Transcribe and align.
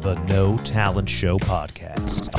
the 0.00 0.14
No 0.28 0.56
Talent 0.58 1.10
Show 1.10 1.38
podcast. 1.38 2.30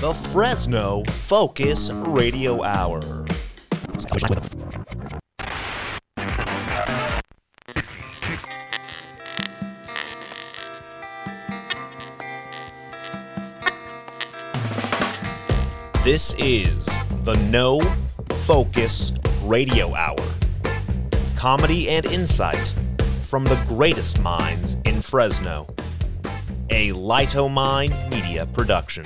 The 0.00 0.14
Fresno 0.30 1.04
Focus 1.04 1.90
Radio 1.92 2.62
Hour. 2.62 3.00
This 16.04 16.34
is 16.38 16.86
the 17.24 17.34
No 17.50 17.80
Focus 18.46 19.12
Radio 19.42 19.94
Hour. 19.94 20.17
Comedy 21.38 21.88
and 21.88 22.04
insight 22.06 22.74
from 23.22 23.44
the 23.44 23.54
greatest 23.68 24.18
minds 24.18 24.76
in 24.84 25.00
Fresno. 25.00 25.68
A 26.70 26.90
Lightomine 26.90 28.10
Media 28.10 28.44
production. 28.46 29.04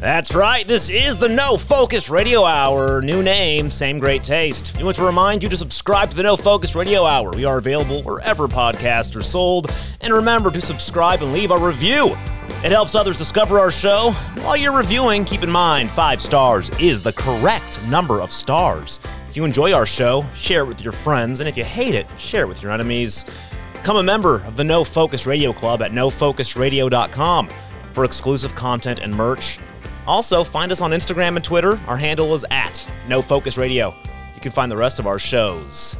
That's 0.00 0.34
right, 0.34 0.68
this 0.68 0.90
is 0.90 1.16
the 1.16 1.30
No 1.30 1.56
Focus 1.56 2.10
Radio 2.10 2.44
Hour. 2.44 3.00
New 3.00 3.22
name, 3.22 3.70
same 3.70 3.98
great 3.98 4.22
taste. 4.22 4.76
We 4.76 4.84
want 4.84 4.96
to 4.96 5.04
remind 5.06 5.42
you 5.42 5.48
to 5.48 5.56
subscribe 5.56 6.10
to 6.10 6.16
the 6.16 6.24
No 6.24 6.36
Focus 6.36 6.74
Radio 6.74 7.06
Hour. 7.06 7.30
We 7.30 7.46
are 7.46 7.56
available 7.56 8.02
wherever 8.02 8.46
podcasts 8.46 9.16
are 9.16 9.22
sold. 9.22 9.72
And 10.02 10.12
remember 10.12 10.50
to 10.50 10.60
subscribe 10.60 11.22
and 11.22 11.32
leave 11.32 11.52
a 11.52 11.58
review. 11.58 12.14
It 12.62 12.72
helps 12.72 12.94
others 12.94 13.16
discover 13.16 13.58
our 13.58 13.70
show. 13.70 14.12
While 14.42 14.58
you're 14.58 14.76
reviewing, 14.76 15.24
keep 15.24 15.42
in 15.42 15.50
mind 15.50 15.90
five 15.90 16.20
stars 16.20 16.68
is 16.78 17.02
the 17.02 17.14
correct 17.14 17.82
number 17.86 18.20
of 18.20 18.30
stars. 18.30 19.00
If 19.36 19.38
you 19.38 19.44
enjoy 19.44 19.74
our 19.74 19.84
show, 19.84 20.24
share 20.34 20.62
it 20.62 20.66
with 20.66 20.80
your 20.80 20.92
friends, 20.94 21.40
and 21.40 21.48
if 21.48 21.58
you 21.58 21.64
hate 21.64 21.94
it, 21.94 22.06
share 22.18 22.44
it 22.44 22.48
with 22.48 22.62
your 22.62 22.72
enemies. 22.72 23.26
Become 23.74 23.98
a 23.98 24.02
member 24.02 24.36
of 24.46 24.56
the 24.56 24.64
No 24.64 24.82
Focus 24.82 25.26
Radio 25.26 25.52
Club 25.52 25.82
at 25.82 25.92
nofocusradio.com 25.92 27.50
for 27.92 28.06
exclusive 28.06 28.54
content 28.54 29.00
and 29.00 29.14
merch. 29.14 29.58
Also, 30.06 30.42
find 30.42 30.72
us 30.72 30.80
on 30.80 30.92
Instagram 30.92 31.36
and 31.36 31.44
Twitter. 31.44 31.78
Our 31.86 31.98
handle 31.98 32.32
is 32.32 32.46
at 32.50 32.88
No 33.08 33.20
Focus 33.20 33.58
Radio. 33.58 33.94
You 34.34 34.40
can 34.40 34.52
find 34.52 34.72
the 34.72 34.76
rest 34.78 34.98
of 34.98 35.06
our 35.06 35.18
shows 35.18 35.96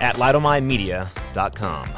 at 0.00 0.16
lightomymedia.com. 0.16 1.90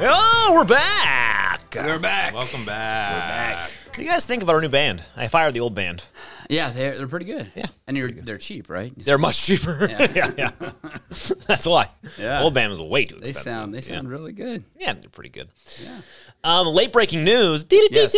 Oh, 0.00 0.52
we're 0.54 0.64
back! 0.64 1.74
We're 1.74 1.98
back. 1.98 2.32
Welcome 2.32 2.64
back. 2.64 3.12
We're 3.12 3.18
back. 3.18 3.70
What 3.86 3.96
do 3.96 4.02
you 4.02 4.08
guys 4.08 4.26
think 4.26 4.44
about 4.44 4.54
our 4.54 4.60
new 4.60 4.68
band? 4.68 5.02
I 5.16 5.26
fired 5.26 5.54
the 5.54 5.60
old 5.60 5.74
band. 5.74 6.04
Yeah, 6.48 6.70
they're, 6.70 6.96
they're 6.96 7.08
pretty 7.08 7.26
good. 7.26 7.50
Yeah, 7.54 7.66
and 7.86 7.96
you're, 7.96 8.10
they're 8.10 8.38
cheap, 8.38 8.70
right? 8.70 8.92
They're 8.96 9.18
much 9.18 9.42
cheaper. 9.42 9.86
Yeah, 10.14 10.30
yeah. 10.36 10.50
That's 11.46 11.66
why. 11.66 11.88
Yeah. 12.18 12.42
Old 12.42 12.54
band 12.54 12.72
was 12.72 12.80
way 12.80 13.04
too 13.04 13.16
They 13.16 13.30
expensive. 13.30 13.52
sound 13.52 13.74
they 13.74 13.80
sound 13.80 14.08
really 14.08 14.32
good. 14.32 14.62
Yeah, 14.78 14.94
they're 14.94 15.10
pretty 15.10 15.30
good. 15.30 15.48
Yeah. 15.82 15.98
Um, 16.44 16.68
late 16.68 16.92
breaking 16.92 17.24
news. 17.24 17.64
Yes. 17.70 18.12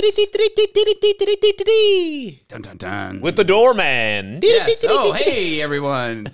Dun 2.48 2.62
dun 2.62 2.76
dun. 2.76 3.20
With 3.20 3.36
the 3.36 3.44
doorman. 3.44 4.40
Yes. 4.42 4.84
Oh, 4.88 5.12
hey 5.12 5.62
everyone! 5.62 6.28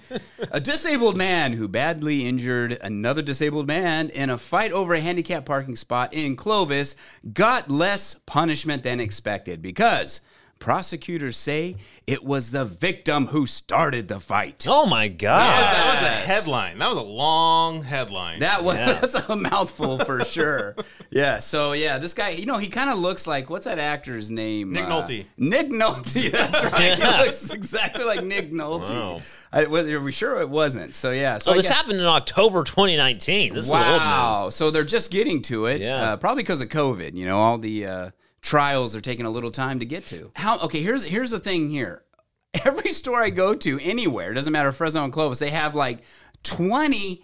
a 0.51 0.61
disabled 0.61 1.17
man 1.17 1.53
who 1.53 1.69
badly 1.69 2.27
injured 2.27 2.79
another 2.83 3.23
disabled 3.23 3.67
man 3.67 4.11
in 4.11 4.31
a 4.31 4.39
fight 4.39 4.73
over 4.73 4.95
a 4.95 5.01
handicap 5.01 5.45
parking 5.45 5.77
spot 5.77 6.13
in 6.13 6.37
Clovis 6.37 6.97
got 7.33 7.71
less 7.71 8.17
punishment 8.27 8.83
than 8.83 8.99
expected 9.01 9.63
because 9.63 10.21
prosecutors 10.59 11.37
say 11.37 11.77
it 12.07 12.25
was 12.25 12.51
the 12.51 12.65
victim 12.65 13.27
who 13.27 13.47
started 13.47 14.09
the 14.09 14.19
fight. 14.19 14.67
Oh 14.69 14.87
my 14.87 15.09
god. 15.09 15.73
That 15.73 15.87
was 15.87 16.03
a 16.03 16.29
headline. 16.29 16.79
That 16.79 16.89
was 16.89 16.99
a 16.99 17.03
long 17.09 17.83
headline. 17.83 18.41
That 18.41 18.65
was 18.65 18.77
Yeah. 18.77 18.95
that's 18.95 19.15
a 19.29 19.37
mouthful 19.37 19.99
for 20.01 20.25
sure. 20.25 20.75
yeah. 21.11 21.39
So 21.39 21.73
yeah, 21.73 21.99
this 21.99 22.15
guy, 22.15 22.31
you 22.31 22.47
know, 22.47 22.59
he 22.59 22.69
kind 22.69 22.91
of 22.91 22.99
looks 22.99 23.27
like 23.27 23.49
what's 23.51 23.65
that 23.65 23.79
actor's 23.79 24.31
name? 24.31 24.73
Nick 24.73 24.85
Uh, 24.85 24.89
Nolte. 25.03 25.25
Nick 25.37 25.69
Nolte. 25.71 26.31
That's 26.33 26.65
right. 26.73 26.99
Yeah. 26.99 27.19
He 27.19 27.23
looks 27.25 27.51
exactly 27.51 28.05
like 28.05 28.25
Nick 28.25 28.51
Nolte. 28.51 28.91
Wow. 28.91 29.21
I, 29.53 29.67
was, 29.67 29.89
are 29.89 30.01
we 30.01 30.13
sure 30.13 30.41
it 30.41 30.49
wasn't? 30.51 30.95
So 30.95 31.13
yeah. 31.13 31.39
So 31.39 31.45
So 31.47 31.53
I 31.53 31.57
this 31.57 31.69
guess- 31.69 31.77
happened 31.77 32.01
in 32.01 32.07
October 32.07 32.65
2019. 32.65 33.55
This 33.55 33.65
is 33.67 33.71
old 33.71 33.79
Wow. 33.81 34.45
news. 34.45 34.55
So 34.55 34.71
they're 34.71 34.85
just 34.85 35.11
getting 35.11 35.43
to 35.43 35.67
it. 35.67 35.81
Yeah. 35.81 36.13
Uh, 36.13 36.17
probably 36.17 36.43
because 36.43 36.61
of 36.61 36.69
COVID. 36.69 37.15
You 37.15 37.25
know, 37.27 37.39
all 37.39 37.59
the 37.59 37.87
uh, 37.87 38.11
trials 38.43 38.95
are 38.97 39.01
taking 39.01 39.27
a 39.27 39.31
little 39.31 39.51
time 39.51 39.79
to 39.81 39.85
get 39.87 40.07
to. 40.07 40.31
How? 40.35 40.59
Okay. 40.61 40.83
Here's 40.83 41.05
here's 41.05 41.31
the 41.31 41.39
thing 41.41 41.69
here. 41.71 42.03
Every 42.65 42.91
store 42.91 43.23
I 43.23 43.31
go 43.31 43.55
to 43.55 43.79
anywhere, 43.83 44.33
doesn't 44.35 44.53
matter 44.53 44.73
Fresno 44.73 45.05
and 45.05 45.13
Clovis, 45.13 45.39
they 45.39 45.51
have 45.51 45.75
like 45.75 46.05
20 46.45 47.23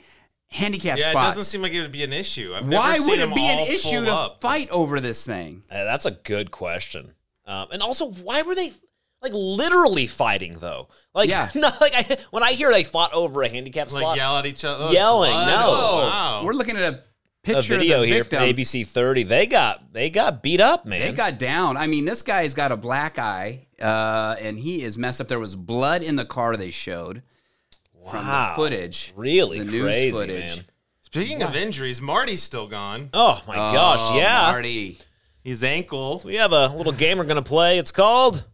handicap 0.50 0.98
yeah, 0.98 1.10
it 1.10 1.14
doesn't 1.14 1.44
seem 1.44 1.62
like 1.62 1.72
it 1.72 1.80
would 1.80 1.92
be 1.92 2.02
an 2.04 2.12
issue. 2.12 2.52
I've 2.54 2.66
Why 2.68 2.92
never 2.92 2.96
seen 3.02 3.10
would 3.10 3.20
it 3.30 3.34
be 3.34 3.46
an 3.46 3.58
issue 3.60 4.04
to 4.04 4.12
up. 4.12 4.40
fight 4.42 4.68
over 4.70 5.00
this 5.00 5.24
thing? 5.24 5.62
Uh, 5.70 5.84
that's 5.84 6.04
a 6.04 6.10
good 6.10 6.50
question. 6.50 7.14
Um, 7.46 7.68
and 7.72 7.80
also, 7.82 8.10
why 8.10 8.42
were 8.42 8.54
they 8.54 8.72
like 9.22 9.32
literally 9.32 10.06
fighting 10.06 10.58
though? 10.60 10.88
Like, 11.14 11.30
Yeah. 11.30 11.48
not 11.54 11.80
like 11.80 11.94
I, 11.94 12.18
when 12.30 12.42
I 12.42 12.52
hear 12.52 12.70
they 12.70 12.84
fought 12.84 13.14
over 13.14 13.42
a 13.42 13.48
handicap 13.48 13.88
spot, 13.88 14.02
Like 14.02 14.16
yell 14.18 14.36
at 14.36 14.44
each 14.46 14.64
other. 14.64 14.92
Yelling, 14.92 15.30
blood. 15.30 15.46
no. 15.46 15.62
Oh, 15.64 16.02
wow. 16.02 16.42
We're 16.44 16.52
looking 16.52 16.76
at 16.76 16.92
a 16.92 17.02
a 17.48 17.62
video 17.62 17.96
of 17.96 18.02
the 18.02 18.06
here 18.06 18.24
victim. 18.24 18.38
from 18.40 18.48
ABC 18.48 18.86
30. 18.86 19.24
They 19.24 19.46
got 19.46 19.92
they 19.92 20.10
got 20.10 20.42
beat 20.42 20.60
up, 20.60 20.86
man. 20.86 21.00
They 21.00 21.12
got 21.12 21.38
down. 21.38 21.76
I 21.76 21.86
mean, 21.86 22.04
this 22.04 22.22
guy's 22.22 22.54
got 22.54 22.70
a 22.72 22.76
black 22.76 23.18
eye, 23.18 23.66
uh, 23.80 24.36
and 24.40 24.58
he 24.58 24.82
is 24.82 24.96
messed 24.96 25.20
up. 25.20 25.28
There 25.28 25.40
was 25.40 25.56
blood 25.56 26.02
in 26.02 26.16
the 26.16 26.24
car 26.24 26.56
they 26.56 26.70
showed 26.70 27.22
from 28.10 28.26
the 28.26 28.52
footage. 28.56 29.12
really 29.16 29.58
the 29.58 29.64
news 29.64 29.82
crazy, 29.82 30.10
footage. 30.12 30.56
man. 30.56 30.64
Speaking 31.02 31.42
of 31.42 31.54
injuries, 31.54 32.00
Marty's 32.00 32.42
still 32.42 32.66
gone. 32.66 33.10
Oh 33.12 33.42
my 33.46 33.54
gosh, 33.56 34.00
Oh, 34.02 34.16
yeah. 34.16 34.50
Marty. 34.50 34.98
His 35.44 35.62
ankle. 35.64 36.22
We 36.24 36.36
have 36.36 36.52
a 36.52 36.68
little 36.68 36.92
game 36.92 37.18
we're 37.18 37.24
gonna 37.24 37.42
play. 37.42 37.78
It's 37.78 37.90
called 37.92 38.44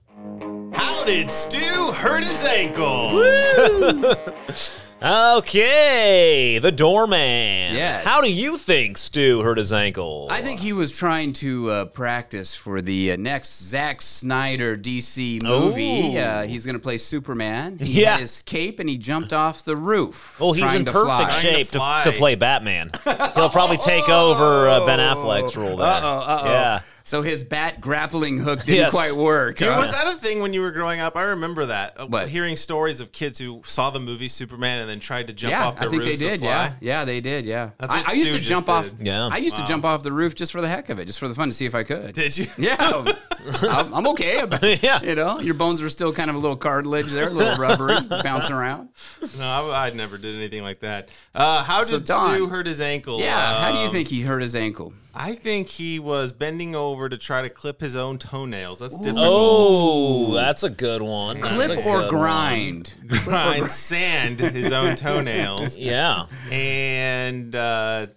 How 0.73 1.05
did 1.05 1.31
Stu 1.31 1.93
hurt 1.93 2.21
his 2.25 2.45
ankle? 2.47 3.23
Okay, 5.01 6.59
the 6.59 6.73
doorman. 6.73 7.75
Yes. 7.75 8.05
How 8.05 8.21
do 8.21 8.33
you 8.33 8.59
think 8.59 8.99
Stu 8.99 9.41
hurt 9.43 9.57
his 9.59 9.73
ankle? 9.73 10.27
I 10.31 10.43
think 10.43 10.59
he 10.59 10.73
was 10.73 10.91
trying 10.91 11.33
to 11.35 11.71
uh, 11.71 11.85
practice 11.87 12.57
for 12.57 12.83
the 12.83 13.13
uh, 13.13 13.17
next 13.17 13.63
Zack 13.63 14.03
Snyder 14.03 14.77
DC 14.77 15.43
movie. 15.43 16.19
Uh, 16.19 16.43
he's 16.43 16.65
going 16.67 16.75
to 16.75 16.81
play 16.83 16.99
Superman. 16.99 17.79
He 17.79 18.03
Yeah. 18.03 18.13
had 18.13 18.21
his 18.21 18.43
cape 18.43 18.81
and 18.81 18.89
he 18.89 18.99
jumped 18.99 19.33
off 19.33 19.65
the 19.65 19.77
roof. 19.77 20.39
Well, 20.41 20.53
he's 20.53 20.73
in 20.75 20.85
to 20.87 20.93
perfect 20.93 21.33
fly. 21.33 21.41
shape 21.41 21.67
to 21.69 21.79
to, 21.79 22.01
to 22.11 22.13
play 22.19 22.35
Batman. 22.35 22.91
He'll 23.35 23.51
probably 23.51 23.77
take 23.79 24.09
over 24.09 24.69
uh, 24.69 24.85
Ben 24.85 24.99
Affleck's 24.99 25.57
role 25.57 25.77
there. 25.77 25.87
Uh-oh, 25.87 26.19
uh-oh. 26.27 26.45
Yeah. 26.47 26.81
So 27.09 27.23
his 27.23 27.43
bat 27.43 27.81
grappling 27.81 28.37
hook 28.37 28.59
didn't 28.67 28.75
Yes. 28.75 28.91
quite 28.91 29.13
work. 29.15 29.57
Dude, 29.57 29.69
huh? 29.69 29.79
was 29.81 29.93
that 29.93 30.07
a 30.09 30.13
thing 30.15 30.43
when 30.43 30.53
you 30.53 30.61
were 30.61 30.73
growing 30.73 31.01
up? 31.01 31.17
I 31.17 31.23
remember 31.23 31.65
that. 31.65 31.99
Uh, 31.99 32.07
What? 32.07 32.29
Hearing 32.29 32.55
stories 32.55 33.01
of 33.01 33.13
kids 33.13 33.39
who 33.39 33.63
saw 33.65 33.89
the 33.89 33.99
movie 33.99 34.29
Superman 34.29 34.81
and 34.81 34.91
then 34.91 35.01
tried 35.01 35.29
to 35.29 35.33
jump 35.33 35.53
yeah, 35.53 35.67
off 35.69 35.77
I 35.79 35.81
their 35.81 35.89
think 35.91 36.03
they 36.03 36.09
roofs 36.11 36.19
to 36.21 36.29
did. 36.29 36.41
fly. 36.41 36.49
Yeah, 36.51 36.73
yeah, 36.83 37.05
they 37.07 37.23
did. 37.23 37.47
Yeah, 37.47 37.71
That's 37.79 37.95
I, 37.95 37.99
what 38.01 38.09
I 38.11 38.13
used 38.13 38.33
to 38.33 38.37
just 38.41 38.49
jump 38.51 38.69
off. 38.69 38.91
did. 38.99 39.07
Yeah. 39.07 39.27
I 39.33 39.39
used 39.39 39.57
to 39.57 39.65
jump 39.65 39.87
off 39.87 40.03
the 40.03 40.13
roof 40.13 40.35
just 40.35 40.53
for 40.53 40.61
the 40.61 40.69
heck 40.69 40.91
of 40.91 40.99
it, 40.99 41.07
just 41.07 41.19
for 41.19 41.29
the 41.29 41.35
fun 41.35 41.49
to 41.49 41.55
see 41.55 41.65
if 41.65 41.75
I 41.75 41.83
could. 41.83 42.13
Did 42.13 42.37
you? 42.37 42.47
Yeah, 42.59 42.77
I'm, 43.63 43.95
I'm 43.95 44.07
okay. 44.09 44.41
about- 44.41 44.63
it. 44.63 44.83
Yeah. 44.83 45.01
you 45.03 45.15
know, 45.15 45.41
your 45.41 45.55
bones 45.55 45.83
are 45.83 45.89
still 45.89 46.13
kind 46.13 46.29
of 46.29 46.37
a 46.37 46.39
little 46.39 46.59
cartilage 46.59 47.07
there, 47.07 47.29
a 47.29 47.31
little 47.31 47.57
rubbery, 47.57 47.97
bouncing 48.23 48.55
around. 48.55 48.91
No, 49.39 49.45
I, 49.71 49.87
I 49.87 49.91
never 49.95 50.19
did 50.19 50.35
anything 50.37 50.63
like 50.63 50.81
that. 50.81 51.09
Uh, 51.35 51.65
how 51.65 51.81
So, 51.85 51.97
did 51.97 52.07
Don- 52.07 52.35
Stu 52.35 52.49
hurt 52.49 52.67
his 52.67 52.83
ankle? 52.83 53.19
Yeah, 53.19 53.63
how 53.63 53.73
do 53.73 53.79
you 53.79 53.87
Um, 53.87 53.93
think 53.93 54.09
he 54.09 54.21
hurt 54.21 54.43
his 54.43 54.55
ankle? 54.55 54.93
I 55.15 55.35
think 55.35 55.69
he 55.69 55.99
was 55.99 56.33
bending 56.33 56.75
over 56.77 57.09
to 57.09 57.17
try 57.17 57.43
to 57.43 57.49
clip 57.49 57.81
his 57.81 57.97
own 57.97 58.19
toenails. 58.19 58.79
That's 58.79 58.97
difficult. 58.99 59.25
Oh, 59.27 60.35
that's 60.35 60.63
a 60.63 60.71
good 60.71 61.03
one. 61.03 61.41
That's 61.41 61.53
a 61.69 61.75
Clip 61.75 61.87
or 61.87 62.01
good 62.03 62.11
grind? 62.11 62.95
grind 63.25 63.71
sand 63.71 64.39
his 64.41 64.73
own 64.73 64.97
toenails. 64.97 65.77
Yeah. 65.89 66.27
and 66.53 67.55
uh, 67.57 68.09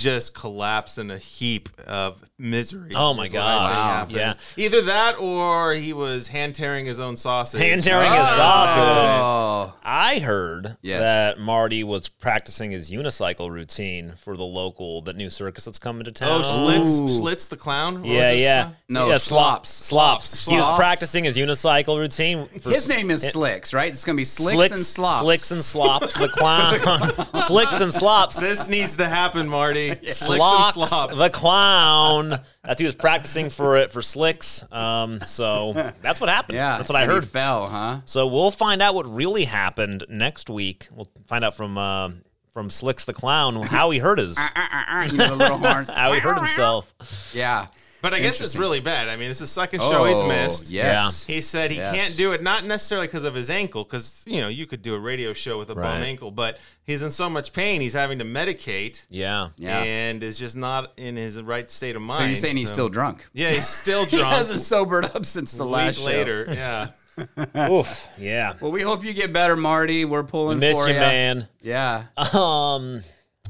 just 0.00 0.34
collapsed 0.34 0.98
in 0.98 1.10
a 1.10 1.18
heap 1.18 1.68
of 1.86 2.22
misery. 2.38 2.90
Oh 2.94 3.14
my 3.14 3.24
is 3.26 3.32
what 3.32 3.42
I 3.42 3.44
God. 3.44 4.10
Wow. 4.10 4.16
Yeah. 4.16 4.34
Either 4.56 4.82
that 4.82 5.18
or 5.18 5.72
he 5.74 5.92
was 5.92 6.28
hand 6.28 6.54
tearing 6.54 6.86
his 6.86 7.00
own 7.00 7.16
sausage. 7.16 7.60
Hand 7.60 7.82
tearing 7.82 8.10
his 8.12 8.20
Oh. 8.30 8.36
sausage. 8.36 8.88
Oh, 8.88 9.72
I 9.84 10.06
I 10.06 10.18
heard 10.20 10.76
Yes. 10.82 11.00
that 11.00 11.40
Marty 11.40 11.82
was 11.82 12.08
practicing 12.08 12.70
his 12.70 12.90
unicycle 12.92 13.50
routine 13.50 14.12
for 14.16 14.36
the 14.36 14.44
local, 14.44 15.00
that 15.02 15.16
new 15.16 15.28
circus 15.30 15.64
that's 15.64 15.78
coming 15.80 16.04
to 16.04 16.12
town. 16.12 16.42
Oh, 16.44 16.58
Slits, 16.58 16.98
Ooh. 17.00 17.08
Slits 17.08 17.48
the 17.48 17.56
clown. 17.56 18.02
What 18.02 18.10
yeah, 18.10 18.30
his 18.32 18.42
yeah. 18.42 18.62
name? 18.64 18.72
No, 18.88 19.08
yeah, 19.08 19.18
Slops. 19.18 19.68
Slops. 19.70 20.46
He 20.46 20.54
was 20.56 20.76
practicing 20.78 21.24
his 21.24 21.36
unicycle 21.36 21.98
routine. 21.98 22.46
For 22.60 22.70
His 22.70 22.88
name 22.88 23.10
is 23.10 23.22
Slicks, 23.28 23.74
right? 23.74 23.88
It's 23.88 24.04
gonna 24.04 24.16
be 24.16 24.24
Slicks, 24.24 24.70
and 24.72 24.80
Slops. 24.80 25.20
Slicks 25.22 25.50
and 25.50 25.62
Slops, 25.64 26.14
the 26.14 26.28
clown. 26.28 27.10
Slicks 27.34 27.80
and 27.80 27.92
Slops. 27.92 28.38
This 28.38 28.68
needs 28.68 28.96
to 28.98 29.06
happen, 29.06 29.48
Marty. 29.48 29.85
Slicks 30.02 30.22
and 30.22 30.36
Slocks, 30.38 30.90
slop. 30.90 31.10
the 31.16 31.30
clown. 31.30 32.40
That's 32.64 32.80
he 32.80 32.84
was 32.86 32.94
practicing 32.94 33.50
for 33.50 33.76
it 33.76 33.90
for 33.90 34.02
Slicks. 34.02 34.64
Um, 34.72 35.20
so 35.20 35.72
that's 36.02 36.20
what 36.20 36.28
happened. 36.28 36.56
Yeah, 36.56 36.76
that's 36.76 36.88
what 36.88 36.96
I 36.96 37.02
and 37.02 37.10
he 37.10 37.14
heard. 37.16 37.28
fell, 37.28 37.68
huh? 37.68 38.00
So 38.04 38.26
we'll 38.26 38.50
find 38.50 38.82
out 38.82 38.94
what 38.94 39.06
really 39.12 39.44
happened 39.44 40.04
next 40.08 40.50
week. 40.50 40.88
We'll 40.92 41.08
find 41.26 41.44
out 41.44 41.54
from 41.56 41.78
uh, 41.78 42.10
from 42.52 42.70
Slicks 42.70 43.04
the 43.04 43.12
clown 43.14 43.62
how 43.62 43.90
he 43.90 43.98
hurt 43.98 44.18
his 44.18 44.38
you 45.10 45.18
know, 45.18 45.28
the 45.28 45.36
little 45.36 45.58
horns. 45.58 45.88
how 45.88 46.12
he 46.12 46.20
hurt 46.20 46.38
himself. 46.38 46.92
Yeah. 47.34 47.66
But 48.06 48.14
I 48.14 48.20
guess 48.20 48.40
it's 48.40 48.54
really 48.54 48.78
bad. 48.78 49.08
I 49.08 49.16
mean, 49.16 49.30
it's 49.32 49.40
the 49.40 49.48
second 49.48 49.80
show 49.80 50.04
he's 50.04 50.18
Oh, 50.18 50.28
missed. 50.28 50.70
Yes. 50.70 51.24
He 51.26 51.40
said 51.40 51.72
he 51.72 51.78
Yes. 51.78 51.92
can't 51.92 52.16
do 52.16 52.30
it, 52.30 52.40
not 52.40 52.64
necessarily 52.64 53.08
because 53.08 53.24
of 53.24 53.34
his 53.34 53.50
ankle, 53.50 53.82
because 53.82 54.22
you 54.28 54.40
know 54.40 54.46
you 54.46 54.64
could 54.64 54.80
do 54.80 54.94
a 54.94 54.98
radio 54.98 55.32
show 55.32 55.58
with 55.58 55.70
a 55.70 55.74
Right. 55.74 55.94
bum 55.94 56.02
ankle, 56.04 56.30
but 56.30 56.58
he's 56.84 57.02
in 57.02 57.10
so 57.10 57.28
much 57.28 57.52
pain, 57.52 57.80
he's 57.80 57.94
having 57.94 58.20
to 58.20 58.24
medicate, 58.24 59.04
Yeah. 59.10 59.48
Yeah. 59.56 59.82
and 59.82 60.22
is 60.22 60.38
just 60.38 60.54
not 60.54 60.92
in 60.96 61.16
his 61.16 61.42
right 61.42 61.68
state 61.68 61.96
of 61.96 62.02
mind. 62.02 62.18
So 62.18 62.24
you're 62.26 62.36
saying 62.36 62.56
he's 62.58 62.68
So- 62.68 62.74
still 62.74 62.88
drunk? 62.90 63.26
Yeah, 63.32 63.50
he's 63.50 63.66
still 63.66 64.04
drunk. 64.04 64.10
He 64.10 64.16
drunk. 64.18 64.34
hasn't 64.36 64.60
sobered 64.60 65.04
up 65.06 65.26
since 65.26 65.54
the 65.54 65.64
a 65.64 65.64
last 65.64 65.98
week 65.98 66.04
show. 66.06 66.12
later. 66.12 66.46
Yeah. 66.54 66.86
Oof. 67.70 68.08
Yeah. 68.18 68.52
Well, 68.60 68.70
we 68.70 68.82
hope 68.82 69.02
you 69.02 69.14
get 69.14 69.32
better, 69.32 69.56
Marty. 69.56 70.04
We're 70.04 70.22
pulling 70.22 70.58
Miss 70.60 70.76
for 70.78 70.86
you, 70.88 70.94
ya. 70.94 71.00
man. 71.00 71.48
Yeah. 71.62 72.04
Um, 72.34 73.02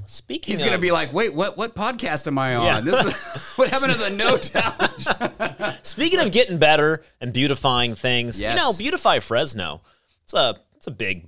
speaking, 0.07 0.53
He's 0.53 0.61
of, 0.63 0.67
gonna 0.67 0.79
be 0.79 0.91
like, 0.93 1.13
wait, 1.13 1.35
what? 1.35 1.57
What 1.57 1.75
podcast 1.75 2.27
am 2.27 2.39
I 2.39 2.55
on? 2.57 2.65
Yeah. 2.67 2.81
This 2.81 3.05
is 3.05 3.53
what 3.57 3.71
happened 3.71 3.93
to 3.93 3.99
the 3.99 4.11
no 4.11 4.37
challenge. 4.37 5.77
Speaking 5.83 6.21
of 6.21 6.33
getting 6.33 6.59
better 6.59 7.05
and 7.21 7.33
beautifying 7.33 7.95
things, 7.95 8.41
Yes. 8.41 8.55
you 8.55 8.61
know, 8.61 8.73
beautify 8.77 9.21
Fresno. 9.21 9.83
It's 10.25 10.35
a 10.35 10.57
it's 10.77 10.87
a 10.87 10.91
big 10.91 11.27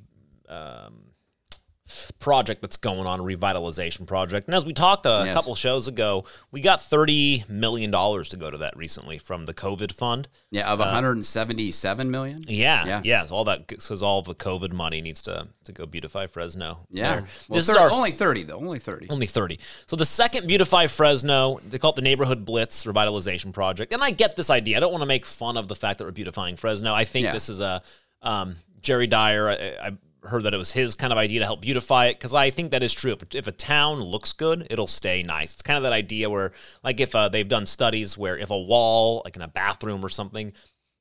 um, 0.49 1.01
project 2.19 2.61
that's 2.63 2.77
going 2.77 3.07
on, 3.07 3.21
a 3.21 3.23
revitalization 3.23 4.07
project. 4.07 4.47
And 4.47 4.55
as 4.55 4.65
we 4.65 4.73
talked 4.73 5.07
a 5.07 5.23
Yes. 5.27 5.35
couple 5.35 5.55
shows 5.55 5.89
ago, 5.89 6.25
we 6.51 6.61
got 6.61 6.81
thirty 6.81 7.45
million 7.49 7.91
dollars 7.91 8.29
to 8.31 8.37
go 8.37 8.51
to 8.51 8.59
that 8.59 8.77
recently 8.77 9.19
from 9.19 9.47
the 9.47 9.55
COVID 9.55 9.93
fund. 9.93 10.29
yeah, 10.51 10.73
of 10.73 10.81
177 10.81 12.11
million. 12.11 12.41
Yeah, 12.49 12.87
Yeah. 12.87 13.01
yeah, 13.05 13.27
so 13.27 13.35
all 13.35 13.45
that 13.45 13.67
because 13.67 14.03
all 14.03 14.23
the 14.23 14.35
COVID 14.35 14.73
money 14.73 15.01
needs 15.01 15.23
to 15.23 15.49
to 15.65 15.73
go 15.73 15.85
beautify 15.87 16.27
Fresno. 16.27 16.87
Yeah. 16.91 17.21
Well, 17.49 17.57
this 17.59 17.67
thir- 17.67 17.73
is 17.73 17.79
our 17.79 17.91
only 17.91 18.11
30 18.13 18.45
though. 18.45 18.57
Only 18.57 18.79
30. 18.79 19.07
only 19.11 19.27
30. 19.27 19.59
So 19.87 19.97
the 19.97 20.07
second 20.07 20.47
Beautify 20.47 20.87
Fresno, 20.87 21.59
they 21.69 21.79
call 21.79 21.91
it 21.91 21.97
the 21.97 22.03
Neighborhood 22.03 22.45
Blitz 22.45 22.85
Revitalization 22.85 23.53
Project. 23.53 23.93
And 23.93 24.03
I 24.03 24.11
get 24.11 24.37
this 24.37 24.49
idea. 24.51 24.77
I 24.79 24.81
don't 24.81 24.93
want 24.93 25.03
to 25.03 25.07
make 25.07 25.27
fun 25.27 25.57
of 25.57 25.69
the 25.69 25.77
fact 25.77 25.99
that 25.99 26.05
we're 26.05 26.11
beautifying 26.13 26.57
Fresno. 26.57 26.95
I 26.95 27.05
think 27.05 27.25
Yeah. 27.25 27.33
this 27.33 27.49
is 27.49 27.61
a 27.61 27.83
um, 28.23 28.57
Jerry 28.81 29.07
Dyer. 29.07 29.49
I, 29.51 29.87
I 29.89 29.91
heard 30.29 30.45
that 30.45 30.55
it 30.55 30.59
was 30.59 30.73
his 30.73 30.95
kind 30.95 31.13
of 31.13 31.19
idea 31.19 31.41
to 31.41 31.47
help 31.47 31.61
beautify 31.61 32.07
it 32.07 32.19
because 32.19 32.35
I 32.35 32.51
think 32.51 32.71
that 32.71 32.83
is 32.83 32.93
true. 32.93 33.13
If, 33.13 33.35
if 33.35 33.47
a 33.47 33.53
town 33.53 34.01
looks 34.01 34.33
good, 34.33 34.67
it'll 34.71 34.87
stay 34.87 35.23
nice. 35.23 35.53
It's 35.55 35.63
kind 35.63 35.77
of 35.77 35.83
that 35.83 35.93
idea 35.93 36.31
where, 36.31 36.53
like, 36.83 37.01
if 37.01 37.15
uh, 37.15 37.29
they've 37.29 37.49
done 37.49 37.67
studies 37.67 38.17
where 38.17 38.37
if 38.39 38.51
a 38.51 38.59
wall, 38.59 39.23
like 39.25 39.37
in 39.37 39.43
a 39.43 39.49
bathroom 39.49 40.05
or 40.05 40.09
something, 40.09 40.53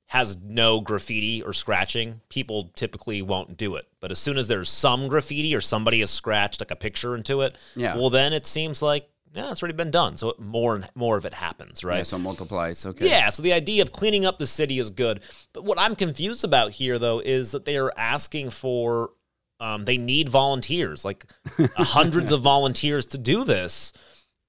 has 0.07 0.37
no 0.41 0.79
graffiti 0.79 1.41
or 1.43 1.51
scratching, 1.51 2.21
people 2.29 2.71
typically 2.75 3.21
won't 3.21 3.57
do 3.57 3.75
it. 3.75 3.85
But 3.99 4.11
as 4.11 4.19
soon 4.19 4.37
as 4.37 4.47
there's 4.47 4.69
some 4.69 5.09
graffiti 5.09 5.53
or 5.53 5.59
somebody 5.61 5.99
has 5.99 6.09
scratched 6.11 6.61
like 6.61 6.71
a 6.71 6.77
picture 6.77 7.13
into 7.15 7.41
it, 7.41 7.57
Yeah. 7.75 7.95
well 7.97 8.09
then 8.09 8.31
it 8.31 8.45
seems 8.45 8.81
like 8.81 9.09
yeah, 9.33 9.51
it's 9.51 9.61
already 9.61 9.75
been 9.75 9.91
done. 9.91 10.15
So 10.17 10.33
more 10.39 10.73
and 10.75 10.89
more 10.95 11.17
of 11.17 11.25
it 11.25 11.33
happens, 11.33 11.83
right? 11.83 11.97
Yeah, 11.97 12.03
so 12.03 12.17
multiplies. 12.17 12.85
Okay. 12.85 13.07
Yeah, 13.07 13.29
so 13.29 13.43
the 13.43 13.53
idea 13.53 13.83
of 13.83 13.91
cleaning 13.91 14.25
up 14.25 14.39
the 14.39 14.47
city 14.47 14.79
is 14.79 14.89
good. 14.89 15.19
But 15.53 15.63
what 15.65 15.77
I'm 15.77 15.95
confused 15.95 16.43
about 16.45 16.71
here, 16.71 16.97
though, 16.97 17.19
is 17.19 17.51
that 17.51 17.65
they 17.65 17.77
are 17.77 17.91
asking 17.97 18.49
for, 18.51 19.11
um, 19.59 19.85
they 19.85 19.97
need 19.97 20.29
volunteers, 20.29 21.03
like 21.03 21.25
hundreds 21.77 22.31
of 22.31 22.41
volunteers 22.41 23.05
to 23.07 23.17
do 23.17 23.43
this. 23.43 23.93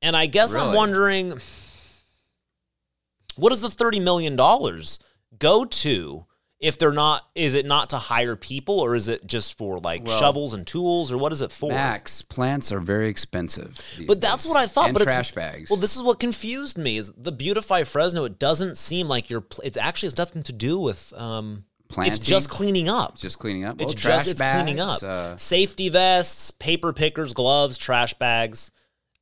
And 0.03 0.17
I 0.17 0.27
guess 0.27 0.55
I'm 0.55 0.75
wondering, 0.75 1.39
what 3.37 3.51
does 3.51 3.63
the 3.63 3.69
$30 3.69 4.03
million 4.03 4.37
go 5.39 5.65
to? 5.65 6.25
If 6.61 6.77
they're 6.77 6.91
not, 6.91 7.25
is 7.37 7.55
it 7.55 7.67
not 7.67 7.91
to 7.91 7.99
hire 7.99 8.35
people 8.35 8.81
or 8.81 8.97
is 8.97 9.07
it 9.07 9.25
just 9.25 9.57
for 9.57 9.79
like 9.79 10.05
Well, 10.05 10.19
shovels 10.19 10.55
and 10.55 10.67
tools 10.67 11.13
or 11.13 11.19
what 11.19 11.31
is 11.31 11.41
it 11.41 11.53
for? 11.53 11.71
Max, 11.71 12.23
plants 12.23 12.73
are 12.73 12.81
very 12.81 13.09
expensive. 13.09 13.81
But 14.09 14.21
that's 14.21 14.43
days. 14.43 14.53
what 14.53 14.59
I 14.59 14.67
thought. 14.67 14.89
And 14.89 14.99
but 14.99 15.05
trash 15.05 15.29
it's, 15.29 15.31
bags. 15.37 15.71
Well, 15.71 15.79
this 15.79 15.95
is 15.95 16.03
what 16.03 16.19
confused 16.19 16.77
me: 16.77 16.99
is 16.99 17.13
the 17.17 17.31
beautify 17.31 17.85
Fresno. 17.85 18.25
It 18.25 18.41
doesn't 18.41 18.77
seem 18.77 19.07
like 19.07 19.31
you're. 19.31 19.47
actually 19.81 20.09
has 20.09 20.19
nothing 20.19 20.43
to 20.43 20.53
do 20.53 20.81
with. 20.81 21.13
Um, 21.17 21.63
it's 21.99 22.19
just 22.19 22.51
cleaning 22.51 22.89
up. 22.89 23.13
It's 23.13 23.23
just 23.23 23.39
cleaning 23.39 23.65
up. 23.65 23.81
it's 23.81 23.95
Well, 23.95 23.95
trash 23.95 24.19
just 24.21 24.31
it's 24.33 24.39
bags, 24.41 24.63
cleaning 24.63 24.81
up. 24.81 25.03
Uh, 25.03 25.37
Safety 25.37 25.89
vests, 25.89 26.51
paper 26.51 26.93
pickers, 26.93 27.33
gloves, 27.33 27.79
trash 27.79 28.15
bags, 28.15 28.71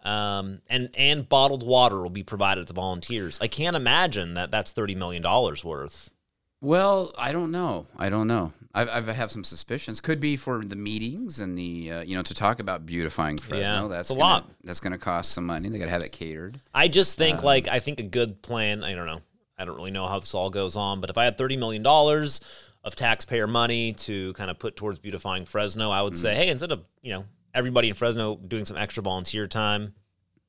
um, 0.04 0.60
and 0.68 0.90
and 0.94 1.28
bottled 1.28 1.66
water 1.66 2.00
will 2.00 2.10
be 2.10 2.22
provided 2.22 2.66
to 2.66 2.72
volunteers. 2.72 3.38
I 3.40 3.48
can't 3.48 3.76
imagine 3.76 4.34
that 4.34 4.50
that's 4.50 4.72
thirty 4.72 4.94
million 4.94 5.22
dollars 5.22 5.64
worth. 5.64 6.12
well, 6.60 7.12
I 7.18 7.32
don't 7.32 7.50
know. 7.50 7.86
I 7.98 8.08
don't 8.08 8.26
know. 8.26 8.52
I, 8.74 8.98
I 8.98 9.00
have 9.00 9.30
some 9.30 9.42
suspicions. 9.42 10.02
Could 10.02 10.20
be 10.20 10.36
for 10.36 10.62
the 10.62 10.76
meetings 10.76 11.40
and 11.40 11.56
the 11.58 11.92
uh, 11.92 12.00
you 12.02 12.14
know 12.14 12.22
to 12.22 12.34
talk 12.34 12.60
about 12.60 12.84
beautifying 12.84 13.38
Fresno. 13.38 13.82
Yeah, 13.84 13.88
that's 13.88 14.10
a 14.10 14.12
gonna, 14.12 14.20
lot. 14.20 14.50
That's 14.64 14.80
going 14.80 14.92
to 14.92 14.98
cost 14.98 15.32
some 15.32 15.46
money. 15.46 15.70
They 15.70 15.78
got 15.78 15.86
to 15.86 15.90
have 15.90 16.02
it 16.02 16.12
catered. 16.12 16.60
I 16.74 16.88
just 16.88 17.16
think 17.16 17.38
Um, 17.38 17.44
like 17.44 17.68
I 17.68 17.78
think 17.80 18.00
a 18.00 18.04
good 18.04 18.42
plan. 18.42 18.84
I 18.84 18.94
don't 18.94 19.06
know. 19.06 19.20
I 19.58 19.64
don't 19.64 19.76
really 19.76 19.90
know 19.90 20.06
how 20.06 20.18
this 20.18 20.34
all 20.34 20.50
goes 20.50 20.76
on, 20.76 21.00
but 21.00 21.10
if 21.10 21.16
I 21.18 21.24
had 21.24 21.38
thirty 21.38 21.56
million 21.56 21.82
dollars 21.82 22.40
of 22.84 22.94
taxpayer 22.94 23.46
money 23.46 23.92
to 23.94 24.32
kind 24.34 24.50
of 24.50 24.58
put 24.58 24.76
towards 24.76 24.98
beautifying 24.98 25.44
Fresno, 25.44 25.90
I 25.90 26.02
would 26.02 26.12
Mm. 26.12 26.16
say, 26.18 26.34
hey, 26.34 26.48
instead 26.48 26.72
of 26.72 26.84
you 27.02 27.14
know 27.14 27.24
everybody 27.54 27.88
in 27.88 27.94
Fresno 27.94 28.36
doing 28.36 28.64
some 28.64 28.76
extra 28.76 29.02
volunteer 29.02 29.46
time, 29.46 29.94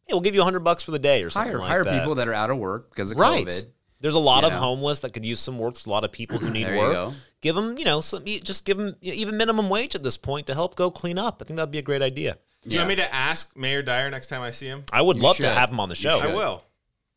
hey, 0.04 0.14
we'll 0.14 0.22
give 0.22 0.36
you 0.36 0.42
a 0.42 0.44
hundred 0.44 0.60
bucks 0.62 0.84
for 0.84 0.92
the 0.92 1.00
day 1.00 1.24
or 1.24 1.30
something 1.30 1.52
Hire 1.52 1.60
like 1.60 1.68
hire 1.70 1.84
that. 1.84 2.00
people 2.00 2.16
that 2.16 2.28
are 2.28 2.34
out 2.34 2.50
of 2.52 2.58
work 2.58 2.90
because 2.90 3.12
of 3.12 3.18
right. 3.18 3.46
COVID. 3.46 3.66
There's 4.00 4.14
a 4.14 4.20
lot 4.20 4.42
you 4.44 4.48
of 4.50 4.54
know. 4.54 4.60
homeless 4.60 5.00
that 5.00 5.12
could 5.14 5.26
use 5.26 5.40
some 5.40 5.58
work. 5.58 5.74
There's 5.74 5.88
a 5.88 5.90
lot 5.90 6.04
of 6.04 6.12
people 6.12 6.38
who 6.38 6.50
need 6.52 6.68
work. 6.78 7.14
Give 7.42 7.56
them, 7.56 7.78
you 7.80 7.86
know, 7.86 8.02
some, 8.02 8.24
just 8.26 8.64
give 8.66 8.78
them 8.78 8.96
even 9.02 9.38
minimum 9.38 9.70
wage 9.70 9.96
at 9.96 10.04
this 10.04 10.18
point 10.18 10.46
to 10.48 10.54
help 10.54 10.76
go 10.76 10.92
clean 10.92 11.18
up. 11.18 11.42
I 11.42 11.46
think 11.46 11.58
that'd 11.58 11.72
be 11.72 11.80
a 11.80 11.84
great 11.84 12.04
idea. 12.04 12.38
Do 12.62 12.70
you 12.76 12.78
want 12.78 12.90
me 12.90 12.96
to 12.98 13.16
ask 13.16 13.56
Mayor 13.58 13.82
Dyer 13.82 14.12
next 14.12 14.28
time 14.28 14.42
I 14.42 14.52
see 14.52 14.68
him? 14.68 14.84
I 14.94 15.02
would 15.02 15.18
You 15.18 15.24
love 15.24 15.38
to 15.38 15.50
have 15.50 15.72
him 15.72 15.80
on 15.80 15.90
the 15.90 15.96
show. 15.96 16.20
I 16.22 16.28
will. 16.28 16.62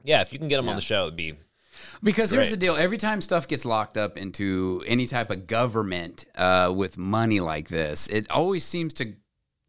Yeah, 0.05 0.23
if 0.23 0.33
you 0.33 0.39
can 0.39 0.49
get 0.49 0.59
him 0.59 0.69
on 0.71 0.77
the 0.77 0.81
show, 0.83 1.03
it'd 1.03 1.17
be 1.17 1.35
Because 2.03 2.31
here's 2.31 2.49
Great. 2.49 2.51
the 2.51 2.57
deal: 2.57 2.77
every 2.77 2.97
time 2.97 3.21
stuff 3.21 3.47
gets 3.49 3.65
locked 3.65 3.97
up 3.97 4.17
into 4.17 4.83
any 4.87 5.07
type 5.07 5.31
of 5.31 5.47
government 5.47 6.25
uh, 6.37 6.73
with 6.75 6.97
money 6.97 7.41
like 7.41 7.69
this, 7.69 8.07
it 8.09 8.31
always 8.31 8.65
seems 8.65 8.93
to 8.95 9.15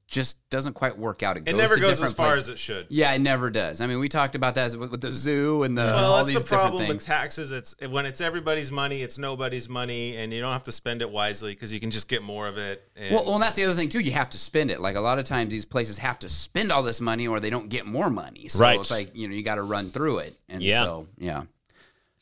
just 0.08 0.38
doesn't 0.50 0.74
quite 0.74 0.98
work 0.98 1.24
out. 1.24 1.38
It 1.38 1.56
never 1.56 1.78
goes 1.78 2.02
as 2.02 2.12
far 2.12 2.28
places. 2.34 2.50
as 2.50 2.56
it 2.56 2.60
should. 2.60 2.86
Yeah, 2.90 3.14
it 3.14 3.20
never 3.20 3.50
does. 3.50 3.80
I 3.80 3.88
mean, 3.88 3.98
we 4.00 4.10
talked 4.10 4.36
about 4.36 4.56
that 4.56 4.76
with, 4.76 4.92
with 4.92 5.00
the 5.00 5.10
zoo 5.10 5.64
and 5.64 5.78
the 5.78 5.84
Well, 5.84 6.12
all 6.12 6.18
that's 6.18 6.28
these 6.28 6.44
the 6.44 6.50
problem 6.54 6.86
with 6.90 7.02
taxes. 7.06 7.54
It's 7.54 7.74
when 7.90 8.06
it's 8.06 8.20
everybody's 8.20 8.72
money, 8.72 9.02
it's 9.02 9.18
nobody's 9.18 9.70
money, 9.70 10.18
and 10.18 10.34
you 10.34 10.42
don't 10.42 10.52
have 10.52 10.66
to 10.66 10.72
spend 10.74 11.02
it 11.02 11.10
wisely 11.10 11.54
because 11.54 11.72
you 11.74 11.80
can 11.80 11.92
just 11.92 12.10
get 12.10 12.22
more 12.24 12.50
of 12.50 12.58
it. 12.58 12.84
And 12.98 13.16
Well, 13.16 13.24
well, 13.24 13.34
and 13.36 13.42
that's 13.44 13.56
the 13.56 13.64
other 13.64 13.74
thing 13.74 13.88
too. 13.88 14.02
You 14.02 14.12
have 14.12 14.30
to 14.32 14.38
spend 14.38 14.70
it. 14.70 14.82
Like 14.82 14.98
a 14.98 15.02
lot 15.02 15.18
of 15.18 15.24
times, 15.24 15.50
these 15.50 15.64
places 15.66 15.98
have 16.00 16.20
to 16.20 16.28
spend 16.30 16.74
all 16.74 16.84
this 16.84 17.00
money, 17.00 17.30
or 17.30 17.40
they 17.40 17.50
don't 17.50 17.70
get 17.70 17.86
more 17.86 18.10
money. 18.10 18.50
So 18.50 18.60
Right. 18.60 18.78
it's 18.78 18.92
like 18.92 19.16
you 19.16 19.30
know 19.30 19.34
you 19.34 19.44
got 19.44 19.56
to 19.56 19.64
run 19.64 19.92
through 19.92 20.20
it. 20.20 20.38
And 20.50 20.62
Yeah. 20.62 20.84
so 20.84 21.08
yeah. 21.18 21.44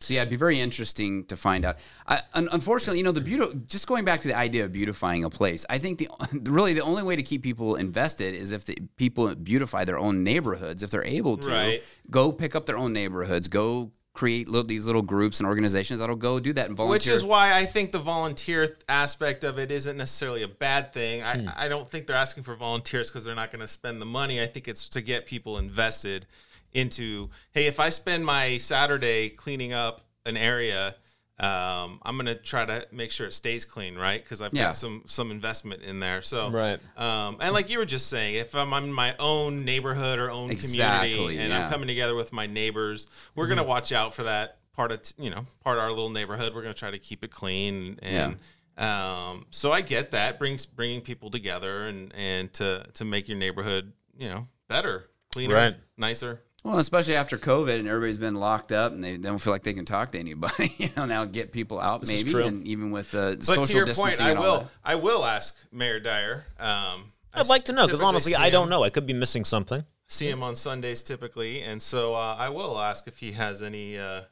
So 0.02 0.14
yeah, 0.14 0.22
it'd 0.22 0.30
be 0.30 0.38
very 0.38 0.60
interesting 0.62 1.26
to 1.26 1.36
find 1.36 1.66
out. 1.66 1.78
I, 2.08 2.22
unfortunately, 2.34 3.00
you 3.00 3.04
know, 3.04 3.12
the 3.12 3.20
beauty. 3.20 3.60
Just 3.68 3.86
going 3.86 4.06
back 4.06 4.22
to 4.22 4.30
the 4.30 4.38
idea 4.38 4.64
of 4.64 4.72
beautifying 4.72 5.26
a 5.26 5.30
place, 5.30 5.66
I 5.70 5.78
think 5.78 6.00
the 6.00 6.08
really 6.50 6.74
the 6.74 6.82
only 6.82 7.04
way 7.04 7.18
to 7.18 7.24
keep 7.24 7.44
people 7.44 7.76
invested 7.76 8.34
is 8.34 8.54
if 8.54 8.64
the 8.66 8.78
people 8.96 9.34
beautify 9.36 9.84
their 9.84 10.00
own 10.00 10.24
neighborhoods, 10.24 10.84
if 10.84 10.90
they're 10.92 11.04
able 11.04 11.36
to. 11.38 11.50
Right. 11.50 12.00
Go 12.10 12.32
pick 12.32 12.56
up 12.56 12.66
their 12.66 12.78
own 12.78 12.94
neighborhoods. 12.94 13.50
Go 13.50 13.92
create 14.14 14.48
little, 14.48 14.68
these 14.68 14.86
little 14.86 15.02
groups 15.02 15.40
and 15.42 15.48
organizations 15.48 16.00
that'll 16.00 16.16
go 16.16 16.40
do 16.40 16.54
that 16.54 16.68
and 16.68 16.78
volunteer. 16.78 17.14
Which 17.14 17.22
is 17.22 17.24
why 17.24 17.54
I 17.54 17.66
think 17.66 17.92
the 17.92 18.00
volunteer 18.00 18.78
aspect 18.88 19.44
of 19.44 19.60
it 19.60 19.70
isn't 19.70 19.98
necessarily 19.98 20.44
a 20.44 20.48
bad 20.48 20.94
thing. 20.94 21.24
I, 21.24 21.38
Hmm. 21.38 21.50
I 21.58 21.68
don't 21.68 21.90
think 21.90 22.08
they're 22.08 22.16
asking 22.16 22.44
for 22.44 22.56
volunteers 22.56 23.10
because 23.10 23.26
they're 23.26 23.36
not 23.36 23.52
going 23.52 23.62
to 23.62 23.68
spend 23.68 24.02
the 24.02 24.06
money. 24.06 24.42
I 24.42 24.48
think 24.48 24.70
it's 24.70 24.88
to 24.90 25.02
get 25.02 25.26
people 25.26 25.58
invested 25.58 26.26
into, 26.74 27.30
hey, 27.52 27.68
if 27.68 27.80
I 27.80 27.90
spend 27.90 28.26
my 28.26 28.58
Saturday 28.58 29.30
cleaning 29.30 29.74
up 29.74 30.02
an 30.26 30.38
area, 30.38 30.96
um, 31.40 32.00
I'm 32.04 32.16
going 32.16 32.26
to 32.26 32.36
try 32.36 32.66
to 32.66 32.86
make 32.92 33.12
sure 33.12 33.26
it 33.26 33.32
stays 33.34 33.64
clean, 33.64 33.96
right? 33.96 34.22
Because 34.22 34.42
I've 34.42 34.54
Yeah. 34.54 34.66
got 34.66 34.76
some 34.76 35.04
some 35.06 35.32
investment 35.32 35.84
in 35.84 36.00
there. 36.02 36.22
So 36.22 36.50
Right. 36.50 36.80
Um, 36.98 37.38
and 37.40 37.54
like 37.54 37.70
you 37.70 37.78
were 37.78 37.86
just 37.86 38.08
saying, 38.08 38.36
if 38.36 38.54
I'm 38.56 38.74
in 38.74 38.92
my 38.92 39.16
own 39.20 39.64
neighborhood 39.64 40.20
or 40.20 40.30
own 40.32 40.52
Exactly, 40.52 41.14
community, 41.16 41.38
and 41.42 41.50
yeah. 41.54 41.64
I'm 41.64 41.70
coming 41.72 41.88
together 41.88 42.14
with 42.16 42.34
my 42.34 42.46
neighbors, 42.46 43.08
we're 43.36 43.48
gonna 43.48 43.64
watch 43.64 43.94
out 43.94 44.14
for 44.14 44.24
that 44.24 44.58
part 44.74 44.92
of 44.92 45.02
you 45.18 45.30
know 45.30 45.46
part 45.64 45.78
of 45.78 45.84
our 45.84 45.90
little 45.92 46.10
neighborhood. 46.10 46.54
We're 46.54 46.62
gonna 46.62 46.74
try 46.74 46.92
to 46.92 47.00
keep 47.00 47.24
it 47.24 47.32
clean 47.32 47.98
and 48.02 48.38
Um, 48.78 49.46
so 49.50 49.74
I 49.74 49.82
get 49.82 50.12
that 50.12 50.40
brings 50.40 50.66
bringing 50.66 51.02
people 51.02 51.30
together 51.30 51.88
and 51.88 52.14
and 52.16 52.52
to 52.54 52.86
to 52.94 53.04
make 53.06 53.28
your 53.28 53.38
neighborhood 53.38 53.92
you 54.18 54.30
know 54.30 54.48
better, 54.70 55.10
cleaner, 55.32 55.56
Right. 55.56 55.76
nicer. 55.98 56.42
Well, 56.64 56.78
especially 56.78 57.16
after 57.16 57.38
COVID 57.38 57.80
and 57.80 57.88
everybody's 57.88 58.18
been 58.18 58.36
locked 58.36 58.72
up 58.72 58.92
and 58.92 59.02
they 59.04 59.16
don't 59.18 59.40
feel 59.40 59.54
like 59.54 59.64
they 59.64 59.74
can 59.74 59.86
talk 59.86 60.12
to 60.12 60.20
anybody. 60.20 60.74
You 60.78 60.90
know, 60.98 61.06
now 61.06 61.26
get 61.26 61.52
people 61.52 61.80
out 61.80 62.04
is 62.04 62.10
maybe, 62.10 62.32
true. 62.32 62.46
and 62.46 62.68
even 62.68 62.92
with 62.92 63.14
uh, 63.16 63.32
But 63.36 63.44
social 63.44 63.66
to 63.66 63.74
your 63.74 63.86
distancing. 63.86 64.26
point, 64.26 64.38
I 64.38 64.40
will. 64.40 64.68
I 64.84 64.96
will 64.96 65.24
ask 65.26 65.56
Mayor 65.72 66.00
Dyer. 66.00 66.46
Um, 66.60 67.12
I 67.34 67.42
I'd 67.42 67.48
like 67.48 67.66
to 67.66 67.74
know 67.74 67.86
because 67.86 68.02
honestly, 68.02 68.36
I 68.36 68.50
don't 68.50 68.64
him- 68.64 68.70
know. 68.72 68.84
I 68.84 68.90
could 68.90 69.06
be 69.08 69.14
missing 69.14 69.46
something. 69.46 69.84
see 70.08 70.30
him 70.30 70.44
on 70.44 70.56
Sundays 70.56 71.02
typically, 71.04 71.62
and 71.62 71.82
so 71.82 72.14
uh, 72.16 72.36
I 72.36 72.50
will 72.50 72.78
ask 72.80 73.08
if 73.08 73.20
he 73.20 73.32
has 73.34 73.62
any 73.62 73.98
uh, 73.98 74.24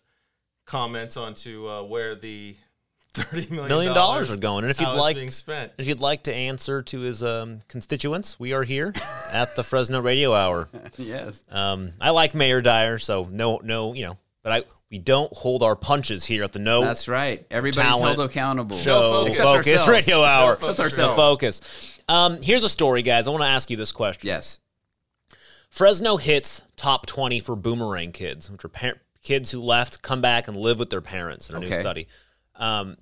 comments 0.65 1.15
onto 1.17 1.67
uh, 1.67 1.83
where 1.83 2.15
the 2.15 2.55
thirty 3.23 3.47
million 3.49 3.67
Million 3.69 3.93
dollars 3.93 4.31
are 4.31 4.37
going, 4.37 4.63
and 4.63 4.71
if 4.71 4.79
you'd 4.79 4.89
like- 4.93 5.15
being 5.15 5.31
spent. 5.31 5.71
If 5.77 5.87
you'd 5.87 5.99
like 5.99 6.23
to 6.23 6.33
answer 6.33 6.81
to 6.83 6.99
his 6.99 7.21
um, 7.23 7.59
constituents, 7.67 8.39
we 8.39 8.53
are 8.53 8.63
here 8.63 8.93
at 9.33 9.55
the 9.55 9.63
Fresno 9.63 10.01
Radio 10.01 10.33
Hour. 10.33 10.69
yes. 10.97 11.43
Um, 11.49 11.91
I 11.99 12.11
like 12.11 12.33
Mayor 12.35 12.61
Dyer, 12.61 12.97
so 12.99 13.27
no, 13.31 13.59
no, 13.63 13.93
you 13.93 14.05
know, 14.05 14.17
but 14.43 14.51
I 14.53 14.63
we 14.89 14.99
don't 14.99 15.31
hold 15.33 15.63
our 15.63 15.75
punches 15.75 16.23
here 16.23 16.43
at 16.43 16.53
the 16.53 16.59
No 16.59 16.81
That's 16.81 17.07
right. 17.09 17.45
Everybody's 17.51 17.83
Talent 17.89 18.17
held 18.17 18.29
accountable. 18.29 18.77
Show 18.77 19.01
focus. 19.01 19.37
Focus 19.37 19.67
ourselves. 19.67 19.87
Radio 19.89 20.23
Hour. 20.23 20.53
Except 20.53 20.77
No 20.77 20.83
ourselves. 20.85 21.15
focus. 21.15 22.01
Um, 22.07 22.41
here's 22.41 22.63
a 22.63 22.69
story, 22.69 23.01
guys. 23.01 23.27
I 23.27 23.31
want 23.31 23.43
to 23.43 23.49
ask 23.49 23.69
you 23.69 23.75
this 23.75 23.91
question. 23.91 24.27
Yes. 24.27 24.59
Fresno 25.69 26.15
hits 26.17 26.61
top 26.77 27.05
20 27.05 27.39
for 27.41 27.55
boomerang 27.55 28.13
kids, 28.13 28.49
which 28.49 28.63
are 28.63 28.69
par- 28.69 28.95
kids 29.21 29.51
who 29.51 29.59
left, 29.61 30.01
come 30.01 30.21
back, 30.21 30.47
and 30.47 30.55
live 30.55 30.79
with 30.79 30.89
their 30.89 31.01
parents 31.01 31.49
in 31.49 31.57
a 31.57 31.59
new 31.59 31.71
study. 31.73 32.07
Um, 32.55 32.95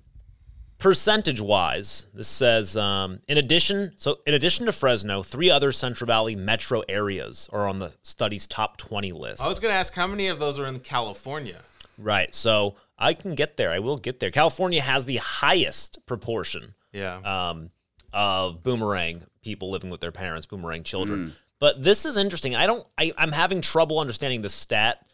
percentage 0.78 1.40
wise, 1.40 2.06
this 2.12 2.28
says 2.28 2.76
um, 2.76 3.20
in 3.28 3.38
addition, 3.38 3.92
so 3.96 4.18
in 4.26 4.34
addition 4.34 4.66
to 4.66 4.72
Fresno, 4.72 5.22
three 5.22 5.50
other 5.50 5.72
Central 5.72 6.06
Valley 6.06 6.34
metro 6.36 6.82
areas 6.88 7.48
are 7.52 7.66
on 7.68 7.78
the 7.78 7.92
study's 8.02 8.46
top 8.46 8.76
20 8.76 9.12
list. 9.12 9.42
I 9.42 9.48
was 9.48 9.60
going 9.60 9.72
to 9.72 9.76
ask 9.78 9.94
how 9.94 10.06
many 10.06 10.28
of 10.28 10.38
those 10.38 10.58
are 10.58 10.66
in 10.66 10.80
California. 10.80 11.60
Right. 11.98 12.34
So 12.34 12.76
I 12.98 13.14
can 13.14 13.34
get 13.34 13.56
there. 13.56 13.70
I 13.70 13.78
will 13.78 13.96
get 13.96 14.20
there. 14.20 14.30
California 14.30 14.82
has 14.82 15.06
the 15.06 15.16
highest 15.16 16.04
proportion 16.06 16.74
Yeah. 16.92 17.16
um, 17.24 17.70
of 18.12 18.62
boomerang 18.62 19.22
people 19.42 19.70
living 19.70 19.90
with 19.90 20.00
their 20.00 20.12
parents, 20.12 20.46
boomerang 20.46 20.82
children. 20.82 21.34
But 21.58 21.82
this 21.82 22.04
is 22.04 22.18
interesting. 22.18 22.54
I 22.54 22.66
don't. 22.66 22.86
I, 22.98 23.12
I'm 23.16 23.32
having 23.32 23.62
trouble 23.62 23.98
understanding 23.98 24.42
the 24.42 24.50
stat 24.50 25.06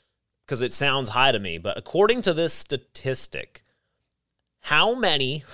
because 0.45 0.61
it 0.61 0.73
sounds 0.73 1.11
high 1.11 1.31
to 1.31 1.39
me. 1.39 1.59
But 1.59 1.79
according 1.79 2.23
to 2.23 2.35
this 2.35 2.53
statistic, 2.53 3.62
how 4.63 4.95
many 4.95 5.45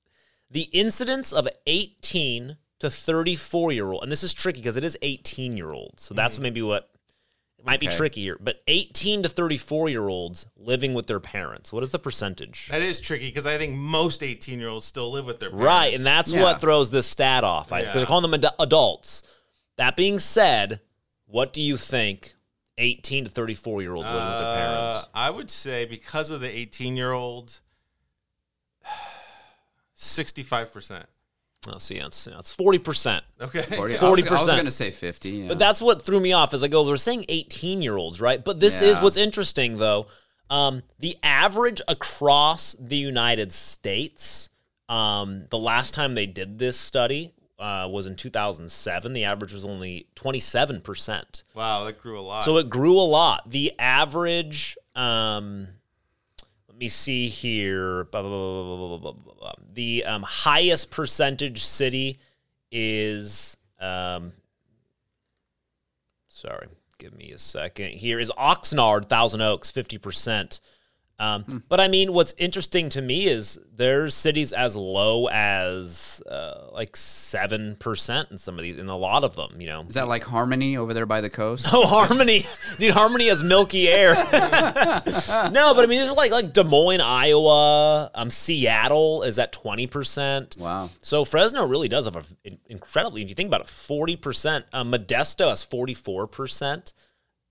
the 0.50 0.62
incidence 0.72 1.32
of 1.32 1.46
18 1.66 2.56
to 2.80 2.90
34 2.90 3.72
year 3.72 3.90
old, 3.90 4.02
and 4.02 4.12
this 4.12 4.22
is 4.22 4.32
tricky 4.32 4.60
because 4.60 4.76
it 4.76 4.84
is 4.84 4.96
18 5.02 5.56
year 5.56 5.70
olds. 5.70 6.02
So 6.02 6.14
that's 6.14 6.38
maybe 6.38 6.62
what 6.62 6.88
it 7.58 7.64
might 7.66 7.80
be 7.80 7.88
trickier. 7.88 8.36
But 8.40 8.62
18 8.68 9.24
to 9.24 9.28
34 9.28 9.88
year 9.88 10.06
olds 10.08 10.46
living 10.56 10.94
with 10.94 11.06
their 11.08 11.18
parents. 11.20 11.72
What 11.72 11.82
is 11.82 11.90
the 11.90 11.98
percentage? 11.98 12.68
that 12.68 12.80
is 12.82 13.00
tricky 13.00 13.26
because 13.28 13.46
I 13.46 13.58
think 13.58 13.74
most 13.74 14.22
18 14.22 14.58
year 14.60 14.68
olds 14.68 14.86
still 14.86 15.10
live 15.10 15.26
with 15.26 15.40
their 15.40 15.50
parents. 15.50 15.66
Right, 15.66 15.94
and 15.94 16.04
that's 16.04 16.32
Yeah. 16.32 16.42
what 16.42 16.60
throws 16.60 16.90
this 16.90 17.06
stat 17.06 17.42
off. 17.44 17.72
I, 17.72 17.82
'cause 17.82 17.92
They're 17.94 18.02
Yeah. 18.02 18.06
calling 18.06 18.30
them 18.30 18.34
ad- 18.44 18.54
adults. 18.60 19.22
That 19.76 19.96
being 19.96 20.18
said, 20.20 20.80
what 21.26 21.52
do 21.52 21.60
you 21.60 21.76
think 21.76 22.34
18 22.78 23.24
to 23.24 23.30
34 23.30 23.82
year 23.82 23.94
olds 23.94 24.08
living 24.10 24.28
with 24.28 24.38
their 24.38 24.54
parents? 24.54 25.04
Uh, 25.06 25.08
I 25.14 25.30
would 25.30 25.50
say 25.50 25.84
because 25.84 26.30
of 26.30 26.40
the 26.40 26.48
18 26.48 26.96
year 26.96 27.10
olds, 27.12 27.60
65%. 29.96 31.04
Let's 31.66 31.84
see, 31.84 31.96
it's, 31.96 32.26
it's 32.26 32.56
40%. 32.56 33.20
Okay. 33.40 33.62
40, 33.62 33.98
I 33.98 34.08
was- 34.08 34.20
40%. 34.20 34.28
I 34.28 34.32
was, 34.32 34.46
going 34.46 34.64
to 34.64 34.70
say 34.70 34.90
50. 34.90 35.30
Yeah. 35.30 35.48
But 35.48 35.58
that's 35.58 35.82
what 35.82 36.02
threw 36.02 36.20
me 36.20 36.32
off 36.32 36.54
As 36.54 36.62
I 36.62 36.68
go, 36.68 36.84
they're 36.84 36.96
saying 36.96 37.24
18 37.28 37.82
year 37.82 37.96
olds, 37.96 38.20
right? 38.20 38.42
But 38.42 38.60
this 38.60 38.80
is 38.80 39.00
what's 39.00 39.16
interesting 39.16 39.76
though. 39.76 40.06
Um, 40.50 40.82
the 40.98 41.16
average 41.22 41.82
across 41.88 42.74
the 42.80 42.96
United 42.96 43.52
States, 43.52 44.48
um, 44.88 45.44
the 45.50 45.58
last 45.58 45.92
time 45.92 46.14
they 46.14 46.26
did 46.26 46.58
this 46.58 46.78
study 46.78 47.34
uh, 47.58 47.88
was 47.90 48.06
in 48.06 48.16
2007. 48.16 49.12
The 49.12 49.24
average 49.24 49.52
was 49.52 49.64
only 49.64 50.06
27%. 50.16 51.42
Wow, 51.54 51.84
that 51.84 52.00
grew 52.00 52.18
a 52.18 52.22
lot. 52.22 52.42
So 52.44 52.56
it 52.56 52.70
grew 52.70 52.94
a 52.94 53.02
lot. 53.02 53.48
The 53.50 53.72
average, 53.78 54.78
um, 54.94 55.60
let 55.60 55.77
me 56.78 56.88
see 56.88 57.28
here. 57.28 58.04
Blah, 58.04 58.22
blah, 58.22 58.98
blah. 58.98 59.52
The 59.72 60.04
um, 60.04 60.22
highest 60.22 60.90
percentage 60.90 61.64
city 61.64 62.18
is, 62.70 63.56
um, 63.80 64.32
sorry, 66.28 66.68
give 66.98 67.16
me 67.16 67.32
a 67.32 67.38
second 67.38 67.90
here, 67.92 68.18
is 68.18 68.30
Oxnard, 68.38 69.06
Thousand 69.06 69.40
Oaks, 69.40 69.70
50%. 69.72 70.60
Um, 71.20 71.64
But 71.68 71.80
I 71.80 71.88
mean, 71.88 72.12
what's 72.12 72.32
interesting 72.38 72.88
to 72.90 73.02
me 73.02 73.26
is 73.26 73.58
there's 73.74 74.14
cities 74.14 74.52
as 74.52 74.76
low 74.76 75.26
as 75.28 76.22
uh, 76.30 76.68
like 76.72 76.92
7% 76.92 78.30
in 78.30 78.38
some 78.38 78.56
of 78.56 78.62
these, 78.62 78.76
in 78.78 78.86
a 78.88 78.96
lot 78.96 79.24
of 79.24 79.34
them, 79.34 79.60
you 79.60 79.66
know. 79.66 79.82
Is 79.88 79.94
that 79.94 80.06
like 80.06 80.22
Harmony 80.22 80.76
over 80.76 80.94
there 80.94 81.06
by 81.06 81.20
the 81.20 81.30
coast? 81.30 81.66
Oh, 81.72 81.86
Harmony, 81.86 82.44
dude, 82.78 82.92
Harmony 82.94 83.26
has 83.28 83.42
milky 83.42 83.88
air. 83.88 84.14
no, 85.50 85.74
but 85.74 85.82
I 85.82 85.86
mean, 85.86 85.98
there's 85.98 86.12
like 86.12 86.30
like 86.30 86.52
Des 86.52 86.64
Moines, 86.64 87.00
Iowa. 87.00 88.10
Um, 88.14 88.30
Seattle 88.30 89.22
is 89.22 89.38
at 89.38 89.52
twenty 89.52 89.86
percent. 89.86 90.56
Wow. 90.58 90.90
So 91.02 91.24
Fresno 91.24 91.66
really 91.66 91.88
does 91.88 92.04
have 92.04 92.16
a 92.16 92.22
incredibly, 92.68 93.22
if 93.22 93.28
you 93.28 93.34
think 93.34 93.48
about 93.48 93.60
it, 93.62 93.68
forty 93.68 94.16
percent. 94.16 94.66
Um, 94.72 94.92
Modesto 94.92 95.48
has 95.48 95.64
forty 95.64 95.94
four 95.94 96.26
percent. 96.26 96.92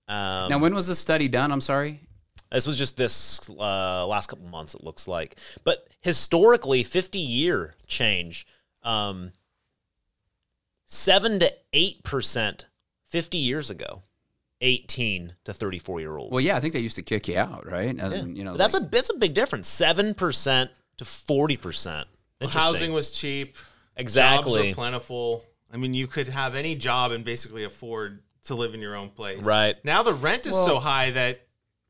Um, 0.08 0.48
Now, 0.48 0.58
when 0.58 0.74
was 0.74 0.86
this 0.86 0.98
study 0.98 1.28
done? 1.28 1.52
I'm 1.52 1.60
sorry. 1.60 2.00
This 2.52 2.66
was 2.66 2.76
just 2.76 2.96
this 2.96 3.48
uh, 3.50 4.06
last 4.06 4.28
couple 4.28 4.46
months, 4.46 4.74
it 4.74 4.82
looks 4.82 5.06
like. 5.08 5.36
But 5.64 5.86
historically, 6.00 6.82
50 6.82 7.18
year 7.18 7.74
change, 7.86 8.46
um, 8.82 9.32
7 10.86 11.40
to 11.40 11.52
8% 11.74 12.64
50 13.06 13.38
years 13.38 13.70
ago, 13.70 14.02
18 14.60 15.34
to 15.44 15.52
34 15.52 16.00
year 16.00 16.16
olds. 16.16 16.32
Well, 16.32 16.40
yeah, 16.40 16.56
I 16.56 16.60
think 16.60 16.72
they 16.72 16.80
used 16.80 16.96
to 16.96 17.02
kick 17.02 17.28
you 17.28 17.38
out, 17.38 17.66
right? 17.66 17.98
Uh, 17.98 18.10
You 18.26 18.44
know, 18.44 18.56
that's 18.56 18.74
like- 18.74 18.84
a 18.84 18.86
that's 18.86 19.10
a 19.10 19.16
big 19.16 19.34
difference. 19.34 19.68
7% 19.68 20.70
to 20.98 21.04
40%. 21.04 22.04
Interesting. 22.40 22.62
housing 22.62 22.92
was 22.92 23.10
cheap. 23.10 23.56
Exactly. 23.96 24.54
Jobs 24.54 24.68
were 24.68 24.74
plentiful. 24.74 25.44
I 25.72 25.76
mean, 25.76 25.92
you 25.92 26.06
could 26.06 26.28
have 26.28 26.54
any 26.54 26.74
job 26.74 27.12
and 27.12 27.24
basically 27.24 27.64
afford 27.64 28.22
to 28.44 28.54
live 28.54 28.74
in 28.74 28.80
your 28.80 28.94
own 28.94 29.10
place. 29.10 29.44
Right. 29.44 29.76
Now 29.84 30.02
the 30.02 30.14
rent 30.14 30.46
is 30.46 30.54
so 30.54 30.78
high 30.78 31.10
that 31.10 31.46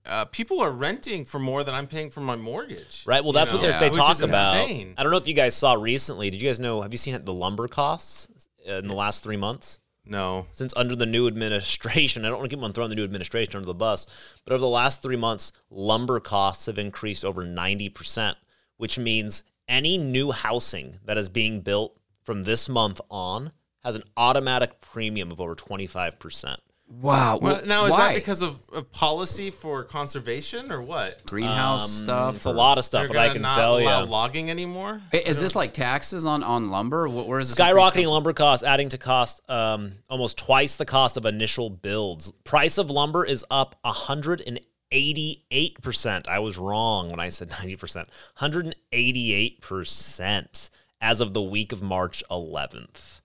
uh, 0.09 0.25
people 0.27 0.61
are 0.61 0.73
renting 0.73 1.25
for 1.25 1.39
more 1.39 1.63
than 1.65 1.75
I'm 1.75 1.87
paying 1.87 2.11
for 2.11 2.21
my 2.21 2.37
mortgage. 2.37 3.05
Right. 3.07 3.23
Well, 3.23 3.33
that's 3.33 3.53
what 3.53 3.63
know? 3.63 3.69
they're 3.69 3.81
they 3.81 3.89
Which 3.89 3.99
talk 3.99 4.23
about. 4.23 4.61
insane. 4.63 4.95
I 4.97 5.03
don't 5.03 5.13
know 5.13 5.19
if 5.19 5.29
you 5.29 5.35
guys 5.35 5.55
saw 5.55 5.75
recently. 5.75 6.31
Did 6.31 6.41
you 6.41 6.49
guys 6.49 6.59
know? 6.59 6.83
Have 6.83 6.93
you 6.93 6.99
seen 6.99 7.19
the 7.25 7.35
lumber 7.35 7.69
costs 7.69 8.49
in 8.65 8.89
the 8.89 8.95
last 8.95 9.23
three 9.23 9.37
months? 9.37 9.81
No. 10.11 10.47
since 10.53 10.73
under 10.75 10.97
the 10.97 11.05
new 11.07 11.27
administration, 11.27 12.25
I 12.25 12.29
don't 12.31 12.39
want 12.39 12.51
to 12.51 12.57
keep 12.57 12.65
on 12.65 12.73
throwing 12.73 12.91
the 12.91 12.97
new 12.97 13.05
administration 13.05 13.57
under 13.57 13.67
the 13.67 13.75
bus, 13.75 14.07
but 14.45 14.55
over 14.55 14.61
the 14.61 14.67
last 14.69 15.03
three 15.03 15.17
months, 15.17 15.53
lumber 15.71 16.19
costs 16.19 16.65
have 16.67 16.79
increased 16.79 17.25
over 17.25 17.45
90%, 17.45 18.35
which 18.79 18.99
means 18.99 19.43
any 19.69 19.99
new 19.99 20.33
housing 20.33 20.99
that 21.05 21.19
is 21.19 21.29
being 21.29 21.61
built 21.61 21.99
from 22.25 22.45
this 22.45 22.69
month 22.71 23.03
on 23.11 23.53
has 23.85 23.95
an 23.95 24.03
automatic 24.17 24.81
premium 24.81 25.31
of 25.31 25.41
over 25.41 25.55
25%. 25.55 26.57
Wow. 26.89 27.39
Well, 27.41 27.57
Well, 27.57 27.67
now 27.67 27.85
is 27.87 27.93
why? 27.93 28.09
that 28.09 28.15
because 28.17 28.43
of, 28.43 28.61
of 28.73 28.91
policy 28.93 29.51
for 29.51 29.85
conservation 29.85 30.71
or 30.73 30.81
what? 30.83 31.25
greenhouse 31.27 32.01
Um, 32.01 32.05
stuff? 32.07 32.37
It's 32.37 32.45
a 32.47 32.51
lot 32.51 32.79
of 32.79 32.85
stuff, 32.85 33.01
They're 33.03 33.09
but 33.09 33.17
I 33.19 33.29
can 33.31 33.43
not 33.43 33.55
tell 33.55 33.79
allow 33.79 34.05
you. 34.05 34.11
logging 34.11 34.51
anymore. 34.51 35.01
Hey, 35.13 35.23
Is 35.25 35.39
this 35.41 35.55
like 35.55 35.73
taxes 35.75 36.27
on 36.27 36.43
on 36.43 36.71
lumber? 36.71 37.09
Where 37.09 37.39
is 37.41 37.55
this 37.55 37.59
Skyrocketing 37.65 38.07
lumber 38.07 38.33
costs, 38.33 38.65
adding 38.67 38.89
to 38.91 38.99
cost 38.99 39.41
um, 39.51 39.93
almost 40.11 40.39
twice 40.39 40.77
the 40.77 40.85
cost 40.87 41.17
of 41.17 41.25
initial 41.25 41.71
builds. 41.71 42.31
Price 42.45 42.79
of 42.79 42.91
lumber 42.91 43.25
is 43.25 43.45
up 43.51 43.77
188%. 43.85 46.29
I 46.29 46.39
was 46.39 46.59
wrong 46.59 47.11
when 47.11 47.21
I 47.21 47.29
said 47.29 47.51
90%. 47.51 48.07
188% 48.41 50.71
as 51.01 51.21
of 51.21 51.33
the 51.35 51.43
week 51.43 51.73
of 51.73 51.83
March 51.83 52.25
11th. 52.31 53.21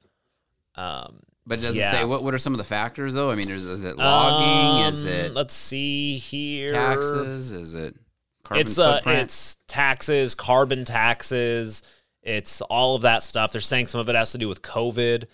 Um, 0.76 1.20
But 1.46 1.60
it 1.60 1.62
does 1.64 1.76
Yeah. 1.76 1.90
it 1.90 1.92
say 1.92 2.06
what? 2.06 2.24
What 2.24 2.34
are 2.34 2.38
some 2.38 2.54
of 2.54 2.58
the 2.58 2.64
factors 2.64 3.14
though? 3.14 3.30
I 3.32 3.36
mean, 3.36 3.50
is, 3.50 3.66
is 3.66 3.84
it 3.84 3.98
logging? 3.98 4.86
is 4.88 5.04
um, 5.06 5.12
it 5.12 5.34
Let's 5.34 5.54
see 5.54 6.18
here. 6.18 6.72
taxes? 6.72 7.52
Is 7.52 7.74
it 7.74 7.96
carbon 8.44 8.62
it's 8.62 8.78
uh, 8.80 8.96
footprint? 8.96 9.20
it's 9.22 9.58
taxes, 9.68 10.36
carbon 10.36 10.86
taxes. 10.86 11.84
It's 12.22 12.62
all 12.62 12.96
of 12.96 13.02
that 13.02 13.24
stuff. 13.24 13.52
They're 13.52 13.60
saying 13.62 13.88
some 13.88 14.00
of 14.00 14.08
it 14.08 14.16
has 14.16 14.32
to 14.32 14.38
do 14.38 14.48
with 14.48 14.62
COVID. 14.62 15.26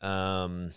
Um, 0.00 0.70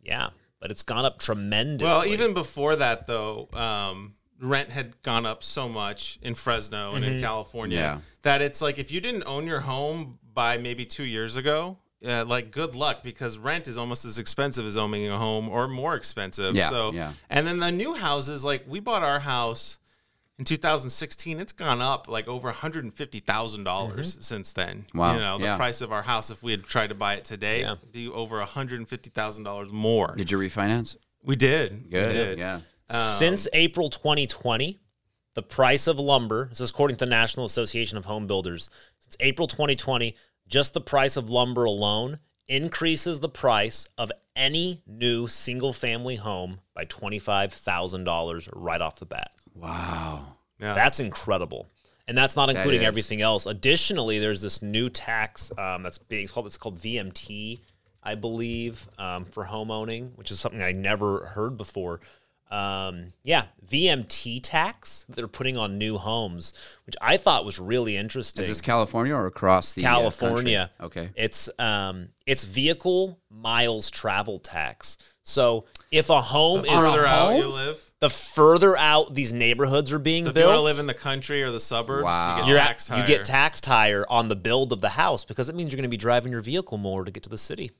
yeah, 0.00 0.28
but 0.60 0.70
it's 0.70 0.84
gone 0.84 1.04
up 1.04 1.18
tremendously. 1.18 1.86
Well, 1.88 2.06
even 2.06 2.32
before 2.34 2.76
that, 2.76 3.08
though, 3.08 3.48
um, 3.54 4.14
rent 4.40 4.70
had 4.70 5.02
gone 5.02 5.26
up 5.26 5.42
so 5.42 5.68
much 5.68 6.20
in 6.22 6.36
Fresno 6.36 6.94
and 6.94 7.04
in 7.04 7.20
California 7.20 7.76
Yeah. 7.78 7.98
that 8.22 8.40
it's 8.40 8.62
like 8.62 8.78
if 8.78 8.92
you 8.92 9.00
didn't 9.00 9.24
own 9.26 9.46
your 9.48 9.58
home 9.60 10.20
by 10.32 10.58
maybe 10.58 10.86
two 10.86 11.02
years 11.02 11.36
ago, 11.36 11.78
uh, 12.06 12.24
like 12.26 12.50
good 12.50 12.74
luck 12.74 13.02
because 13.02 13.38
rent 13.38 13.66
is 13.68 13.76
almost 13.78 14.04
as 14.04 14.18
expensive 14.18 14.66
as 14.66 14.76
owning 14.76 15.08
a 15.08 15.16
home 15.18 15.48
or 15.48 15.66
more 15.68 15.94
expensive. 15.94 16.54
Yeah, 16.54 16.68
so 16.68 16.92
yeah. 16.92 17.12
and 17.30 17.46
then 17.46 17.58
the 17.58 17.70
new 17.72 17.94
houses, 17.94 18.44
like 18.44 18.64
we 18.68 18.80
bought 18.80 19.02
our 19.02 19.20
house 19.20 19.78
in 20.38 20.44
2016, 20.44 21.40
it's 21.40 21.52
gone 21.52 21.80
up 21.80 22.06
like 22.08 22.28
over 22.28 22.46
150 22.46 23.20
thousand 23.20 23.64
dollars 23.64 24.16
since 24.20 24.52
then. 24.52 24.78
Mm-hmm. 24.88 24.98
Wow, 24.98 25.14
You 25.14 25.20
know 25.20 25.38
the 25.38 25.44
yeah. 25.44 25.56
price 25.56 25.80
of 25.80 25.90
our 25.92 26.02
house 26.02 26.30
if 26.30 26.42
we 26.42 26.52
had 26.52 26.64
tried 26.64 26.88
to 26.90 26.94
buy 26.94 27.14
it 27.14 27.24
today, 27.24 27.60
Yeah. 27.62 27.72
it'd 27.72 27.90
be 27.92 28.08
over 28.08 28.38
150 28.38 29.10
thousand 29.10 29.42
dollars 29.42 29.72
more. 29.72 30.14
Did 30.16 30.30
you 30.30 30.38
refinance? 30.38 30.96
we 31.24 31.34
did. 31.36 31.90
Good. 31.90 32.06
We 32.06 32.12
did. 32.12 32.38
Yeah. 32.38 32.60
Since 32.90 33.48
April 33.52 33.90
2020, 33.90 34.78
the 35.34 35.42
price 35.42 35.86
of 35.88 35.98
lumber, 35.98 36.46
this 36.48 36.60
is 36.60 36.70
according 36.70 36.96
to 36.96 37.04
the 37.04 37.10
National 37.10 37.44
Association 37.44 37.98
of 37.98 38.04
Home 38.06 38.26
Builders, 38.26 38.70
since 38.98 39.16
April 39.20 39.46
2020, 39.46 40.14
just 40.48 40.74
the 40.74 40.80
price 40.80 41.16
of 41.16 41.30
lumber 41.30 41.64
alone 41.64 42.18
increases 42.48 43.20
the 43.20 43.28
price 43.28 43.86
of 43.98 44.10
any 44.34 44.78
new 44.86 45.28
single 45.28 45.72
family 45.72 46.16
home 46.16 46.60
by 46.74 46.84
$25,000 46.84 48.48
right 48.54 48.80
off 48.80 48.98
the 48.98 49.06
bat. 49.06 49.32
Wow. 49.54 50.36
Yeah. 50.58 50.74
That's 50.74 50.98
incredible. 51.00 51.68
And 52.06 52.16
that's 52.16 52.36
not 52.36 52.48
including 52.48 52.80
is. 52.80 52.86
everything 52.86 53.20
else. 53.20 53.44
Additionally, 53.44 54.18
there's 54.18 54.40
this 54.40 54.62
new 54.62 54.88
tax 54.88 55.52
um, 55.58 55.82
that's 55.82 55.98
being 55.98 56.22
it's 56.22 56.32
called 56.32 56.46
it's 56.46 56.56
called 56.56 56.78
VMT, 56.78 57.60
I 58.02 58.14
believe, 58.14 58.88
um, 58.98 59.26
for 59.26 59.44
home 59.44 59.70
owning, 59.70 60.12
which 60.14 60.30
is 60.30 60.40
something 60.40 60.62
I 60.62 60.72
never 60.72 61.26
heard 61.26 61.58
before. 61.58 62.00
Um, 62.50 63.12
yeah, 63.22 63.44
VMT 63.66 64.40
tax 64.42 65.04
that 65.08 65.16
they're 65.16 65.28
putting 65.28 65.56
on 65.58 65.76
new 65.76 65.98
homes, 65.98 66.52
which 66.86 66.96
I 67.00 67.16
thought 67.18 67.44
was 67.44 67.58
really 67.58 67.96
interesting. 67.96 68.42
Is 68.42 68.48
this 68.48 68.60
California 68.62 69.14
or 69.14 69.26
across 69.26 69.74
the 69.74 69.84
uh, 69.84 69.88
California. 69.90 70.70
country? 70.78 71.02
Okay. 71.04 71.12
It's 71.14 71.50
um 71.58 72.08
it's 72.26 72.44
vehicle 72.44 73.18
miles 73.30 73.90
travel 73.90 74.38
tax. 74.38 74.96
So 75.22 75.66
if 75.92 76.08
a 76.08 76.22
home 76.22 76.62
The 76.62 76.68
is 76.68 76.74
further 76.74 77.04
out 77.06 77.32
home? 77.32 77.36
you 77.42 77.48
live, 77.52 77.90
the 78.00 78.08
further 78.08 78.78
out 78.78 79.12
these 79.12 79.34
neighborhoods 79.34 79.92
are 79.92 79.98
being 79.98 80.24
so 80.24 80.30
if 80.30 80.36
you 80.36 80.42
built, 80.42 80.54
want 80.54 80.64
live 80.64 80.78
in 80.78 80.86
the 80.86 80.94
country 80.94 81.42
or 81.42 81.50
the 81.50 81.60
suburbs, 81.60 82.04
Wow. 82.04 82.36
you 82.36 82.42
get 82.44 82.48
you're 82.48 82.58
at- 82.58 82.66
taxed 82.68 82.88
higher. 82.88 83.00
you 83.02 83.06
get 83.06 83.24
taxed 83.26 83.66
higher 83.66 84.06
on 84.08 84.28
the 84.28 84.36
build 84.36 84.72
of 84.72 84.80
the 84.80 84.88
house 84.90 85.26
because 85.26 85.50
it 85.50 85.54
means 85.54 85.70
you're 85.70 85.76
going 85.76 85.82
to 85.82 85.88
be 85.90 85.98
driving 85.98 86.32
your 86.32 86.40
vehicle 86.40 86.78
more 86.78 87.04
to 87.04 87.10
get 87.10 87.22
to 87.24 87.28
the 87.28 87.36
city. 87.36 87.72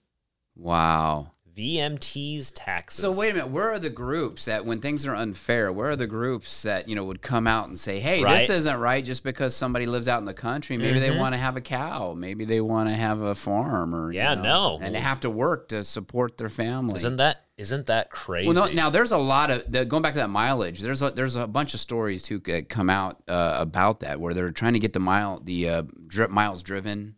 Wow. 0.57 1.33
VMT's 1.59 2.51
taxes. 2.53 3.01
So 3.01 3.11
wait 3.13 3.31
a 3.31 3.35
minute. 3.35 3.51
Where 3.51 3.73
are 3.73 3.79
the 3.79 3.91
groups 3.91 4.45
that, 4.45 4.65
when 4.65 4.81
things 4.81 5.07
are 5.07 5.15
unfair, 5.15 5.73
where 5.73 5.91
are 5.91 5.97
the 5.97 6.07
groups 6.07 6.63
that 6.63 6.89
you 6.89 6.95
know 6.95 7.05
would 7.05 7.21
come 7.23 7.47
out 7.47 7.69
and 7.69 7.79
say, 7.79 7.99
"Hey, 7.99 8.23
Right. 8.23 8.39
this 8.41 8.51
isn't 8.51 8.79
right," 8.79 9.05
just 9.05 9.25
because 9.25 9.55
somebody 9.57 9.87
lives 9.87 10.07
out 10.09 10.19
in 10.21 10.25
the 10.25 10.35
country? 10.35 10.77
Maybe 10.79 11.01
they 11.01 11.11
want 11.11 11.35
to 11.35 11.39
have 11.39 11.57
a 11.57 11.61
cow. 11.61 12.15
Maybe 12.15 12.45
they 12.45 12.61
want 12.61 12.89
to 12.89 12.95
have 12.95 13.21
a 13.23 13.35
farm, 13.35 13.95
or 13.95 14.13
you 14.13 14.19
Yeah, 14.19 14.35
know, 14.35 14.79
no. 14.79 14.79
and 14.81 14.95
they 14.95 15.01
have 15.01 15.21
to 15.21 15.31
work 15.31 15.69
to 15.71 15.83
support 15.85 16.39
their 16.39 16.49
family. 16.49 16.97
Isn't 16.97 17.17
that 17.17 17.45
isn't 17.57 17.87
that 17.87 18.09
crazy? 18.11 18.47
Well, 18.47 18.67
no, 18.69 18.73
now 18.73 18.89
there's 18.89 19.11
a 19.11 19.19
lot 19.19 19.51
of 19.51 19.65
the, 19.71 19.85
going 19.85 20.01
back 20.01 20.13
to 20.13 20.21
that 20.21 20.31
mileage. 20.31 20.79
There's 20.81 21.03
a, 21.03 21.11
there's 21.11 21.35
a 21.35 21.49
bunch 21.49 21.75
of 21.75 21.81
stories 21.81 22.23
too 22.23 22.39
that 22.47 22.69
come 22.69 22.89
out 22.89 23.21
uh, 23.27 23.57
about 23.59 23.99
that 24.01 24.21
where 24.21 24.33
they're 24.33 24.53
trying 24.53 24.75
to 24.75 24.79
get 24.79 24.93
the 24.93 25.01
mile 25.01 25.41
the 25.43 25.69
uh, 25.69 25.83
dri- 26.07 26.29
miles 26.29 26.63
driven 26.63 27.17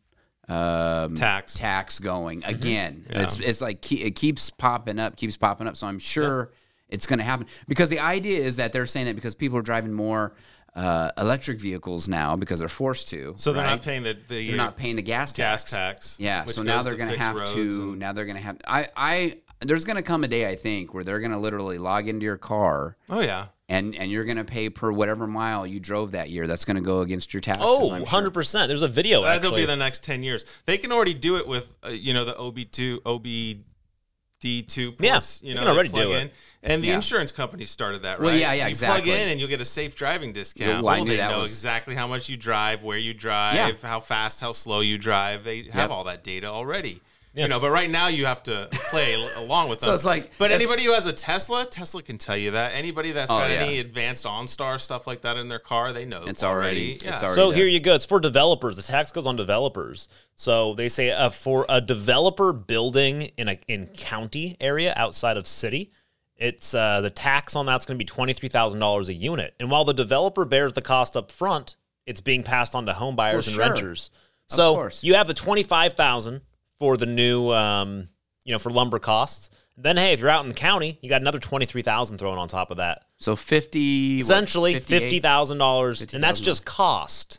um, 0.50 1.14
Tax. 1.16 1.54
tax 1.54 1.98
going 1.98 2.44
again. 2.44 3.04
Yeah. 3.10 3.22
It's 3.22 3.38
it's 3.40 3.60
like 3.60 3.90
it 3.92 4.16
keeps 4.16 4.50
popping 4.50 4.98
up, 4.98 5.16
keeps 5.16 5.36
popping 5.36 5.66
up. 5.66 5.76
So 5.76 5.86
I'm 5.86 5.98
sure 5.98 6.50
it's 6.88 7.06
going 7.06 7.18
to 7.20 7.24
happen 7.24 7.46
because 7.68 7.88
the 7.88 8.00
idea 8.00 8.40
is 8.40 8.56
that 8.56 8.72
they're 8.72 8.86
saying 8.86 9.06
that 9.06 9.14
because 9.14 9.34
people 9.34 9.56
are 9.58 9.62
driving 9.62 9.92
more 9.92 10.34
uh, 10.74 11.10
electric 11.18 11.60
vehicles 11.60 12.08
now 12.08 12.36
because 12.36 12.58
they're 12.58 12.68
forced 12.68 13.08
to. 13.08 13.34
So 13.36 13.52
they're 13.52 13.62
right? 13.64 13.70
not 13.70 13.82
paying 13.82 14.02
the, 14.02 14.16
the 14.28 14.48
They're 14.48 14.56
not 14.56 14.76
paying 14.76 14.96
the 14.96 15.02
gas 15.02 15.32
gas 15.32 15.64
tax. 15.64 15.70
tax. 15.70 16.16
Yeah, 16.20 16.44
so 16.44 16.62
now 16.62 16.82
they're 16.82 16.96
going 16.96 17.10
to 17.10 17.18
have 17.18 17.44
to. 17.54 17.60
and- 17.60 17.98
Now 17.98 18.12
they're 18.12 18.24
going 18.24 18.36
to 18.36 18.42
have. 18.42 18.58
I, 18.66 18.88
I, 18.96 19.34
there's 19.60 19.84
going 19.84 19.96
to 19.96 20.02
come 20.02 20.24
a 20.24 20.28
day, 20.28 20.48
I 20.48 20.54
think, 20.56 20.94
where 20.94 21.04
they're 21.04 21.18
going 21.20 21.32
to 21.32 21.38
literally 21.38 21.78
log 21.78 22.08
into 22.08 22.24
your 22.24 22.38
car 22.38 22.96
oh 23.08 23.20
yeah. 23.20 23.46
And 23.70 23.94
and 23.96 24.10
you're 24.10 24.24
going 24.24 24.36
to 24.36 24.44
pay 24.44 24.68
per 24.68 24.90
whatever 24.92 25.26
mile 25.26 25.66
you 25.66 25.80
drove 25.80 26.12
that 26.12 26.28
year. 26.28 26.46
That's 26.46 26.64
going 26.66 26.76
to 26.76 26.82
go 26.82 27.00
against 27.00 27.32
your 27.32 27.40
taxes. 27.40 27.64
oh, 27.66 27.84
I'm 27.84 27.88
sure. 27.88 28.00
100 28.00 28.34
percent. 28.34 28.68
There's 28.68 28.82
a 28.82 28.88
video 28.88 29.22
That'll 29.22 29.54
be 29.54 29.64
the 29.64 29.76
next 29.76 30.04
ten 30.04 30.22
years. 30.22 30.44
They 30.66 30.76
can 30.76 30.92
already 30.92 31.14
do 31.14 31.36
it 31.36 31.46
with 31.48 31.74
uh, 31.84 31.88
you 31.90 32.12
know 32.12 32.24
the 32.24 32.36
OB 32.36 32.58
two 32.70 33.00
OBD 33.06 33.62
two 34.66 34.94
Yeah, 34.98 35.12
ports. 35.14 35.40
you 35.42 35.50
you 35.50 35.54
know 35.54 35.60
can 35.62 35.70
already 35.70 35.88
plug 35.88 36.02
do 36.04 36.12
it. 36.12 36.34
And 36.62 36.82
the 36.82 36.88
Yeah. 36.88 36.96
insurance 36.96 37.32
company 37.32 37.64
started 37.64 38.02
that, 38.02 38.18
right? 38.20 38.26
Well, 38.26 38.36
yeah, 38.36 38.52
yeah, 38.52 38.64
You 38.66 38.70
exactly. 38.70 39.10
plug 39.10 39.20
in 39.20 39.28
and 39.28 39.40
you'll 39.40 39.48
get 39.48 39.60
a 39.60 39.64
safe 39.64 39.94
driving 39.94 40.32
discount. 40.32 40.82
Well, 40.84 40.96
well, 40.96 41.04
they 41.04 41.16
that 41.16 41.30
know 41.30 41.38
was- 41.40 41.50
exactly 41.50 41.94
how 41.94 42.06
much 42.06 42.28
you 42.28 42.36
drive, 42.36 42.82
where 42.82 42.98
you 42.98 43.14
drive, 43.14 43.54
Yeah. 43.54 43.72
how 43.88 44.00
fast, 44.00 44.40
how 44.40 44.52
slow 44.52 44.80
you 44.80 44.98
drive. 44.98 45.44
They 45.44 45.62
have 45.64 45.74
Yep. 45.74 45.90
all 45.90 46.04
that 46.04 46.22
data 46.24 46.46
already. 46.48 47.00
Yeah. 47.32 47.44
You 47.44 47.48
know, 47.48 47.60
but 47.60 47.70
right 47.70 47.88
now 47.88 48.08
you 48.08 48.26
have 48.26 48.42
to 48.44 48.68
play 48.72 49.14
along 49.38 49.68
with 49.68 49.78
them. 49.80 49.88
So 49.88 49.94
it's 49.94 50.04
like- 50.04 50.32
but 50.38 50.50
anybody 50.50 50.82
who 50.84 50.92
has 50.92 51.06
a 51.06 51.12
Tesla, 51.12 51.64
Tesla 51.64 52.02
can 52.02 52.18
tell 52.18 52.36
you 52.36 52.50
that. 52.50 52.72
Anybody 52.74 53.12
that's 53.12 53.30
Oh, 53.30 53.38
got 53.38 53.50
yeah. 53.50 53.56
any 53.58 53.78
advanced 53.78 54.24
OnStar 54.26 54.80
stuff 54.80 55.06
like 55.06 55.20
that 55.22 55.36
in 55.36 55.48
their 55.48 55.60
car, 55.60 55.92
they 55.92 56.04
know 56.04 56.24
It's 56.26 56.42
already- 56.42 56.98
Yeah. 57.02 57.12
it's 57.12 57.22
already- 57.22 57.34
So 57.36 57.48
there. 57.50 57.58
here 57.58 57.66
you 57.68 57.78
go. 57.78 57.94
It's 57.94 58.04
for 58.06 58.18
developers. 58.18 58.76
The 58.76 58.82
tax 58.82 59.12
goes 59.12 59.26
on 59.28 59.36
developers. 59.36 60.08
So 60.34 60.74
they 60.74 60.88
say 60.88 61.12
uh, 61.12 61.30
for 61.30 61.66
a 61.68 61.80
developer 61.80 62.52
building 62.52 63.30
in 63.36 63.48
a 63.48 63.58
in 63.68 63.86
county 63.88 64.56
area 64.60 64.92
outside 64.96 65.36
of 65.36 65.46
city, 65.46 65.92
it's 66.36 66.74
uh, 66.74 67.00
the 67.00 67.10
tax 67.10 67.54
on 67.54 67.66
that's 67.66 67.84
going 67.84 67.96
to 67.96 68.02
be 68.02 68.06
twenty 68.06 68.32
three 68.32 68.48
thousand 68.48 68.80
dollars 68.80 69.08
a 69.08 69.14
unit. 69.14 69.54
And 69.60 69.70
while 69.70 69.84
the 69.84 69.92
developer 69.94 70.44
bears 70.44 70.72
the 70.72 70.80
cost 70.82 71.16
up 71.16 71.30
front, 71.30 71.76
it's 72.06 72.20
being 72.22 72.42
passed 72.42 72.74
on 72.74 72.86
to 72.86 72.94
home 72.94 73.14
buyers 73.14 73.46
Well, 73.46 73.54
and 73.60 73.62
sure. 73.62 73.74
renters. 73.74 74.10
So 74.48 74.88
you 75.02 75.14
have 75.14 75.26
the 75.28 75.34
twenty 75.34 75.62
five 75.62 75.92
thousand 75.92 76.40
for 76.80 76.96
the 76.96 77.06
new, 77.06 77.50
um, 77.50 78.08
you 78.44 78.52
know, 78.52 78.58
for 78.58 78.70
lumber 78.70 78.98
costs. 78.98 79.50
Then 79.76 79.96
hey, 79.96 80.12
if 80.12 80.20
you're 80.20 80.28
out 80.28 80.42
in 80.42 80.48
the 80.48 80.54
county, 80.54 80.98
you 81.00 81.08
got 81.08 81.20
another 81.20 81.38
twenty 81.38 81.66
three 81.66 81.82
thousand 81.82 82.18
thrown 82.18 82.36
on 82.36 82.48
top 82.48 82.70
of 82.72 82.78
that 82.78 83.04
So 83.18 83.36
fifty, 83.36 84.16
what, 84.16 84.20
essentially 84.22 84.74
58? 84.74 85.00
fifty 85.00 85.20
thousand 85.20 85.58
dollars, 85.58 86.02
and 86.12 86.22
that's 86.22 86.40
just 86.40 86.64
cost. 86.64 87.38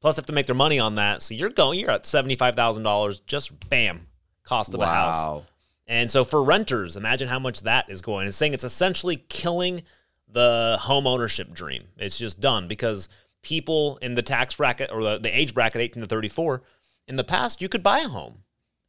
Plus, 0.00 0.16
they 0.16 0.20
have 0.20 0.26
to 0.26 0.32
make 0.32 0.46
their 0.46 0.54
money 0.54 0.78
on 0.78 0.94
that. 0.96 1.22
So 1.22 1.34
you're 1.34 1.50
going, 1.50 1.78
you're 1.80 1.90
at 1.90 2.06
seventy 2.06 2.36
five 2.36 2.54
thousand 2.54 2.84
dollars. 2.84 3.20
Just 3.20 3.68
bam, 3.68 4.06
cost 4.44 4.72
of 4.74 4.80
a 4.80 4.86
house. 4.86 5.14
Wow. 5.14 5.44
And 5.86 6.10
so 6.10 6.24
for 6.24 6.42
renters, 6.42 6.96
imagine 6.96 7.28
how 7.28 7.38
much 7.38 7.62
that 7.62 7.90
is 7.90 8.00
going. 8.00 8.26
It's 8.26 8.36
saying 8.36 8.54
it's 8.54 8.64
essentially 8.64 9.16
killing 9.28 9.82
the 10.28 10.78
home 10.80 11.06
ownership 11.06 11.52
dream. 11.52 11.84
It's 11.98 12.16
just 12.16 12.40
done 12.40 12.68
because 12.68 13.08
people 13.42 13.98
in 14.00 14.14
the 14.14 14.22
tax 14.22 14.54
bracket 14.54 14.90
or 14.90 15.02
the, 15.02 15.18
the 15.18 15.28
age 15.28 15.52
bracket 15.52 15.82
eighteen 15.82 16.02
to 16.02 16.06
thirty 16.06 16.28
four, 16.28 16.62
in 17.06 17.16
the 17.16 17.24
past 17.24 17.60
you 17.60 17.68
could 17.68 17.82
buy 17.82 17.98
a 17.98 18.08
home. 18.08 18.41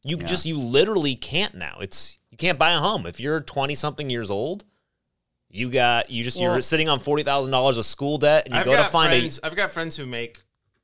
You 0.04 0.18
Yeah. 0.18 0.26
just 0.26 0.46
you 0.46 0.58
literally 0.60 1.16
can't 1.16 1.56
now. 1.56 1.78
It's 1.82 2.18
you 2.30 2.38
can't 2.38 2.60
buy 2.60 2.72
a 2.72 2.80
home 2.80 3.06
if 3.06 3.20
you're 3.20 3.40
twenty 3.42 3.76
something 3.76 4.10
years 4.10 4.30
old. 4.30 4.66
You 5.50 5.70
got 5.70 6.10
you 6.10 6.24
just 6.24 6.40
you're 6.40 6.62
sitting 6.62 6.90
on 6.90 7.00
forty 7.00 7.24
thousand 7.24 7.52
dollars 7.52 7.78
of 7.78 7.86
school 7.86 8.18
debt, 8.18 8.46
and 8.46 8.54
you 8.54 8.60
I've 8.60 8.66
go 8.66 8.72
to 8.72 8.78
got 8.78 8.92
find 8.92 9.10
friends, 9.12 9.40
I've 9.44 9.56
got 9.56 9.72
friends 9.72 9.96
who 9.98 10.06
make 10.06 10.40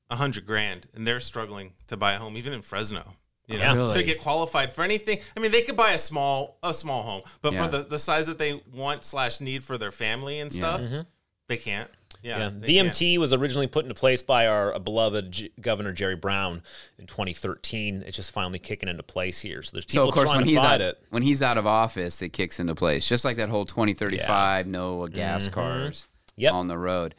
a 0.10 0.16
hundred 0.16 0.46
grand 0.46 0.88
and 0.96 1.06
they're 1.06 1.20
struggling 1.20 1.74
to 1.88 1.98
buy 1.98 2.14
a 2.14 2.18
home, 2.18 2.38
even 2.38 2.54
in 2.54 2.62
Fresno. 2.62 3.16
You 3.48 3.58
know, 3.58 3.64
Yeah. 3.64 3.74
Really? 3.74 3.94
to 3.96 4.04
get 4.04 4.20
qualified 4.22 4.72
for 4.72 4.84
anything. 4.84 5.20
I 5.36 5.40
mean, 5.40 5.52
they 5.52 5.64
could 5.64 5.76
buy 5.76 5.92
a 5.94 5.98
small 5.98 6.58
a 6.62 6.74
small 6.74 7.02
home, 7.04 7.24
but 7.42 7.54
Yeah. 7.54 7.64
for 7.66 7.72
the, 7.72 7.84
the 7.84 8.00
size 8.00 8.28
that 8.28 8.38
they 8.38 8.62
want 8.74 9.04
slash 9.04 9.42
need 9.42 9.64
for 9.64 9.78
their 9.78 9.92
family 9.92 10.40
and 10.40 10.52
Yeah. 10.52 10.60
stuff, 10.60 10.82
mm-hmm. 10.82 11.02
they 11.48 11.58
can't. 11.58 11.90
Yeah. 12.22 12.38
Yeah, 12.40 12.50
they 12.54 12.74
can't. 12.74 12.90
VMT 12.90 13.18
was 13.18 13.32
originally 13.34 13.68
put 13.68 13.86
into 13.86 13.96
place 13.96 14.22
by 14.22 14.48
our 14.48 14.78
beloved 14.80 15.32
G- 15.32 15.52
Governor 15.62 15.94
Jerry 15.94 16.16
Brown 16.16 16.62
in 16.98 17.06
2013. 17.06 18.04
It's 18.06 18.16
just 18.18 18.32
finally 18.32 18.60
kicking 18.60 18.90
into 18.90 19.04
place 19.04 19.40
here. 19.40 19.62
So 19.64 19.72
there's 19.74 19.86
So 19.86 19.90
people 20.06 20.10
of 20.10 20.14
course, 20.16 20.26
trying 20.26 20.38
when 20.38 20.46
to 20.46 20.50
he's 20.52 20.60
fight 20.60 20.74
out, 20.76 20.82
it. 20.82 21.04
when 21.12 21.24
he's 21.24 21.42
out 21.42 21.58
of 21.58 21.66
office, 21.66 22.22
it 22.22 22.30
kicks 22.30 22.60
into 22.60 22.76
place, 22.76 23.08
just 23.08 23.24
like 23.24 23.38
that 23.38 23.50
whole 23.50 23.66
2035 23.66 24.68
no 24.68 25.08
gas 25.08 25.48
cars 25.48 26.02
Mm-hmm. 26.02 26.42
Yep. 26.42 26.54
on 26.54 26.68
the 26.68 26.78
road. 26.78 27.16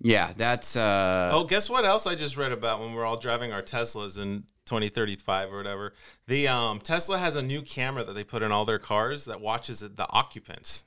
Yeah, 0.00 0.32
that's 0.36 0.76
uh, 0.76 1.30
Oh, 1.32 1.42
guess 1.44 1.68
what 1.68 1.84
else 1.84 2.06
I 2.06 2.14
just 2.14 2.36
read 2.36 2.52
about 2.52 2.80
when 2.80 2.92
we're 2.92 3.04
all 3.04 3.16
driving 3.16 3.52
our 3.52 3.62
Teslas 3.62 4.20
in 4.20 4.44
2035 4.66 5.52
or 5.52 5.56
whatever? 5.56 5.94
The 6.28 6.46
um, 6.48 6.78
Tesla 6.80 7.18
has 7.18 7.34
a 7.36 7.42
new 7.42 7.62
camera 7.62 8.04
that 8.04 8.12
they 8.12 8.22
put 8.24 8.42
in 8.44 8.52
all 8.52 8.64
their 8.64 8.78
cars 8.78 9.24
that 9.24 9.40
watches 9.40 9.80
the 9.80 10.06
occupants. 10.10 10.84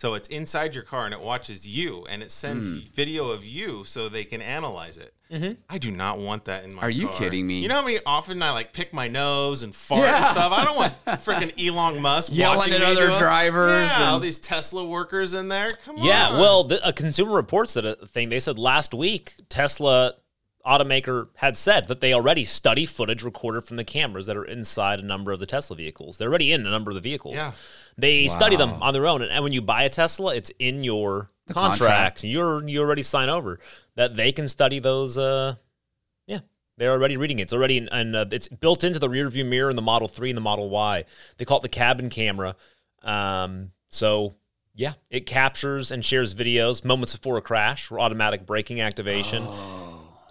So 0.00 0.14
it's 0.14 0.28
inside 0.28 0.74
your 0.74 0.82
car 0.82 1.04
and 1.04 1.12
it 1.12 1.20
watches 1.20 1.68
you 1.68 2.06
and 2.08 2.22
it 2.22 2.32
sends 2.32 2.66
Hmm. 2.66 2.78
video 2.94 3.28
of 3.28 3.44
you 3.44 3.84
so 3.84 4.08
they 4.08 4.24
can 4.24 4.40
analyze 4.40 4.96
it. 4.96 5.12
I 5.68 5.76
do 5.78 5.90
not 5.90 6.18
want 6.18 6.46
that 6.46 6.64
in 6.64 6.70
my 6.74 6.80
car. 6.80 6.88
Are 6.88 6.90
you 6.90 7.08
car. 7.08 7.18
kidding 7.18 7.46
me? 7.46 7.60
You 7.60 7.68
know 7.68 7.74
how 7.76 7.84
many 7.84 7.98
often 8.06 8.42
I 8.42 8.50
like 8.52 8.72
pick 8.72 8.94
my 8.94 9.08
nose 9.08 9.62
and 9.62 9.74
fart 9.74 10.00
Yeah. 10.04 10.16
and 10.16 10.24
stuff? 10.26 10.52
I 10.52 10.64
don't 10.64 10.76
want 10.76 10.94
freaking 11.22 11.52
Elon 11.68 12.00
Musk 12.00 12.32
Yelling 12.34 12.56
watching 12.56 12.72
at 12.74 12.82
other 12.82 13.08
drivers 13.18 13.90
Yeah, 13.98 14.10
all 14.10 14.18
these 14.18 14.38
Tesla 14.40 14.84
workers 14.86 15.34
in 15.34 15.48
there. 15.48 15.70
Come 15.84 15.98
on. 15.98 16.04
Yeah, 16.06 16.32
well, 16.32 16.64
the, 16.64 16.84
a 16.88 16.94
Consumer 16.94 17.32
Reports 17.34 17.74
did 17.74 17.84
a 17.84 17.94
thing. 18.06 18.30
They 18.30 18.40
said 18.40 18.58
last 18.58 18.94
week 18.94 19.34
Tesla 19.50 20.14
automaker 20.70 21.28
had 21.36 21.56
said 21.56 21.88
that 21.88 22.00
they 22.00 22.14
already 22.14 22.44
study 22.44 22.86
footage 22.86 23.24
recorded 23.24 23.64
from 23.64 23.76
the 23.76 23.84
cameras 23.84 24.26
that 24.26 24.36
are 24.36 24.44
inside 24.44 25.00
a 25.00 25.02
number 25.02 25.32
of 25.32 25.40
the 25.40 25.46
Tesla 25.46 25.76
vehicles. 25.76 26.16
They're 26.16 26.28
already 26.28 26.52
in 26.52 26.64
a 26.64 26.70
number 26.70 26.90
of 26.90 26.94
the 26.94 27.00
vehicles. 27.00 27.34
Yeah. 27.34 27.52
They 27.98 28.28
study 28.28 28.56
them 28.56 28.82
on 28.82 28.94
their 28.94 29.06
own, 29.06 29.20
and, 29.22 29.30
and 29.30 29.42
when 29.42 29.52
you 29.52 29.60
buy 29.60 29.82
a 29.82 29.90
Tesla, 29.90 30.34
it's 30.34 30.50
in 30.58 30.84
your 30.84 31.28
contract. 31.48 31.80
contract. 31.80 32.24
You're 32.24 32.66
you 32.66 32.80
already 32.80 33.02
sign 33.02 33.28
over 33.28 33.58
that 33.96 34.14
they 34.14 34.32
can 34.32 34.48
study 34.48 34.78
those. 34.78 35.18
Uh, 35.18 35.56
yeah, 36.26 36.38
They're 36.76 36.92
already 36.92 37.16
reading 37.16 37.40
it. 37.40 37.42
It's 37.42 37.52
already 37.52 37.78
in, 37.78 37.88
and 37.90 38.14
uh, 38.14 38.26
it's 38.30 38.48
built 38.48 38.84
into 38.84 38.98
the 38.98 39.08
rear 39.08 39.28
view 39.28 39.44
mirror 39.44 39.70
in 39.70 39.76
the 39.76 39.82
Model 39.82 40.08
3 40.08 40.30
and 40.30 40.36
the 40.36 40.42
Model 40.42 40.70
Y. 40.70 41.04
They 41.36 41.44
call 41.44 41.58
it 41.58 41.62
the 41.62 41.68
cabin 41.68 42.08
camera. 42.10 42.54
Um, 43.02 43.72
so 43.88 44.34
yeah, 44.74 44.92
it 45.10 45.26
captures 45.26 45.90
and 45.90 46.04
shares 46.04 46.34
videos 46.34 46.84
moments 46.84 47.16
before 47.16 47.36
a 47.36 47.42
crash 47.42 47.86
for 47.86 48.00
automatic 48.00 48.46
braking 48.46 48.80
activation. 48.80 49.44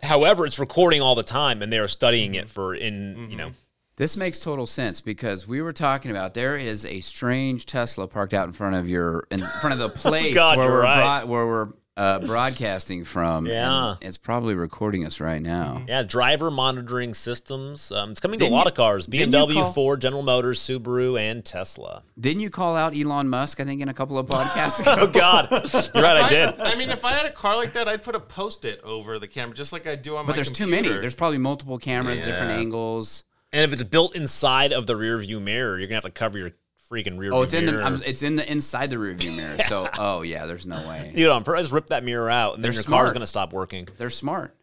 However, 0.03 0.45
it's 0.45 0.59
recording 0.59 1.01
all 1.01 1.15
the 1.15 1.23
time, 1.23 1.61
and 1.61 1.71
they 1.71 1.79
are 1.79 1.87
studying 1.87 2.35
it 2.35 2.45
mm-hmm. 2.45 2.49
for 2.49 2.73
in 2.73 3.27
you 3.29 3.37
know. 3.37 3.47
Mm-hmm. 3.47 3.55
This 3.97 4.15
makes 4.15 4.39
total 4.39 4.65
sense 4.65 5.01
because 5.01 5.45
we 5.45 5.61
were 5.61 5.73
talking 5.73 6.09
about 6.09 6.33
there 6.33 6.55
is 6.55 6.85
a 6.85 7.01
strange 7.01 7.65
Tesla 7.65 8.07
parked 8.07 8.33
out 8.33 8.47
in 8.47 8.53
front 8.53 8.77
of 8.77 8.87
your 8.87 9.27
in 9.29 9.39
front 9.39 9.73
of 9.73 9.79
the 9.79 9.85
oh, 9.93 10.09
place 10.09 10.33
God, 10.33 10.57
where, 10.57 10.69
we're 10.69 10.83
right. 10.83 11.01
broad- 11.01 11.29
where 11.29 11.45
we're 11.45 11.69
uh, 11.97 12.19
broadcasting 12.19 13.03
from. 13.03 13.45
Yeah. 13.45 13.95
it's 14.01 14.17
probably 14.17 14.53
recording 14.55 15.05
us 15.05 15.19
right 15.19 15.41
now. 15.41 15.83
Yeah, 15.87 16.03
driver 16.03 16.49
monitoring 16.49 17.13
systems. 17.13 17.91
Um, 17.91 18.11
it's 18.11 18.19
coming 18.19 18.39
to 18.39 18.45
Didn't 18.45 18.53
a 18.53 18.55
lot 18.55 18.65
you- 18.65 18.69
of 18.69 18.75
cars: 18.75 19.07
BMW, 19.07 19.53
call- 19.55 19.73
Ford, 19.73 20.01
General 20.01 20.21
Motors, 20.23 20.59
Subaru, 20.61 21.19
and 21.19 21.43
Tesla. 21.43 22.03
Didn't 22.19 22.41
you 22.41 22.49
call 22.49 22.75
out 22.75 22.95
Elon 22.95 23.27
Musk? 23.27 23.59
I 23.59 23.65
think 23.65 23.81
in 23.81 23.89
a 23.89 23.93
couple 23.93 24.17
of 24.17 24.27
podcasts 24.27 24.79
ago. 24.81 24.95
Oh 24.99 25.07
God, 25.07 25.49
you're 25.51 26.03
right. 26.03 26.23
I 26.23 26.29
did. 26.29 26.59
I 26.59 26.75
mean, 26.75 26.89
if 26.89 27.03
I 27.03 27.11
had 27.11 27.25
a 27.25 27.31
car 27.31 27.55
like 27.57 27.73
that, 27.73 27.87
I'd 27.87 28.03
put 28.03 28.15
a 28.15 28.19
post-it 28.19 28.79
over 28.83 29.19
the 29.19 29.27
camera, 29.27 29.53
just 29.55 29.73
like 29.73 29.85
I 29.87 29.95
do 29.95 30.15
on 30.15 30.25
my 30.25 30.27
But 30.27 30.35
there's 30.35 30.51
too 30.51 30.67
many. 30.67 30.87
There's 30.89 31.15
probably 31.15 31.37
multiple 31.39 31.77
cameras, 31.77 32.21
different 32.21 32.51
angles. 32.51 33.23
And 33.51 33.63
if 33.63 33.73
it's 33.73 33.83
built 33.83 34.15
inside 34.15 34.73
of 34.73 34.85
the 34.85 34.95
rear 34.95 35.17
view 35.17 35.39
mirror, 35.39 35.79
you're 35.79 35.87
gonna 35.87 35.95
have 35.95 36.03
to 36.03 36.11
cover 36.11 36.37
your 36.37 36.51
freaking 36.91 37.17
rear 37.17 37.31
Oh, 37.31 37.37
view 37.37 37.43
it's 37.43 37.53
in 37.53 37.65
mirror. 37.65 37.77
the 37.79 37.83
I'm, 37.85 38.01
it's 38.03 38.21
in 38.23 38.35
the 38.35 38.51
inside 38.51 38.89
the 38.89 38.95
rearview 38.95 39.35
mirror. 39.35 39.57
So, 39.67 39.87
oh 39.97 40.21
yeah, 40.21 40.45
there's 40.45 40.65
no 40.65 40.77
way. 40.87 41.11
you 41.15 41.25
know, 41.27 41.33
on 41.33 41.43
purpose, 41.43 41.71
rip 41.71 41.87
that 41.87 42.03
mirror 42.03 42.29
out, 42.29 42.55
and 42.55 42.63
then 42.63 42.71
They're 42.71 42.81
your 42.81 42.89
car's 42.89 43.13
gonna 43.13 43.27
stop 43.27 43.53
working. 43.53 43.87
They're 43.97 44.09
smart. 44.09 44.55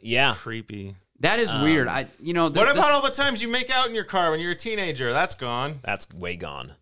Yeah, 0.00 0.34
creepy. 0.36 0.96
That 1.20 1.38
is 1.38 1.52
weird. 1.54 1.88
Um, 1.88 1.94
I 1.94 2.06
you 2.18 2.34
know 2.34 2.48
th- 2.48 2.56
What 2.58 2.64
about 2.70 2.74
this- 2.82 2.84
all 2.92 3.02
the 3.02 3.10
times 3.10 3.40
you 3.42 3.48
make 3.48 3.70
out 3.70 3.88
in 3.88 3.94
your 3.94 4.04
car 4.04 4.30
when 4.30 4.40
you're 4.40 4.50
a 4.52 4.56
teenager? 4.56 5.12
That's 5.12 5.34
gone. 5.34 5.78
that's 5.82 6.12
way 6.14 6.36
gone. 6.36 6.72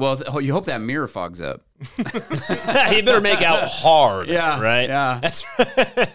Well, 0.00 0.16
th- 0.16 0.44
you 0.44 0.52
hope 0.52 0.64
that 0.66 0.80
mirror 0.80 1.06
fogs 1.06 1.40
up. 1.40 1.60
you 1.98 2.04
better 3.02 3.20
make 3.20 3.42
out 3.42 3.68
hard. 3.68 4.28
Yeah, 4.28 4.60
right. 4.60 4.88
yeah. 4.88 5.18
that's 5.22 5.44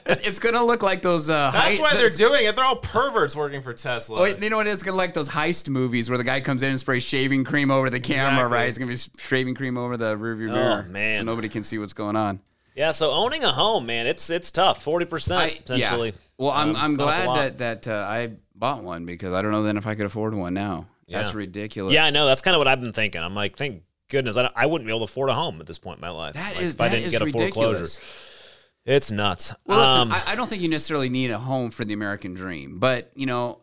It's 0.07 0.39
gonna 0.39 0.63
look 0.63 0.83
like 0.83 1.01
those. 1.01 1.29
Uh, 1.29 1.51
That's 1.51 1.77
hei- 1.77 1.81
why 1.81 1.93
they're 1.95 2.09
doing 2.09 2.45
it. 2.45 2.55
They're 2.55 2.65
all 2.65 2.75
perverts 2.77 3.35
working 3.35 3.61
for 3.61 3.73
Tesla. 3.73 4.19
Oh, 4.19 4.25
you 4.25 4.49
know 4.49 4.57
what? 4.57 4.67
It's 4.67 4.83
gonna 4.83 4.97
like 4.97 5.13
those 5.13 5.29
heist 5.29 5.69
movies 5.69 6.09
where 6.09 6.17
the 6.17 6.23
guy 6.23 6.41
comes 6.41 6.61
in 6.61 6.69
and 6.71 6.79
sprays 6.79 7.03
shaving 7.03 7.43
cream 7.43 7.71
over 7.71 7.89
the 7.89 7.99
camera, 7.99 8.31
Exactly. 8.33 8.53
right? 8.57 8.69
It's 8.69 8.77
gonna 8.77 8.91
be 8.91 8.97
shaving 9.17 9.55
cream 9.55 9.77
over 9.77 9.97
the 9.97 10.15
rearview 10.17 10.51
mirror, 10.51 10.85
Oh, 10.87 10.91
man. 10.91 11.13
so 11.17 11.23
nobody 11.23 11.49
can 11.49 11.63
see 11.63 11.77
what's 11.77 11.93
going 11.93 12.15
on. 12.15 12.39
yeah. 12.75 12.91
So 12.91 13.11
owning 13.11 13.43
a 13.43 13.51
home, 13.51 13.85
man, 13.85 14.07
it's 14.07 14.29
it's 14.29 14.51
tough. 14.51 14.83
Forty 14.83 15.05
percent 15.05 15.57
potentially. 15.65 16.09
yeah. 16.09 16.15
Well, 16.37 16.51
I'm 16.51 16.71
Um, 16.71 16.75
I'm 16.75 16.91
it's 16.91 16.97
gone 16.99 17.13
up 17.13 17.21
a 17.21 17.25
glad 17.25 17.57
that 17.57 17.83
that 17.83 17.93
uh, 18.03 18.07
I 18.07 18.31
bought 18.55 18.83
one 18.83 19.05
because 19.05 19.33
I 19.33 19.41
don't 19.41 19.51
know 19.51 19.63
then 19.63 19.77
if 19.77 19.87
I 19.87 19.95
could 19.95 20.05
afford 20.05 20.33
one 20.35 20.53
now. 20.53 20.85
That's 21.07 21.29
Yeah. 21.31 21.37
ridiculous. 21.37 21.93
Yeah, 21.93 22.05
I 22.05 22.09
know. 22.09 22.25
That's 22.25 22.41
kind 22.41 22.55
of 22.55 22.59
what 22.59 22.67
I've 22.67 22.81
been 22.81 22.93
thinking. 22.93 23.21
I'm 23.21 23.35
like, 23.35 23.57
thank 23.57 23.83
goodness, 24.09 24.37
I, 24.37 24.43
don't- 24.43 24.53
I 24.55 24.65
wouldn't 24.65 24.87
be 24.87 24.91
able 24.91 25.05
to 25.05 25.11
afford 25.11 25.29
a 25.29 25.33
home 25.33 25.59
at 25.61 25.67
this 25.67 25.77
point 25.77 25.97
in 25.97 26.01
my 26.01 26.09
life. 26.09 26.33
That 26.33 26.55
Like, 26.55 26.63
is 26.63 26.73
if 26.75 26.81
I 26.81 26.89
didn't 26.89 27.05
is 27.05 27.11
get 27.11 27.21
a 27.21 27.25
ridiculous. 27.25 27.53
foreclosure. 27.97 28.01
It's 28.85 29.11
nuts. 29.11 29.53
Well, 29.65 29.79
listen, 29.79 29.99
Um, 30.01 30.11
I, 30.11 30.33
I 30.33 30.35
don't 30.35 30.47
think 30.47 30.61
you 30.61 30.69
necessarily 30.69 31.09
need 31.09 31.31
a 31.31 31.39
home 31.39 31.71
for 31.71 31.83
the 31.85 31.93
American 31.95 32.33
dream, 32.35 32.77
but 32.79 33.11
you 33.15 33.25
know, 33.25 33.59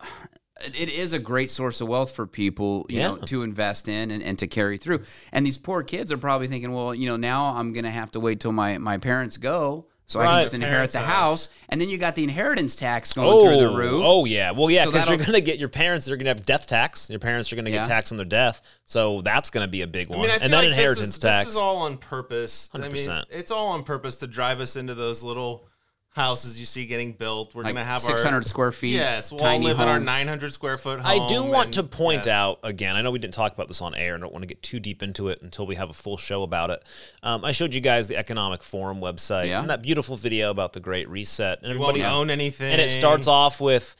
it 0.64 0.92
is 0.92 1.12
a 1.12 1.18
great 1.18 1.50
source 1.50 1.80
of 1.80 1.86
wealth 1.88 2.14
for 2.14 2.26
people, 2.26 2.86
you 2.88 2.98
know, 2.98 3.16
to 3.16 3.42
invest 3.42 3.88
in 3.88 4.10
and, 4.10 4.20
and 4.22 4.38
to 4.40 4.46
carry 4.48 4.78
through. 4.78 5.02
And 5.32 5.46
these 5.46 5.58
poor 5.58 5.82
kids 5.84 6.10
are 6.12 6.18
probably 6.18 6.48
thinking, 6.48 6.72
well, 6.72 6.92
you 6.94 7.06
know, 7.06 7.16
now 7.16 7.56
I'm 7.56 7.72
going 7.72 7.84
to 7.84 7.90
have 7.90 8.10
to 8.12 8.20
wait 8.20 8.40
till 8.40 8.52
my 8.52 8.78
my 8.78 8.98
parents 8.98 9.36
go, 9.36 9.86
so 10.06 10.20
I 10.20 10.24
can 10.26 10.42
just 10.42 10.54
inherit 10.54 10.72
Parents' 10.74 10.92
the 10.94 11.00
house. 11.00 11.46
house. 11.46 11.48
And 11.68 11.80
then 11.80 11.88
you 11.88 11.96
got 11.98 12.14
the 12.14 12.22
inheritance 12.24 12.76
tax 12.76 13.12
going 13.12 13.28
Oh, 13.28 13.40
through 13.44 13.56
the 13.58 13.72
oh, 13.72 13.74
roof. 13.76 14.02
oh 14.04 14.24
yeah. 14.24 14.50
Well, 14.50 14.70
yeah, 14.70 14.84
So 14.84 14.90
because 14.92 15.08
you're 15.08 15.18
gonna 15.18 15.40
get 15.40 15.58
your 15.58 15.68
parents. 15.68 16.06
They're 16.06 16.16
gonna 16.16 16.30
have 16.30 16.44
death 16.44 16.66
tax. 16.66 17.08
Your 17.08 17.18
parents 17.18 17.52
are 17.52 17.56
gonna 17.56 17.70
Yeah. 17.70 17.78
get 17.78 17.86
taxed 17.86 18.12
on 18.12 18.16
their 18.16 18.26
death. 18.26 18.60
So 18.84 19.22
that's 19.22 19.50
gonna 19.50 19.68
be 19.68 19.82
a 19.82 19.86
big 19.86 20.08
one. 20.10 20.18
I 20.18 20.22
mean, 20.22 20.30
I 20.30 20.34
and 20.34 20.42
then 20.52 20.64
like 20.64 20.66
inheritance 20.66 21.06
this 21.06 21.14
is, 21.16 21.18
tax. 21.18 21.44
This 21.46 21.54
is 21.54 21.60
all 21.60 21.78
on 21.78 21.96
purpose. 21.98 22.68
I 22.74 22.78
mean, 22.78 22.90
100%. 22.92 23.24
it's 23.30 23.50
all 23.50 23.68
on 23.68 23.84
purpose 23.84 24.16
to 24.16 24.26
drive 24.26 24.60
us 24.60 24.76
into 24.76 24.94
those 24.94 25.22
little 25.22 25.66
houses 26.12 26.60
you 26.60 26.66
see 26.66 26.84
getting 26.86 27.12
built. 27.12 27.54
We're 27.54 27.62
like 27.64 27.74
gonna 27.74 27.84
have 27.86 28.02
600 28.02 28.36
our 28.36 28.42
square 28.42 28.70
feet. 28.70 28.94
yes. 28.94 29.32
We'll 29.32 29.40
all 29.40 29.46
tiny 29.46 29.64
live 29.64 29.80
in 29.80 29.88
our 29.88 29.98
900 29.98 30.52
square 30.52 30.76
foot 30.76 31.00
home. 31.00 31.22
I 31.22 31.26
do 31.26 31.42
want 31.42 31.66
and- 31.66 31.74
to 31.74 31.82
point 31.84 32.26
yes. 32.26 32.32
out 32.34 32.58
again. 32.62 32.96
I 32.96 33.02
know 33.02 33.10
we 33.10 33.18
didn't 33.18 33.34
talk 33.34 33.52
about 33.54 33.68
this 33.68 33.80
on 33.80 33.94
air, 33.94 34.14
and 34.14 34.22
I 34.22 34.26
don't 34.26 34.32
want 34.32 34.42
to 34.42 34.46
get 34.46 34.62
too 34.62 34.78
deep 34.78 35.02
into 35.02 35.28
it 35.28 35.40
until 35.42 35.66
we 35.66 35.74
have 35.76 35.88
a 35.88 35.94
full 35.94 36.18
show 36.18 36.42
about 36.42 36.68
it. 36.70 36.84
Um, 37.22 37.44
I 37.44 37.52
showed 37.52 37.72
you 37.74 37.80
guys 37.80 38.08
the 38.08 38.16
Economic 38.16 38.62
Forum 38.62 39.00
website 39.00 39.48
Yeah. 39.48 39.60
and 39.60 39.70
that 39.70 39.80
beautiful 39.82 40.16
video 40.16 40.50
about 40.50 40.74
the 40.74 40.80
Great 40.80 41.08
Reset. 41.08 41.62
And 41.62 41.72
You 41.72 41.78
won't 41.80 41.96
everybody 41.96 42.14
own 42.14 42.28
anything, 42.30 42.72
And 42.72 42.80
it 42.80 42.90
starts 42.90 43.26
off 43.26 43.60
with, 43.60 43.96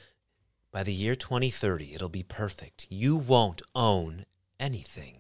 "By 0.71 0.83
the 0.83 0.93
year 0.93 1.17
2030, 1.17 1.95
it'll 1.95 2.09
be 2.11 2.23
perfect. 2.23 2.87
You 2.91 3.17
won't 3.17 3.63
own 3.75 4.27
anything." 4.61 5.17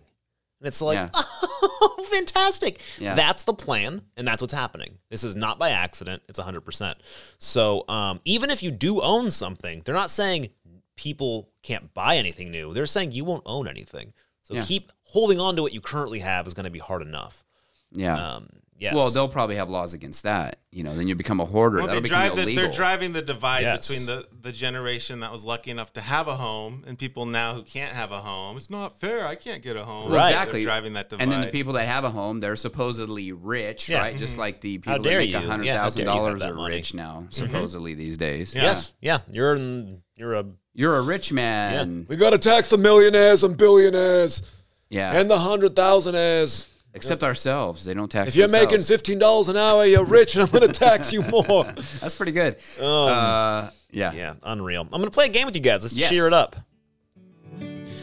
And 0.62 0.68
it's 0.68 0.80
like, 0.80 0.94
Yeah. 0.94 1.08
oh, 1.14 2.06
fantastic. 2.08 2.80
Yeah. 3.00 3.16
That's 3.16 3.42
the 3.42 3.52
plan, 3.52 4.02
and 4.16 4.26
that's 4.28 4.40
what's 4.40 4.54
happening. 4.54 4.98
This 5.10 5.24
is 5.24 5.34
not 5.34 5.58
by 5.58 5.70
accident. 5.70 6.22
It's 6.28 6.38
100%. 6.38 6.94
So 7.40 7.84
um, 7.88 8.20
even 8.24 8.48
if 8.48 8.62
you 8.62 8.70
do 8.70 9.00
own 9.02 9.32
something, 9.32 9.82
they're 9.84 9.94
not 9.94 10.10
saying 10.10 10.50
people 10.94 11.50
can't 11.64 11.92
buy 11.94 12.16
anything 12.16 12.52
new. 12.52 12.72
They're 12.72 12.86
saying 12.86 13.10
you 13.10 13.24
won't 13.24 13.42
own 13.44 13.66
anything. 13.66 14.12
So 14.42 14.54
Yeah. 14.54 14.62
keep 14.62 14.92
holding 15.02 15.40
on 15.40 15.56
to 15.56 15.62
what 15.62 15.72
you 15.72 15.80
currently 15.80 16.20
have 16.20 16.46
is 16.46 16.54
going 16.54 16.64
to 16.64 16.70
be 16.70 16.78
hard 16.78 17.02
enough. 17.02 17.44
Yeah. 17.90 18.34
Um, 18.34 18.48
yes. 18.82 18.94
Well, 18.94 19.10
they'll 19.10 19.28
probably 19.28 19.56
have 19.56 19.70
laws 19.70 19.94
against 19.94 20.24
that. 20.24 20.58
You 20.70 20.82
know, 20.84 20.94
then 20.94 21.06
you 21.08 21.14
become 21.14 21.38
a 21.40 21.44
hoarder. 21.44 21.78
Well, 21.78 21.86
That'll 21.86 22.00
they 22.00 22.08
become 22.08 22.20
drive 22.26 22.36
the, 22.36 22.42
illegal. 22.42 22.62
they're 22.64 22.72
driving 22.72 23.12
the 23.12 23.22
divide 23.22 23.60
Yes. 23.60 23.86
between 23.88 24.06
the, 24.06 24.26
the 24.40 24.52
generation 24.52 25.20
that 25.20 25.30
was 25.30 25.44
lucky 25.44 25.70
enough 25.70 25.92
to 25.94 26.00
have 26.00 26.28
a 26.28 26.34
home 26.36 26.84
and 26.86 26.98
people 26.98 27.26
now 27.26 27.54
who 27.54 27.62
can't 27.62 27.94
have 27.94 28.10
a 28.10 28.18
home. 28.20 28.56
It's 28.56 28.70
not 28.70 28.98
fair. 28.98 29.26
I 29.26 29.34
can't 29.34 29.62
get 29.62 29.76
a 29.76 29.84
home. 29.84 30.10
Right. 30.10 30.30
Exactly. 30.30 30.60
They're 30.60 30.68
driving 30.72 30.92
that 30.94 31.08
divide. 31.10 31.22
And 31.24 31.32
then 31.32 31.40
the 31.42 31.50
people 31.50 31.74
that 31.74 31.86
have 31.86 32.04
a 32.04 32.10
home, 32.10 32.40
they're 32.40 32.56
supposedly 32.56 33.32
rich, 33.32 33.88
Yeah. 33.88 33.98
right? 34.00 34.16
Just 34.16 34.32
mm-hmm. 34.34 34.40
like 34.40 34.60
the 34.62 34.78
people 34.78 34.92
How 34.92 34.98
that 34.98 35.04
make 35.04 35.30
you. 35.30 35.36
a 35.36 35.40
hundred 35.40 35.66
Yeah, 35.66 35.76
how 35.76 35.82
thousand 35.84 36.04
dare 36.06 36.14
you 36.14 36.20
have 36.24 36.38
dollars 36.38 36.42
are 36.50 36.54
money. 36.54 36.76
rich 36.76 36.94
now, 36.94 37.20
mm-hmm. 37.20 37.30
supposedly 37.30 37.94
these 37.94 38.16
days. 38.16 38.54
Yeah. 38.54 38.62
yes. 38.62 38.94
Yeah. 39.00 39.18
You're 39.30 39.54
in, 39.56 40.02
you're 40.16 40.34
a 40.34 40.44
You're 40.74 40.96
a 40.96 41.02
rich 41.02 41.32
man. 41.32 42.06
We 42.08 42.16
got 42.16 42.30
to 42.30 42.38
tax 42.38 42.68
the 42.70 42.78
millionaires 42.78 43.44
and 43.44 43.56
billionaires 43.58 44.42
Yeah. 44.88 45.12
and 45.12 45.30
the 45.30 45.38
hundred 45.38 45.76
thousandaires. 45.76 46.66
Except 46.94 47.22
ourselves. 47.24 47.84
They 47.84 47.94
don't 47.94 48.10
tax 48.10 48.28
If 48.28 48.36
you're 48.36 48.48
making 48.50 48.80
fifteen 48.82 49.18
dollars 49.18 49.48
an 49.48 49.56
hour, 49.56 49.84
you're 49.86 50.04
rich, 50.04 50.34
and 50.36 50.42
I'm 50.44 50.50
going 50.50 50.70
to 50.70 50.78
tax 50.78 51.12
you 51.12 51.22
more. 51.30 51.64
That's 51.64 52.14
pretty 52.14 52.32
good. 52.32 52.56
uh, 52.80 53.70
yeah. 53.90 54.12
Yeah, 54.12 54.34
unreal. 54.42 54.82
I'm 54.82 54.88
going 55.00 55.04
to 55.04 55.10
play 55.10 55.26
a 55.26 55.30
game 55.30 55.46
with 55.46 55.54
you 55.56 55.62
guys. 55.62 55.82
Let's 55.82 55.94
Yes. 55.94 56.10
cheer 56.10 56.26
it 56.26 56.32
up. 56.34 56.56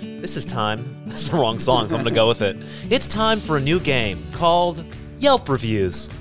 This 0.01 0.35
is 0.37 0.45
time. 0.45 1.03
That's 1.07 1.29
the 1.29 1.37
wrong 1.37 1.59
song, 1.59 1.87
so 1.87 1.95
I'm 1.95 2.03
going 2.03 2.13
to 2.13 2.17
go 2.17 2.27
with 2.27 2.41
it. 2.41 2.57
It's 2.89 3.07
time 3.07 3.39
for 3.39 3.57
a 3.57 3.61
new 3.61 3.79
game 3.79 4.23
called 4.33 4.83
Yelp 5.19 5.47
Reviews. 5.49 6.09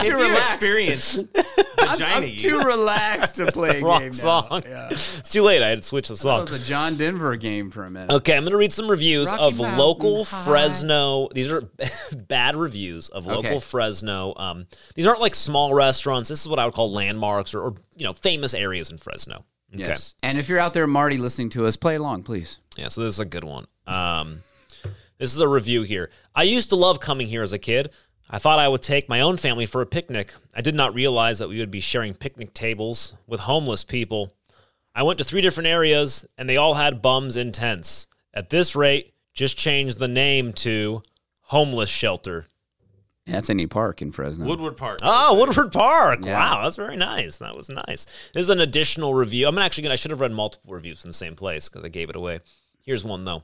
I'm 0.00 0.06
if 0.06 0.12
too 0.12 0.18
you 0.18 0.28
relaxed. 0.28 0.52
experience 0.54 1.18
I'm, 1.78 1.96
vagina 1.96 2.26
I'm 2.26 2.36
too 2.36 2.58
relaxed 2.60 3.34
to 3.36 3.46
play 3.52 3.70
a 3.78 3.82
game 3.82 3.82
now. 3.84 4.10
song. 4.10 4.62
Yeah. 4.66 4.88
It's 4.90 5.30
too 5.30 5.42
late. 5.42 5.62
I 5.62 5.68
had 5.68 5.82
to 5.82 5.88
switch 5.88 6.08
the 6.08 6.16
song. 6.16 6.40
That 6.40 6.48
song. 6.48 6.58
was 6.58 6.62
a 6.66 6.68
John 6.68 6.96
Denver 6.96 7.36
game 7.36 7.70
for 7.70 7.84
a 7.84 7.90
minute. 7.90 8.10
Okay, 8.10 8.36
I'm 8.36 8.42
going 8.44 8.52
to 8.52 8.56
read 8.56 8.72
some 8.72 8.90
reviews 8.90 9.30
Rocky 9.30 9.42
of 9.44 9.58
Mountain 9.58 9.78
local 9.78 10.24
High. 10.24 10.44
Fresno. 10.44 11.28
These 11.34 11.50
are 11.50 11.62
bad 12.16 12.56
reviews 12.56 13.08
of 13.08 13.26
local 13.26 13.46
Okay. 13.46 13.60
Fresno. 13.60 14.34
Um, 14.36 14.66
these 14.94 15.06
aren't 15.06 15.20
like 15.20 15.34
small 15.34 15.74
restaurants. 15.74 16.28
This 16.28 16.40
is 16.42 16.48
what 16.48 16.58
I 16.58 16.64
would 16.64 16.74
call 16.74 16.90
landmarks 16.92 17.54
or, 17.54 17.60
or 17.62 17.74
you 17.96 18.04
know 18.04 18.12
famous 18.12 18.54
areas 18.54 18.90
in 18.90 18.98
Fresno. 18.98 19.44
Okay. 19.74 19.84
Yes. 19.84 20.14
And 20.22 20.36
if 20.36 20.48
you're 20.48 20.58
out 20.58 20.74
there, 20.74 20.86
Marty, 20.88 21.16
listening 21.16 21.48
to 21.50 21.64
us, 21.66 21.76
play 21.76 21.94
along, 21.94 22.24
please. 22.24 22.58
Yeah, 22.76 22.88
so 22.88 23.02
this 23.02 23.14
is 23.14 23.20
a 23.20 23.24
good 23.24 23.44
one. 23.44 23.66
Um, 23.86 24.40
this 25.18 25.32
is 25.32 25.38
a 25.40 25.46
review 25.46 25.82
here. 25.82 26.10
I 26.34 26.42
used 26.44 26.70
to 26.70 26.76
love 26.76 26.98
coming 26.98 27.26
here 27.28 27.42
as 27.42 27.52
a 27.52 27.58
kid. 27.58 27.90
I 28.32 28.38
thought 28.38 28.60
I 28.60 28.68
would 28.68 28.82
take 28.82 29.08
my 29.08 29.20
own 29.20 29.36
family 29.36 29.66
for 29.66 29.82
a 29.82 29.86
picnic. 29.86 30.32
I 30.54 30.60
did 30.60 30.76
not 30.76 30.94
realize 30.94 31.40
that 31.40 31.48
we 31.48 31.58
would 31.58 31.70
be 31.70 31.80
sharing 31.80 32.14
picnic 32.14 32.54
tables 32.54 33.14
with 33.26 33.40
homeless 33.40 33.82
people. 33.82 34.32
I 34.94 35.02
went 35.02 35.18
to 35.18 35.24
three 35.24 35.40
different 35.40 35.66
areas, 35.66 36.24
and 36.38 36.48
they 36.48 36.56
all 36.56 36.74
had 36.74 37.02
bums 37.02 37.36
in 37.36 37.50
tents. 37.50 38.06
At 38.32 38.50
this 38.50 38.76
rate, 38.76 39.12
just 39.34 39.58
change 39.58 39.96
the 39.96 40.06
name 40.06 40.52
to 40.54 41.02
homeless 41.42 41.90
shelter. 41.90 42.46
Yeah, 43.26 43.34
that's 43.34 43.50
any 43.50 43.66
park 43.66 44.00
in 44.00 44.12
Fresno. 44.12 44.46
Woodward 44.46 44.76
Park. 44.76 45.00
Oh, 45.02 45.34
Woodward 45.34 45.72
Park. 45.72 46.20
Yeah. 46.22 46.38
Wow, 46.38 46.62
that's 46.62 46.76
very 46.76 46.96
nice. 46.96 47.38
That 47.38 47.56
was 47.56 47.68
nice. 47.68 48.06
This 48.32 48.42
is 48.42 48.48
an 48.48 48.60
additional 48.60 49.12
review. 49.12 49.48
I'm 49.48 49.58
actually 49.58 49.82
going 49.82 49.90
to, 49.90 49.94
I 49.94 49.96
should 49.96 50.12
have 50.12 50.20
read 50.20 50.32
multiple 50.32 50.72
reviews 50.72 51.02
from 51.02 51.10
the 51.10 51.14
same 51.14 51.34
place 51.34 51.68
because 51.68 51.84
I 51.84 51.88
gave 51.88 52.10
it 52.10 52.16
away. 52.16 52.40
Here's 52.84 53.04
one, 53.04 53.24
though. 53.24 53.42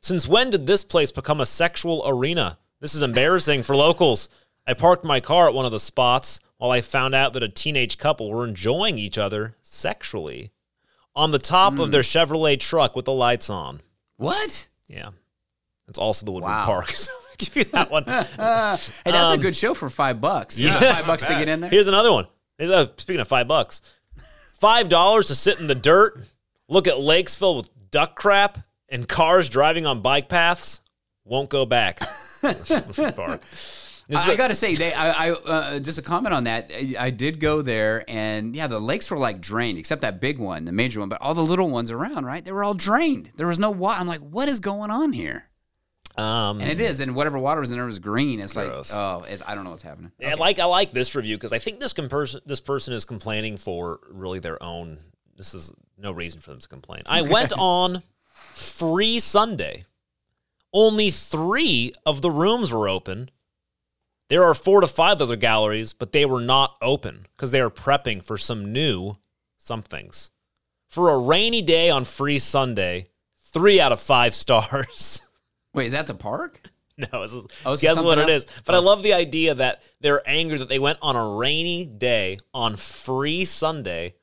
Since 0.00 0.28
when 0.28 0.50
did 0.50 0.66
this 0.66 0.84
place 0.84 1.10
become 1.10 1.40
a 1.40 1.46
sexual 1.46 2.02
arena? 2.06 2.58
This 2.80 2.94
is 2.94 3.02
embarrassing 3.02 3.62
for 3.62 3.74
locals. 3.76 4.28
I 4.66 4.74
parked 4.74 5.04
my 5.04 5.20
car 5.20 5.48
at 5.48 5.54
one 5.54 5.64
of 5.64 5.72
the 5.72 5.80
spots 5.80 6.40
while 6.58 6.70
I 6.70 6.80
found 6.80 7.14
out 7.14 7.32
that 7.34 7.42
a 7.42 7.48
teenage 7.48 7.98
couple 7.98 8.30
were 8.30 8.46
enjoying 8.46 8.98
each 8.98 9.18
other 9.18 9.56
sexually 9.62 10.50
on 11.14 11.30
the 11.30 11.38
top 11.38 11.74
Hmm. 11.74 11.80
of 11.80 11.92
their 11.92 12.02
Chevrolet 12.02 12.58
truck 12.60 12.94
with 12.96 13.04
the 13.04 13.12
lights 13.12 13.48
on. 13.48 13.80
What? 14.16 14.66
Yeah. 14.88 15.10
It's 15.88 15.98
also 15.98 16.26
the 16.26 16.32
Woodward 16.32 16.50
Wow. 16.50 16.64
Park. 16.64 16.88
So 16.96 17.12
I'll 17.12 17.36
give 17.38 17.56
you 17.56 17.64
that 17.64 17.90
one. 17.90 18.04
Hey, 18.06 19.12
that's 19.12 19.34
a 19.34 19.38
good 19.38 19.54
show 19.56 19.74
for 19.74 19.88
five 19.90 20.20
bucks. 20.20 20.58
Um, 20.58 20.64
yeah. 20.64 20.94
five 20.94 21.06
bucks 21.06 21.22
to 21.24 21.30
get 21.32 21.48
in 21.48 21.60
there? 21.60 21.70
Here's 21.70 21.86
another 21.86 22.12
one. 22.12 22.26
Here's 22.58 22.70
a, 22.70 22.90
speaking 22.96 23.20
of 23.20 23.28
five 23.28 23.46
bucks, 23.48 23.82
Five 24.58 24.88
dollars 24.88 25.26
to 25.26 25.34
sit 25.34 25.60
in 25.60 25.66
the 25.66 25.74
dirt, 25.74 26.18
look 26.66 26.88
at 26.88 26.98
lakes 26.98 27.36
filled 27.36 27.58
with 27.58 27.90
duck 27.90 28.16
crap, 28.16 28.56
and 28.88 29.06
cars 29.06 29.50
driving 29.50 29.84
on 29.84 30.00
bike 30.00 30.30
paths. 30.30 30.80
Won't 31.24 31.50
go 31.50 31.66
back. 31.66 32.00
Park. 33.16 33.42
This 34.08 34.28
is 34.28 34.36
got 34.36 34.48
to 34.48 34.54
say, 34.54 34.76
they. 34.76 34.92
I, 34.92 35.28
I 35.28 35.30
uh, 35.32 35.78
just 35.80 35.98
a 35.98 36.02
comment 36.02 36.32
on 36.32 36.44
that. 36.44 36.70
I, 36.72 36.94
I 37.06 37.10
did 37.10 37.40
go 37.40 37.60
there, 37.60 38.04
and 38.06 38.54
yeah, 38.54 38.68
the 38.68 38.78
lakes 38.78 39.10
were 39.10 39.18
like 39.18 39.40
drained, 39.40 39.78
except 39.78 40.02
that 40.02 40.20
big 40.20 40.38
one, 40.38 40.64
the 40.64 40.72
major 40.72 41.00
one. 41.00 41.08
But 41.08 41.20
all 41.20 41.34
the 41.34 41.42
little 41.42 41.68
ones 41.68 41.90
around, 41.90 42.24
right? 42.24 42.44
They 42.44 42.52
were 42.52 42.62
all 42.62 42.74
drained. 42.74 43.32
There 43.36 43.48
was 43.48 43.58
no 43.58 43.72
water. 43.72 44.00
I'm 44.00 44.06
like, 44.06 44.20
what 44.20 44.48
is 44.48 44.60
going 44.60 44.92
on 44.92 45.12
here? 45.12 45.48
um, 46.16 46.60
And 46.60 46.70
it 46.70 46.80
is, 46.80 47.00
and 47.00 47.16
whatever 47.16 47.38
water 47.38 47.60
was 47.60 47.72
in 47.72 47.76
there 47.76 47.86
was 47.86 47.98
green. 47.98 48.38
It's 48.38 48.52
Gross. 48.52 48.92
like, 48.92 48.98
oh, 48.98 49.24
it's, 49.28 49.42
I 49.44 49.56
don't 49.56 49.64
know 49.64 49.70
what's 49.70 49.82
happening. 49.82 50.12
I 50.24 50.34
like 50.34 50.60
I 50.60 50.66
like 50.66 50.92
this 50.92 51.16
review 51.16 51.36
because 51.36 51.52
I 51.52 51.58
think 51.58 51.80
this 51.80 51.92
person 51.92 52.40
this 52.46 52.60
person 52.60 52.94
is 52.94 53.04
complaining 53.04 53.56
for 53.56 53.98
really 54.08 54.38
their 54.38 54.62
own. 54.62 54.98
This 55.36 55.52
is 55.52 55.74
no 55.98 56.12
reason 56.12 56.40
for 56.40 56.50
them 56.50 56.60
to 56.60 56.68
complain. 56.68 57.02
I 57.08 57.22
went 57.22 57.52
on 57.58 58.04
free 58.54 59.18
Sunday. 59.18 59.84
Only 60.76 61.10
three 61.10 61.94
of 62.04 62.20
the 62.20 62.30
rooms 62.30 62.70
were 62.70 62.86
open. 62.86 63.30
There 64.28 64.44
are 64.44 64.52
four 64.52 64.82
to 64.82 64.86
five 64.86 65.22
other 65.22 65.34
galleries, 65.34 65.94
but 65.94 66.12
they 66.12 66.26
were 66.26 66.42
not 66.42 66.76
open 66.82 67.24
because 67.34 67.50
they 67.50 67.62
are 67.62 67.70
prepping 67.70 68.22
for 68.22 68.36
some 68.36 68.74
new 68.74 69.16
somethings. 69.56 70.30
For 70.86 71.08
a 71.08 71.18
rainy 71.18 71.62
day 71.62 71.88
on 71.88 72.04
free 72.04 72.38
Sunday, 72.38 73.06
three 73.54 73.80
out 73.80 73.90
of 73.90 74.00
five 74.00 74.34
stars. 74.44 75.22
Wait, 75.72 75.86
is 75.86 75.92
that 75.92 76.06
the 76.06 76.14
park? 76.14 76.60
No, 76.98 77.24
it's 77.24 77.34
Oh, 77.66 77.76
guess 77.76 78.00
what 78.00 78.16
it 78.16 78.22
something 78.22 78.28
is. 78.36 78.46
else? 78.46 78.62
But 78.64 78.74
I 78.74 78.78
oh. 78.78 78.80
love 78.80 79.02
the 79.02 79.12
idea 79.12 79.54
that 79.54 79.82
they're 80.00 80.22
angry 80.26 80.56
that 80.56 80.68
they 80.70 80.78
went 80.78 80.98
on 81.02 81.14
a 81.14 81.28
rainy 81.28 81.84
day 81.84 82.38
on 82.54 82.74
free 82.76 83.44
Sunday 83.44 84.14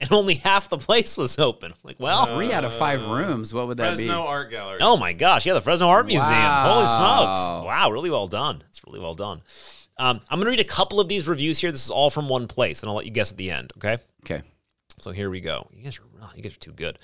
and 0.10 0.12
only 0.12 0.34
half 0.34 0.68
the 0.68 0.78
place 0.78 1.16
was 1.16 1.38
open. 1.38 1.74
Like, 1.82 2.00
well, 2.00 2.26
Three 2.26 2.52
out 2.52 2.64
of 2.64 2.72
five 2.74 3.06
rooms. 3.06 3.52
What 3.52 3.66
would 3.66 3.76
that 3.76 3.88
Fresno 3.88 4.02
be? 4.02 4.08
Fresno 4.08 4.26
Art 4.26 4.50
Gallery. 4.50 4.78
oh 4.80 4.96
my 4.96 5.12
gosh, 5.12 5.46
yeah, 5.46 5.54
the 5.54 5.60
Fresno 5.60 5.88
Art 5.88 6.06
Museum. 6.06 6.30
Holy 6.30 6.86
smokes. 6.86 7.66
Wow, 7.66 7.90
really 7.90 8.10
well 8.10 8.26
done. 8.26 8.62
It's 8.68 8.80
really 8.86 9.00
well 9.00 9.14
done. 9.14 9.42
Um, 9.98 10.20
I'm 10.30 10.38
going 10.38 10.46
to 10.46 10.50
read 10.50 10.60
a 10.60 10.64
couple 10.64 10.98
of 10.98 11.08
these 11.08 11.28
reviews 11.28 11.58
here. 11.58 11.70
This 11.70 11.84
is 11.84 11.90
all 11.90 12.08
from 12.08 12.28
one 12.28 12.46
place, 12.46 12.82
and 12.82 12.88
I'll 12.88 12.96
let 12.96 13.04
you 13.04 13.10
guess 13.10 13.30
at 13.30 13.36
the 13.36 13.50
end, 13.50 13.70
okay? 13.76 13.98
Okay. 14.24 14.42
So 14.98 15.10
here 15.10 15.28
we 15.28 15.40
go. 15.40 15.66
You 15.74 15.84
guys 15.84 15.98
are 15.98 16.02
oh, 16.22 16.30
you 16.34 16.42
guys 16.42 16.54
are 16.54 16.58
too 16.58 16.72
good. 16.72 16.98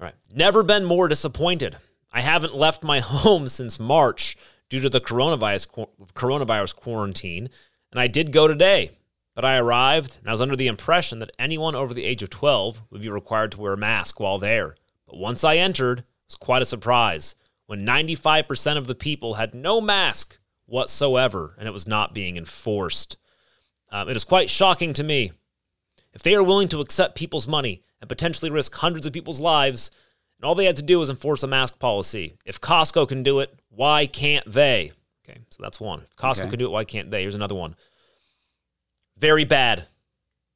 All 0.00 0.04
right. 0.06 0.14
Never 0.34 0.62
been 0.62 0.84
more 0.84 1.08
disappointed. 1.08 1.76
I 2.12 2.22
haven't 2.22 2.54
left 2.54 2.82
my 2.82 3.00
home 3.04 3.48
since 3.48 3.78
March 3.78 4.36
due 4.70 4.80
to 4.80 4.88
the 4.88 5.00
coronavirus 5.00 5.88
coronavirus 6.14 6.76
quarantine, 6.76 7.50
and 7.90 8.00
I 8.00 8.06
did 8.06 8.32
go 8.32 8.48
today. 8.48 8.92
But 9.36 9.44
I 9.44 9.58
arrived 9.58 10.16
and 10.18 10.28
I 10.28 10.32
was 10.32 10.40
under 10.40 10.56
the 10.56 10.66
impression 10.66 11.20
that 11.20 11.30
anyone 11.38 11.76
over 11.76 11.94
the 11.94 12.04
age 12.04 12.22
of 12.24 12.30
12 12.30 12.82
would 12.90 13.02
be 13.02 13.08
required 13.10 13.52
to 13.52 13.60
wear 13.60 13.74
a 13.74 13.76
mask 13.76 14.18
while 14.18 14.38
there. 14.38 14.74
But 15.06 15.18
once 15.18 15.44
I 15.44 15.56
entered, 15.58 16.00
it 16.00 16.04
was 16.26 16.36
quite 16.36 16.62
a 16.62 16.66
surprise 16.66 17.34
when 17.66 17.84
95% 17.86 18.76
of 18.78 18.86
the 18.88 18.94
people 18.94 19.34
had 19.34 19.54
no 19.54 19.80
mask 19.80 20.38
whatsoever 20.64 21.54
and 21.58 21.68
it 21.68 21.72
was 21.72 21.86
not 21.86 22.14
being 22.14 22.36
enforced. 22.36 23.18
Um, 23.90 24.08
it 24.08 24.16
is 24.16 24.24
quite 24.24 24.50
shocking 24.50 24.92
to 24.94 25.04
me 25.04 25.32
if 26.14 26.22
they 26.22 26.34
are 26.34 26.42
willing 26.42 26.68
to 26.68 26.80
accept 26.80 27.14
people's 27.14 27.46
money 27.46 27.82
and 28.00 28.08
potentially 28.08 28.50
risk 28.50 28.74
hundreds 28.74 29.06
of 29.06 29.12
people's 29.12 29.40
lives, 29.40 29.90
and 30.38 30.46
all 30.46 30.54
they 30.54 30.64
had 30.64 30.76
to 30.76 30.82
do 30.82 30.98
was 30.98 31.10
enforce 31.10 31.42
a 31.42 31.46
mask 31.46 31.78
policy. 31.78 32.36
If 32.46 32.60
Costco 32.60 33.06
can 33.08 33.22
do 33.22 33.40
it, 33.40 33.54
why 33.68 34.06
can't 34.06 34.50
they? 34.50 34.92
Okay, 35.28 35.40
so 35.50 35.62
that's 35.62 35.78
one. 35.80 36.00
If 36.02 36.16
Costco 36.16 36.40
Okay. 36.40 36.50
can 36.50 36.58
do 36.58 36.64
it, 36.66 36.72
why 36.72 36.84
can't 36.84 37.10
they? 37.10 37.22
Here's 37.22 37.34
another 37.34 37.54
one. 37.54 37.76
Very 39.18 39.44
bad. 39.44 39.86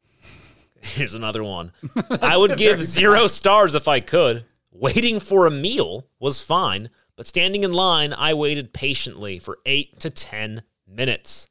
Here's 0.81 1.15
another 1.15 1.43
one. 1.43 1.73
I 2.23 2.37
would 2.37 2.57
give 2.57 2.83
zero 2.83 3.27
stars 3.27 3.75
if 3.75 3.89
I 3.89 4.01
could. 4.01 4.45
Waiting 4.71 5.21
for 5.21 5.47
a 5.47 5.51
meal 5.51 6.07
was 6.19 6.41
fine, 6.41 6.91
but 7.17 7.27
standing 7.27 7.65
in 7.65 7.73
line, 7.73 8.13
I 8.13 8.35
waited 8.35 8.73
patiently 8.73 9.39
for 9.39 9.59
eight 9.67 9.99
to 10.01 10.11
10 10.11 10.63
minutes. 10.87 11.49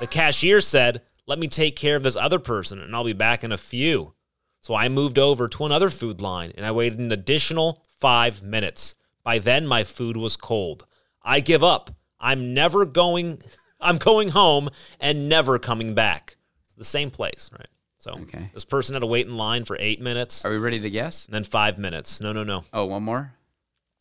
The 0.00 0.06
cashier 0.06 0.60
said, 0.60 1.02
Let 1.26 1.38
me 1.38 1.48
take 1.48 1.76
care 1.76 1.96
of 1.96 2.02
this 2.02 2.16
other 2.16 2.38
person 2.38 2.80
and 2.80 2.94
I'll 2.94 3.04
be 3.04 3.12
back 3.12 3.44
in 3.44 3.52
a 3.52 3.58
few. 3.58 4.14
So 4.60 4.74
I 4.74 4.88
moved 4.88 5.18
over 5.18 5.46
to 5.48 5.66
another 5.66 5.90
food 5.90 6.22
line 6.22 6.52
and 6.56 6.64
I 6.64 6.70
waited 6.70 6.98
an 6.98 7.12
additional 7.12 7.84
five 8.00 8.42
minutes. 8.42 8.94
By 9.22 9.38
then, 9.38 9.66
my 9.66 9.84
food 9.84 10.16
was 10.16 10.36
cold. 10.36 10.86
I 11.22 11.40
give 11.40 11.62
up. 11.62 11.90
I'm 12.18 12.54
never 12.54 12.86
going, 12.86 13.42
I'm 13.84 13.98
going 13.98 14.30
home 14.30 14.70
and 15.00 15.28
never 15.28 15.58
coming 15.58 15.94
back. 15.94 16.36
It's 16.66 16.74
the 16.74 16.84
same 16.84 17.10
place, 17.10 17.50
right? 17.52 17.68
So 17.98 18.12
Okay. 18.22 18.50
this 18.52 18.64
person 18.64 18.94
had 18.94 19.00
to 19.00 19.06
wait 19.06 19.26
in 19.26 19.36
line 19.36 19.64
for 19.64 19.76
eight 19.80 20.00
minutes 20.00 20.44
Are 20.44 20.50
we 20.50 20.58
ready 20.58 20.80
to 20.80 20.90
guess? 20.90 21.24
and 21.26 21.34
then 21.34 21.44
five 21.44 21.78
minutes. 21.78 22.20
No, 22.20 22.32
no, 22.32 22.44
no. 22.44 22.64
Oh, 22.72 22.84
one 22.86 23.02
more. 23.02 23.32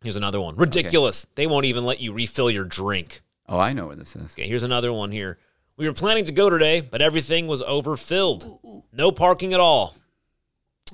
Here's 0.02 0.16
another 0.18 0.42
one. 0.42 0.56
Ridiculous. 0.58 1.26
They 1.36 1.48
won't 1.48 1.66
even 1.66 1.84
let 1.86 2.02
you 2.02 2.12
refill 2.14 2.50
your 2.52 2.66
drink. 2.66 3.22
Oh, 3.48 3.60
I 3.60 3.72
know 3.74 3.88
where 3.88 3.96
this 3.96 4.16
is. 4.16 4.34
Okay, 4.34 4.48
here's 4.48 4.64
another 4.64 4.92
one 4.92 5.12
here. 5.12 5.38
We 5.78 5.88
were 5.88 5.94
planning 5.94 6.26
to 6.26 6.34
go 6.34 6.50
today, 6.50 6.82
but 6.82 7.02
everything 7.02 7.48
was 7.48 7.62
overfilled. 7.62 8.60
No 8.92 9.12
parking 9.12 9.54
at 9.54 9.60
all. 9.60 9.96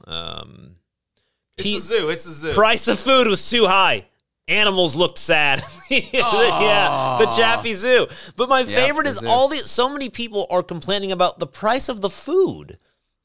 Um, 0.05 0.75
It's 1.57 1.63
Pete- 1.63 1.77
a 1.77 1.81
zoo. 1.81 2.09
It's 2.09 2.25
a 2.25 2.33
zoo. 2.33 2.53
price 2.53 2.87
of 2.87 2.99
food 2.99 3.27
was 3.27 3.49
too 3.49 3.65
high. 3.67 4.05
Animals 4.49 4.95
looked 4.95 5.17
sad. 5.17 5.61
yeah, 5.89 7.17
the 7.19 7.31
Chaffee 7.37 7.73
Zoo. 7.73 8.07
But 8.35 8.49
my 8.49 8.65
favorite 8.65 9.07
is 9.07 9.17
zoo. 9.17 9.27
all 9.27 9.47
the 9.47 9.57
so 9.57 9.89
many 9.89 10.09
people 10.09 10.47
are 10.49 10.63
complaining 10.63 11.11
about 11.11 11.39
the 11.39 11.47
price 11.47 11.87
of 11.87 12.01
the 12.01 12.09
food. 12.09 12.77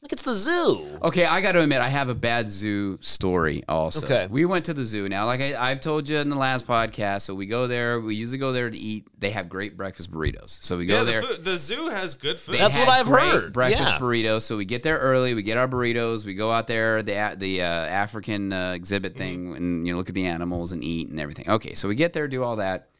Like 0.04 0.12
it's 0.12 0.22
the 0.22 0.34
zoo. 0.34 0.86
Okay, 1.00 1.24
I 1.24 1.40
got 1.40 1.52
to 1.52 1.62
admit, 1.62 1.80
I 1.80 1.88
have 1.88 2.10
a 2.10 2.14
bad 2.14 2.50
zoo 2.50 2.98
story 3.00 3.64
also. 3.66 4.04
Okay. 4.04 4.26
We 4.30 4.44
went 4.44 4.66
to 4.66 4.74
the 4.74 4.82
zoo. 4.82 5.08
Now, 5.08 5.24
like 5.24 5.40
I, 5.40 5.70
I've 5.70 5.80
told 5.80 6.10
you 6.10 6.18
in 6.18 6.28
the 6.28 6.36
last 6.36 6.66
podcast, 6.66 7.22
so 7.22 7.34
we 7.34 7.46
go 7.46 7.66
there. 7.66 7.98
We 7.98 8.14
usually 8.14 8.36
go 8.36 8.52
there 8.52 8.68
to 8.68 8.76
eat. 8.76 9.06
They 9.18 9.30
have 9.30 9.48
great 9.48 9.78
breakfast 9.78 10.12
burritos. 10.12 10.62
So 10.62 10.76
we 10.76 10.84
go 10.84 10.98
yeah, 10.98 11.04
there. 11.04 11.20
the, 11.22 11.26
food, 11.28 11.44
the 11.44 11.56
zoo 11.56 11.88
has 11.88 12.14
good 12.16 12.38
food. 12.38 12.56
They 12.56 12.58
That's 12.58 12.76
what 12.76 12.90
I've 12.90 13.06
great 13.06 13.30
heard. 13.30 13.52
Breakfast 13.54 13.92
Yeah. 13.92 13.98
burritos. 13.98 14.42
So 14.42 14.58
we 14.58 14.66
get 14.66 14.82
there 14.82 14.98
early. 14.98 15.32
We 15.32 15.42
get 15.42 15.56
our 15.56 15.66
burritos. 15.66 16.26
We 16.26 16.34
go 16.34 16.52
out 16.52 16.66
there, 16.66 17.02
the 17.02 17.34
the 17.38 17.62
uh, 17.62 17.64
African 17.64 18.52
uh, 18.52 18.72
exhibit 18.72 19.16
thing, 19.16 19.56
and 19.56 19.86
you 19.86 19.94
know 19.94 19.98
look 19.98 20.10
at 20.10 20.14
the 20.14 20.26
animals 20.26 20.72
and 20.72 20.84
eat 20.84 21.08
and 21.08 21.18
everything. 21.18 21.48
Okay, 21.48 21.72
so 21.72 21.88
we 21.88 21.94
get 21.94 22.12
there, 22.12 22.28
do 22.28 22.42
all 22.42 22.56
that, 22.56 22.90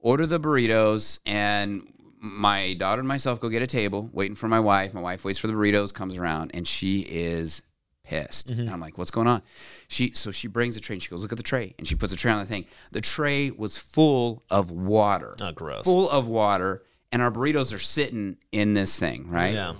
order 0.00 0.26
the 0.26 0.40
burritos, 0.40 1.20
and 1.24 1.86
my 2.20 2.74
daughter 2.74 3.00
and 3.00 3.08
myself 3.08 3.40
go 3.40 3.48
get 3.48 3.62
a 3.62 3.66
table, 3.66 4.08
waiting 4.12 4.34
for 4.34 4.46
my 4.48 4.60
wife. 4.60 4.92
My 4.94 5.00
wife 5.00 5.24
waits 5.24 5.38
for 5.38 5.46
the 5.46 5.52
burritos, 5.54 5.92
comes 5.92 6.16
around, 6.16 6.50
and 6.54 6.66
she 6.68 7.00
is 7.00 7.62
pissed. 8.04 8.50
And 8.50 8.68
I'm 8.70 8.80
like, 8.80 8.98
"What's 8.98 9.10
going 9.10 9.26
on?" 9.26 9.42
She 9.88 10.12
so 10.12 10.30
she 10.30 10.48
brings 10.48 10.76
a 10.76 10.80
tray. 10.80 10.94
and 10.96 11.02
She 11.02 11.08
goes, 11.10 11.22
"Look 11.22 11.32
at 11.32 11.38
the 11.38 11.44
tray," 11.44 11.74
and 11.78 11.86
she 11.88 11.94
puts 11.94 12.12
a 12.12 12.16
tray 12.16 12.32
on 12.32 12.40
the 12.40 12.46
thing. 12.46 12.66
The 12.92 13.00
tray 13.00 13.50
was 13.50 13.76
full 13.78 14.42
of 14.50 14.70
water 14.70 15.34
Oh, 15.40 15.52
gross. 15.52 15.84
full 15.84 16.10
of 16.10 16.28
water, 16.28 16.82
and 17.12 17.22
our 17.22 17.30
burritos 17.30 17.74
are 17.74 17.78
sitting 17.78 18.36
in 18.52 18.74
this 18.74 18.98
thing, 18.98 19.28
right? 19.30 19.54
Yeah. 19.54 19.72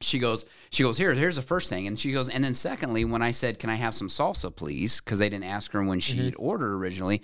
She 0.00 0.18
goes, 0.18 0.44
she 0.70 0.82
goes, 0.82 0.98
here, 0.98 1.14
here's 1.14 1.36
the 1.36 1.40
first 1.40 1.70
thing. 1.70 1.86
And 1.86 1.98
she 1.98 2.12
goes, 2.12 2.28
and 2.28 2.44
then 2.44 2.52
secondly, 2.52 3.06
when 3.06 3.22
I 3.22 3.30
said, 3.30 3.58
Can 3.58 3.70
I 3.70 3.76
have 3.76 3.94
some 3.94 4.08
salsa, 4.08 4.54
please? 4.54 5.00
Because 5.00 5.18
they 5.18 5.30
didn't 5.30 5.44
ask 5.46 5.72
her 5.72 5.82
when 5.82 5.98
she 5.98 6.18
Mm-hmm. 6.18 6.34
ordered 6.44 6.74
originally. 6.74 7.22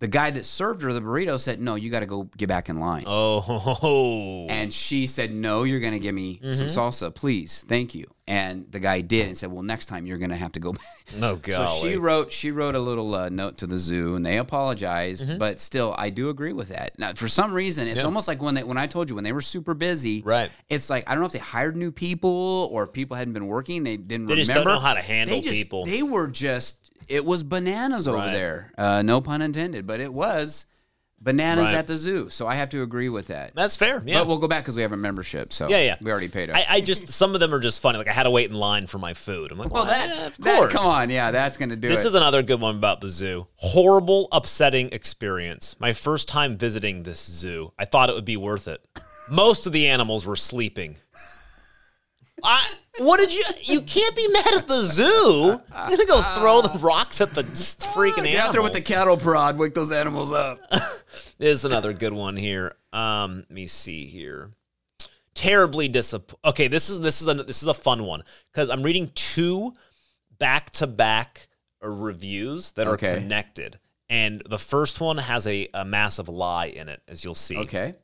The 0.00 0.08
guy 0.08 0.30
that 0.30 0.44
served 0.46 0.82
her 0.82 0.92
the 0.92 1.00
burrito 1.00 1.40
said, 1.40 1.60
No, 1.60 1.74
you 1.74 1.90
got 1.90 2.00
to 2.00 2.06
go 2.06 2.24
get 2.36 2.48
back 2.48 2.68
in 2.68 2.78
line. 2.78 3.04
Oh. 3.06 4.46
And 4.48 4.72
she 4.72 5.06
said, 5.06 5.32
No, 5.32 5.64
you're 5.64 5.80
going 5.80 5.92
to 5.92 5.98
give 5.98 6.14
me 6.14 6.38
some 6.40 6.48
Mm-hmm. 6.68 6.78
salsa, 6.78 7.14
please. 7.14 7.64
Thank 7.68 7.94
you. 7.94 8.06
And 8.26 8.70
the 8.70 8.78
guy 8.78 9.00
did 9.00 9.26
and 9.26 9.36
said, 9.36 9.50
Well, 9.50 9.62
next 9.62 9.86
time 9.86 10.06
you're 10.06 10.18
going 10.18 10.30
to 10.30 10.36
have 10.36 10.52
to 10.52 10.60
go 10.60 10.72
back. 10.72 10.82
no 11.18 11.34
So 11.36 11.52
golly. 11.64 11.80
she 11.90 11.96
wrote 11.96 12.30
she 12.30 12.50
wrote 12.50 12.74
a 12.74 12.78
little 12.78 13.14
uh, 13.14 13.28
note 13.28 13.58
to 13.58 13.66
the 13.66 13.78
zoo 13.78 14.14
and 14.16 14.24
they 14.24 14.38
apologized, 14.38 15.26
Mm-hmm. 15.26 15.38
but 15.38 15.60
still 15.60 15.94
I 15.98 16.10
do 16.10 16.28
agree 16.30 16.52
with 16.52 16.68
that. 16.68 16.98
Now 16.98 17.12
for 17.14 17.26
some 17.28 17.52
reason 17.52 17.88
it's 17.88 18.04
almost 18.04 18.28
like 18.28 18.40
when 18.42 18.54
they 18.54 18.62
when 18.62 18.76
I 18.78 18.86
told 18.86 19.08
you 19.08 19.14
when 19.16 19.24
they 19.24 19.32
were 19.32 19.40
super 19.40 19.74
busy, 19.74 20.22
Right. 20.24 20.50
It's 20.68 20.90
like 20.90 21.04
I 21.06 21.12
don't 21.14 21.20
know 21.22 21.26
if 21.26 21.32
they 21.32 21.38
hired 21.38 21.76
new 21.76 21.90
people 21.90 22.68
or 22.70 22.86
people 22.86 23.16
hadn't 23.16 23.32
been 23.34 23.46
working, 23.46 23.82
they 23.82 23.96
didn't 23.96 24.26
They 24.26 24.36
just 24.36 24.48
remember. 24.50 24.70
don't 24.70 24.74
know 24.82 24.86
how 24.86 24.94
to 24.94 25.00
handle 25.00 25.34
They 25.34 25.40
just- 25.40 25.56
people. 25.56 25.86
They 25.86 26.02
were 26.02 26.28
just 26.28 26.76
it 27.08 27.24
was 27.24 27.42
bananas 27.42 28.06
over 28.08 28.18
Right. 28.18 28.32
there. 28.32 28.72
Uh, 28.78 29.02
no 29.02 29.20
pun 29.20 29.42
intended, 29.42 29.86
but 29.86 30.00
it 30.00 30.12
was 30.12 30.66
bananas 31.20 31.64
Right. 31.66 31.74
at 31.74 31.86
the 31.88 31.96
zoo. 31.96 32.28
So 32.30 32.46
I 32.46 32.54
have 32.54 32.68
to 32.70 32.82
agree 32.82 33.08
with 33.08 33.26
that. 33.26 33.50
That's 33.54 33.74
fair. 33.74 34.00
Yeah. 34.06 34.20
But 34.20 34.28
we'll 34.28 34.38
go 34.38 34.46
back 34.46 34.62
because 34.62 34.76
we 34.76 34.82
have 34.82 34.92
a 34.92 34.96
membership. 34.96 35.52
So 35.52 35.68
Yeah, 35.68 35.78
yeah. 35.82 35.96
we 36.00 36.10
already 36.12 36.28
paid 36.28 36.48
it. 36.48 36.54
I, 36.54 36.64
I 36.68 36.80
just 36.80 37.08
some 37.08 37.34
of 37.34 37.40
them 37.40 37.52
are 37.52 37.58
just 37.58 37.80
funny. 37.82 37.98
Like 37.98 38.06
I 38.08 38.12
had 38.12 38.22
to 38.22 38.30
wait 38.30 38.48
in 38.50 38.56
line 38.56 38.86
for 38.86 38.98
my 38.98 39.14
food. 39.14 39.50
I'm 39.50 39.58
like, 39.58 39.70
well, 39.72 39.84
well, 39.84 39.92
that, 39.92 40.08
yeah, 40.16 40.26
of 40.26 40.36
that- 40.38 40.56
course. 40.56 40.72
come 40.74 40.86
on, 40.86 41.10
yeah, 41.10 41.32
that's 41.32 41.56
gonna 41.56 41.74
do 41.74 41.88
it. 41.88 41.90
This 41.90 42.04
it. 42.04 42.08
is 42.08 42.14
another 42.14 42.42
good 42.44 42.60
one 42.60 42.76
about 42.76 43.00
the 43.00 43.08
zoo. 43.08 43.48
Horrible, 43.56 44.28
upsetting 44.30 44.90
experience. 44.92 45.74
My 45.80 45.92
first 45.92 46.28
time 46.28 46.56
visiting 46.56 47.02
this 47.02 47.18
zoo. 47.24 47.72
I 47.78 47.84
thought 47.84 48.10
it 48.10 48.14
would 48.14 48.24
be 48.24 48.36
worth 48.36 48.68
it. 48.68 48.86
Most 49.28 49.66
of 49.66 49.72
the 49.72 49.88
animals 49.88 50.24
were 50.24 50.36
sleeping. 50.36 50.98
I, 52.44 52.72
what 52.98 53.18
did 53.20 53.32
you? 53.34 53.42
You 53.62 53.80
can't 53.82 54.14
be 54.16 54.28
mad 54.28 54.54
at 54.54 54.66
the 54.68 54.82
zoo. 54.82 55.02
You're 55.44 55.60
gonna 55.88 56.06
go 56.06 56.22
throw 56.38 56.62
the 56.62 56.78
rocks 56.78 57.20
at 57.20 57.34
the 57.34 57.42
freaking 57.42 58.18
animals. 58.18 58.30
Get 58.32 58.44
out 58.46 58.52
there 58.52 58.62
with 58.62 58.72
the 58.72 58.80
cattle 58.80 59.16
prod, 59.16 59.58
wake 59.58 59.74
those 59.74 59.92
animals 59.92 60.32
up. 60.32 60.58
There's 61.38 61.64
another 61.64 61.92
good 61.92 62.12
one 62.12 62.36
here. 62.36 62.74
Um, 62.92 63.38
let 63.38 63.50
me 63.50 63.66
see 63.66 64.06
here. 64.06 64.50
terribly 65.34 65.88
disappointed. 65.88 66.38
Okay, 66.44 66.68
this 66.68 66.88
is 66.90 67.00
this 67.00 67.20
is 67.22 67.28
a 67.28 67.34
this 67.34 67.62
is 67.62 67.68
a 67.68 67.74
fun 67.74 68.04
one 68.04 68.22
because 68.52 68.70
I'm 68.70 68.82
reading 68.82 69.10
two 69.14 69.72
back 70.38 70.70
to 70.70 70.86
back 70.86 71.48
reviews 71.80 72.72
that 72.72 72.86
are 72.88 72.94
Okay. 72.94 73.14
connected, 73.14 73.78
and 74.08 74.42
the 74.48 74.58
first 74.58 75.00
one 75.00 75.18
has 75.18 75.46
a, 75.46 75.68
a 75.74 75.84
massive 75.84 76.28
lie 76.28 76.66
in 76.66 76.88
it, 76.88 77.02
as 77.08 77.22
you'll 77.24 77.34
see. 77.34 77.56
Okay. 77.58 77.94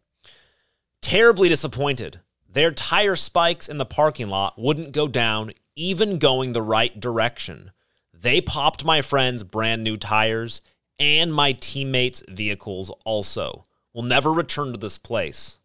Terribly 1.00 1.48
disappointed. 1.48 2.20
Their 2.54 2.70
tire 2.70 3.16
spikes 3.16 3.68
in 3.68 3.78
the 3.78 3.84
parking 3.84 4.28
lot 4.28 4.56
wouldn't 4.56 4.92
go 4.92 5.08
down, 5.08 5.54
even 5.74 6.18
going 6.18 6.52
the 6.52 6.62
right 6.62 6.98
direction. 7.00 7.72
They 8.12 8.40
popped 8.40 8.84
my 8.84 9.02
friend's 9.02 9.42
brand 9.42 9.82
new 9.82 9.96
tires 9.96 10.60
and 10.96 11.34
my 11.34 11.50
teammates' 11.50 12.22
vehicles 12.28 12.92
also. 13.04 13.64
We'll 13.92 14.04
never 14.04 14.32
return 14.32 14.70
to 14.70 14.78
this 14.78 14.98
place. 14.98 15.58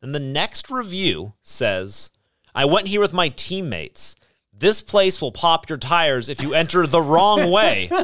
And 0.00 0.14
the 0.14 0.20
next 0.20 0.70
review 0.70 1.34
says, 1.42 2.08
I 2.54 2.64
went 2.64 2.88
here 2.88 3.00
with 3.00 3.12
my 3.12 3.28
teammates. 3.28 4.16
This 4.62 4.80
place 4.80 5.20
will 5.20 5.32
pop 5.32 5.68
your 5.68 5.76
tires 5.76 6.28
if 6.28 6.40
you 6.40 6.54
enter 6.54 6.86
the 6.86 7.02
wrong 7.02 7.50
way. 7.50 7.90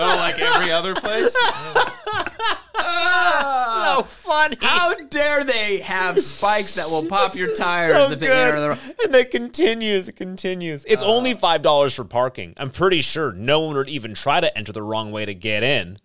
Oh, 0.00 0.16
like 0.16 0.38
every 0.38 0.70
other 0.70 0.94
place? 0.94 1.32
so 1.32 1.40
ah. 2.76 4.02
funny. 4.06 4.56
How 4.60 4.94
dare 4.94 5.42
they 5.44 5.78
have 5.78 6.20
spikes 6.20 6.76
that 6.76 6.88
will 6.88 7.04
pop 7.08 7.34
your 7.34 7.54
tires 7.54 8.08
so 8.08 8.12
if 8.12 8.20
they 8.20 8.26
good. 8.26 8.48
enter 8.48 8.60
the 8.60 8.68
wrong 8.68 8.78
and 9.04 9.14
it 9.14 9.30
continues, 9.30 10.08
it 10.08 10.16
continues. 10.16 10.84
It's 10.86 11.02
uh. 11.02 11.06
only 11.06 11.34
five 11.34 11.62
dollars 11.62 11.94
for 11.94 12.04
parking. 12.04 12.54
I'm 12.58 12.70
pretty 12.70 13.00
sure 13.00 13.32
no 13.32 13.60
one 13.60 13.76
would 13.76 13.88
even 13.88 14.14
try 14.14 14.40
to 14.40 14.56
enter 14.56 14.72
the 14.72 14.82
wrong 14.82 15.10
way 15.10 15.26
to 15.26 15.34
get 15.34 15.62
in. 15.62 15.98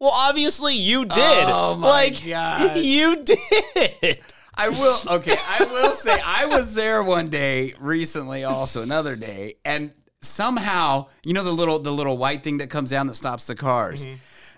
Well, 0.00 0.12
obviously 0.12 0.74
you 0.74 1.04
did. 1.06 1.44
Oh 1.46 1.74
my 1.76 1.88
like, 1.88 2.26
God. 2.28 2.76
you 2.78 3.22
did. 3.22 4.18
I 4.58 4.68
will. 4.70 4.98
Okay, 5.08 5.36
I 5.48 5.64
will 5.64 5.92
say 5.92 6.18
I 6.24 6.46
was 6.46 6.74
there 6.74 7.02
one 7.02 7.30
day 7.30 7.74
recently, 7.78 8.44
also 8.44 8.82
another 8.82 9.14
day, 9.14 9.54
and 9.64 9.92
somehow 10.20 11.06
you 11.24 11.32
know 11.32 11.44
the 11.44 11.52
little 11.52 11.78
the 11.78 11.92
little 11.92 12.18
white 12.18 12.42
thing 12.42 12.58
that 12.58 12.68
comes 12.68 12.90
down 12.90 13.06
that 13.06 13.14
stops 13.14 13.46
the 13.46 13.54
cars. 13.54 14.04
Mm-hmm. 14.04 14.14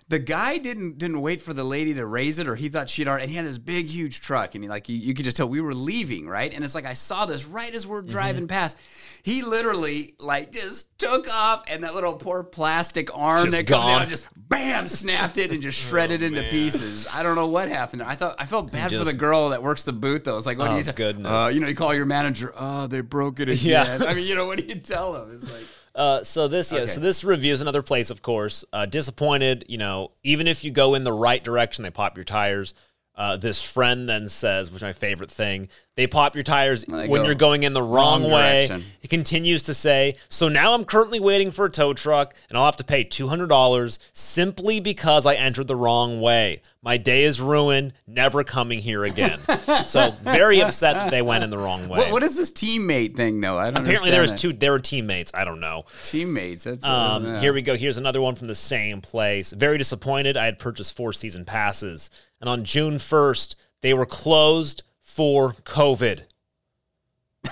The 0.08 0.18
guy 0.18 0.58
didn't 0.58 0.98
didn't 0.98 1.20
wait 1.20 1.42
for 1.42 1.52
the 1.52 1.62
lady 1.62 1.94
to 1.94 2.06
raise 2.06 2.38
it, 2.38 2.48
or 2.48 2.56
he 2.56 2.68
thought 2.68 2.88
she'd 2.88 3.06
already. 3.06 3.24
And 3.24 3.30
he 3.30 3.36
had 3.36 3.44
this 3.44 3.58
big, 3.58 3.86
huge 3.86 4.22
truck, 4.22 4.54
and 4.54 4.64
he 4.64 4.70
like 4.70 4.88
you, 4.88 4.96
you 4.96 5.14
could 5.14 5.24
just 5.24 5.36
tell 5.36 5.48
we 5.48 5.60
were 5.60 5.74
leaving, 5.74 6.26
right? 6.26 6.52
And 6.52 6.64
it's 6.64 6.74
like 6.74 6.86
I 6.86 6.94
saw 6.94 7.26
this 7.26 7.44
right 7.44 7.72
as 7.72 7.86
we're 7.86 8.00
mm-hmm. 8.00 8.10
driving 8.10 8.48
past. 8.48 8.76
He 9.22 9.42
literally 9.42 10.14
like 10.18 10.52
just 10.52 10.98
took 10.98 11.28
off, 11.32 11.64
and 11.68 11.82
that 11.84 11.94
little 11.94 12.14
poor 12.14 12.42
plastic 12.42 13.16
arm 13.16 13.44
Just 13.44 13.56
that 13.56 13.66
comes 13.66 13.84
gone. 13.84 14.02
out 14.02 14.08
just 14.08 14.28
bam 14.36 14.86
snapped 14.88 15.38
it 15.38 15.52
and 15.52 15.62
just 15.62 15.78
shredded 15.88 16.22
into 16.22 16.40
man. 16.42 16.50
pieces. 16.50 17.06
I 17.14 17.22
don't 17.22 17.36
know 17.36 17.46
what 17.48 17.68
happened. 17.68 18.02
I 18.02 18.14
thought 18.14 18.36
I 18.38 18.46
felt 18.46 18.72
bad 18.72 18.90
for 18.92 19.04
the 19.04 19.12
girl 19.14 19.50
that 19.50 19.62
works 19.62 19.82
the 19.84 19.92
booth 19.92 20.24
though. 20.24 20.36
It's 20.36 20.46
like, 20.46 20.58
what 20.58 20.68
do 20.68 20.74
Oh, 20.74 20.78
you 20.78 20.84
tell? 20.84 20.94
goodness. 20.94 21.30
Uh, 21.30 21.50
you 21.52 21.60
know, 21.60 21.68
you 21.68 21.74
call 21.74 21.94
your 21.94 22.06
manager. 22.06 22.52
Oh, 22.56 22.86
they 22.86 23.00
broke 23.00 23.40
it 23.40 23.48
again. 23.50 24.00
Yeah. 24.00 24.06
I 24.06 24.14
mean, 24.14 24.26
you 24.26 24.34
know, 24.34 24.46
what 24.46 24.58
do 24.58 24.64
you 24.64 24.74
tell 24.76 25.12
them? 25.12 25.30
It's 25.34 25.50
like, 25.52 25.64
Uh, 25.92 26.22
so 26.22 26.46
this, 26.46 26.70
yeah, 26.70 26.78
Okay. 26.78 26.86
so 26.86 27.00
this 27.00 27.24
review 27.24 27.52
is 27.52 27.60
another 27.60 27.82
place, 27.82 28.10
of 28.10 28.22
course. 28.22 28.64
Uh, 28.72 28.86
disappointed, 28.86 29.64
you 29.66 29.76
know, 29.76 30.12
even 30.22 30.46
if 30.46 30.62
you 30.62 30.70
go 30.70 30.94
in 30.94 31.02
the 31.02 31.12
right 31.12 31.42
direction, 31.42 31.82
they 31.82 31.90
pop 31.90 32.16
your 32.16 32.22
tires. 32.24 32.74
Uh, 33.20 33.36
this 33.36 33.62
friend 33.62 34.08
then 34.08 34.26
says, 34.26 34.70
which 34.70 34.78
is 34.78 34.82
my 34.82 34.94
favorite 34.94 35.30
thing, 35.30 35.68
they 35.94 36.06
pop 36.06 36.34
your 36.34 36.42
tires 36.42 36.86
They 36.86 37.06
when 37.06 37.20
go 37.20 37.26
you're 37.26 37.34
going 37.34 37.64
in 37.64 37.74
the 37.74 37.82
wrong, 37.82 38.22
wrong 38.22 38.32
way. 38.32 38.66
direction. 38.68 38.90
He 38.98 39.08
continues 39.08 39.64
to 39.64 39.74
say, 39.74 40.14
so 40.30 40.48
now 40.48 40.72
I'm 40.72 40.86
currently 40.86 41.20
waiting 41.20 41.50
for 41.50 41.66
a 41.66 41.70
tow 41.70 41.92
truck 41.92 42.34
and 42.48 42.56
I'll 42.56 42.64
have 42.64 42.78
to 42.78 42.84
pay 42.84 43.04
$200 43.04 43.98
simply 44.14 44.80
because 44.80 45.26
I 45.26 45.34
entered 45.34 45.66
the 45.68 45.76
wrong 45.76 46.22
way. 46.22 46.62
My 46.82 46.96
day 46.96 47.24
is 47.24 47.42
ruined, 47.42 47.92
never 48.06 48.42
coming 48.42 48.78
here 48.78 49.04
again. 49.04 49.38
so 49.84 50.12
very 50.12 50.62
upset 50.62 50.94
that 50.94 51.10
they 51.10 51.20
went 51.20 51.44
in 51.44 51.50
the 51.50 51.58
wrong 51.58 51.90
way. 51.90 51.98
what, 51.98 52.12
what 52.12 52.22
is 52.22 52.38
this 52.38 52.50
teammate 52.50 53.16
thing 53.16 53.38
though? 53.42 53.58
I 53.58 53.66
don't 53.66 53.76
Apparently 53.76 54.10
there 54.10 54.22
was 54.22 54.32
two, 54.32 54.54
there 54.54 54.72
were 54.72 54.78
teammates. 54.78 55.30
I 55.34 55.44
don't 55.44 55.60
know. 55.60 55.84
teammates. 56.04 56.64
That's 56.64 56.82
uh, 56.82 56.88
Um. 56.88 57.36
Here 57.40 57.52
we 57.52 57.60
go. 57.60 57.76
Here's 57.76 57.98
another 57.98 58.22
one 58.22 58.34
from 58.34 58.48
the 58.48 58.54
same 58.54 59.02
place. 59.02 59.50
Very 59.52 59.76
disappointed. 59.76 60.38
I 60.38 60.46
had 60.46 60.58
purchased 60.58 60.96
four 60.96 61.12
season 61.12 61.44
passes, 61.44 62.08
and 62.40 62.48
on 62.48 62.64
June 62.64 62.94
1st, 62.94 63.54
they 63.82 63.94
were 63.94 64.06
closed 64.06 64.82
for 65.00 65.52
COVID. 65.64 66.22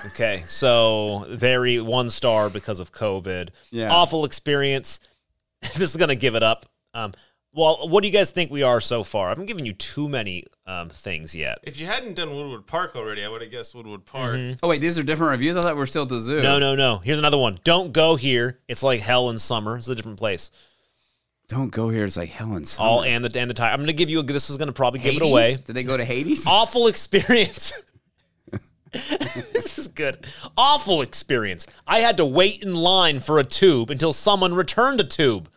Okay, 0.07 0.39
so 0.45 1.27
very 1.31 1.81
one 1.81 2.09
star 2.11 2.51
because 2.51 2.81
of 2.81 2.93
COVID. 2.93 3.51
Yeah. 3.71 3.93
Awful 3.93 4.25
experience. 4.25 5.01
this 5.63 5.91
is 5.91 5.97
gonna 5.97 6.15
give 6.15 6.35
it 6.35 6.43
up. 6.43 6.67
Um, 6.95 7.13
well, 7.55 7.89
what 7.89 8.03
do 8.03 8.09
you 8.09 8.13
guys 8.13 8.31
think 8.31 8.51
we 8.51 8.63
are 8.63 8.81
so 8.81 9.03
far? 9.03 9.27
I 9.27 9.31
haven't 9.31 9.47
given 9.47 9.67
you 9.67 9.73
too 9.73 10.09
many 10.09 10.45
um, 10.67 10.91
things 10.91 11.35
yet. 11.35 11.59
If 11.63 11.81
you 11.81 11.87
hadn't 11.87 12.15
done 12.15 12.31
Woodward 12.31 12.67
Park 12.67 12.95
already, 12.95 13.25
I 13.25 13.29
would 13.29 13.41
have 13.41 13.51
guessed 13.51 13.75
Woodward 13.75 14.05
Park. 14.05 14.39
Oh 14.63 14.69
wait, 14.69 14.81
these 14.81 14.99
are 14.99 15.03
different 15.03 15.33
reviews. 15.33 15.57
I 15.57 15.63
thought 15.63 15.75
we 15.75 15.83
are 15.83 15.87
still 15.87 16.03
at 16.03 16.09
the 16.09 16.21
zoo. 16.21 16.43
No, 16.43 16.59
no, 16.59 16.75
no. 16.75 16.99
Here's 16.99 17.19
another 17.19 17.39
one. 17.39 17.59
Don't 17.65 17.93
go 17.93 18.17
here. 18.17 18.61
It's 18.69 18.83
like 18.83 19.01
hell 19.01 19.31
in 19.31 19.39
summer. 19.39 19.77
It's 19.77 19.89
a 19.89 19.95
different 19.95 20.19
place. 20.19 20.51
Don't 21.49 21.71
go 21.73 21.89
here. 21.89 22.05
It's 22.05 22.17
like 22.17 22.29
hell 22.29 22.55
and 22.55 22.67
summer. 22.67 22.89
All 22.89 23.03
and 23.05 23.25
the 23.25 23.41
and 23.41 23.49
the 23.51 23.55
time. 23.55 23.73
I'm 23.73 23.81
gonna 23.81 23.93
give 23.93 24.11
you 24.11 24.21
a. 24.21 24.23
This 24.23 24.51
is 24.51 24.57
gonna 24.57 24.73
probably 24.73 25.01
give 25.01 25.17
it 25.17 25.23
away. 25.23 25.57
Did 25.65 25.75
they 25.75 25.83
go 25.83 25.97
to 25.97 26.05
Hades? 26.05 26.45
Awful 26.47 26.87
experience. 26.87 27.73
this 28.93 29.79
is 29.79 29.89
good. 29.89 30.27
Awful 30.57 31.03
experience. 31.03 31.67
I 31.87 32.01
had 32.01 32.17
to 32.19 32.25
wait 32.25 32.63
in 32.63 32.75
line 32.75 33.21
for 33.21 33.39
a 33.39 33.45
tube 33.45 33.91
until 33.91 34.13
someone 34.13 34.55
returned 34.55 35.01
a 35.01 35.05
tube. 35.05 35.49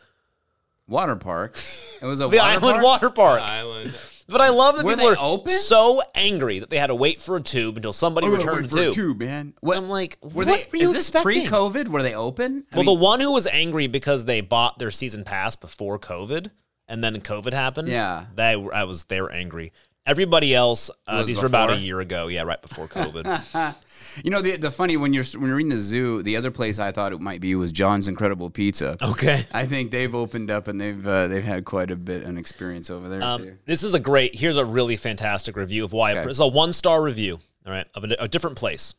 Water 0.88 1.16
park. 1.16 1.58
It 2.02 2.06
was 2.06 2.20
a 2.20 2.28
The 2.28 2.38
water 2.38 2.42
island 2.42 2.74
park? 2.74 2.84
water 2.84 3.10
park. 3.10 3.42
Island. 3.42 3.94
But 4.32 4.42
I 4.42 4.50
love 4.50 4.78
that 4.78 4.86
Were 4.86 4.94
people 4.96 5.10
they 5.10 5.16
are 5.16 5.20
open? 5.20 5.54
so 5.54 6.02
angry 6.16 6.60
that 6.60 6.70
they 6.70 6.78
had 6.78 6.88
to 6.88 6.96
wait 6.96 7.20
for 7.20 7.36
a 7.36 7.42
tube 7.42 7.76
until 7.78 7.94
somebody 7.94 8.28
Oh, 8.28 8.32
returned 8.38 8.56
wait 8.62 8.66
a 8.66 8.68
for 8.70 8.80
a 8.80 8.84
tube. 8.86 8.94
tube, 8.94 9.20
man. 9.20 9.54
What 9.62 9.78
I'm 9.78 9.90
like, 9.90 10.18
were 10.22 10.30
what 10.30 10.48
they? 10.48 10.68
were 10.72 10.78
you 10.78 10.88
is 10.88 10.94
this 10.94 11.10
expecting? 11.10 11.42
pre-COVID? 11.48 11.88
Were 11.90 12.02
they 12.04 12.16
open? 12.16 12.66
I 12.72 12.78
Well, 12.78 12.86
mean, 12.86 12.96
the 12.98 13.02
one 13.04 13.20
who 13.20 13.32
was 13.32 13.46
angry 13.48 13.88
because 13.88 14.26
they 14.26 14.42
bought 14.42 14.80
their 14.80 14.92
season 14.92 15.24
pass 15.24 15.56
before 15.56 16.00
COVID, 16.00 16.50
and 16.88 17.04
then 17.04 17.20
COVID 17.22 17.54
happened. 17.54 17.88
Yeah. 17.90 18.26
they 18.36 18.56
were- 18.56 18.74
I 18.74 18.86
was 18.86 19.04
they 19.06 19.20
were 19.22 19.32
angry. 19.32 19.74
Everybody 20.06 20.56
else, 20.56 20.90
uh, 21.06 21.18
Was 21.20 21.28
these 21.28 21.40
were 21.40 21.46
about 21.46 21.70
a 21.70 21.78
year 21.78 22.00
ago. 22.00 22.28
Yeah, 22.28 22.42
right 22.42 22.60
before 22.62 22.88
COVID. 22.88 23.24
You 24.24 24.32
know 24.32 24.42
the 24.42 24.58
the 24.58 24.72
funny 24.72 24.98
when 24.98 25.14
you're 25.14 25.24
when 25.36 25.48
you're 25.48 25.56
reading 25.56 25.70
the 25.70 25.78
zoo, 25.78 26.22
the 26.24 26.36
other 26.38 26.52
place 26.52 26.80
I 26.80 26.92
thought 26.92 27.14
it 27.14 27.22
might 27.22 27.42
be 27.42 27.56
was 27.56 27.72
John's 27.72 28.08
Incredible 28.08 28.50
Pizza. 28.50 28.98
okay. 29.02 29.44
I 29.54 29.66
think 29.66 29.92
they've 29.92 30.14
opened 30.14 30.52
up 30.52 30.68
and 30.68 30.80
they've 30.82 31.08
uh, 31.08 31.28
they've 31.28 31.44
had 31.44 31.66
quite 31.66 31.92
a 31.92 31.96
bit 31.96 32.24
an 32.24 32.38
experience 32.38 32.90
over 32.90 33.08
there 33.10 33.24
Um, 33.24 33.42
too. 33.44 33.58
this 33.66 33.84
is 33.84 33.94
a 33.94 34.00
great. 34.00 34.36
Here's 34.36 34.58
a 34.58 34.66
really 34.66 34.96
fantastic 34.96 35.56
review 35.56 35.84
of 35.86 35.94
why. 35.94 36.12
Okay. 36.18 36.30
It's 36.30 36.40
a 36.40 36.48
one 36.48 36.74
star 36.74 37.02
review. 37.02 37.40
All 37.66 37.72
right, 37.72 37.86
of 37.96 38.04
a, 38.04 38.16
a 38.20 38.28
different 38.28 38.58
place. 38.58 38.94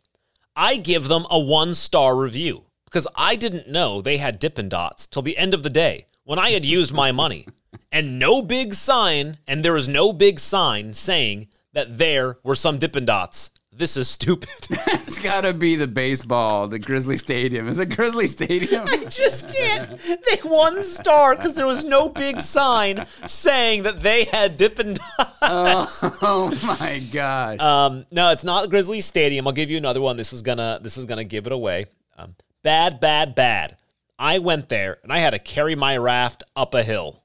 I 0.54 0.76
give 0.76 1.08
them 1.08 1.26
a 1.30 1.38
one 1.38 1.74
star 1.74 2.16
review 2.16 2.64
because 2.84 3.06
I 3.16 3.36
didn't 3.36 3.68
know 3.68 4.00
they 4.00 4.18
had 4.18 4.38
Dippin' 4.38 4.68
Dots 4.68 5.06
till 5.06 5.22
the 5.22 5.36
end 5.38 5.54
of 5.54 5.62
the 5.62 5.70
day 5.70 6.06
when 6.24 6.38
I 6.38 6.50
had 6.50 6.64
used 6.64 6.92
my 6.94 7.10
money, 7.10 7.46
and 7.92 8.18
no 8.18 8.40
big 8.42 8.74
sign, 8.74 9.38
and 9.48 9.64
there 9.64 9.72
was 9.72 9.88
no 9.88 10.12
big 10.12 10.38
sign 10.38 10.92
saying 10.94 11.48
that 11.72 11.98
there 11.98 12.36
were 12.44 12.54
some 12.54 12.78
Dippin' 12.78 13.04
Dots. 13.06 13.50
This 13.72 13.96
is 13.96 14.08
stupid. 14.08 14.50
It's 15.12 15.22
got 15.22 15.42
to 15.42 15.52
be 15.52 15.76
the 15.76 15.86
baseball, 15.86 16.68
the 16.68 16.78
Grizzly 16.78 17.18
Stadium. 17.18 17.68
Is 17.68 17.78
it 17.78 17.94
Grizzly 17.94 18.26
Stadium? 18.26 18.84
I 18.88 19.04
just 19.10 19.52
can't. 19.52 19.98
They 19.98 20.36
one 20.42 20.82
star 20.82 21.36
because 21.36 21.54
there 21.54 21.66
was 21.66 21.84
no 21.84 22.08
big 22.08 22.40
sign 22.40 23.04
saying 23.26 23.82
that 23.82 24.02
they 24.02 24.24
had 24.24 24.56
Dippin' 24.56 24.94
Dots. 24.94 26.00
oh 26.22 26.50
my 26.66 27.02
gosh! 27.12 27.60
Um, 27.60 28.06
no, 28.10 28.30
it's 28.30 28.42
not 28.42 28.70
Grizzly 28.70 29.02
Stadium. 29.02 29.46
I'll 29.46 29.52
give 29.52 29.70
you 29.70 29.76
another 29.76 30.00
one. 30.00 30.16
This 30.16 30.32
is 30.32 30.40
gonna 30.40 30.78
this 30.82 30.96
is 30.96 31.04
gonna 31.04 31.24
give 31.24 31.46
it 31.46 31.52
away. 31.52 31.84
Um, 32.16 32.36
bad, 32.62 32.98
bad, 33.00 33.34
bad. 33.34 33.76
I 34.18 34.38
went 34.38 34.70
there 34.70 34.98
and 35.02 35.12
I 35.12 35.18
had 35.18 35.30
to 35.30 35.38
carry 35.38 35.74
my 35.74 35.98
raft 35.98 36.42
up 36.56 36.72
a 36.74 36.82
hill. 36.82 37.22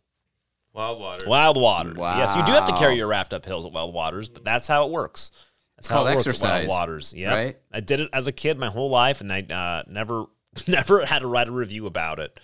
Wild 0.73 0.99
Water. 0.99 1.25
Wild 1.27 1.57
Waters. 1.57 1.95
Yes, 1.97 2.35
you 2.35 2.45
do 2.45 2.51
have 2.51 2.65
to 2.65 2.75
carry 2.75 2.95
your 2.97 3.07
raft 3.07 3.33
up 3.33 3.45
hills 3.45 3.65
at 3.65 3.71
Wild 3.71 3.93
Waters, 3.93 4.29
but 4.29 4.43
that's 4.43 4.67
how 4.67 4.85
it 4.85 4.91
works. 4.91 5.31
That's 5.77 5.87
how 5.87 5.97
called 5.97 6.09
it 6.09 6.15
works 6.15 6.27
exercise, 6.27 6.67
Waters. 6.67 7.13
Yeah, 7.15 7.33
right? 7.33 7.57
I 7.71 7.79
did 7.79 7.99
it 7.99 8.09
as 8.11 8.27
a 8.27 8.31
kid 8.31 8.57
my 8.57 8.67
whole 8.67 8.89
life, 8.89 9.21
and 9.21 9.31
I 9.31 9.41
uh, 9.41 9.83
never 9.87 10.25
never 10.67 11.05
had 11.05 11.19
to 11.19 11.27
write 11.27 11.47
a 11.47 11.51
review 11.51 11.85
about 11.85 12.19
it. 12.19 12.37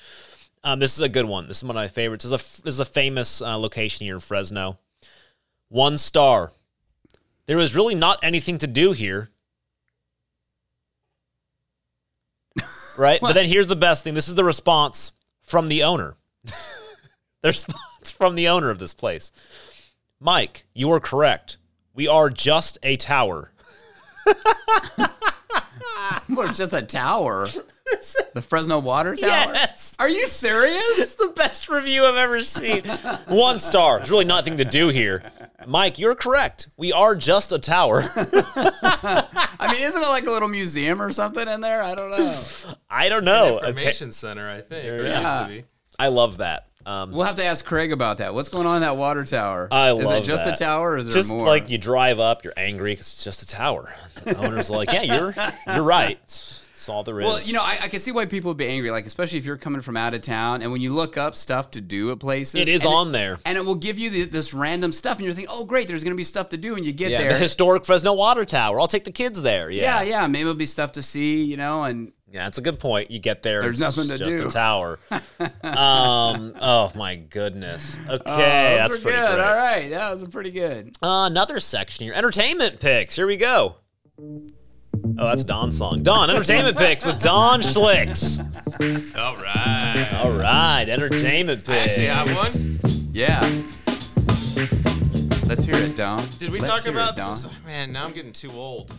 Um, 0.63 0.79
this 0.79 0.93
is 0.93 1.01
a 1.01 1.09
good 1.09 1.25
one. 1.25 1.47
This 1.47 1.57
is 1.57 1.63
one 1.63 1.71
of 1.71 1.75
my 1.75 1.87
favorites. 1.87 2.23
This 2.23 2.31
is 2.31 2.59
a 2.59 2.61
this 2.63 2.73
is 2.75 2.79
a 2.79 2.85
famous 2.85 3.41
uh, 3.41 3.57
location 3.57 4.05
here 4.05 4.15
in 4.15 4.21
Fresno. 4.21 4.77
One 5.69 5.97
star. 5.97 6.53
There 7.45 7.59
is 7.59 7.75
really 7.75 7.95
not 7.95 8.19
anything 8.23 8.57
to 8.59 8.67
do 8.67 8.91
here. 8.91 9.29
Right? 12.95 13.19
but 13.19 13.33
then 13.33 13.47
here's 13.47 13.67
the 13.67 13.75
best 13.75 14.03
thing. 14.03 14.13
This 14.13 14.29
is 14.29 14.35
the 14.35 14.43
response 14.43 15.13
from 15.41 15.67
the 15.67 15.81
owner. 15.81 16.15
the 16.43 17.49
response 17.49 18.11
from 18.11 18.35
the 18.35 18.47
owner 18.47 18.69
of 18.69 18.77
this 18.77 18.93
place. 18.93 19.31
Mike, 20.19 20.65
you 20.75 20.91
are 20.91 20.99
correct. 20.99 21.57
We 21.93 22.07
are 22.07 22.29
just 22.29 22.77
a 22.83 22.97
tower. 22.97 23.51
We're 26.29 26.51
just 26.53 26.73
a 26.73 26.81
tower. 26.81 27.47
The 28.33 28.41
Fresno 28.41 28.79
Water 28.79 29.15
Tower. 29.15 29.53
Yes. 29.53 29.95
Are 29.99 30.09
you 30.09 30.25
serious? 30.27 30.99
It's 30.99 31.15
the 31.15 31.27
best 31.35 31.69
review 31.69 32.05
I've 32.05 32.15
ever 32.15 32.43
seen. 32.43 32.81
One 33.27 33.59
star. 33.59 33.99
There's 33.99 34.09
really 34.09 34.25
nothing 34.25 34.57
to 34.57 34.65
do 34.65 34.87
here. 34.89 35.21
Mike, 35.67 35.99
you're 35.99 36.15
correct. 36.15 36.69
We 36.77 36.91
are 36.91 37.15
just 37.15 37.51
a 37.51 37.59
tower. 37.59 38.03
I 38.15 39.69
mean, 39.71 39.83
isn't 39.83 40.01
it 40.01 40.07
like 40.07 40.25
a 40.25 40.31
little 40.31 40.47
museum 40.49 41.01
or 41.01 41.11
something 41.13 41.47
in 41.47 41.61
there? 41.61 41.83
I 41.83 41.93
don't 41.93 42.09
know. 42.11 42.41
I 42.89 43.09
don't 43.09 43.25
know. 43.25 43.59
Information 43.59 44.11
center, 44.11 44.49
I 44.49 44.61
think. 44.61 44.87
Or 44.87 44.97
it 44.97 45.03
Yeah. 45.09 45.21
used 45.21 45.35
to 45.35 45.47
be. 45.61 45.67
I 45.99 46.07
love 46.07 46.37
that. 46.39 46.67
Um, 46.85 47.11
We'll 47.11 47.25
have 47.25 47.35
to 47.35 47.45
ask 47.45 47.63
Craig 47.65 47.91
about 47.91 48.17
that. 48.19 48.33
What's 48.33 48.49
going 48.49 48.65
on 48.67 48.77
in 48.77 48.81
that 48.81 48.97
water 48.97 49.23
tower? 49.23 49.67
I 49.71 49.91
is 49.93 50.03
love 50.05 50.23
it 50.23 50.25
just 50.25 50.43
that. 50.45 50.59
a 50.59 50.63
tower 50.63 50.91
or 50.91 50.97
is 50.97 51.05
there 51.07 51.13
just 51.13 51.29
more? 51.29 51.45
like 51.45 51.69
you 51.69 51.77
drive 51.77 52.19
up, 52.19 52.43
you're 52.43 52.53
angry 52.57 52.91
because 52.93 53.07
it's 53.07 53.23
just 53.23 53.41
a 53.43 53.47
tower. 53.47 53.93
The 54.23 54.37
owner's 54.37 54.69
like, 54.69 54.91
yeah, 54.91 55.01
you're 55.03 55.33
you're 55.67 55.83
right. 55.83 56.17
It's, 56.23 56.61
it's 56.73 56.89
all 56.89 57.03
there 57.03 57.21
is. 57.21 57.25
Well, 57.25 57.41
you 57.41 57.53
know, 57.53 57.61
I, 57.61 57.77
I 57.83 57.87
can 57.87 57.99
see 57.99 58.11
why 58.11 58.25
people 58.25 58.49
would 58.49 58.57
be 58.57 58.67
angry, 58.67 58.91
like 58.91 59.05
especially 59.05 59.37
if 59.37 59.45
you're 59.45 59.55
coming 59.55 59.79
from 59.79 59.95
out 59.95 60.13
of 60.13 60.21
town, 60.21 60.61
and 60.61 60.69
when 60.71 60.81
you 60.81 60.93
look 60.93 61.15
up 61.15 61.35
stuff 61.35 61.71
to 61.71 61.81
do 61.81 62.11
at 62.11 62.19
places, 62.19 62.55
it 62.55 62.67
is 62.67 62.85
on 62.85 63.13
there. 63.13 63.39
and 63.45 63.57
it 63.57 63.63
will 63.63 63.75
give 63.75 63.97
you 63.99 64.09
the, 64.09 64.25
this 64.25 64.53
random 64.53 64.91
stuff, 64.91 65.15
and 65.17 65.23
you're 65.25 65.33
thinking, 65.33 65.53
oh, 65.53 65.65
great, 65.65 65.87
there's 65.87 66.03
going 66.03 66.13
to 66.13 66.17
be 66.17 66.25
stuff 66.25 66.49
to 66.49 66.57
do, 66.57 66.75
and 66.75 66.85
you 66.85 66.91
get 66.91 67.11
Yeah, 67.11 67.19
there, 67.19 67.29
the 67.33 67.37
historic 67.39 67.85
Fresno 67.85 68.11
Water 68.13 68.43
Tower. 68.43 68.81
I'll 68.81 68.89
take 68.89 69.05
the 69.05 69.13
kids 69.13 69.41
there. 69.41 69.69
yeah, 69.69 70.01
Yeah, 70.01 70.09
yeah, 70.21 70.27
maybe 70.27 70.41
it'll 70.41 70.55
be 70.55 70.65
stuff 70.65 70.91
to 70.93 71.01
see, 71.03 71.43
you 71.45 71.55
know, 71.55 71.83
and 71.83 72.11
Yeah, 72.33 72.45
that's 72.45 72.57
a 72.57 72.61
good 72.61 72.79
point. 72.79 73.11
You 73.11 73.19
get 73.19 73.43
there, 73.43 73.61
There's 73.61 73.79
it's 73.79 73.95
nothing 73.95 74.09
to 74.09 74.17
just 74.17 74.37
do. 74.37 74.47
a 74.47 74.49
tower. 74.49 74.97
um, 75.63 76.53
oh 76.59 76.91
my 76.95 77.15
goodness. 77.15 77.99
Okay, 78.09 78.23
Oh, 78.25 78.35
that's 78.35 78.99
pretty 78.99 79.15
good. 79.19 79.35
great. 79.35 79.39
All 79.39 79.55
right, 79.55 79.89
that 79.91 80.11
was 80.11 80.23
pretty 80.29 80.49
good. 80.49 80.97
Uh, 81.03 81.27
another 81.29 81.59
section 81.59 82.05
here. 82.05 82.13
Entertainment 82.15 82.79
picks. 82.79 83.15
Here 83.15 83.27
we 83.27 83.37
go. 83.37 83.75
Oh, 84.19 84.45
that's 85.27 85.43
Don's 85.43 85.77
song. 85.77 86.01
Don, 86.01 86.31
entertainment 86.31 86.75
picks 86.79 87.05
with 87.05 87.19
Don 87.21 87.61
Schlicks. 87.61 88.39
All 89.15 89.35
right. 89.35 90.13
All 90.23 90.31
right, 90.31 90.89
entertainment 90.89 91.63
I 91.69 91.73
picks. 91.73 91.99
actually 91.99 92.07
have 92.07 92.35
one. 92.35 92.51
Yeah. 93.11 93.41
Let's 95.47 95.65
hear 95.65 95.75
it, 95.75 95.95
Don. 95.95 96.23
Did 96.39 96.49
we 96.49 96.59
Let's 96.61 96.83
talk 96.83 96.91
about 96.91 97.15
it, 97.15 97.19
Don? 97.19 97.31
this? 97.33 97.47
Man, 97.63 97.91
now 97.91 98.05
I'm 98.05 98.13
getting 98.13 98.31
too 98.33 98.49
old. 98.53 98.91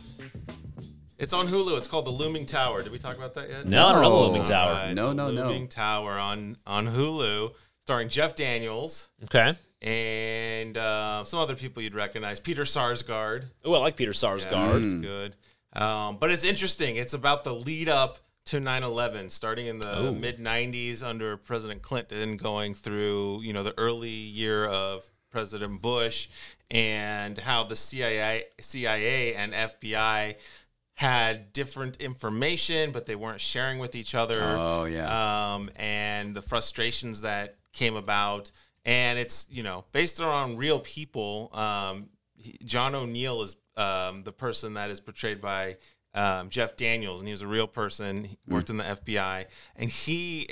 It's 1.18 1.32
on 1.32 1.46
Hulu. 1.48 1.76
It's 1.78 1.86
called 1.86 2.06
The 2.06 2.10
Looming 2.10 2.46
Tower. 2.46 2.82
Did 2.82 2.90
we 2.92 2.98
talk 2.98 3.16
about 3.16 3.34
that 3.34 3.48
yet? 3.48 3.66
No, 3.66 3.86
I 3.86 3.92
don't 3.92 4.02
know 4.02 4.10
the 4.10 4.16
No. 4.20 4.26
Looming 4.26 4.42
Tower. 4.42 4.70
Alright, 4.72 4.94
No, 4.94 5.08
The 5.08 5.14
no, 5.14 5.30
no. 5.30 5.46
Looming 5.46 5.68
Tower 5.68 6.12
on 6.12 6.56
on 6.66 6.86
Hulu, 6.86 7.54
starring 7.82 8.08
Jeff 8.08 8.34
Daniels 8.34 9.08
Okay. 9.24 9.54
and 9.82 10.76
uh, 10.76 11.24
some 11.24 11.38
other 11.40 11.54
people 11.54 11.82
you'd 11.82 11.94
recognize. 11.94 12.40
Peter 12.40 12.62
Sarsgaard. 12.62 13.44
Oh, 13.64 13.74
I 13.74 13.78
like 13.78 13.96
Peter 13.96 14.10
Yeah, 14.10 14.28
Sarsgaard. 14.28 14.80
that's 14.82 14.94
good. 14.94 15.36
Um, 15.74 16.18
but 16.18 16.30
it's 16.30 16.44
interesting. 16.44 16.96
It's 16.96 17.14
about 17.14 17.42
the 17.44 17.54
lead 17.54 17.88
up 17.88 18.18
to 18.46 18.58
9/11, 18.60 19.30
starting 19.30 19.66
in 19.66 19.78
the 19.80 20.12
mid 20.12 20.38
90s 20.38 21.02
under 21.02 21.36
President 21.36 21.82
Clinton, 21.82 22.36
going 22.36 22.74
through 22.74 23.40
you 23.42 23.52
know 23.52 23.62
the 23.62 23.74
early 23.78 24.10
year 24.10 24.66
of 24.66 25.08
President 25.30 25.80
Bush, 25.82 26.28
and 26.70 27.38
how 27.38 27.64
the 27.64 27.74
CIA, 27.76 28.44
CIA 28.60 29.34
and 29.34 29.52
FBI 29.52 30.36
had 30.94 31.52
different 31.52 31.96
information, 31.96 32.92
but 32.92 33.04
they 33.06 33.16
weren't 33.16 33.40
sharing 33.40 33.78
with 33.78 33.94
each 33.94 34.14
other 34.14 34.38
Oh, 34.40 34.84
yeah. 34.84 35.54
um, 35.54 35.68
and 35.76 36.34
the 36.34 36.42
frustrations 36.42 37.22
that 37.22 37.56
came 37.72 37.96
about. 37.96 38.50
And 38.86 39.18
it's 39.18 39.46
you 39.50 39.62
know 39.62 39.84
based 39.92 40.20
on 40.20 40.56
real 40.56 40.78
people. 40.80 41.50
Um, 41.52 42.10
he- 42.36 42.58
John 42.64 42.94
O'Neill 42.94 43.42
is 43.42 43.56
um, 43.76 44.22
the 44.22 44.32
person 44.32 44.74
that 44.74 44.90
is 44.90 45.00
portrayed 45.00 45.40
by 45.40 45.76
um, 46.14 46.48
Jeff 46.48 46.76
Daniels, 46.76 47.20
and 47.20 47.26
he 47.26 47.32
was 47.32 47.42
a 47.42 47.46
real 47.48 47.66
person. 47.66 48.24
He 48.24 48.38
worked 48.46 48.70
in 48.70 48.76
the 48.76 48.84
FBI, 48.84 49.46
and 49.76 49.90
he 49.90 50.48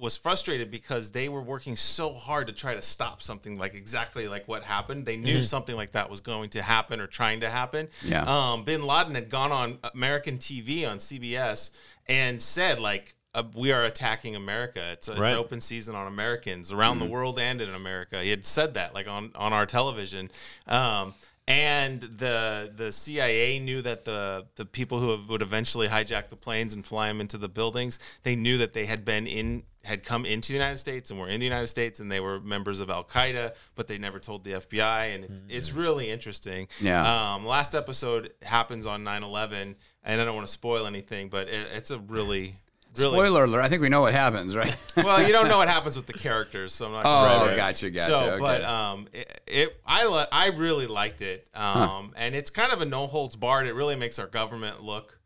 was 0.00 0.16
frustrated 0.16 0.70
because 0.70 1.10
they 1.10 1.28
were 1.28 1.42
working 1.42 1.76
so 1.76 2.14
hard 2.14 2.46
to 2.46 2.52
try 2.52 2.74
to 2.74 2.82
stop 2.82 3.20
something 3.22 3.58
like 3.58 3.74
exactly 3.74 4.26
like 4.28 4.48
what 4.48 4.62
happened. 4.62 5.04
They 5.06 5.16
knew 5.16 5.42
something 5.42 5.76
like 5.76 5.92
that 5.92 6.08
was 6.10 6.20
going 6.20 6.48
to 6.50 6.62
happen 6.62 7.00
or 7.00 7.06
trying 7.06 7.40
to 7.40 7.50
happen. 7.50 7.88
Yeah. 8.04 8.24
Um, 8.26 8.64
Bin 8.64 8.82
Laden 8.86 9.14
had 9.14 9.28
gone 9.28 9.52
on 9.52 9.78
American 9.94 10.38
TV 10.38 10.88
on 10.90 10.98
CBS 10.98 11.70
and 12.08 12.40
said 12.40 12.80
like. 12.80 13.14
Uh, 13.32 13.44
we 13.54 13.70
are 13.70 13.84
attacking 13.84 14.34
America. 14.34 14.80
It's, 14.90 15.06
a, 15.06 15.12
Right. 15.14 15.30
it's 15.30 15.38
open 15.38 15.60
season 15.60 15.94
on 15.94 16.08
Americans 16.08 16.72
around 16.72 16.98
the 16.98 17.04
world 17.04 17.38
and 17.38 17.60
in 17.60 17.72
America. 17.72 18.20
He 18.20 18.28
had 18.30 18.44
said 18.44 18.74
that 18.74 18.92
like 18.92 19.06
on 19.06 19.30
on 19.36 19.52
our 19.52 19.66
television. 19.66 20.32
Um, 20.66 21.14
and 21.50 22.00
the 22.00 22.72
the 22.76 22.92
CIA 22.92 23.58
knew 23.58 23.82
that 23.82 24.04
the 24.04 24.46
the 24.54 24.64
people 24.64 25.00
who 25.00 25.18
would 25.28 25.42
eventually 25.42 25.88
hijack 25.88 26.28
the 26.28 26.36
planes 26.36 26.74
and 26.74 26.86
fly 26.86 27.08
them 27.08 27.20
into 27.20 27.38
the 27.38 27.48
buildings, 27.48 27.98
they 28.22 28.36
knew 28.36 28.58
that 28.58 28.72
they 28.72 28.86
had 28.86 29.04
been 29.04 29.26
in 29.26 29.64
had 29.82 30.04
come 30.04 30.26
into 30.26 30.48
the 30.48 30.54
United 30.54 30.76
States 30.76 31.10
and 31.10 31.18
were 31.18 31.28
in 31.28 31.40
the 31.40 31.46
United 31.46 31.66
States 31.66 31.98
and 31.98 32.12
they 32.12 32.20
were 32.20 32.38
members 32.40 32.78
of 32.78 32.88
Al 32.88 33.02
Qaeda, 33.02 33.52
but 33.74 33.88
they 33.88 33.98
never 33.98 34.20
told 34.20 34.44
the 34.44 34.52
FBI. 34.52 35.14
And 35.14 35.24
it's 35.24 35.42
it's 35.48 35.72
really 35.72 36.08
interesting. 36.08 36.68
Yeah. 36.80 37.34
Um, 37.34 37.44
last 37.44 37.74
episode 37.74 38.30
happens 38.42 38.86
on 38.86 39.02
9/11, 39.02 39.74
and 40.04 40.20
I 40.20 40.24
don't 40.24 40.36
want 40.36 40.46
to 40.46 40.52
spoil 40.52 40.86
anything, 40.86 41.30
but 41.30 41.48
it, 41.48 41.66
it's 41.74 41.90
a 41.90 41.98
really 41.98 42.54
really 42.98 43.12
Spoiler 43.12 43.44
alert! 43.44 43.60
I 43.62 43.68
think 43.68 43.82
we 43.82 43.88
know 43.88 44.00
what 44.00 44.12
happens, 44.14 44.56
right? 44.56 44.76
well, 44.96 45.22
you 45.24 45.32
don't 45.32 45.48
know 45.48 45.58
what 45.58 45.68
happens 45.76 45.96
with 45.96 46.06
the 46.06 46.12
characters, 46.12 46.72
so 46.72 46.86
I'm 46.86 46.92
not. 46.92 47.04
Oh, 47.06 47.26
gonna 47.26 47.46
say 47.46 47.52
it. 47.52 47.56
gotcha, 47.56 47.90
gotcha, 47.90 48.10
So, 48.10 48.24
okay. 48.32 48.38
but 48.40 48.62
um, 48.62 49.08
it, 49.12 49.42
it 49.46 49.80
I 49.86 50.06
li- 50.06 50.26
I 50.32 50.48
really 50.56 50.86
liked 50.86 51.20
it, 51.22 51.48
um, 51.54 52.12
and 52.16 52.34
it's 52.34 52.50
kind 52.50 52.72
of 52.72 52.80
a 52.80 52.84
no 52.84 53.06
holds 53.06 53.36
barred. 53.36 53.66
It 53.66 53.74
really 53.74 53.96
makes 53.96 54.18
our 54.18 54.26
government 54.26 54.82
look, 54.82 55.18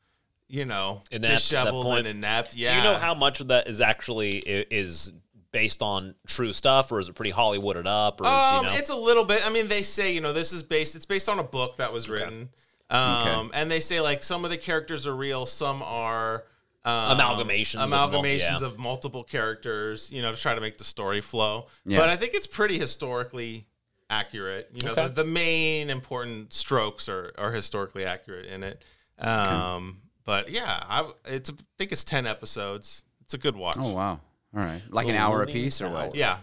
you 0.48 0.64
know, 0.66 1.02
Inept 1.10 1.32
disheveled 1.34 1.98
and 1.98 2.06
inept. 2.06 2.54
Yeah. 2.54 2.72
Do 2.72 2.76
you 2.78 2.84
know 2.84 2.98
how 2.98 3.14
much 3.14 3.40
of 3.40 3.48
that 3.48 3.66
is 3.68 3.80
actually 3.80 4.38
is 4.38 5.12
based 5.50 5.82
on 5.82 6.14
true 6.26 6.52
stuff, 6.52 6.90
or 6.92 6.98
is 7.00 7.08
it 7.08 7.14
pretty 7.14 7.30
Hollywooded 7.32 7.86
up? 7.86 8.20
Or 8.20 8.24
is, 8.24 8.28
Um, 8.30 8.64
you 8.66 8.70
know, 8.72 8.76
it's 8.76 8.90
a 8.90 8.96
little 8.96 9.24
bit. 9.24 9.46
I 9.46 9.50
mean, 9.50 9.68
they 9.68 9.82
say 9.82 10.12
you 10.12 10.20
know 10.20 10.32
this 10.32 10.52
is 10.52 10.62
based. 10.62 10.96
It's 10.96 11.06
based 11.06 11.28
on 11.28 11.38
a 11.38 11.44
book 11.44 11.76
that 11.76 11.92
was 11.92 12.10
written, 12.10 12.48
um, 12.90 13.50
and 13.54 13.70
they 13.70 13.80
say 13.80 14.00
like 14.00 14.22
some 14.22 14.44
of 14.44 14.50
the 14.50 14.58
characters 14.58 15.06
are 15.06 15.16
real, 15.16 15.46
some 15.46 15.82
are. 15.82 16.44
Um, 16.86 17.16
Amalgamations 17.18 17.82
of 17.82 17.90
mul- 17.90 18.08
amalgamations 18.10 18.60
yeah. 18.60 18.66
of 18.66 18.78
multiple 18.78 19.24
characters, 19.24 20.12
you 20.12 20.20
know, 20.22 20.32
to 20.34 20.40
try 20.40 20.54
to 20.54 20.60
make 20.60 20.76
the 20.76 20.84
story 20.84 21.20
flow. 21.22 21.66
Yeah. 21.86 21.98
But 21.98 22.10
I 22.10 22.16
think 22.16 22.34
it's 22.34 22.46
pretty 22.46 22.78
historically 22.78 23.66
accurate. 24.10 24.68
You 24.74 24.82
know, 24.82 24.92
Okay. 24.92 25.04
the, 25.08 25.22
the 25.22 25.24
main 25.24 25.88
important 25.88 26.52
strokes 26.52 27.08
are, 27.08 27.32
are 27.38 27.52
historically 27.52 28.04
accurate 28.04 28.46
in 28.46 28.62
it. 28.62 28.84
Um, 29.18 29.98
But 30.24 30.50
yeah, 30.50 30.82
I 30.88 31.10
it's 31.26 31.50
I 31.50 31.54
think 31.78 31.92
it's 31.92 32.04
ten 32.04 32.26
episodes. 32.26 33.04
It's 33.22 33.34
a 33.34 33.38
good 33.38 33.56
watch. 33.56 33.76
oh 33.78 33.92
wow! 33.94 34.10
All 34.12 34.62
right, 34.62 34.80
like 34.90 35.06
an 35.06 35.12
The 35.14 35.18
hour 35.20 35.38
Looming 35.40 35.50
apiece 35.56 35.80
or 35.82 35.88
what? 35.90 36.14
Yeah. 36.14 36.38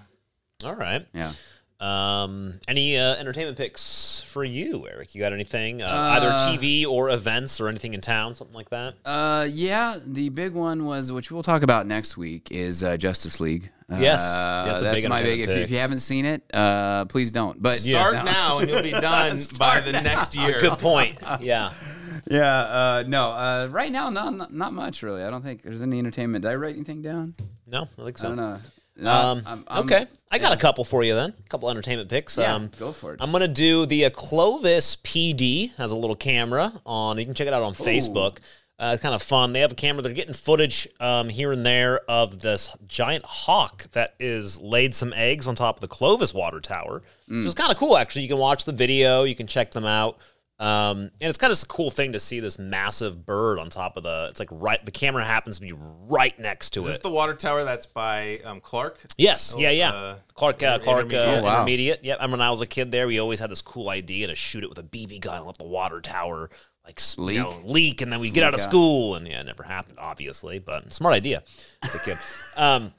all 0.64 0.76
right. 0.76 1.06
Yeah. 1.14 1.34
Um, 1.82 2.60
any 2.68 2.98
uh, 2.98 3.16
entertainment 3.16 3.58
picks 3.58 4.22
for 4.28 4.44
you, 4.44 4.88
Eric? 4.88 5.16
You 5.16 5.20
got 5.20 5.34
anything? 5.34 5.82
Uh, 5.82 5.88
either 6.18 6.30
TV 6.32 6.86
or 6.86 7.10
events 7.10 7.60
or 7.60 7.68
anything 7.68 7.94
in 7.96 8.02
town, 8.02 8.36
something 8.36 8.56
like 8.56 8.70
that? 8.70 8.94
Uh, 9.04 9.48
yeah, 9.52 9.98
the 10.06 10.30
big 10.30 10.54
one 10.54 10.86
was, 10.86 11.12
which 11.12 11.32
we'll 11.32 11.42
talk 11.44 11.64
about 11.64 11.88
next 11.88 12.18
week, 12.18 12.50
is 12.52 12.84
uh, 12.84 12.98
Justice 12.98 13.40
League. 13.40 13.72
Yes. 13.90 14.22
uh, 14.24 14.64
That's 14.68 14.82
that's 14.82 15.02
big 15.02 15.10
my 15.10 15.22
big. 15.24 15.42
If, 15.42 15.50
if 15.50 15.72
you 15.72 15.78
haven't 15.80 16.00
seen 16.00 16.24
it, 16.26 16.44
uh, 16.54 17.06
please 17.06 17.32
don't. 17.32 17.62
But 17.62 17.78
Start 17.80 18.14
No. 18.14 18.24
now 18.24 18.58
and 18.60 18.70
you'll 18.70 18.84
be 18.84 18.92
done 19.02 19.38
by 19.60 19.82
the 19.82 19.92
next 19.92 20.36
year. 20.36 20.62
Good 20.62 20.80
point. 20.80 21.18
Yeah. 21.42 21.74
Yeah, 22.30 22.46
uh, 22.56 23.04
no. 23.08 23.32
Uh, 23.32 23.68
right 23.72 23.92
now, 23.92 24.10
not, 24.12 24.34
not 24.36 24.54
not 24.54 24.74
much 24.74 25.02
really. 25.02 25.24
I 25.24 25.32
don't 25.32 25.42
think 25.42 25.64
there's 25.64 25.82
any 25.82 25.98
entertainment. 25.98 26.44
Did 26.44 26.52
I 26.52 26.56
write 26.56 26.76
anything 26.76 27.02
down? 27.02 27.34
No, 27.68 27.90
I 27.98 28.04
think 28.04 28.20
I 28.24 28.28
don't 28.28 28.36
know. 28.38 28.60
No, 28.98 29.12
Um, 29.12 29.44
I'm- 29.46 29.66
I'm- 29.68 29.84
okay, 29.86 30.06
I 30.32 30.38
got 30.38 30.52
a 30.52 30.58
couple 30.58 30.84
for 30.84 31.04
you 31.04 31.16
then. 31.16 31.34
A 31.46 31.50
couple 31.50 31.70
entertainment 31.70 32.10
picks. 32.10 32.38
Yeah, 32.38 32.54
um, 32.56 32.72
go 32.78 32.92
for 32.92 33.14
it. 33.14 33.20
I'm 33.22 33.32
gonna 33.32 33.48
do 33.48 33.86
the 33.86 34.06
uh, 34.06 34.10
Clovis 34.10 34.98
PD 34.98 35.72
has 35.78 35.92
a 35.92 35.96
little 35.96 36.16
camera 36.16 36.74
on. 36.86 37.18
You 37.18 37.26
can 37.26 37.34
check 37.34 37.48
it 37.48 37.54
out 37.54 37.64
on 37.64 37.74
Facebook. 37.74 38.38
Uh, 38.80 38.92
it's 38.94 39.04
kind 39.04 39.14
of 39.14 39.22
fun. 39.22 39.54
They 39.54 39.60
have 39.60 39.72
a 39.72 39.76
camera. 39.76 40.02
They're 40.02 40.12
getting 40.12 40.34
footage 40.34 40.88
um, 41.00 41.30
here 41.30 41.52
and 41.52 41.64
there 41.64 42.00
of 42.10 42.40
this 42.40 42.76
giant 42.88 43.24
hawk 43.26 43.86
that 43.92 44.16
is 44.20 44.60
laid 44.60 44.96
some 44.96 45.14
eggs 45.14 45.48
on 45.48 45.54
top 45.56 45.78
of 45.78 45.82
the 45.82 45.88
Clovis 45.88 46.34
water 46.34 46.60
tower, 46.60 47.04
Mm. 47.30 47.40
which 47.40 47.48
is 47.48 47.54
kind 47.54 47.72
of 47.72 47.78
cool. 47.78 47.96
Actually, 47.96 48.24
you 48.24 48.28
can 48.28 48.40
watch 48.40 48.66
the 48.66 48.72
video. 48.72 49.24
You 49.24 49.36
can 49.36 49.46
check 49.48 49.72
them 49.72 49.86
out. 49.86 50.18
Um, 50.62 51.00
and 51.00 51.12
it's 51.22 51.40
kind 51.40 51.52
of 51.52 51.62
a 51.62 51.66
cool 51.66 51.90
thing 51.90 52.12
to 52.12 52.20
see 52.20 52.40
this 52.40 52.60
massive 52.60 53.26
bird 53.26 53.58
on 53.58 53.72
top 53.72 53.98
of 53.98 54.04
the. 54.04 54.28
It's 54.30 54.40
like 54.40 54.50
right. 54.52 54.84
The 54.86 54.92
camera 54.92 55.26
happens 55.26 55.56
to 55.56 55.62
be 55.62 55.74
right 55.76 56.38
next 56.40 56.70
to 56.74 56.82
Is 56.82 56.86
it. 56.86 56.90
this 56.90 56.98
the 57.00 57.10
water 57.10 57.34
tower 57.34 57.64
that's 57.64 57.88
by 57.88 58.40
um, 58.46 58.62
Clark? 58.62 59.00
Yes, 59.18 59.56
yeah, 59.58 59.72
yeah. 59.72 59.92
uh, 59.92 60.16
Clark, 60.36 60.62
uh, 60.62 60.74
inter- 60.76 60.84
Clark, 60.84 61.14
uh, 61.14 61.16
intermediate. 61.16 61.40
Oh, 61.40 61.44
wow. 61.44 61.54
intermediate. 61.56 62.04
Yep. 62.04 62.18
I 62.20 62.24
remember 62.24 62.42
when 62.44 62.48
I 62.48 62.52
was 62.52 62.62
a 62.62 62.68
kid 62.68 62.92
there, 62.92 63.08
we 63.08 63.18
always 63.18 63.40
had 63.40 63.50
this 63.50 63.64
cool 63.64 63.90
idea 63.90 64.28
to 64.28 64.36
shoot 64.36 64.64
it 64.64 64.70
with 64.70 64.78
a 64.78 64.84
BB 64.84 65.22
gun 65.22 65.38
and 65.38 65.48
let 65.48 65.58
the 65.58 65.64
water 65.64 66.00
tower 66.00 66.52
like 66.86 67.02
Leak? 67.18 67.38
you 67.38 67.44
know, 67.44 67.62
leak, 67.64 68.02
and 68.02 68.14
then 68.14 68.20
we 68.20 68.30
get 68.30 68.44
out 68.44 68.54
of 68.54 68.60
school, 68.60 69.16
and 69.16 69.28
yeah, 69.28 69.42
it 69.42 69.46
never 69.46 69.64
happened, 69.64 69.98
obviously, 70.00 70.60
but 70.60 70.94
smart 70.94 71.16
idea 71.16 71.44
as 71.84 71.96
a 71.96 72.00
kid. 72.00 72.18
um, 72.58 72.94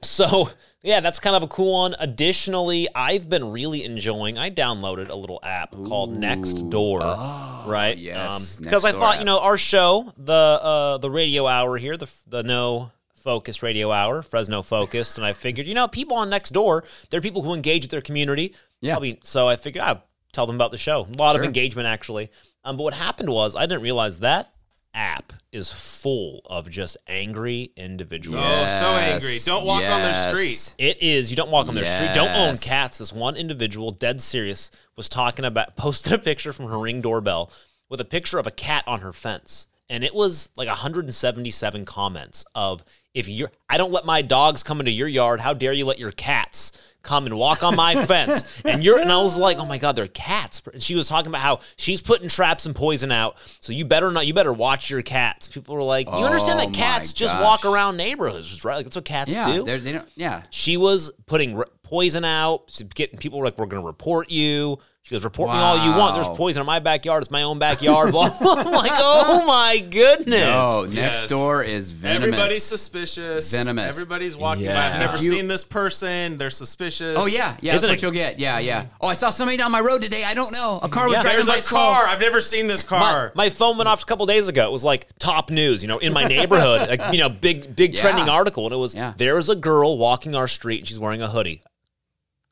so 0.00 0.48
yeah, 0.84 1.00
that's 1.00 1.18
kind 1.18 1.34
of 1.34 1.42
a 1.42 1.46
cool 1.46 1.72
one. 1.72 1.96
Additionally, 1.98 2.86
I've 2.94 3.28
been 3.28 3.50
really 3.50 3.84
enjoying. 3.84 4.36
I 4.36 4.50
downloaded 4.50 5.08
a 5.08 5.14
little 5.14 5.40
app 5.42 5.72
called 5.72 6.14
Nextdoor, 6.14 7.66
right? 7.66 7.96
Oh, 7.96 8.00
yes, 8.00 8.58
because 8.58 8.84
I 8.84 8.92
thought 8.92 9.14
app. 9.14 9.20
you 9.20 9.24
know 9.24 9.40
our 9.40 9.56
show, 9.56 10.12
the 10.18 10.32
uh, 10.32 10.98
the 10.98 11.10
radio 11.10 11.46
hour 11.46 11.78
here, 11.78 11.96
the 11.96 12.12
the 12.26 12.42
no 12.42 12.92
focus 13.14 13.62
radio 13.62 13.90
hour, 13.90 14.20
Fresno 14.20 14.60
focused, 14.60 15.16
and 15.16 15.26
I 15.26 15.32
figured 15.32 15.66
you 15.66 15.74
know 15.74 15.88
people 15.88 16.18
on 16.18 16.28
Next 16.28 16.50
Door, 16.50 16.84
they're 17.08 17.22
people 17.22 17.40
who 17.42 17.54
engage 17.54 17.84
with 17.84 17.90
their 17.90 18.02
community. 18.02 18.54
Yeah. 18.82 18.92
Probably, 18.92 19.20
so 19.24 19.48
I 19.48 19.56
figured 19.56 19.82
I'd 19.82 20.02
tell 20.32 20.46
them 20.46 20.56
about 20.56 20.70
the 20.70 20.78
show. 20.78 21.08
A 21.10 21.16
lot 21.16 21.34
of 21.34 21.42
engagement 21.42 21.88
actually. 21.88 22.30
Um, 22.62 22.76
but 22.76 22.84
what 22.84 22.94
happened 22.94 23.30
was 23.30 23.56
I 23.56 23.66
didn't 23.66 23.82
realize 23.82 24.18
that 24.18 24.53
app 24.94 25.32
is 25.52 25.70
full 25.70 26.40
of 26.46 26.70
just 26.70 26.96
angry 27.06 27.70
individuals. 27.76 28.42
Oh, 28.44 28.78
so 28.80 28.86
angry. 28.96 29.38
Don't 29.44 29.66
walk 29.66 29.82
on 29.84 30.02
their 30.02 30.14
street. 30.14 30.74
It 30.78 31.02
is. 31.02 31.30
You 31.30 31.36
don't 31.36 31.50
walk 31.50 31.68
on 31.68 31.74
their 31.74 31.86
street. 31.86 32.12
Don't 32.14 32.34
own 32.34 32.56
cats. 32.56 32.98
This 32.98 33.12
one 33.12 33.36
individual, 33.36 33.90
dead 33.90 34.20
serious, 34.20 34.70
was 34.96 35.08
talking 35.08 35.44
about 35.44 35.76
posted 35.76 36.12
a 36.12 36.18
picture 36.18 36.52
from 36.52 36.66
her 36.66 36.78
ring 36.78 37.00
doorbell 37.00 37.50
with 37.88 38.00
a 38.00 38.04
picture 38.04 38.38
of 38.38 38.46
a 38.46 38.50
cat 38.50 38.84
on 38.86 39.00
her 39.00 39.12
fence, 39.12 39.68
and 39.88 40.02
it 40.02 40.14
was 40.14 40.48
like 40.56 40.68
177 40.68 41.84
comments 41.84 42.44
of 42.54 42.84
if 43.12 43.28
you're. 43.28 43.50
I 43.68 43.76
don't 43.76 43.92
let 43.92 44.04
my 44.04 44.22
dogs 44.22 44.62
come 44.62 44.80
into 44.80 44.92
your 44.92 45.08
yard. 45.08 45.40
How 45.40 45.54
dare 45.54 45.72
you 45.72 45.86
let 45.86 45.98
your 45.98 46.12
cats 46.12 46.72
come 47.04 47.26
and 47.26 47.36
walk 47.38 47.62
on 47.62 47.76
my 47.76 47.94
fence? 48.06 48.60
And 48.64 48.82
you're. 48.82 48.98
And 48.98 49.12
I 49.12 49.18
was 49.22 49.38
like, 49.38 49.58
oh 49.58 49.66
my 49.66 49.78
god, 49.78 49.94
they're 49.94 50.08
cats. 50.08 50.60
And 50.72 50.82
she 50.82 50.96
was 50.96 51.06
talking 51.08 51.28
about 51.28 51.42
how 51.42 51.60
she's 51.76 52.02
putting 52.02 52.28
traps 52.28 52.66
and 52.66 52.74
poison 52.74 53.12
out. 53.12 53.36
So 53.60 53.72
you 53.72 53.84
better 53.84 54.10
not. 54.10 54.26
You 54.26 54.34
better 54.34 54.52
watch 54.52 54.90
your 54.90 55.02
cats. 55.02 55.46
People 55.46 55.76
were 55.76 55.82
like, 55.82 56.08
you 56.08 56.14
understand 56.24 56.58
Oh 56.60 56.64
that 56.64 56.74
cats 56.74 57.12
just 57.12 57.36
walk 57.38 57.64
around 57.64 57.96
neighborhoods, 57.96 58.64
right? 58.64 58.76
Like 58.76 58.86
that's 58.86 58.96
what 58.96 59.04
cats 59.04 59.32
Yeah, 59.34 59.44
do. 59.44 59.64
they're- 59.64 59.78
they 59.78 59.92
don't. 59.92 60.08
Yeah, 60.16 60.42
She 60.50 60.76
was 60.76 61.10
putting 61.26 61.56
r- 61.56 61.68
poison 61.82 62.24
out, 62.24 62.70
so 62.70 62.84
getting 62.94 63.18
people 63.18 63.38
were 63.38 63.44
like, 63.44 63.58
"We're 63.58 63.66
going 63.66 63.82
to 63.82 63.86
report 63.86 64.30
you." 64.30 64.78
She 65.04 65.14
goes, 65.14 65.22
"Report 65.22 65.50
me 65.52 65.58
all 65.58 65.84
you 65.84 65.92
want. 65.98 66.14
There's 66.14 66.28
poison 66.34 66.60
in 66.60 66.66
my 66.66 66.78
backyard. 66.78 67.22
It's 67.24 67.30
my 67.30 67.42
own 67.42 67.58
backyard." 67.58 68.10
Blah. 68.12 68.30
I'm 68.40 68.72
like, 68.72 68.90
"Oh 68.94 69.44
my 69.46 69.78
goodness!" 69.90 70.28
no, 70.40 70.82
next 70.84 70.94
Yes. 70.94 71.26
door 71.28 71.62
is 71.62 71.90
venomous. 71.90 72.28
Everybody's 72.28 72.62
suspicious. 72.62 73.50
Venomous. 73.50 73.86
Everybody's 73.94 74.34
walking 74.34 74.64
Yeah. 74.64 74.74
by. 74.88 74.94
I've 74.94 75.00
never 75.00 75.22
you- 75.22 75.30
seen 75.32 75.46
this 75.46 75.62
person. 75.62 76.38
They're 76.38 76.48
suspicious. 76.48 77.18
Oh 77.20 77.26
yeah, 77.26 77.58
yeah, 77.60 77.74
Isn't 77.74 77.86
that's 77.86 77.98
what 77.98 78.02
you'll 78.02 78.12
get. 78.18 78.38
Yeah, 78.38 78.58
yeah. 78.60 78.86
Oh, 78.98 79.08
I 79.08 79.12
saw 79.14 79.28
somebody 79.28 79.58
down 79.58 79.70
my 79.72 79.80
road 79.80 80.00
today. 80.00 80.24
I 80.24 80.32
don't 80.32 80.52
know. 80.52 80.80
A 80.82 80.88
car 80.88 81.06
was 81.06 81.16
Yeah. 81.16 81.20
driving 81.22 81.36
There's 81.36 81.48
by 81.48 81.56
a 81.56 81.60
slow. 81.62 81.80
car. 81.80 82.06
I've 82.06 82.20
never 82.20 82.40
seen 82.40 82.66
this 82.66 82.90
My, 82.90 82.98
car. 82.98 83.32
my 83.34 83.50
phone 83.50 83.76
went 83.76 83.88
off 83.88 84.02
a 84.02 84.06
couple 84.06 84.24
days 84.24 84.48
ago. 84.48 84.64
It 84.66 84.72
was 84.72 84.84
like 84.84 85.08
top 85.18 85.50
news, 85.50 85.82
you 85.82 85.88
know, 85.88 85.98
in 85.98 86.14
my 86.14 86.24
neighborhood, 86.24 86.88
like, 86.98 87.12
you 87.12 87.18
know, 87.18 87.28
big 87.28 87.76
big 87.76 87.92
Yeah. 87.92 88.00
trending 88.00 88.30
article, 88.30 88.64
and 88.64 88.72
it 88.72 88.78
was 88.78 88.94
Yeah. 88.94 89.12
there 89.18 89.34
was 89.34 89.50
a 89.50 89.54
girl 89.54 89.98
walking 89.98 90.34
our 90.34 90.48
street 90.48 90.78
and 90.78 90.88
she's 90.88 90.98
wearing 90.98 91.20
a 91.20 91.28
hoodie. 91.28 91.60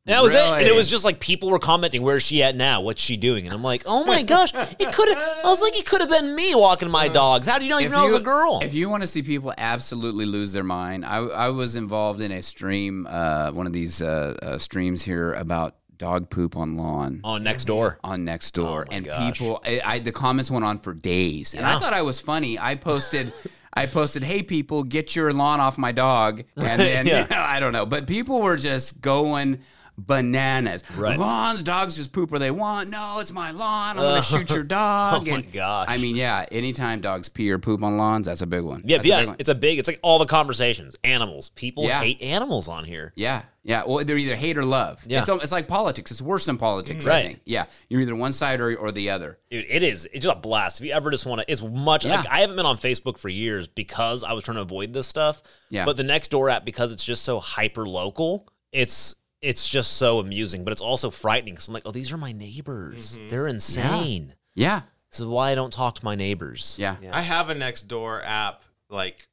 And 0.04 0.14
that 0.14 0.22
was 0.22 0.34
it. 0.34 0.40
And 0.42 0.66
it 0.66 0.74
was 0.74 0.88
just 0.90 1.04
like 1.04 1.20
people 1.20 1.48
were 1.48 1.60
commenting, 1.60 2.02
"Where's 2.02 2.24
she 2.24 2.42
at 2.42 2.56
now? 2.56 2.80
What's 2.80 3.00
she 3.00 3.16
doing?" 3.16 3.44
And 3.44 3.54
I'm 3.54 3.62
like, 3.62 3.84
"Oh 3.86 4.04
my 4.04 4.24
gosh, 4.24 4.52
it 4.52 4.92
could 4.92 5.08
have." 5.08 5.18
I 5.18 5.42
was 5.44 5.62
like, 5.62 5.78
"It 5.78 5.86
could 5.86 6.00
have 6.00 6.10
been 6.10 6.34
me 6.34 6.56
walking 6.56 6.90
my 6.90 7.06
dogs. 7.06 7.46
How 7.46 7.56
do 7.58 7.64
you 7.64 7.70
not 7.70 7.82
even 7.82 7.92
know 7.92 8.08
it 8.08 8.12
was 8.12 8.20
a 8.20 8.24
girl?" 8.24 8.58
If 8.64 8.74
you 8.74 8.88
want 8.88 9.04
to 9.04 9.06
see 9.06 9.22
people 9.22 9.54
absolutely 9.56 10.26
lose 10.26 10.52
their 10.52 10.64
mind, 10.64 11.06
I, 11.06 11.18
I 11.18 11.48
was 11.50 11.76
involved 11.76 12.20
in 12.20 12.32
a 12.32 12.42
stream, 12.42 13.06
uh, 13.08 13.52
one 13.52 13.68
of 13.68 13.72
these 13.72 14.02
uh, 14.02 14.34
uh, 14.42 14.58
streams 14.58 15.02
here 15.04 15.34
about 15.34 15.76
dog 15.98 16.30
poop 16.30 16.56
on 16.56 16.76
lawn. 16.76 17.20
on 17.22 17.44
next 17.44 17.66
door. 17.66 18.00
on 18.02 18.24
next 18.24 18.50
door, 18.54 18.86
Oh 18.90 18.92
and 18.96 19.06
gosh. 19.06 19.38
people, 19.38 19.62
I, 19.64 19.80
I 19.84 19.98
the 20.00 20.10
comments 20.10 20.50
went 20.50 20.64
on 20.64 20.78
for 20.78 20.94
days, 20.94 21.54
and 21.54 21.64
I 21.64 21.78
thought 21.78 21.92
I 21.92 22.02
was 22.02 22.18
funny. 22.20 22.58
I 22.58 22.74
posted, 22.74 23.32
I 23.72 23.86
posted, 23.86 24.24
"Hey 24.24 24.42
people, 24.42 24.82
get 24.82 25.14
your 25.14 25.32
lawn 25.32 25.60
off 25.60 25.78
my 25.78 25.92
dog," 25.92 26.42
and 26.56 26.80
then 26.80 27.06
Yeah. 27.06 27.22
you 27.22 27.28
know, 27.30 27.36
I 27.40 27.60
don't 27.60 27.72
know, 27.72 27.86
but 27.86 28.08
people 28.08 28.42
were 28.42 28.56
just 28.56 29.00
going 29.00 29.60
bananas. 29.98 30.82
Right. 30.96 31.18
Lawns, 31.18 31.62
dogs 31.62 31.96
just 31.96 32.12
poop 32.12 32.30
where 32.30 32.38
they 32.40 32.50
want. 32.50 32.90
No, 32.90 33.18
it's 33.20 33.32
my 33.32 33.50
lawn. 33.50 33.90
I'm 33.90 33.96
gonna 33.96 34.16
oh 34.18 34.20
shoot 34.22 34.50
your 34.50 34.62
dog. 34.62 35.22
Oh 35.26 35.30
my 35.30 35.38
And, 35.38 35.52
gosh. 35.52 35.86
I 35.88 35.98
mean, 35.98 36.16
yeah, 36.16 36.44
anytime 36.52 37.00
dogs 37.00 37.28
pee 37.28 37.50
or 37.50 37.58
poop 37.58 37.82
on 37.82 37.96
lawns, 37.96 38.26
that's 38.26 38.42
a 38.42 38.46
big 38.46 38.62
one. 38.62 38.82
Yeah, 38.84 38.98
That's 38.98 39.00
a 39.00 39.02
big 39.02 39.08
yeah, 39.08 39.24
one. 39.26 39.36
it's 39.38 39.48
a 39.48 39.54
big. 39.54 39.78
It's 39.78 39.88
like 39.88 40.00
all 40.02 40.18
the 40.18 40.26
conversations. 40.26 40.96
Animals. 41.04 41.50
People 41.50 41.84
Yeah. 41.84 42.00
hate 42.02 42.20
animals 42.22 42.68
on 42.68 42.84
here. 42.84 43.12
Yeah, 43.16 43.42
yeah. 43.62 43.84
Well, 43.86 44.04
they're 44.04 44.16
either 44.18 44.36
hate 44.36 44.58
or 44.58 44.64
love. 44.64 45.02
Yeah. 45.06 45.20
It's, 45.20 45.28
it's 45.28 45.52
like 45.52 45.68
politics. 45.68 46.10
It's 46.10 46.22
worse 46.22 46.46
than 46.46 46.56
politics, 46.58 47.06
Right. 47.06 47.16
I 47.16 47.22
think. 47.28 47.40
Yeah, 47.44 47.66
you're 47.88 48.00
either 48.00 48.16
one 48.16 48.32
side 48.32 48.60
or, 48.60 48.74
or 48.76 48.92
the 48.92 49.10
other. 49.10 49.38
Dude, 49.50 49.66
it 49.68 49.82
is. 49.82 50.06
It's 50.12 50.24
just 50.24 50.36
a 50.36 50.40
blast. 50.40 50.80
If 50.80 50.86
you 50.86 50.92
ever 50.92 51.10
just 51.10 51.26
want 51.26 51.40
to, 51.40 51.50
it's 51.50 51.62
much. 51.62 52.04
Yeah. 52.04 52.16
Like, 52.16 52.28
I 52.28 52.40
haven't 52.40 52.56
been 52.56 52.66
on 52.66 52.76
Facebook 52.76 53.18
for 53.18 53.28
years 53.28 53.68
because 53.68 54.22
I 54.24 54.32
was 54.32 54.44
trying 54.44 54.56
to 54.56 54.62
avoid 54.62 54.92
this 54.92 55.06
stuff. 55.06 55.42
Yeah. 55.70 55.84
But 55.84 55.96
the 55.96 56.04
next 56.04 56.28
door 56.30 56.48
app, 56.50 56.64
because 56.64 56.92
it's 56.92 57.04
just 57.04 57.22
so 57.24 57.38
hyper 57.40 57.86
local, 57.86 58.48
it's 58.72 59.14
it's 59.42 59.68
just 59.68 59.94
so 59.98 60.18
amusing. 60.20 60.64
But 60.64 60.72
it's 60.72 60.80
also 60.80 61.10
frightening 61.10 61.54
because 61.54 61.68
I'm 61.68 61.74
like, 61.74 61.82
oh, 61.86 61.90
these 61.90 62.12
are 62.12 62.16
my 62.16 62.32
neighbors. 62.32 63.16
Mm-hmm. 63.16 63.28
They're 63.28 63.46
insane. 63.48 64.34
Yeah, 64.54 64.82
This 65.10 65.20
is 65.20 65.26
why 65.26 65.50
I 65.50 65.54
don't 65.54 65.72
talk 65.72 65.96
to 65.96 66.04
my 66.04 66.14
neighbors. 66.14 66.76
yeah. 66.78 66.96
I 67.12 67.22
have 67.22 67.50
a 67.50 67.54
next 67.54 67.82
door 67.88 68.22
app 68.22 68.62
like 68.90 69.26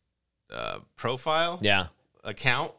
uh, 0.53 0.80
profile 0.95 1.60
Yeah. 1.62 1.88
account. 2.24 2.72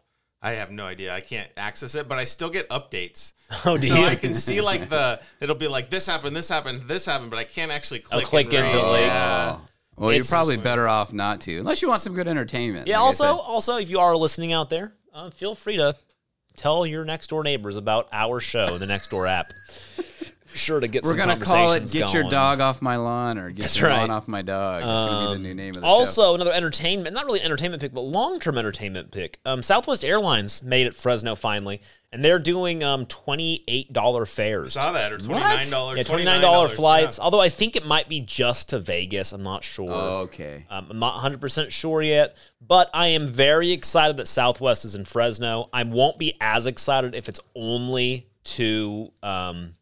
I 0.43 0.53
have 0.53 0.71
no 0.71 0.87
idea. 0.87 1.15
I 1.15 1.21
can't 1.21 1.51
access 1.59 1.95
it, 1.95 2.09
but 2.09 2.17
I 2.19 2.25
still 2.25 2.49
get 2.49 2.69
updates. 2.71 3.35
Oh, 3.67 3.77
do 3.77 3.89
so 3.89 3.97
you? 3.99 4.05
I 4.07 4.15
can 4.15 4.33
see 4.33 4.61
like 4.63 4.89
the 4.89 5.21
it'll 5.41 5.55
be 5.57 5.69
like 5.69 5.91
this 5.91 6.07
happened, 6.07 6.35
this 6.35 6.49
happened, 6.49 6.83
this 6.89 7.05
happened, 7.05 7.31
but 7.31 7.39
I 7.39 7.45
can't 7.45 7.71
actually 7.73 7.99
click. 7.99 8.25
click 8.25 8.47
and 8.55 8.65
into, 8.67 8.79
read. 8.79 8.87
like- 8.91 9.01
Yeah. 9.03 9.59
Well, 9.97 10.13
you're 10.15 10.25
probably 10.25 10.57
better 10.57 10.89
off 10.89 11.13
not 11.13 11.43
to, 11.43 11.59
unless 11.59 11.83
you 11.83 11.89
want 11.89 12.01
some 12.01 12.15
good 12.15 12.27
entertainment. 12.27 12.87
Yeah. 12.87 13.01
like 13.01 13.07
Also, 13.07 13.25
also, 13.37 13.77
if 13.77 13.91
you 13.91 13.99
are 14.01 14.17
listening 14.17 14.55
out 14.55 14.71
there, 14.71 14.95
uh, 15.13 15.29
feel 15.29 15.55
free 15.55 15.77
to 15.77 15.95
tell 16.61 16.87
your 16.87 17.05
next 17.05 17.29
door 17.29 17.43
neighbors 17.43 17.77
about 17.77 18.09
our 18.13 18.41
show, 18.41 18.79
the 18.79 18.87
next 18.87 19.09
door 19.09 19.27
app. 19.27 19.47
sure 20.55 20.81
to 20.81 20.89
get 20.89 21.05
we're 21.05 21.11
some 21.11 21.19
gonna 21.19 21.39
call 21.39 21.73
it 21.73 21.81
conversations 21.81 21.93
"Get 21.93 22.13
Your. 22.13 22.25
Dog 22.25 22.61
Off 22.61 22.83
My 22.83 22.97
Lawn" 22.97 23.39
or 23.39 23.51
"Get 23.51 23.63
That's 23.63 23.79
Your 23.79 23.89
right. 23.89 24.01
Lawn 24.01 24.11
Off 24.11 24.29
My 24.29 24.43
Dog." 24.43 24.83
That's 24.83 25.11
gonna 25.11 25.29
be 25.29 25.35
the 25.35 25.49
new 25.49 25.55
name 25.55 25.75
of 25.77 25.83
the 25.83 25.87
show. 25.87 25.93
Also, 25.93 26.35
another 26.35 26.53
entertainment, 26.53 27.15
not 27.15 27.25
really 27.25 27.41
entertainment 27.41 27.81
pick, 27.81 27.95
but 27.95 28.03
long-term 28.03 28.59
entertainment 28.59 29.11
pick. 29.11 29.39
Um, 29.45 29.63
Southwest 29.63 30.05
Airlines 30.05 30.63
made 30.63 30.87
it 30.87 30.95
Fresno 30.95 31.35
finally, 31.35 31.81
and 32.13 32.25
they're 32.25 32.39
doing 32.39 32.83
um 32.83 33.07
twenty-eight 33.07 33.93
dollar 33.93 34.27
fares. 34.27 34.73
Saw 34.73 34.93
that 34.93 35.13
or 35.13 35.19
twenty 35.19 35.41
nine 35.41 35.71
dollars. 35.71 35.99
Yeah, 35.99 36.03
twenty-nine 36.05 36.41
dollar 36.41 36.69
flights. 36.69 37.19
Although 37.19 37.41
I 37.41 37.49
think 37.49 37.77
it 37.77 37.87
might 37.87 38.09
be 38.09 38.21
just 38.21 38.71
to 38.71 38.81
Vegas. 38.81 39.33
I'm 39.33 39.43
not 39.43 39.65
sure. 39.65 39.93
Okay. 39.93 40.67
Um, 40.71 40.87
I'm 40.91 40.99
not 40.99 41.23
100% 41.23 41.71
sure 41.71 42.03
yet, 42.03 42.37
but 42.61 42.91
I 42.93 43.09
am 43.09 43.27
very 43.27 43.71
excited 43.73 44.17
that 44.17 44.29
Southwest 44.29 44.85
is 44.85 44.95
in 44.95 45.05
Fresno. 45.05 45.69
I 45.73 45.83
won't 45.85 46.19
be 46.19 46.37
as 46.41 46.67
excited 46.67 47.15
if 47.15 47.29
it's 47.29 47.41
only 47.55 48.29
to 48.43 49.13
um, 49.23 49.73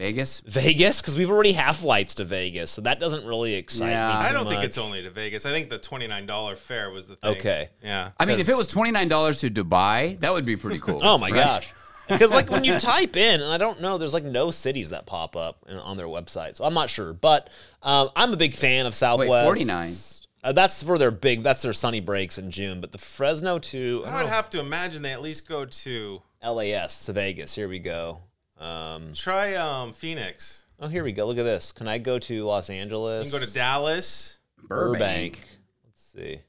Vegas. 0.00 0.40
Vegas 0.46 1.00
because 1.00 1.16
we've 1.16 1.30
already 1.30 1.52
have 1.52 1.76
flights 1.76 2.14
to 2.16 2.24
Vegas, 2.24 2.70
so 2.70 2.80
that 2.82 3.00
doesn't 3.00 3.24
really 3.26 3.54
excite 3.54 3.90
Yeah. 3.90 4.16
me. 4.16 4.22
Too 4.22 4.28
I 4.28 4.32
don't 4.32 4.48
think 4.48 4.64
it's 4.64 4.78
only 4.78 5.02
to 5.02 5.10
Vegas. 5.10 5.44
I 5.44 5.50
think 5.50 5.68
the 5.68 5.78
twenty 5.78 6.06
nine 6.06 6.26
dollar 6.26 6.54
fare 6.56 6.90
was 6.90 7.06
the 7.08 7.16
thing. 7.16 7.32
Okay. 7.32 7.68
Yeah. 7.82 8.10
I 8.18 8.24
mean, 8.24 8.38
if 8.38 8.48
it 8.48 8.56
was 8.56 8.68
twenty 8.68 8.92
nine 8.92 9.08
dollars 9.08 9.40
to 9.40 9.50
Dubai, 9.50 10.18
that 10.20 10.32
would 10.32 10.46
be 10.46 10.56
pretty 10.56 10.78
cool. 10.80 11.00
Oh 11.02 11.18
my 11.18 11.28
right? 11.30 11.34
gosh. 11.44 11.72
Because 12.08 12.32
like 12.32 12.50
when 12.50 12.64
you 12.64 12.76
type 12.76 13.16
in, 13.16 13.40
and 13.40 13.52
I 13.52 13.56
don't 13.56 13.80
know, 13.80 13.96
there's 13.96 14.12
like 14.12 14.24
no 14.24 14.50
cities 14.50 14.90
that 14.90 15.06
pop 15.06 15.36
up 15.36 15.64
on 15.70 15.96
their 15.96 16.08
website, 16.08 16.56
so 16.56 16.64
I'm 16.64 16.74
not 16.74 16.90
sure. 16.90 17.12
But 17.12 17.50
um, 17.84 18.08
I'm 18.16 18.32
a 18.32 18.36
big 18.36 18.52
fan 18.52 18.86
of 18.86 18.96
Southwest. 18.96 19.44
49. 19.44 19.92
Uh, 20.42 20.50
that's 20.50 20.82
for 20.82 20.98
their 20.98 21.12
big. 21.12 21.44
That's 21.44 21.62
their 21.62 21.72
sunny 21.72 22.00
breaks 22.00 22.36
in 22.36 22.50
June. 22.50 22.80
But 22.80 22.90
the 22.90 22.98
Fresno 22.98 23.60
to 23.60 24.02
I 24.08 24.16
would 24.22 24.28
have 24.28 24.50
to 24.50 24.58
imagine 24.58 25.02
they 25.02 25.12
at 25.12 25.22
least 25.22 25.48
go 25.48 25.64
to 25.64 26.20
LAS 26.44 27.04
to 27.04 27.12
Vegas. 27.12 27.54
Here 27.54 27.68
we 27.68 27.78
go. 27.78 28.18
Um, 28.60 29.12
try 29.14 29.54
um 29.54 29.92
Phoenix. 29.92 30.66
oh, 30.80 30.88
here 30.88 31.02
we 31.02 31.12
go. 31.12 31.26
Look 31.26 31.38
at 31.38 31.44
this. 31.44 31.72
Can 31.72 31.88
I 31.88 31.98
go 31.98 32.18
to 32.18 32.44
Los 32.44 32.68
You 32.68 32.76
Angeles? 32.76 33.30
can 33.30 33.40
go 33.40 33.44
to 33.44 33.52
Dallas. 33.52 34.38
Burbank. 34.68 35.40
Let's 35.84 36.02
see. 36.12 36.40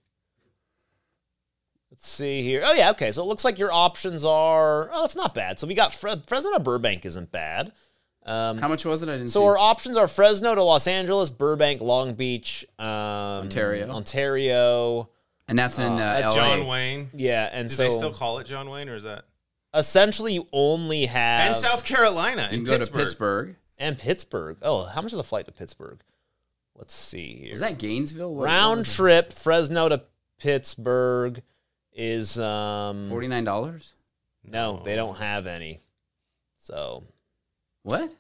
Let's 1.90 2.08
see 2.08 2.42
here. 2.44 2.62
Oh 2.66 2.74
yeah, 2.74 2.90
okay. 2.92 3.12
So 3.12 3.22
it 3.22 3.26
looks 3.26 3.44
like 3.46 3.58
your 3.60 3.72
options 3.72 4.24
are. 4.26 4.90
Oh, 4.94 5.06
it's 5.06 5.16
not 5.16 5.34
bad. 5.36 5.60
So 5.60 5.68
we 5.68 5.74
got 5.74 5.94
Fre- 5.94 6.10
Fresno 6.28 6.52
to 6.54 6.60
Burbank 6.60 7.06
isn't 7.06 7.32
bad. 7.32 7.72
Um, 8.26 8.60
How 8.60 8.68
much 8.68 8.86
was 8.86 9.02
it? 9.02 9.10
I 9.10 9.14
didn't 9.14 9.30
So 9.30 9.40
see. 9.40 9.46
our 9.46 9.58
options 9.58 9.98
are 9.98 10.08
Fresno 10.08 10.54
to 10.54 10.64
Los 10.64 10.86
Angeles, 10.88 11.30
Burbank, 11.32 11.82
Long 11.82 12.14
Beach, 12.14 12.64
um, 12.78 12.86
Ontario. 12.88 13.90
Ontario. 13.90 15.10
and 15.48 15.58
that's 15.58 15.80
in 15.80 15.92
uh, 15.94 15.98
that's 15.98 16.28
LA. 16.28 16.36
John 16.36 16.68
Wayne. 16.68 17.10
Yeah, 17.14 17.50
and 17.52 17.68
Do 17.68 17.76
so 17.76 17.84
they 17.84 17.90
still 17.90 18.14
call 18.14 18.38
it 18.40 18.46
John 18.48 18.70
Wayne 18.70 18.90
or 18.90 18.96
is 18.96 19.04
that? 19.04 19.26
Essentially 19.74 20.34
you 20.34 20.48
only 20.54 21.06
have 21.06 21.48
and 21.48 21.56
South 21.56 21.86
Carolina 21.86 22.48
You 22.52 22.60
in 22.60 22.64
go 22.66 22.78
Pittsburgh. 22.78 23.00
to 23.00 23.06
Pittsburgh. 23.06 23.56
and 23.78 23.98
Pittsburgh. 23.98 24.58
Oh, 24.62 24.86
how 24.86 25.02
much 25.02 25.14
is 25.14 25.20
a 25.20 25.24
flight 25.24 25.46
to 25.46 25.52
Pittsburgh? 25.52 26.00
Let's 26.76 26.94
see 26.94 27.36
here. 27.44 27.54
Is 27.54 27.60
that 27.62 27.78
Gainesville? 27.78 28.30
What- 28.34 28.40
what 28.40 28.46
round 28.46 28.78
was 28.80 28.90
it? 28.90 28.96
trip 28.96 29.34
Fresno 29.34 29.90
to 29.90 30.04
Pittsburgh 30.40 31.42
is 31.94 32.38
um 32.40 33.08
Forty 33.10 33.28
nine 33.28 33.44
dollars. 33.44 33.94
no, 34.44 34.82
they 34.84 34.96
don't 34.96 35.16
have 35.18 35.46
any. 35.48 35.82
So 36.58 37.04
What? 37.84 38.12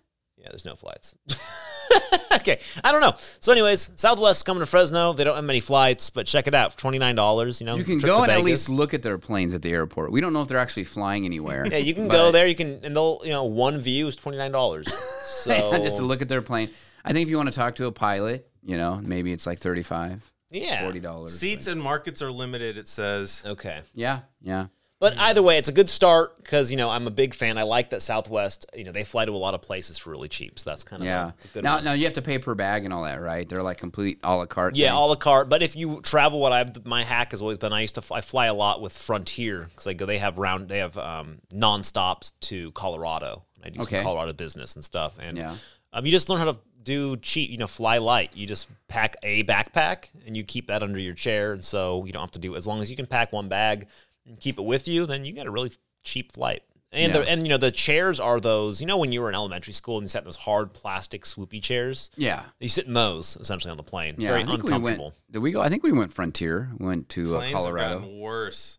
Yeah, 0.41 0.49
there's 0.49 0.65
no 0.65 0.75
flights. 0.75 1.13
okay, 2.33 2.59
I 2.83 2.91
don't 2.91 3.01
know. 3.01 3.13
So, 3.39 3.51
anyways, 3.51 3.91
Southwest 3.95 4.43
coming 4.45 4.61
to 4.61 4.65
Fresno. 4.65 5.13
They 5.13 5.23
don't 5.23 5.35
have 5.35 5.45
many 5.45 5.59
flights, 5.59 6.09
but 6.09 6.25
check 6.25 6.47
it 6.47 6.55
out 6.55 6.73
for 6.73 6.79
twenty 6.79 6.97
nine 6.97 7.15
dollars. 7.15 7.61
You 7.61 7.67
know, 7.67 7.75
You 7.75 7.83
can 7.83 7.99
go 7.99 8.17
to 8.17 8.23
and 8.23 8.31
at 8.31 8.43
least 8.43 8.69
look 8.69 8.93
at 8.95 9.03
their 9.03 9.17
planes 9.19 9.53
at 9.53 9.61
the 9.61 9.71
airport. 9.71 10.11
We 10.11 10.19
don't 10.19 10.33
know 10.33 10.41
if 10.41 10.47
they're 10.47 10.57
actually 10.57 10.85
flying 10.85 11.25
anywhere. 11.25 11.67
Yeah, 11.69 11.77
you 11.77 11.93
can 11.93 12.07
but- 12.07 12.13
go 12.15 12.31
there. 12.31 12.47
You 12.47 12.55
can, 12.55 12.79
and 12.83 12.95
they'll, 12.95 13.21
you 13.23 13.31
know, 13.31 13.43
one 13.43 13.79
view 13.79 14.07
is 14.07 14.15
twenty 14.15 14.37
nine 14.37 14.51
dollars. 14.51 14.87
So 15.41 15.71
just 15.83 15.97
to 15.97 16.03
look 16.03 16.21
at 16.21 16.29
their 16.29 16.43
plane. 16.43 16.69
I 17.03 17.13
think 17.13 17.23
if 17.23 17.29
you 17.29 17.37
want 17.37 17.51
to 17.51 17.55
talk 17.55 17.75
to 17.75 17.87
a 17.87 17.91
pilot, 17.91 18.47
you 18.61 18.77
know, 18.77 19.01
maybe 19.03 19.31
it's 19.31 19.47
like 19.47 19.57
35 19.57 20.31
yeah, 20.51 20.85
$40 20.85 21.29
Seats 21.29 21.67
and 21.67 21.81
markets 21.81 22.21
are 22.21 22.31
limited, 22.31 22.77
it 22.77 22.87
says. 22.87 23.43
Okay, 23.45 23.81
Yeah, 23.93 24.19
yeah. 24.41 24.67
But 25.01 25.17
either 25.17 25.41
way, 25.41 25.57
it's 25.57 25.67
a 25.67 25.71
good 25.71 25.89
start 25.89 26.37
because 26.37 26.69
you 26.69 26.77
know 26.77 26.89
I'm 26.91 27.07
a 27.07 27.11
big 27.11 27.33
fan. 27.33 27.57
I 27.57 27.63
like 27.63 27.89
that 27.89 28.03
Southwest. 28.03 28.67
You 28.75 28.83
know 28.83 28.91
they 28.91 29.03
fly 29.03 29.25
to 29.25 29.31
a 29.31 29.33
lot 29.35 29.55
of 29.55 29.61
places 29.63 29.97
for 29.97 30.11
really 30.11 30.29
cheap, 30.29 30.59
so 30.59 30.69
that's 30.69 30.83
kind 30.83 31.01
of 31.01 31.07
Yeah. 31.07 31.31
a. 31.55 31.61
Now, 31.63 31.75
one. 31.77 31.83
now 31.83 31.93
you 31.93 32.03
have 32.05 32.13
to 32.13 32.21
pay 32.21 32.37
per 32.37 32.53
bag 32.53 32.85
and 32.85 32.93
all 32.93 33.01
that, 33.03 33.19
right? 33.19 33.49
They're 33.49 33.63
like 33.63 33.79
complete 33.79 34.19
a 34.23 34.35
la 34.35 34.45
carte. 34.45 34.75
Yeah, 34.75 34.89
thing. 34.91 34.97
a 34.97 35.05
la 35.07 35.15
carte. 35.15 35.49
But 35.49 35.63
if 35.63 35.75
you 35.75 36.01
travel, 36.01 36.39
what 36.39 36.51
I've 36.51 36.85
my 36.85 37.03
hack 37.03 37.31
has 37.31 37.41
always 37.41 37.57
been 37.57 37.73
I 37.73 37.81
used 37.81 37.95
to 37.95 38.01
fly, 38.03 38.19
I 38.19 38.21
fly 38.21 38.45
a 38.45 38.53
lot 38.53 38.79
with 38.79 38.95
Frontier 38.95 39.69
because 39.71 39.85
they 39.85 39.95
go 39.95 40.05
they 40.05 40.19
have 40.19 40.37
round 40.37 40.69
they 40.69 40.77
have 40.77 40.95
um, 40.99 41.39
nonstops 41.51 42.33
to 42.41 42.71
Colorado. 42.73 43.43
I 43.65 43.69
do 43.69 43.81
Okay. 43.81 43.97
some 43.97 44.03
Colorado 44.03 44.33
business 44.33 44.75
and 44.75 44.85
stuff, 44.85 45.17
and 45.19 45.35
Yeah. 45.35 45.55
um, 45.93 46.05
you 46.05 46.11
just 46.11 46.29
learn 46.29 46.37
how 46.37 46.45
to 46.51 46.59
do 46.83 47.17
cheap. 47.17 47.49
You 47.49 47.57
know, 47.57 47.65
fly 47.67 47.97
light. 47.97 48.31
You 48.35 48.45
just 48.45 48.67
pack 48.87 49.15
a 49.23 49.43
backpack 49.45 50.09
and 50.27 50.37
you 50.37 50.43
keep 50.43 50.67
that 50.67 50.83
under 50.83 50.99
your 50.99 51.15
chair, 51.15 51.53
and 51.53 51.65
so 51.65 52.05
you 52.05 52.11
don't 52.13 52.21
have 52.21 52.31
to 52.31 52.39
do 52.39 52.55
as 52.55 52.67
long 52.67 52.81
as 52.83 52.91
you 52.91 52.95
can 52.95 53.07
pack 53.07 53.33
one 53.33 53.47
bag 53.49 53.87
and 54.25 54.39
keep 54.39 54.57
it 54.59 54.63
with 54.63 54.87
you. 54.87 55.05
Then 55.05 55.25
you 55.25 55.33
got 55.33 55.47
a 55.47 55.51
really 55.51 55.71
cheap 56.03 56.31
flight. 56.33 56.63
And 56.93 57.13
Yeah. 57.13 57.19
the, 57.21 57.29
and 57.29 57.43
you 57.43 57.49
know 57.49 57.57
the 57.57 57.71
chairs 57.71 58.19
are 58.19 58.39
those 58.41 58.81
you 58.81 58.85
know 58.87 58.97
when 58.97 59.11
you 59.13 59.21
were 59.21 59.29
in 59.29 59.35
elementary 59.35 59.71
school 59.73 59.97
and 59.97 60.03
you 60.03 60.09
sat 60.09 60.23
in 60.23 60.25
those 60.25 60.35
hard 60.35 60.73
plastic 60.73 61.23
swoopy 61.23 61.61
chairs. 61.63 62.09
Yeah. 62.17 62.43
You 62.59 62.67
sit 62.69 62.85
in 62.85 62.93
those 62.93 63.37
essentially 63.39 63.71
on 63.71 63.77
the 63.77 63.83
plane. 63.83 64.15
Yeah. 64.17 64.29
Very 64.31 64.41
I 64.43 64.45
think 64.45 64.63
we 64.63 64.73
uncomfortable. 64.73 65.05
went. 65.05 65.31
Did 65.31 65.39
we 65.39 65.51
go? 65.51 65.61
I 65.61 65.69
think 65.69 65.83
we 65.83 65.93
went 65.93 66.13
Frontier. 66.13 66.69
Went 66.79 67.07
to 67.09 67.35
uh, 67.35 67.39
Planes 67.39 67.53
Colorado. 67.53 67.87
have 67.89 68.01
gotten 68.01 68.19
worse. 68.19 68.77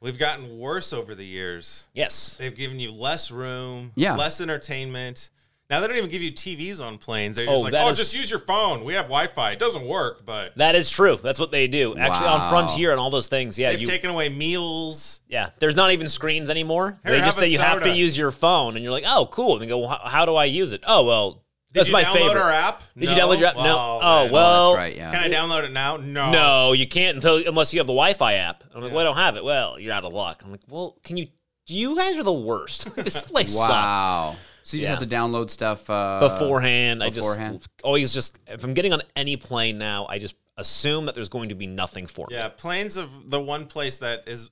We've 0.00 0.18
gotten 0.18 0.58
worse 0.58 0.92
over 0.92 1.14
the 1.14 1.24
years. 1.26 1.86
Yes. 1.94 2.36
They've 2.36 2.56
given 2.56 2.80
you 2.80 2.90
less 2.90 3.30
room, 3.30 3.92
Yeah. 3.96 4.16
less 4.16 4.40
entertainment. 4.40 5.30
Now 5.70 5.80
they 5.80 5.86
don't 5.86 5.96
even 5.96 6.10
give 6.10 6.20
you 6.20 6.32
TVs 6.32 6.80
on 6.86 6.98
planes. 6.98 7.36
They're 7.36 7.46
Oh, 7.48 7.52
just 7.52 7.64
like, 7.64 7.74
oh, 7.74 7.88
is- 7.88 7.96
just 7.96 8.12
use 8.14 8.28
your 8.30 8.40
phone. 8.40 8.84
We 8.84 8.92
have 8.94 9.06
Wi-Fi. 9.06 9.52
It 9.52 9.58
doesn't 9.58 9.86
work, 9.86 10.26
but 10.26 10.54
That 10.56 10.74
is 10.74 10.90
true. 10.90 11.18
That's 11.22 11.38
what 11.40 11.50
they 11.50 11.66
do. 11.66 11.96
Actually, 11.96 12.26
Wow. 12.26 12.34
on 12.40 12.50
Frontier 12.50 12.90
and 12.90 13.00
all 13.00 13.08
those 13.08 13.28
things, 13.28 13.58
yeah, 13.58 13.70
they've 13.70 13.80
you, 13.80 13.86
taken 13.86 14.10
away 14.10 14.28
meals. 14.28 15.20
yeah. 15.28 15.50
There's 15.60 15.76
not 15.76 15.92
even 15.92 16.08
screens 16.10 16.50
anymore. 16.50 16.98
Here, 17.04 17.12
they 17.12 17.20
just 17.20 17.38
say 17.38 17.48
you 17.48 17.58
have 17.58 17.82
to 17.84 17.90
use 17.90 18.18
your 18.18 18.30
phone, 18.30 18.74
and 18.76 18.84
you're 18.84 18.92
like, 18.92 19.04
oh, 19.06 19.26
cool. 19.32 19.54
And 19.54 19.62
they 19.62 19.66
go, 19.66 19.78
well, 19.78 19.88
how, 19.88 20.08
how 20.08 20.24
do 20.26 20.34
I 20.34 20.44
use 20.44 20.72
it? 20.72 20.84
Oh, 20.86 21.04
well, 21.04 21.30
Did 21.72 21.80
that's 21.80 21.88
you 21.88 21.92
my 21.94 22.02
download 22.04 22.12
favorite. 22.12 22.36
our 22.42 22.50
app? 22.50 22.82
Did 22.94 23.04
you 23.10 23.16
download 23.16 23.38
your 23.38 23.48
app? 23.48 23.56
No. 23.56 23.62
Oh, 23.64 23.98
then. 24.24 24.30
Oh, 24.30 24.32
well, 24.34 24.72
that's 24.72 24.76
right. 24.78 24.96
Yeah. 24.96 25.10
Can 25.10 25.20
I 25.20 25.34
download 25.34 25.64
it 25.64 25.72
now? 25.72 25.96
No. 25.96 26.30
no, 26.32 26.72
you 26.74 26.86
can't 26.86 27.14
until 27.16 27.36
unless 27.48 27.72
you 27.72 27.80
have 27.80 27.86
the 27.86 27.94
Wi-Fi 27.94 28.34
app. 28.34 28.62
I'm 28.74 28.82
like, 28.82 28.92
well, 28.92 29.00
I 29.00 29.04
don't 29.04 29.16
have 29.16 29.36
it. 29.38 29.44
Well, 29.44 29.78
you're 29.78 29.94
out 29.94 30.04
of 30.04 30.12
luck. 30.12 30.42
I'm 30.44 30.50
like, 30.50 30.60
well, 30.68 30.98
can 31.02 31.16
you? 31.16 31.28
You 31.68 31.96
guys 31.96 32.18
are 32.18 32.24
the 32.24 32.32
worst. 32.32 32.94
this 33.02 33.22
place 33.24 33.54
sucks. 33.54 33.70
wow. 33.70 34.36
So 34.64 34.76
you 34.76 34.82
Yeah. 34.82 34.90
just 34.90 35.00
have 35.00 35.08
to 35.08 35.14
download 35.14 35.50
stuff 35.50 35.88
uh, 35.90 36.20
Beforehand, 36.20 37.02
I 37.02 37.10
beforehand? 37.10 37.58
just 37.58 37.70
always 37.82 38.12
just 38.12 38.38
if 38.46 38.62
I'm 38.64 38.74
getting 38.74 38.92
on 38.92 39.02
any 39.16 39.36
plane 39.36 39.78
now, 39.78 40.06
I 40.08 40.18
just 40.18 40.36
assume 40.56 41.06
that 41.06 41.14
there's 41.14 41.28
going 41.28 41.48
to 41.48 41.54
be 41.54 41.66
nothing 41.66 42.06
for 42.06 42.26
me. 42.28 42.36
Yeah, 42.36 42.48
planes 42.48 42.96
of 42.96 43.30
the 43.30 43.40
one 43.40 43.66
place 43.66 43.98
that 43.98 44.28
is 44.28 44.50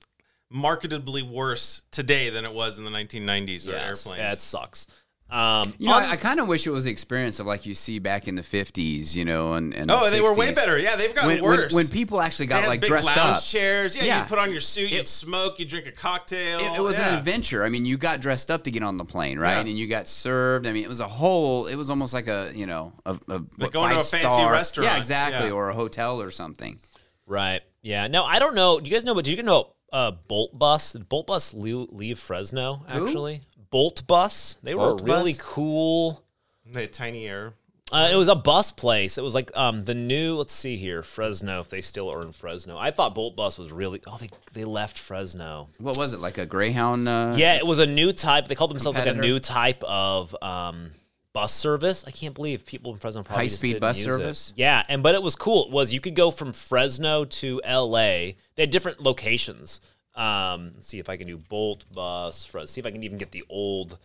marketably 0.53 1.23
worse 1.23 1.81
today 1.91 2.29
than 2.29 2.45
it 2.45 2.53
was 2.53 2.77
in 2.77 2.83
the 2.83 2.91
1990s 2.91 3.67
are 3.67 3.71
Yes, 3.71 4.05
airplanes. 4.05 4.17
That 4.21 4.37
sucks. 4.39 4.87
Um, 5.31 5.73
You 5.77 5.87
know, 5.87 5.93
on- 5.93 6.03
I, 6.03 6.11
I 6.11 6.15
kind 6.17 6.41
of 6.41 6.47
wish 6.49 6.67
it 6.67 6.71
was 6.71 6.83
the 6.83 6.91
experience 6.91 7.39
of 7.39 7.45
like 7.45 7.65
you 7.65 7.73
see 7.73 7.99
back 7.99 8.27
in 8.27 8.35
the 8.35 8.41
'50s, 8.41 9.15
you 9.15 9.23
know, 9.23 9.53
and, 9.53 9.73
and 9.73 9.89
oh, 9.89 10.03
the 10.05 10.11
they 10.11 10.21
were 10.21 10.35
way 10.35 10.53
better. 10.53 10.77
Yeah, 10.77 10.97
they've 10.97 11.15
gotten 11.15 11.29
When, 11.29 11.41
when, 11.41 11.59
worse. 11.59 11.73
when 11.73 11.87
people 11.87 12.19
actually 12.21 12.47
they 12.47 12.49
got 12.49 12.61
had 12.63 12.67
like 12.67 12.81
big 12.81 12.89
dressed 12.89 13.15
lounge 13.15 13.37
up. 13.37 13.43
chairs. 13.43 13.95
Yeah, 13.95 14.03
Yeah. 14.03 14.19
you 14.21 14.27
put 14.27 14.39
on 14.39 14.51
your 14.51 14.59
suit, 14.59 14.91
you'd 14.91 15.07
smoke, 15.07 15.57
you 15.57 15.65
drink 15.65 15.87
a 15.87 15.91
cocktail. 15.93 16.59
It, 16.59 16.77
it 16.79 16.81
was 16.81 16.99
yeah. 16.99 17.13
an 17.13 17.17
adventure. 17.17 17.63
I 17.63 17.69
mean, 17.69 17.85
you 17.85 17.97
got 17.97 18.19
dressed 18.19 18.51
up 18.51 18.65
to 18.65 18.71
get 18.71 18.83
on 18.83 18.97
the 18.97 19.05
plane, 19.05 19.39
right? 19.39 19.53
Yeah. 19.53 19.59
And 19.61 19.79
you 19.79 19.87
got 19.87 20.09
served. 20.09 20.67
I 20.67 20.73
mean, 20.73 20.83
it 20.83 20.89
was 20.89 20.99
a 20.99 21.07
whole. 21.07 21.67
It 21.67 21.75
was 21.75 21.89
almost 21.89 22.13
like 22.13 22.27
a 22.27 22.51
you 22.53 22.65
know 22.65 22.91
a, 23.05 23.11
a 23.29 23.39
what, 23.39 23.71
going 23.71 23.91
to 23.93 23.99
a 23.99 24.03
fancy 24.03 24.25
five-star- 24.27 24.51
restaurant. 24.51 24.91
Yeah, 24.91 24.97
exactly, 24.97 25.47
Yeah. 25.47 25.53
or 25.55 25.69
a 25.69 25.73
hotel 25.73 26.21
or 26.21 26.29
something. 26.31 26.79
Right. 27.25 27.61
Yeah. 27.81 28.07
No, 28.07 28.25
I 28.25 28.39
don't 28.39 28.55
know. 28.55 28.81
Do 28.81 28.89
you 28.89 28.95
guys 28.95 29.05
know? 29.05 29.15
But 29.15 29.23
do 29.23 29.31
you 29.33 29.41
know 29.43 29.71
uh, 29.93 30.11
Bolt 30.11 30.57
Bus? 30.59 30.91
Did 30.91 31.07
Bolt 31.07 31.27
Bus 31.27 31.53
leave, 31.53 31.87
leave 31.89 32.19
Fresno? 32.19 32.83
Who? 32.89 33.39
Actually, 33.71 33.79
Bolt 33.79 34.07
Bus. 34.07 34.57
They 34.63 34.75
were 34.75 34.87
Bolt 34.87 35.01
a 35.01 35.05
really 35.05 35.33
Bus? 35.33 35.41
cool. 35.41 36.23
They 36.71 36.81
had 36.81 36.93
tiny 36.93 37.27
air. 37.27 37.53
Uh, 37.93 38.09
it 38.09 38.15
was 38.15 38.29
a 38.29 38.35
bus 38.35 38.71
place. 38.71 39.17
It 39.17 39.23
was 39.23 39.35
like 39.35 39.51
um 39.57 39.83
the 39.83 39.93
new. 39.93 40.37
Let's 40.37 40.53
see 40.53 40.77
here, 40.77 41.03
Fresno. 41.03 41.59
If 41.59 41.69
they 41.69 41.81
still 41.81 42.09
are 42.09 42.21
in 42.21 42.31
Fresno, 42.31 42.77
I 42.77 42.91
thought 42.91 43.13
Bolt 43.13 43.35
Bus 43.35 43.57
was 43.57 43.71
really. 43.73 43.99
Oh, 44.07 44.17
they 44.17 44.29
they 44.53 44.63
left 44.63 44.97
Fresno. 44.97 45.67
What 45.77 45.97
was 45.97 46.13
it 46.13 46.21
like 46.21 46.37
a 46.37 46.45
Greyhound? 46.45 47.07
Uh, 47.09 47.33
Yeah, 47.37 47.55
it 47.55 47.65
was 47.65 47.79
a 47.79 47.85
new 47.85 48.13
type. 48.13 48.47
They 48.47 48.55
called 48.55 48.71
themselves 48.71 48.97
like 48.97 49.07
a 49.07 49.13
new 49.13 49.39
type 49.39 49.83
of 49.83 50.33
um, 50.41 50.91
bus 51.33 51.51
service. 51.51 52.05
I 52.07 52.11
can't 52.11 52.33
believe 52.33 52.65
people 52.65 52.93
in 52.93 52.97
Fresno 52.97 53.23
probably 53.23 53.45
just 53.47 53.55
High-speed 53.55 53.67
didn't 53.73 53.81
bus 53.81 53.97
use 53.97 54.05
it. 54.07 54.09
service? 54.11 54.53
Yeah, 54.55 54.83
and 54.87 55.03
but 55.03 55.13
it 55.13 55.21
was 55.21 55.35
cool. 55.35 55.65
It 55.65 55.71
was 55.71 55.93
you 55.93 55.99
could 55.99 56.15
go 56.15 56.31
from 56.31 56.53
Fresno 56.53 57.25
to 57.25 57.59
L.A. 57.65 58.37
They 58.55 58.63
had 58.63 58.69
different 58.69 59.01
locations. 59.01 59.81
Um, 60.15 60.73
see 60.81 60.99
if 60.99 61.09
I 61.09 61.17
can 61.17 61.27
do 61.27 61.37
Bolt 61.37 61.85
Bus. 61.93 62.43
Fres- 62.45 62.69
see 62.71 62.79
if 62.81 62.85
I 62.85 62.91
can 62.91 63.03
even 63.03 63.17
get 63.17 63.31
the 63.31 63.43
old. 63.49 63.97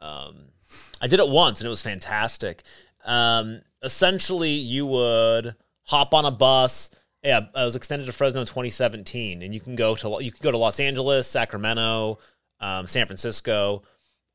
Um, 0.00 0.36
I 1.00 1.06
did 1.06 1.20
it 1.20 1.28
once 1.28 1.60
and 1.60 1.66
it 1.66 1.70
was 1.70 1.82
fantastic. 1.82 2.62
Um, 3.04 3.60
essentially, 3.82 4.50
you 4.50 4.86
would 4.86 5.54
hop 5.84 6.14
on 6.14 6.24
a 6.24 6.30
bus. 6.30 6.90
Yeah, 7.22 7.40
it 7.40 7.64
was 7.64 7.76
extended 7.76 8.06
to 8.06 8.12
Fresno 8.12 8.40
in 8.40 8.46
2017, 8.46 9.42
and 9.42 9.52
you 9.52 9.60
can 9.60 9.76
go 9.76 9.94
to 9.96 10.18
you 10.20 10.32
could 10.32 10.40
go 10.42 10.50
to 10.50 10.56
Los 10.58 10.80
Angeles, 10.80 11.26
Sacramento, 11.26 12.18
um, 12.60 12.86
San 12.86 13.06
Francisco. 13.06 13.82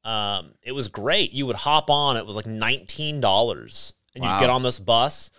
Um, 0.03 0.53
it 0.61 0.71
was 0.73 0.87
great. 0.87 1.33
You 1.33 1.47
would 1.47 1.55
hop 1.55 1.89
on. 1.89 2.15
It 2.17 2.27
was 2.27 2.35
like 2.35 2.45
nineteen 2.45 3.19
dollars, 3.21 3.95
and 4.13 4.23
Wow. 4.23 4.35
you'd 4.35 4.41
get 4.41 4.49
on 4.51 4.61
this 4.61 4.77
bus. 4.77 5.31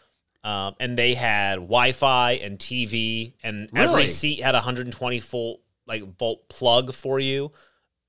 Um, 0.43 0.75
and 0.81 0.97
they 0.97 1.15
had 1.15 1.57
Wi-Fi 1.57 2.33
and 2.33 2.59
TV, 2.59 3.35
and 3.43 3.69
Really? 3.73 3.89
every 3.89 4.07
seat 4.07 4.41
had 4.43 4.55
120 4.55 5.19
volt 5.21 5.61
like 5.87 6.17
volt 6.19 6.49
plug 6.49 6.93
for 6.93 7.19
you 7.19 7.53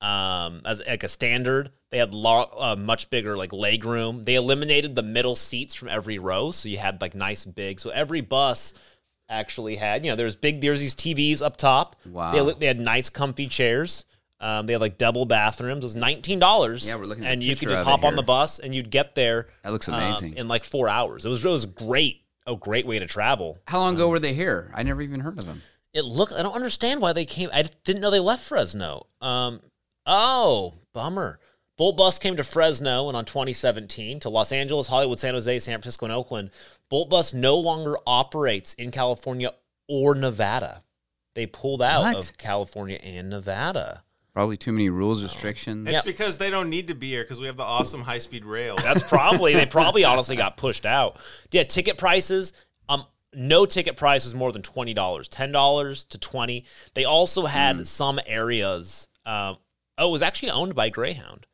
um, 0.02 0.62
as 0.66 0.82
like 0.88 1.04
a 1.04 1.08
standard. 1.08 1.72
They 1.90 1.98
had 1.98 2.14
lar- 2.14 2.50
uh, 2.58 2.76
much 2.76 3.10
bigger 3.10 3.38
like 3.38 3.54
leg 3.54 3.86
room. 3.86 4.24
They 4.24 4.36
eliminated 4.36 4.96
the 4.96 5.04
middle 5.04 5.36
seats 5.36 5.74
from 5.74 5.88
every 5.88 6.20
row, 6.20 6.52
so 6.52 6.70
you 6.70 6.78
had 6.78 7.02
like 7.02 7.16
nice 7.16 7.46
big. 7.46 7.80
So 7.80 7.90
every 7.90 8.22
bus 8.22 8.74
actually 9.30 9.76
had 9.76 10.06
you 10.06 10.12
know 10.12 10.16
there's 10.16 10.36
big 10.36 10.62
there's 10.62 10.80
these 10.80 10.96
TVs 10.96 11.42
up 11.42 11.58
top. 11.58 11.96
Wow. 12.06 12.32
They, 12.32 12.54
they 12.54 12.66
had 12.66 12.80
nice 12.80 13.10
comfy 13.10 13.48
chairs. 13.48 14.06
Um, 14.40 14.68
they 14.68 14.74
had 14.74 14.82
like 14.82 14.98
double 14.98 15.26
bathrooms. 15.26 15.84
It 15.84 15.86
was 15.86 15.96
nineteen 15.96 16.40
dollars. 16.40 16.88
Yeah, 16.88 16.96
we're 16.96 17.06
looking 17.06 17.26
at 17.26 17.34
and 17.34 17.44
you 17.44 17.56
could 17.56 17.70
just 17.70 17.84
hop 17.84 18.04
on 18.04 18.16
the 18.16 18.24
bus 18.24 18.60
and 18.60 18.76
you'd 18.76 18.92
get 18.92 19.16
there. 19.16 19.48
That 19.64 19.72
looks 19.72 19.88
um, 19.90 19.96
amazing. 19.96 20.38
in 20.38 20.48
like 20.48 20.64
four 20.64 20.90
hours. 20.90 21.26
It 21.26 21.30
was 21.30 21.44
it 21.44 21.50
was 21.50 21.66
great. 21.66 22.22
A 22.46 22.56
great 22.56 22.86
way 22.86 22.98
to 22.98 23.06
travel. 23.06 23.58
How 23.68 23.80
long 23.80 23.96
ago 23.96 24.08
were 24.08 24.20
they 24.20 24.34
here? 24.34 24.72
I 24.74 24.82
never 24.82 25.02
even 25.02 25.20
heard 25.20 25.38
of 25.38 25.46
them. 25.46 25.62
It 25.98 26.06
looked. 26.06 26.32
I 26.34 26.44
don't 26.44 26.54
understand 26.54 27.02
why 27.02 27.12
they 27.14 27.26
came. 27.26 27.50
I 27.52 27.64
didn't 27.84 28.02
know 28.02 28.12
they 28.12 28.20
left 28.20 28.44
Fresno. 28.44 29.08
Um. 29.20 29.62
Oh, 30.06 30.76
bummer. 30.94 31.40
Bolt 31.76 31.98
Bus 31.98 32.18
came 32.18 32.36
to 32.38 32.44
Fresno 32.44 33.08
and 33.08 33.16
on 33.18 33.26
2017 33.26 34.20
to 34.22 34.30
Los 34.30 34.52
Angeles, 34.52 34.88
Hollywood, 34.88 35.20
San 35.20 35.34
Jose, 35.34 35.60
San 35.60 35.74
Francisco, 35.74 36.06
and 36.06 36.14
Oakland. 36.14 36.50
Bolt 36.90 37.10
Bus 37.10 37.34
no 37.34 37.58
longer 37.58 37.96
operates 38.08 38.74
in 38.76 38.90
California 38.92 39.52
or 39.88 40.16
Nevada. 40.16 40.84
They 41.36 41.46
pulled 41.46 41.82
out 41.84 42.02
What? 42.02 42.16
of 42.30 42.38
California 42.38 43.00
and 43.04 43.30
Nevada. 43.30 44.04
Probably 44.34 44.58
too 44.58 44.72
many 44.72 44.90
rules, 44.90 45.22
restrictions. 45.24 45.88
It's 45.88 45.94
Yeah. 45.94 46.02
because 46.04 46.38
they 46.40 46.50
don't 46.50 46.70
need 46.70 46.88
to 46.88 46.96
be 46.96 47.10
here 47.10 47.24
because 47.24 47.40
we 47.40 47.48
have 47.48 47.58
the 47.58 47.64
awesome 47.64 48.02
high 48.02 48.20
speed 48.20 48.46
rail. 48.46 48.76
That's 48.78 49.02
probably 49.08 49.54
they 49.54 49.66
probably 49.66 50.04
honestly 50.04 50.36
got 50.36 50.58
pushed 50.58 50.86
out. 50.86 51.18
Yeah, 51.52 51.64
ticket 51.64 51.98
prices. 51.98 52.54
Um, 52.90 53.06
no 53.38 53.66
ticket 53.66 53.96
price 53.96 54.24
was 54.26 54.36
more 54.36 54.52
than 54.52 54.62
twenty 54.62 54.94
dollars, 54.94 55.28
ten 55.28 55.52
dollars 55.52 56.04
to 56.06 56.18
twenty. 56.18 56.66
They 56.94 57.06
also 57.06 57.46
had 57.46 57.78
Hmm. 57.78 57.84
some 57.84 58.20
areas. 58.26 59.08
Um, 59.26 59.58
oh, 59.98 60.10
it 60.10 60.12
was 60.12 60.22
actually 60.22 60.52
owned 60.52 60.76
by 60.76 60.90
Greyhound. 60.90 61.46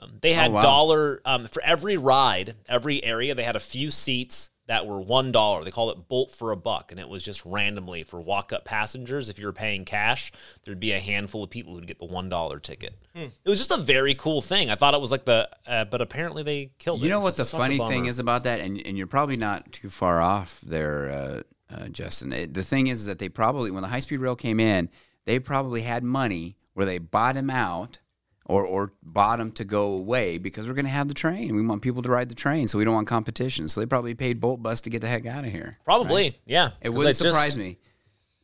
Um, 0.00 0.18
they 0.20 0.34
had 0.34 0.50
Oh, 0.50 0.54
wow. 0.54 0.60
dollar 0.60 1.20
um, 1.24 1.46
for 1.46 1.62
every 1.64 1.96
ride, 1.96 2.56
every 2.68 3.02
area. 3.02 3.34
They 3.34 3.44
had 3.44 3.56
a 3.56 3.60
few 3.60 3.90
seats 3.90 4.50
that 4.66 4.86
were 4.86 5.00
one 5.00 5.30
dollar. 5.32 5.62
They 5.64 5.70
called 5.70 5.96
it 5.96 6.08
Bolt 6.08 6.30
for 6.30 6.50
a 6.50 6.56
buck, 6.56 6.90
and 6.90 6.98
it 6.98 7.08
was 7.08 7.22
just 7.22 7.44
randomly 7.44 8.02
for 8.02 8.20
walk 8.20 8.52
up 8.52 8.64
passengers. 8.64 9.28
If 9.28 9.38
you 9.38 9.46
were 9.46 9.52
paying 9.52 9.84
cash, 9.84 10.32
there'd 10.64 10.80
be 10.80 10.92
a 10.92 11.00
handful 11.00 11.44
of 11.44 11.50
people 11.50 11.74
who'd 11.74 11.86
get 11.86 11.98
the 11.98 12.06
one 12.06 12.28
dollar 12.28 12.58
ticket. 12.58 12.94
Hmm. 13.14 13.24
It 13.44 13.48
was 13.48 13.58
just 13.58 13.70
a 13.70 13.82
very 13.82 14.14
cool 14.14 14.40
thing. 14.42 14.70
I 14.70 14.74
thought 14.74 14.94
it 14.94 15.00
was 15.00 15.10
like 15.10 15.24
the, 15.26 15.48
uh, 15.66 15.84
but 15.84 16.00
apparently 16.00 16.42
they 16.42 16.70
killed 16.78 17.00
it. 17.00 17.04
You 17.04 17.10
know 17.10 17.20
what 17.20 17.36
the 17.36 17.44
funny 17.44 17.78
thing 17.78 18.06
is 18.06 18.18
about 18.18 18.44
that, 18.44 18.60
and 18.60 18.80
and 18.86 18.96
you're 18.96 19.06
probably 19.06 19.36
not 19.36 19.70
too 19.72 19.90
far 19.90 20.20
off 20.22 20.60
there, 20.62 21.10
uh, 21.10 21.74
uh, 21.74 21.88
Justin. 21.88 22.32
It- 22.32 22.54
the 22.54 22.62
thing 22.62 22.86
is, 22.86 23.04
that 23.06 23.18
they 23.18 23.28
probably 23.28 23.70
when 23.70 23.82
the 23.82 23.88
high 23.88 24.00
speed 24.00 24.18
rail 24.18 24.36
came 24.36 24.60
in, 24.60 24.88
they 25.26 25.38
probably 25.38 25.82
had 25.82 26.02
money 26.04 26.56
where 26.72 26.86
they 26.86 26.98
bought 26.98 27.36
him 27.36 27.50
out. 27.50 28.00
Or, 28.46 28.62
or 28.66 28.92
bought 29.02 29.38
them 29.38 29.52
to 29.52 29.64
go 29.64 29.94
away 29.94 30.36
because 30.36 30.68
we're 30.68 30.74
going 30.74 30.84
to 30.84 30.90
have 30.90 31.08
the 31.08 31.14
train. 31.14 31.56
We 31.56 31.66
want 31.66 31.80
people 31.80 32.02
to 32.02 32.10
ride 32.10 32.28
the 32.28 32.34
train, 32.34 32.68
so 32.68 32.76
we 32.76 32.84
don't 32.84 32.92
want 32.92 33.06
competition. 33.06 33.68
So 33.68 33.80
they 33.80 33.86
probably 33.86 34.14
paid 34.14 34.38
Bolt 34.38 34.62
Bus 34.62 34.82
to 34.82 34.90
get 34.90 35.00
the 35.00 35.08
heck 35.08 35.24
out 35.24 35.46
of 35.46 35.50
here. 35.50 35.78
Probably, 35.86 36.38
yeah. 36.44 36.72
It 36.82 36.90
wouldn't 36.90 37.16
just- 37.16 37.22
surprise 37.22 37.56
me. 37.56 37.78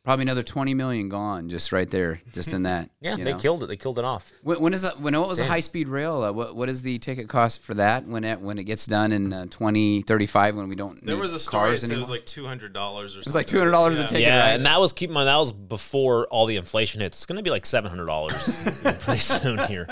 Probably 0.03 0.23
another 0.23 0.41
twenty 0.41 0.73
million 0.73 1.09
gone 1.09 1.47
just 1.49 1.71
right 1.71 1.87
there, 1.87 2.21
just 2.33 2.53
in 2.53 2.63
that. 2.63 2.89
Yeah, 3.01 3.15
they 3.15 3.33
know? 3.33 3.37
killed 3.37 3.63
it. 3.63 3.67
They 3.67 3.77
killed 3.77 3.97
it 3.97 4.05
off. 4.05 4.31
When, 4.43 4.61
when 4.61 4.73
is 4.75 4.83
that? 4.83 4.99
When 4.99 5.19
what 5.19 5.27
was 5.27 5.39
a 5.39 5.45
high 5.45 5.59
speed 5.59 5.87
rail? 5.87 6.23
Uh, 6.23 6.31
what 6.31 6.55
what 6.55 6.69
is 6.69 6.83
the 6.83 6.99
ticket 6.99 7.27
cost 7.29 7.63
for 7.63 7.73
that 7.75 8.05
when 8.05 8.23
it 8.23 8.39
when 8.39 8.59
it 8.59 8.65
gets 8.65 8.85
done 8.85 9.11
in 9.11 9.33
uh, 9.33 9.45
twenty 9.49 10.03
thirty 10.03 10.27
five 10.27 10.55
when 10.55 10.69
we 10.69 10.75
don't 10.75 11.03
There 11.03 11.17
was 11.17 11.33
a 11.33 11.39
story 11.39 11.69
cars 11.69 11.89
it 11.89 11.97
was 11.97 12.11
like 12.11 12.27
two 12.27 12.45
hundred 12.45 12.73
dollars 12.73 13.15
or 13.15 13.23
something. 13.23 13.41
It 13.41 13.53
was 13.53 13.63
like 13.63 13.73
$200 13.73 13.99
a 13.99 14.03
ticket. 14.03 14.21
Yeah, 14.21 14.39
right? 14.39 14.49
and 14.51 14.65
that 14.67 14.79
was 14.79 14.93
keep 14.93 15.09
in 15.09 15.15
mind 15.15 15.27
that 15.27 15.37
was 15.37 15.51
before 15.51 16.27
all 16.27 16.45
the 16.45 16.57
inflation 16.57 17.01
hits. 17.01 17.17
It's 17.17 17.25
going 17.25 17.37
to 17.37 17.43
be 17.43 17.49
like 17.49 17.65
seven 17.65 17.89
hundred 17.89 18.05
dollars 18.05 18.81
pretty 19.01 19.19
soon 19.19 19.57
here, 19.65 19.87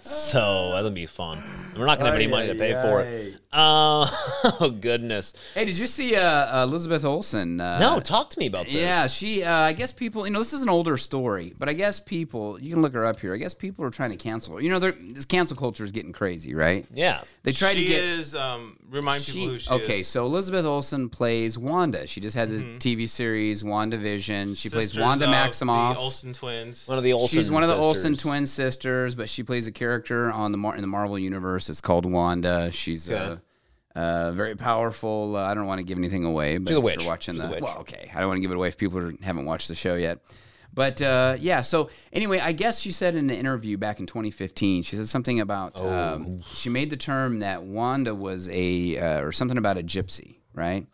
so 0.00 0.72
that'll 0.74 0.90
be 0.90 1.04
fun. 1.06 1.38
And 1.70 1.78
we're 1.78 1.86
not 1.86 1.98
going 1.98 2.06
to 2.06 2.12
have 2.12 2.20
any 2.20 2.26
money 2.26 2.46
to 2.48 2.54
pay 2.54 2.72
for 2.72 3.02
it. 3.02 3.36
Uh, 3.56 4.06
oh 4.60 4.68
goodness! 4.80 5.32
Hey, 5.54 5.64
did 5.64 5.78
you 5.78 5.86
see 5.86 6.14
uh, 6.14 6.62
Elizabeth 6.64 7.06
Olsen? 7.06 7.58
Uh, 7.58 7.78
No, 7.78 8.00
talk 8.00 8.28
to 8.30 8.38
me 8.38 8.46
about 8.46 8.66
this. 8.66 8.74
Yeah, 8.74 9.06
she. 9.06 9.42
Uh, 9.44 9.52
I 9.54 9.72
guess 9.72 9.92
people. 9.92 10.26
You 10.26 10.32
know, 10.34 10.40
this 10.40 10.52
is 10.52 10.60
an 10.60 10.68
older 10.68 10.98
story, 10.98 11.54
but 11.58 11.66
I 11.66 11.72
guess 11.72 11.98
people. 11.98 12.60
You 12.60 12.74
can 12.74 12.82
look 12.82 12.92
her 12.92 13.06
up 13.06 13.18
here. 13.18 13.32
I 13.32 13.38
guess 13.38 13.54
people 13.54 13.82
are 13.86 13.90
trying 13.90 14.10
to 14.10 14.18
cancel. 14.18 14.60
You 14.60 14.68
know, 14.68 14.78
they're- 14.78 14.92
this 14.92 15.24
cancel 15.24 15.56
culture 15.56 15.84
is 15.84 15.90
getting 15.90 16.12
crazy, 16.12 16.54
right? 16.54 16.84
yeah. 16.92 17.22
They 17.44 17.52
try 17.52 17.72
she 17.72 17.84
to 17.84 17.86
get. 17.86 18.04
is. 18.04 18.34
Um, 18.34 18.76
remind 18.90 19.24
people 19.24 19.48
who 19.48 19.58
she 19.58 19.70
okay, 19.70 20.00
is. 20.00 20.08
so 20.08 20.26
Elizabeth 20.26 20.66
Olsen 20.66 21.08
plays 21.08 21.56
Wanda. 21.56 22.06
She 22.06 22.20
just 22.20 22.36
had 22.36 22.50
the 22.50 22.62
TV 22.78 23.08
series 23.08 23.62
WandaVision. 23.62 24.56
She 24.58 24.68
plays 24.68 24.98
Wanda 24.98 25.24
of 25.24 25.30
Maximoff. 25.30 25.94
The 25.94 26.00
Olsen 26.00 26.32
twins. 26.34 26.86
One 26.86 26.98
of 26.98 27.04
the 27.04 27.14
Olsen. 27.14 27.38
She's 27.38 27.50
one 27.50 27.62
of 27.62 27.70
the 27.70 27.76
Olsen 27.76 28.16
twin 28.16 28.44
sisters, 28.44 29.14
but 29.14 29.30
she 29.30 29.42
plays 29.42 29.66
a 29.66 29.72
character 29.72 30.30
on 30.30 30.52
the 30.52 30.58
Mar- 30.58 30.74
in 30.74 30.82
the 30.82 30.86
Marvel 30.88 31.18
universe. 31.18 31.70
It's 31.70 31.80
called 31.80 32.04
Wanda. 32.04 32.70
She's 32.70 33.08
uh, 33.08 33.38
uh, 33.96 34.30
very 34.32 34.54
powerful. 34.54 35.36
Uh, 35.36 35.42
I 35.42 35.54
don't 35.54 35.66
want 35.66 35.78
to 35.78 35.84
give 35.84 35.98
anything 35.98 36.24
away, 36.24 36.58
but 36.58 36.68
She's 36.70 36.76
a 36.76 36.80
witch. 36.80 37.02
you're 37.02 37.10
watching 37.10 37.34
She's 37.34 37.42
a 37.44 37.46
the 37.46 37.52
witch. 37.54 37.62
well, 37.62 37.78
okay, 37.80 38.10
I 38.14 38.18
don't 38.20 38.28
want 38.28 38.38
to 38.38 38.42
give 38.42 38.50
it 38.50 38.56
away 38.56 38.68
if 38.68 38.76
people 38.78 38.98
are, 38.98 39.12
haven't 39.22 39.46
watched 39.46 39.68
the 39.68 39.74
show 39.74 39.94
yet. 39.94 40.18
But 40.74 41.00
uh, 41.00 41.36
yeah, 41.40 41.62
so 41.62 41.88
anyway, 42.12 42.38
I 42.38 42.52
guess 42.52 42.78
she 42.80 42.92
said 42.92 43.14
in 43.14 43.30
an 43.30 43.36
interview 43.36 43.78
back 43.78 43.98
in 43.98 44.04
2015, 44.06 44.82
she 44.82 44.96
said 44.96 45.08
something 45.08 45.40
about 45.40 45.72
Oh. 45.80 45.90
um, 45.90 46.42
she 46.54 46.68
made 46.68 46.90
the 46.90 46.98
term 46.98 47.38
that 47.38 47.62
Wanda 47.62 48.14
was 48.14 48.48
a 48.50 48.98
uh, 48.98 49.20
or 49.22 49.32
something 49.32 49.56
about 49.56 49.78
a 49.78 49.82
gypsy, 49.82 50.36
right? 50.52 50.86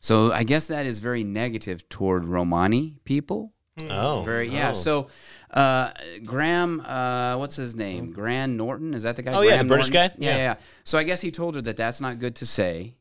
So 0.00 0.30
I 0.32 0.44
guess 0.44 0.66
that 0.68 0.84
is 0.84 0.98
very 0.98 1.24
negative 1.24 1.88
toward 1.88 2.24
Romani 2.26 2.96
people. 3.04 3.52
Oh, 3.88 4.22
Very 4.26 4.48
yeah. 4.50 4.70
oh. 4.72 4.74
So 4.74 5.06
uh, 5.52 5.90
Graham, 6.24 6.80
uh, 6.80 7.36
what's 7.36 7.56
his 7.56 7.74
name? 7.74 8.12
Graham 8.12 8.56
Norton. 8.56 8.94
Is 8.94 9.02
that 9.02 9.16
the 9.16 9.22
guy? 9.22 9.32
Oh, 9.34 9.40
yeah, 9.42 9.58
the 9.62 9.68
British 9.68 9.90
Norton? 9.90 10.16
guy? 10.18 10.24
Yeah, 10.24 10.30
Yeah. 10.30 10.36
yeah, 10.36 10.42
yeah. 10.42 10.54
So 10.84 10.98
I 10.98 11.02
guess 11.04 11.20
he 11.20 11.30
told 11.30 11.54
her 11.56 11.60
that 11.62 11.76
that's 11.76 12.00
not 12.00 12.18
good 12.18 12.36
to 12.36 12.46
say. 12.46 12.94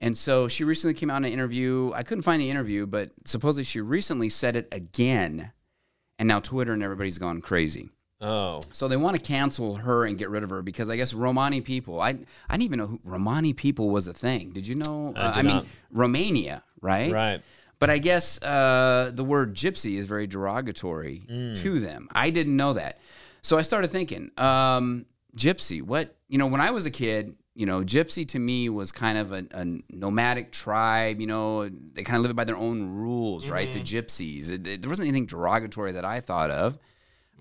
And 0.00 0.16
so 0.16 0.48
she 0.48 0.64
recently 0.64 0.94
came 0.94 1.10
out 1.10 1.18
in 1.18 1.24
an 1.26 1.32
interview. 1.32 1.92
I 1.94 2.02
couldn't 2.02 2.22
find 2.22 2.40
the 2.40 2.48
interview, 2.50 2.86
but 2.86 3.10
supposedly 3.26 3.64
she 3.64 3.80
recently 3.82 4.30
said 4.30 4.56
it 4.56 4.66
again. 4.72 5.52
And 6.18 6.26
now 6.26 6.40
Twitter 6.40 6.72
and 6.72 6.82
everybody's 6.82 7.18
gone 7.18 7.40
crazy. 7.42 7.90
Oh, 8.22 8.60
So 8.72 8.86
they 8.88 8.98
want 8.98 9.16
to 9.16 9.22
cancel 9.22 9.76
her 9.76 10.04
and 10.06 10.18
get 10.18 10.28
rid 10.28 10.42
of 10.42 10.50
her 10.50 10.60
because 10.60 10.90
I 10.90 10.96
guess 10.96 11.14
Romani 11.14 11.62
people. 11.62 12.00
I 12.02 12.08
I 12.10 12.12
didn't 12.52 12.62
even 12.64 12.78
know 12.78 12.86
who 12.86 13.00
Romani 13.04 13.54
people 13.54 13.88
was 13.88 14.06
a 14.08 14.12
thing. 14.12 14.52
Did 14.52 14.66
you 14.66 14.74
know? 14.74 15.14
I 15.16 15.20
Uh, 15.20 15.32
did 15.34 15.38
I 15.38 15.42
mean. 15.54 15.66
Romania, 15.90 16.62
right? 16.82 17.10
right. 17.12 17.40
But 17.80 17.90
I 17.90 17.98
guess 17.98 18.40
uh, 18.42 19.10
the 19.12 19.24
word 19.24 19.54
gypsy 19.56 19.96
is 19.96 20.06
very 20.06 20.26
derogatory 20.28 21.24
Mm. 21.28 21.58
to 21.62 21.80
them. 21.80 22.08
I 22.12 22.30
didn't 22.30 22.56
know 22.56 22.74
that. 22.74 22.98
So 23.42 23.58
I 23.58 23.62
started 23.62 23.88
thinking, 23.88 24.30
um, 24.36 25.06
gypsy, 25.36 25.82
what, 25.82 26.14
you 26.28 26.38
know, 26.38 26.46
when 26.46 26.60
I 26.60 26.70
was 26.70 26.84
a 26.86 26.90
kid, 26.90 27.34
you 27.54 27.64
know, 27.66 27.80
gypsy 27.82 28.28
to 28.28 28.38
me 28.38 28.68
was 28.68 28.92
kind 28.92 29.16
of 29.18 29.32
a, 29.32 29.44
a 29.52 29.64
nomadic 29.90 30.50
tribe, 30.50 31.20
you 31.20 31.26
know, 31.26 31.68
they 31.68 32.02
kind 32.02 32.16
of 32.18 32.22
lived 32.22 32.36
by 32.36 32.44
their 32.44 32.56
own 32.56 32.86
rules, 32.90 33.48
right? 33.50 33.72
The 33.72 33.80
gypsies. 33.80 34.50
It- 34.50 34.66
it- 34.66 34.82
there 34.82 34.88
wasn't 34.90 35.08
anything 35.08 35.26
derogatory 35.26 35.92
that 35.92 36.04
I 36.04 36.20
thought 36.20 36.50
of. 36.50 36.78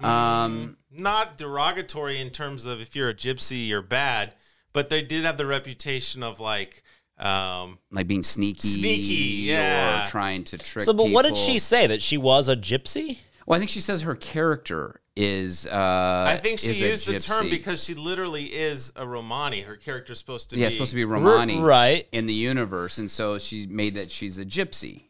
Um, 0.01 0.77
Not 0.89 1.37
derogatory 1.37 2.19
in 2.21 2.29
terms 2.29 2.65
of 2.65 2.79
if 2.79 2.95
you're 2.95 3.09
a 3.09 3.13
gypsy, 3.13 3.67
you're 3.67 3.81
bad, 3.81 4.35
but 4.71 4.87
they 4.87 5.01
did 5.01 5.25
have 5.25 5.37
the 5.37 5.45
reputation 5.45 6.23
of 6.23 6.39
like. 6.39 6.81
Um, 7.20 7.80
like 7.91 8.07
being 8.07 8.24
sneaky, 8.24 8.67
Sneaky, 8.67 9.47
yeah. 9.51 10.03
or 10.03 10.07
trying 10.07 10.43
to 10.45 10.57
trick. 10.57 10.86
So, 10.86 10.93
but 10.93 11.09
what 11.09 11.26
did 11.26 11.36
she 11.36 11.59
say? 11.59 11.88
That 11.88 12.01
she 12.01 12.17
was 12.17 12.47
a 12.47 12.55
gypsy? 12.55 13.20
Well, 13.45 13.57
I 13.57 13.59
think 13.59 13.72
she 13.72 13.82
says 13.82 14.03
her 14.03 14.15
character 14.15 15.01
is. 15.15 15.65
Uh, 15.65 16.26
I 16.28 16.38
think 16.38 16.59
she 16.59 16.70
is 16.70 16.80
used 16.80 17.07
the 17.09 17.20
term 17.20 17.49
because 17.49 17.84
she 17.84 17.93
literally 17.93 18.45
is 18.45 18.93
a 18.95 19.05
Romani. 19.05 19.61
Her 19.61 19.76
character 19.76 20.13
is 20.13 20.20
supposed 20.20 20.49
to 20.51 20.55
be 20.55 20.61
yeah, 20.61 20.67
be. 20.67 20.72
supposed 20.72 20.91
to 20.91 20.95
be 20.95 21.03
Romani 21.03 21.57
R- 21.57 21.65
right. 21.65 22.07
in 22.11 22.26
the 22.26 22.34
universe, 22.34 22.99
and 22.99 23.09
so 23.11 23.38
she 23.38 23.65
made 23.67 23.95
that 23.95 24.11
she's 24.11 24.38
a 24.39 24.45
gypsy, 24.45 25.03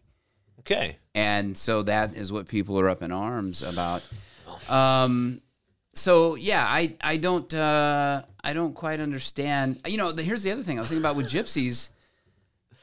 Okay. 0.62 0.98
and 1.14 1.56
so 1.56 1.84
that 1.84 2.16
is 2.16 2.32
what 2.32 2.48
people 2.48 2.80
are 2.80 2.90
up 2.90 3.02
in 3.04 3.12
arms 3.12 3.62
about. 3.62 4.04
Um, 4.68 5.42
so 5.94 6.36
yeah, 6.36 6.66
I 6.66 6.96
I 7.02 7.18
don't 7.18 7.54
uh, 7.54 8.24
I 8.44 8.54
don't 8.54 8.74
quite 8.74 9.00
understand. 9.00 9.82
You 9.86 9.98
know, 9.98 10.12
the, 10.12 10.24
here's 10.24 10.44
the 10.44 10.52
other 10.52 10.64
thing 10.64 10.78
I 10.78 10.82
was 10.82 10.90
thinking 10.90 11.04
about 11.04 11.18
with 11.18 11.28
gypsies. 11.28 11.90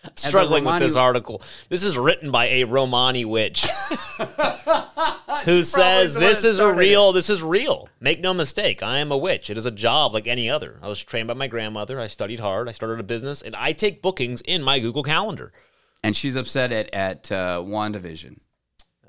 A 0.09 0.21
Struggling 0.21 0.65
with 0.65 0.79
this 0.79 0.97
article. 0.97 1.43
This 1.69 1.83
is 1.83 1.97
written 1.97 2.31
by 2.31 2.47
a 2.47 2.65
Romani 2.65 3.25
witch 3.25 3.65
who 5.45 5.63
says 5.63 6.15
this 6.15 6.45
is 6.45 6.59
a 6.59 6.63
started 6.63 6.79
real. 6.79 7.13
This 7.13 7.31
is 7.31 7.43
real. 7.43 7.89
Make 8.01 8.21
no 8.21 8.35
mistake. 8.35 8.83
I 8.83 8.99
am 8.99 9.13
a 9.13 9.17
witch. 9.17 9.51
It 9.51 9.59
is 9.59 9.67
a 9.67 9.71
job 9.71 10.15
like 10.15 10.27
any 10.27 10.51
other. 10.51 10.79
I 10.83 10.89
was 10.89 11.03
trained 11.03 11.29
by 11.29 11.35
my 11.35 11.47
grandmother. 11.47 12.01
I 12.01 12.07
studied 12.07 12.41
hard. 12.41 12.69
I 12.69 12.73
started 12.73 13.01
a 13.01 13.05
business, 13.05 13.43
and 13.43 13.55
I 13.57 13.73
take 13.73 14.03
bookings 14.03 14.41
in 14.43 14.63
my 14.63 14.79
Google 14.79 15.03
Calendar. 15.03 15.53
And 16.03 16.17
she's 16.17 16.37
upset 16.37 16.73
at 16.73 16.93
at 16.95 17.33
uh, 17.33 17.63
WandaVision 17.67 18.39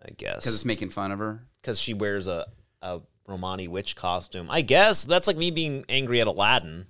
I 0.07 0.11
guess 0.11 0.37
because 0.37 0.53
it's 0.53 0.65
making 0.65 0.89
fun 0.89 1.11
of 1.11 1.19
her. 1.19 1.43
because 1.61 1.79
she 1.79 1.93
wears 1.93 2.27
a, 2.27 2.45
a 2.81 3.01
Romani 3.27 3.67
witch 3.67 3.95
costume. 3.95 4.47
I 4.49 4.61
guess 4.61 5.03
that's 5.03 5.27
like 5.27 5.37
me 5.37 5.51
being 5.51 5.83
angry 5.89 6.21
at 6.21 6.27
Aladdin, 6.27 6.85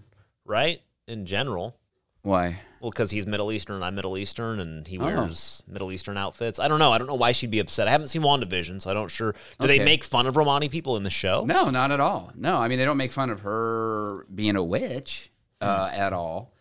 right? 0.46 0.82
In 1.08 1.26
general. 1.26 1.80
Why? 2.22 2.60
Well, 2.80 2.92
because 2.92 3.12
he's 3.12 3.26
Middle 3.26 3.52
Eastern 3.52 3.76
and 3.78 3.86
I'm 3.86 3.96
Middle 3.96 4.18
Eastern, 4.18 4.60
and 4.60 4.88
he 4.88 4.98
Oh. 5.00 5.06
wears 5.06 5.64
Middle 5.68 5.92
Eastern 5.92 6.18
outfits. 6.18 6.60
I 6.60 6.68
don't 6.68 6.80
know. 6.80 6.92
I 6.92 6.98
don't 6.98 7.08
know 7.08 7.16
why 7.16 7.32
she'd 7.32 7.52
be 7.52 7.60
upset. 7.60 7.88
I 7.88 7.92
haven't 7.92 8.08
seen 8.08 8.22
WandaVision, 8.22 8.82
so 8.82 8.90
I 8.90 8.94
don't 8.94 9.10
sure. 9.10 9.34
Do 9.60 9.68
they 9.68 9.84
make 9.84 10.04
fun 10.04 10.28
of 10.28 10.36
Romani 10.36 10.70
people 10.70 10.98
in 10.98 11.04
the 11.04 11.10
show? 11.10 11.44
No, 11.46 11.70
not 11.70 11.92
at 11.92 12.00
all. 12.00 12.32
No, 12.36 12.58
I 12.58 12.68
mean 12.68 12.78
they 12.78 12.86
don't 12.86 12.98
make 12.98 13.12
fun 13.12 13.30
of 13.30 13.42
her 13.42 14.26
being 14.34 14.56
a 14.56 14.64
witch 14.64 15.32
uh, 15.62 15.90
at 15.94 16.14
all. 16.14 16.54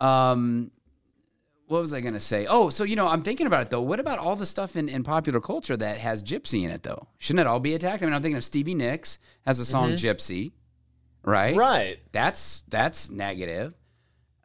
Um, 0.00 0.70
what 1.66 1.80
was 1.80 1.94
I 1.94 2.00
going 2.02 2.14
to 2.14 2.20
say? 2.20 2.46
Oh, 2.46 2.68
so 2.70 2.84
you 2.84 2.94
know, 2.94 3.08
I'm 3.08 3.22
thinking 3.22 3.46
about 3.46 3.62
it 3.62 3.70
though. 3.70 3.80
What 3.82 3.98
about 3.98 4.18
all 4.18 4.36
the 4.36 4.46
stuff 4.46 4.76
in, 4.76 4.88
in 4.88 5.02
popular 5.02 5.40
culture 5.40 5.76
that 5.76 5.98
has 5.98 6.22
gypsy 6.22 6.64
in 6.64 6.70
it 6.70 6.82
though? 6.82 7.08
Shouldn't 7.18 7.40
it 7.40 7.46
all 7.46 7.58
be 7.60 7.74
attacked? 7.74 8.02
I 8.02 8.06
mean, 8.06 8.14
I'm 8.14 8.22
thinking 8.22 8.36
of 8.36 8.44
Stevie 8.44 8.74
Nicks 8.74 9.18
has 9.46 9.58
a 9.58 9.64
song 9.64 9.92
"Gypsy," 9.92 10.52
right? 11.22 11.56
Right. 11.56 11.98
That's 12.12 12.64
that's 12.68 13.10
negative. 13.10 13.74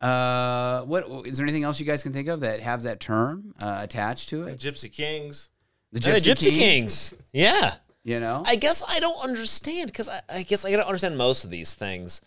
Uh, 0.01 0.83
what 0.83 1.05
is 1.25 1.37
there 1.37 1.45
anything 1.45 1.63
else 1.63 1.79
you 1.79 1.85
guys 1.85 2.03
can 2.03 2.13
think 2.13 2.27
of 2.27 2.39
that 2.41 2.61
have 2.61 2.83
that 2.83 2.99
term 2.99 3.53
uh, 3.61 3.79
attached 3.81 4.29
to 4.29 4.43
it? 4.43 4.59
Gypsy 4.59 4.91
Kings. 4.91 5.49
The 5.91 5.99
Yeah, 5.99 6.19
the 6.19 6.19
Gypsy 6.19 6.51
Kings. 6.51 7.13
Yeah. 7.33 7.75
You 8.03 8.19
know, 8.19 8.43
I 8.45 8.55
guess 8.55 8.83
I 8.87 8.99
don't 9.01 9.21
understand 9.21 9.91
because 9.91 10.07
I, 10.07 10.21
I 10.29 10.43
guess 10.43 10.63
I 10.63 10.71
don't 10.71 10.85
understand 10.85 11.17
most 11.17 11.43
of 11.43 11.49
these 11.49 11.75
things. 11.75 12.21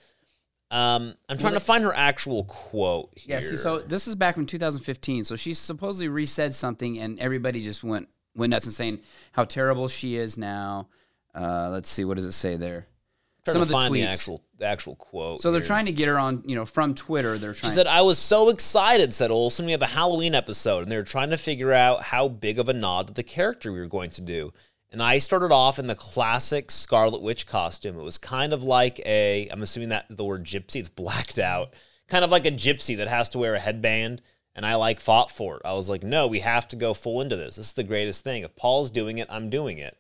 Um, 0.70 1.14
I'm 1.28 1.38
trying 1.38 1.54
to 1.54 1.60
find 1.60 1.82
her 1.84 1.94
actual 1.94 2.44
quote 2.44 3.10
here. 3.16 3.36
Yeah, 3.36 3.40
see, 3.40 3.56
so 3.56 3.78
this 3.78 4.06
is 4.06 4.14
back 4.14 4.34
from 4.34 4.46
2015. 4.46 5.24
So 5.24 5.34
she 5.36 5.54
supposedly 5.54 6.08
resaid 6.08 6.52
something, 6.52 6.98
and 6.98 7.18
everybody 7.18 7.62
just 7.62 7.82
went 7.82 8.08
went 8.34 8.50
nuts 8.50 8.66
and 8.66 8.74
saying 8.74 9.00
how 9.32 9.44
terrible 9.44 9.88
she 9.88 10.16
is 10.16 10.38
now. 10.38 10.88
Uh, 11.34 11.68
let's 11.70 11.88
see, 11.88 12.04
what 12.04 12.14
does 12.16 12.26
it 12.26 12.32
say 12.32 12.56
there? 12.56 12.86
Trying 13.44 13.54
some 13.54 13.60
to 13.60 13.62
of 13.62 13.68
the 13.68 13.72
find 13.72 13.94
the 13.94 14.00
tweets. 14.00 14.12
actual 14.12 14.44
the 14.58 14.66
actual 14.66 14.96
quote. 14.96 15.40
So 15.40 15.50
they're 15.50 15.60
here. 15.60 15.66
trying 15.66 15.86
to 15.86 15.92
get 15.92 16.08
her 16.08 16.18
on, 16.18 16.42
you 16.46 16.54
know, 16.54 16.64
from 16.64 16.94
Twitter. 16.94 17.38
They're 17.38 17.54
trying. 17.54 17.70
She 17.70 17.74
said, 17.74 17.86
I 17.86 18.02
was 18.02 18.18
so 18.18 18.48
excited, 18.48 19.12
said 19.12 19.30
Olsen. 19.30 19.66
We 19.66 19.72
have 19.72 19.82
a 19.82 19.86
Halloween 19.86 20.34
episode, 20.34 20.84
and 20.84 20.92
they 20.92 20.96
were 20.96 21.02
trying 21.02 21.30
to 21.30 21.36
figure 21.36 21.72
out 21.72 22.04
how 22.04 22.28
big 22.28 22.58
of 22.58 22.68
a 22.68 22.72
nod 22.72 23.08
to 23.08 23.14
the 23.14 23.22
character 23.22 23.72
we 23.72 23.80
were 23.80 23.86
going 23.86 24.10
to 24.10 24.20
do. 24.20 24.52
And 24.90 25.02
I 25.02 25.18
started 25.18 25.52
off 25.52 25.78
in 25.78 25.86
the 25.86 25.94
classic 25.94 26.70
Scarlet 26.70 27.22
Witch 27.22 27.46
costume. 27.46 27.98
It 27.98 28.02
was 28.02 28.18
kind 28.18 28.52
of 28.52 28.62
like 28.62 29.00
a, 29.06 29.48
I'm 29.50 29.62
assuming 29.62 29.88
that's 29.88 30.14
the 30.14 30.24
word 30.24 30.44
gypsy, 30.44 30.76
it's 30.76 30.90
blacked 30.90 31.38
out, 31.38 31.72
kind 32.08 32.24
of 32.24 32.30
like 32.30 32.44
a 32.44 32.50
gypsy 32.50 32.96
that 32.98 33.08
has 33.08 33.30
to 33.30 33.38
wear 33.38 33.54
a 33.54 33.58
headband. 33.58 34.20
And 34.54 34.66
I 34.66 34.74
like 34.74 35.00
fought 35.00 35.30
for 35.30 35.56
it. 35.56 35.62
I 35.64 35.72
was 35.72 35.88
like, 35.88 36.02
no, 36.02 36.26
we 36.26 36.40
have 36.40 36.68
to 36.68 36.76
go 36.76 36.92
full 36.92 37.22
into 37.22 37.36
this. 37.36 37.56
This 37.56 37.68
is 37.68 37.72
the 37.72 37.82
greatest 37.84 38.22
thing. 38.22 38.42
If 38.42 38.54
Paul's 38.54 38.90
doing 38.90 39.16
it, 39.16 39.26
I'm 39.30 39.48
doing 39.48 39.78
it. 39.78 39.96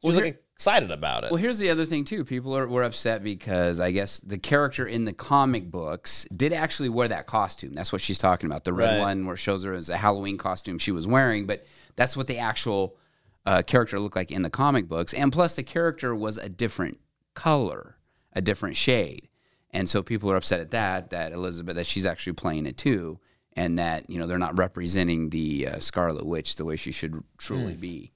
She 0.00 0.08
was 0.08 0.16
Well, 0.16 0.24
like 0.24 0.41
excited 0.54 0.90
about 0.90 1.24
it. 1.24 1.30
Well, 1.30 1.40
here's 1.40 1.58
the 1.58 1.70
other 1.70 1.84
thing 1.84 2.04
too. 2.04 2.24
People 2.24 2.56
are, 2.56 2.68
were 2.68 2.82
upset 2.84 3.22
because 3.24 3.80
I 3.80 3.90
guess 3.90 4.20
the 4.20 4.38
character 4.38 4.86
in 4.86 5.04
the 5.04 5.12
comic 5.12 5.70
books 5.70 6.26
did 6.34 6.52
actually 6.52 6.88
wear 6.88 7.08
that 7.08 7.26
costume. 7.26 7.74
That's 7.74 7.92
what 7.92 8.00
she's 8.00 8.18
talking 8.18 8.48
about. 8.50 8.64
The 8.64 8.72
red 8.72 8.94
Right. 8.98 9.00
one 9.00 9.26
where 9.26 9.34
it 9.34 9.38
shows 9.38 9.64
her 9.64 9.74
as 9.74 9.88
a 9.88 9.96
Halloween 9.96 10.38
costume 10.38 10.78
she 10.78 10.92
was 10.92 11.06
wearing, 11.06 11.46
but 11.46 11.66
that's 11.96 12.16
what 12.16 12.26
the 12.26 12.38
actual 12.38 12.96
uh, 13.44 13.62
character 13.62 13.98
looked 13.98 14.14
like 14.16 14.30
in 14.30 14.42
the 14.42 14.50
comic 14.50 14.88
books. 14.88 15.12
And 15.14 15.32
plus, 15.32 15.56
the 15.56 15.64
character 15.64 16.14
was 16.14 16.38
a 16.38 16.48
different 16.48 16.98
color, 17.34 17.96
a 18.34 18.40
different 18.40 18.76
shade, 18.76 19.28
and 19.70 19.88
so 19.88 20.02
people 20.02 20.30
are 20.30 20.36
upset 20.36 20.60
at 20.60 20.70
that. 20.70 21.10
That 21.10 21.32
Elizabeth 21.32 21.74
that 21.74 21.86
she's 21.86 22.06
actually 22.06 22.34
playing 22.34 22.66
it 22.66 22.76
too, 22.76 23.18
and 23.54 23.78
that 23.80 24.08
you 24.08 24.20
know 24.20 24.28
they're 24.28 24.38
not 24.38 24.56
representing 24.58 25.30
the 25.30 25.66
uh, 25.68 25.78
Scarlet 25.80 26.24
Witch 26.24 26.54
the 26.54 26.64
way 26.64 26.76
she 26.76 26.92
should 26.92 27.20
truly 27.38 27.74
be. 27.74 28.12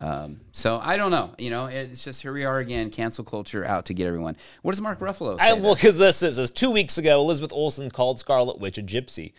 Um, 0.00 0.40
so 0.52 0.78
I 0.82 0.96
don't 0.96 1.10
know. 1.10 1.34
You 1.38 1.50
know, 1.50 1.66
it's 1.66 2.04
just 2.04 2.22
here 2.22 2.32
we 2.32 2.44
are 2.44 2.58
again, 2.58 2.90
cancel 2.90 3.24
culture 3.24 3.64
out 3.64 3.86
to 3.86 3.94
get 3.94 4.06
everyone. 4.06 4.36
What 4.62 4.72
does 4.72 4.80
Mark 4.80 4.98
Ruffalo 5.00 5.38
say? 5.38 5.50
I, 5.50 5.52
well, 5.54 5.74
because 5.74 5.98
this 5.98 6.22
is, 6.22 6.38
is 6.38 6.50
two 6.50 6.70
weeks 6.70 6.98
ago, 6.98 7.20
Elizabeth 7.20 7.52
Olsen 7.52 7.90
called 7.90 8.18
Scarlet 8.18 8.58
Witch 8.58 8.78
a 8.78 8.82
gypsy, 8.82 9.32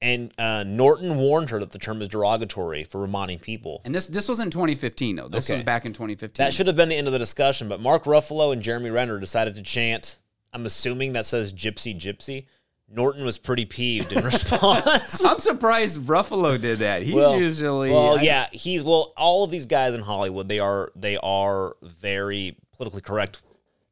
and 0.00 0.32
uh, 0.38 0.64
Norton 0.66 1.16
warned 1.16 1.50
her 1.50 1.60
that 1.60 1.70
the 1.70 1.78
term 1.78 2.00
is 2.00 2.08
derogatory 2.08 2.84
for 2.84 3.00
Romani 3.00 3.36
people. 3.36 3.82
and 3.84 3.94
this 3.94 4.06
this 4.06 4.28
was 4.28 4.40
in 4.40 4.50
2015 4.50 5.16
though. 5.16 5.28
This 5.28 5.48
was 5.48 5.62
back 5.62 5.84
in 5.84 5.92
2015. 5.92 6.42
That 6.42 6.54
should 6.54 6.68
have 6.68 6.76
been 6.76 6.88
the 6.88 6.96
end 6.96 7.06
of 7.06 7.12
the 7.12 7.18
discussion, 7.18 7.68
but 7.68 7.80
Mark 7.80 8.04
Ruffalo 8.04 8.52
and 8.52 8.62
Jeremy 8.62 8.90
Renner 8.90 9.18
decided 9.18 9.54
to 9.54 9.62
chant. 9.62 10.18
I'm 10.52 10.64
assuming 10.64 11.12
that 11.12 11.26
says 11.26 11.52
"gypsy, 11.52 11.98
gypsy." 11.98 12.46
Norton 12.90 13.24
was 13.24 13.36
pretty 13.38 13.64
peeved 13.66 14.12
in 14.12 14.24
response. 14.24 15.24
I'm 15.24 15.38
surprised 15.38 16.00
Ruffalo 16.06 16.60
did 16.60 16.78
that. 16.78 17.02
He's 17.02 17.14
well, 17.14 17.38
usually 17.38 17.90
well, 17.90 18.18
I- 18.18 18.22
yeah, 18.22 18.46
he's 18.52 18.82
well. 18.82 19.12
All 19.16 19.44
of 19.44 19.50
these 19.50 19.66
guys 19.66 19.94
in 19.94 20.00
Hollywood, 20.00 20.48
they 20.48 20.58
are 20.58 20.90
they 20.96 21.16
are 21.18 21.74
very 21.82 22.56
politically 22.72 23.02
correct 23.02 23.42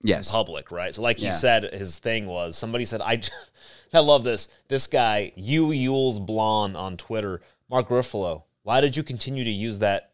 yes. 0.03 0.30
public, 0.30 0.70
right? 0.70 0.94
So, 0.94 1.03
like 1.03 1.18
he 1.18 1.26
Yeah. 1.26 1.30
said, 1.32 1.64
his 1.74 1.99
thing 1.99 2.26
was 2.26 2.57
somebody 2.57 2.84
said, 2.86 3.01
"I, 3.03 3.20
I 3.92 4.01
love 4.01 4.24
this. 4.24 4.49
This 4.68 4.86
guy, 4.86 5.32
you 5.36 5.66
Yules 5.68 6.24
Blonde 6.24 6.76
on 6.76 6.97
Twitter, 6.97 7.42
Mark 7.68 7.88
Ruffalo. 7.88 8.44
Why 8.62 8.80
did 8.80 8.97
you 8.97 9.03
continue 9.03 9.44
to 9.44 9.51
use 9.51 9.78
that 9.80 10.11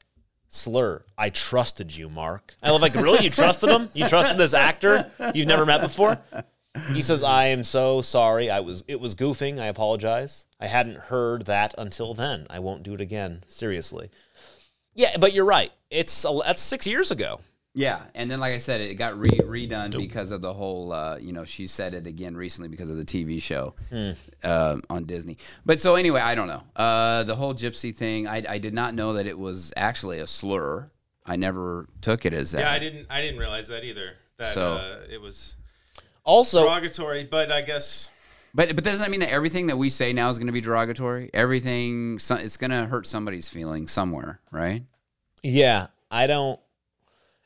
slur? 0.49 1.05
I 1.17 1.31
trusted 1.31 1.97
you, 1.97 2.09
Mark. 2.11 2.55
I 2.63 2.71
love 2.71 2.83
like 2.83 2.95
really, 2.95 3.25
you 3.25 3.31
trusted 3.31 3.69
him? 3.71 3.89
You 3.95 4.09
trusted 4.09 4.37
this 4.39 4.55
actor 4.55 5.11
you've 5.35 5.49
never 5.49 5.65
met 5.65 5.81
before? 5.81 6.19
He 6.93 7.03
says, 7.03 7.23
"I 7.23 7.47
am 7.47 7.65
so 7.65 8.01
sorry. 8.03 8.51
I 8.51 8.61
was 8.61 8.83
it 8.89 8.99
was 9.01 9.15
goofing. 9.15 9.61
I 9.61 9.67
apologize. 9.67 10.47
I 10.59 10.67
hadn't 10.69 10.97
heard 10.97 11.45
that 11.47 11.75
until 11.77 12.15
then. 12.15 12.47
I 12.49 12.61
won't 12.61 12.83
do 12.83 12.95
it 12.95 13.01
again. 13.01 13.45
Seriously." 13.47 14.11
Yeah, 14.95 15.17
but 15.19 15.33
you're 15.33 15.45
right. 15.45 15.73
It's 15.91 16.25
that's 16.45 16.63
six 16.63 16.87
years 16.87 17.11
ago. 17.11 17.41
Yeah, 17.75 18.03
and 18.15 18.31
then 18.31 18.39
like 18.41 18.53
I 18.53 18.59
said, 18.59 18.83
it 18.83 18.95
got 18.97 19.19
re- 19.19 19.29
redone 19.31 19.97
because 19.97 20.31
of 20.31 20.43
the 20.43 20.53
whole. 20.53 20.93
Uh, 20.93 21.17
you 21.19 21.33
know, 21.33 21.45
she 21.47 21.67
said 21.67 21.95
it 21.95 22.07
again 22.07 22.37
recently 22.37 22.69
because 22.69 22.91
of 22.91 22.97
the 22.99 23.05
TV 23.05 23.41
show 23.41 23.75
uh, 24.45 24.77
on 24.91 25.05
Disney. 25.05 25.39
But 25.65 25.81
so 25.81 25.95
anyway, 25.95 26.21
I 26.21 26.35
don't 26.35 26.49
know. 26.49 26.63
Uh, 26.77 27.23
the 27.25 27.35
whole 27.37 27.55
gypsy 27.55 27.95
thing, 27.95 28.27
I, 28.27 28.43
I 28.49 28.59
did 28.59 28.75
not 28.75 28.95
know 28.95 29.15
that 29.15 29.27
it 29.27 29.39
was 29.39 29.73
actually 29.77 30.19
a 30.19 30.27
slur. 30.27 30.91
I 31.25 31.37
never 31.37 31.87
took 32.03 32.27
it 32.27 32.35
as 32.35 32.53
that. 32.53 32.61
Yeah, 32.61 32.73
I 32.73 32.79
didn't. 32.79 33.07
I 33.11 33.21
didn't 33.23 33.41
realize 33.41 33.69
that 33.69 33.85
either. 33.85 34.17
That 34.39 34.53
So- 34.53 34.75
uh, 34.75 35.01
it 35.11 35.21
was 35.21 35.57
Also, 36.25 36.63
derogatory, 36.65 37.25
but 37.25 37.51
I 37.51 37.63
guess 37.63 38.11
But 38.55 38.75
but 38.77 38.85
doesn't 38.85 39.03
that 39.03 39.11
mean 39.11 39.21
that 39.21 39.31
everything 39.31 39.67
that 39.69 39.77
we 39.77 39.89
say 39.89 40.13
now 40.13 40.29
is 40.29 40.39
going 40.39 40.47
to 40.47 40.53
be 40.53 40.61
derogatory? 40.61 41.31
Everything, 41.35 42.19
so- 42.19 42.37
it's 42.37 42.57
going 42.57 42.71
to 42.71 42.87
hurt 42.87 43.07
somebody's 43.07 43.49
feelings 43.49 43.93
somewhere, 43.93 44.41
right? 44.51 44.83
Yeah, 45.43 45.89
I 46.11 46.27
don't. 46.27 46.61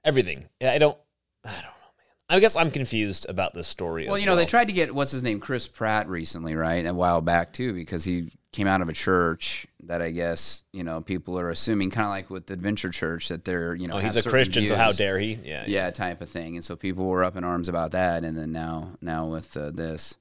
Everything. 0.05 0.47
I 0.61 0.79
don't. 0.79 0.99
I 1.45 1.51
don't 1.51 1.63
know, 1.63 1.63
man. 1.63 1.76
I 2.29 2.41
guess 2.41 2.57
I'm 2.57 2.71
confused 2.73 3.27
about 3.29 3.55
this 3.55 3.69
story. 3.69 4.09
Well, 4.09 4.19
you 4.19 4.27
know, 4.27 4.35
they 4.35 4.47
tried 4.47 4.67
to 4.67 4.73
get 4.73 4.93
what's 4.95 5.13
his 5.13 5.23
name, 5.23 5.39
Chris 5.39 5.69
Pratt, 5.69 6.09
recently, 6.09 6.57
right? 6.57 6.85
A 6.85 6.93
while 6.93 7.21
back 7.21 7.53
too, 7.53 7.73
because 7.73 8.05
he 8.05 8.31
came 8.51 8.67
out 8.67 8.81
of 8.81 8.89
a 8.89 8.93
church 8.93 9.67
that 9.85 10.03
I 10.03 10.11
guess 10.11 10.65
you 10.73 10.83
know 10.83 11.01
people 11.01 11.39
are 11.39 11.51
assuming, 11.51 11.91
kind 11.91 12.05
of 12.07 12.11
like 12.11 12.29
with 12.29 12.47
the 12.47 12.55
Adventure 12.55 12.91
Church, 12.91 13.29
that 13.29 13.45
they're 13.45 13.77
you 13.77 13.87
know 13.87 13.97
Oh, 13.97 14.01
he's 14.01 14.17
a 14.17 14.29
Christian, 14.29 14.67
so 14.67 14.75
how 14.75 14.91
dare 14.91 15.21
he? 15.21 15.35
Yeah. 15.45 15.65
Yeah, 15.69 15.91
type 15.91 16.21
of 16.21 16.29
thing, 16.29 16.57
and 16.57 16.65
so 16.65 16.75
people 16.75 17.07
were 17.07 17.23
up 17.23 17.37
in 17.37 17.45
arms 17.45 17.69
about 17.69 17.93
that, 17.93 18.25
and 18.25 18.37
then 18.37 18.51
now 18.51 18.89
now 19.01 19.27
with 19.27 19.57
uh, 19.57 19.71
this, 19.71 20.17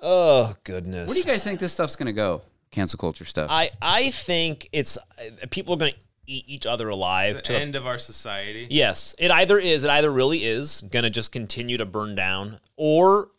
Oh 0.00 0.54
goodness. 0.64 1.08
where 1.08 1.14
do 1.14 1.20
you 1.20 1.26
guys 1.26 1.42
think 1.42 1.58
this 1.58 1.72
stuff's 1.72 1.96
going 1.96 2.06
to 2.06 2.12
go? 2.12 2.42
Cancel 2.70 2.98
culture 2.98 3.24
stuff. 3.24 3.48
I 3.50 3.70
I 3.82 4.10
think 4.10 4.68
it's 4.72 4.96
uh, 4.96 5.46
people 5.50 5.74
are 5.74 5.78
going 5.78 5.92
to 5.92 5.98
eat 6.26 6.44
each 6.48 6.66
other 6.66 6.88
alive. 6.88 7.36
the 7.36 7.42
to 7.42 7.52
the- 7.52 7.58
end 7.58 7.74
of 7.76 7.86
our 7.86 7.98
society. 7.98 8.66
yes, 8.70 9.14
it 9.18 9.30
either 9.30 9.58
is. 9.58 9.82
It 9.84 9.90
either 9.90 10.10
really 10.10 10.44
is 10.44 10.82
going 10.90 11.02
to 11.04 11.10
just 11.10 11.32
continue 11.32 11.76
to 11.78 11.84
burn 11.86 12.14
down, 12.14 12.60
or 12.76 13.30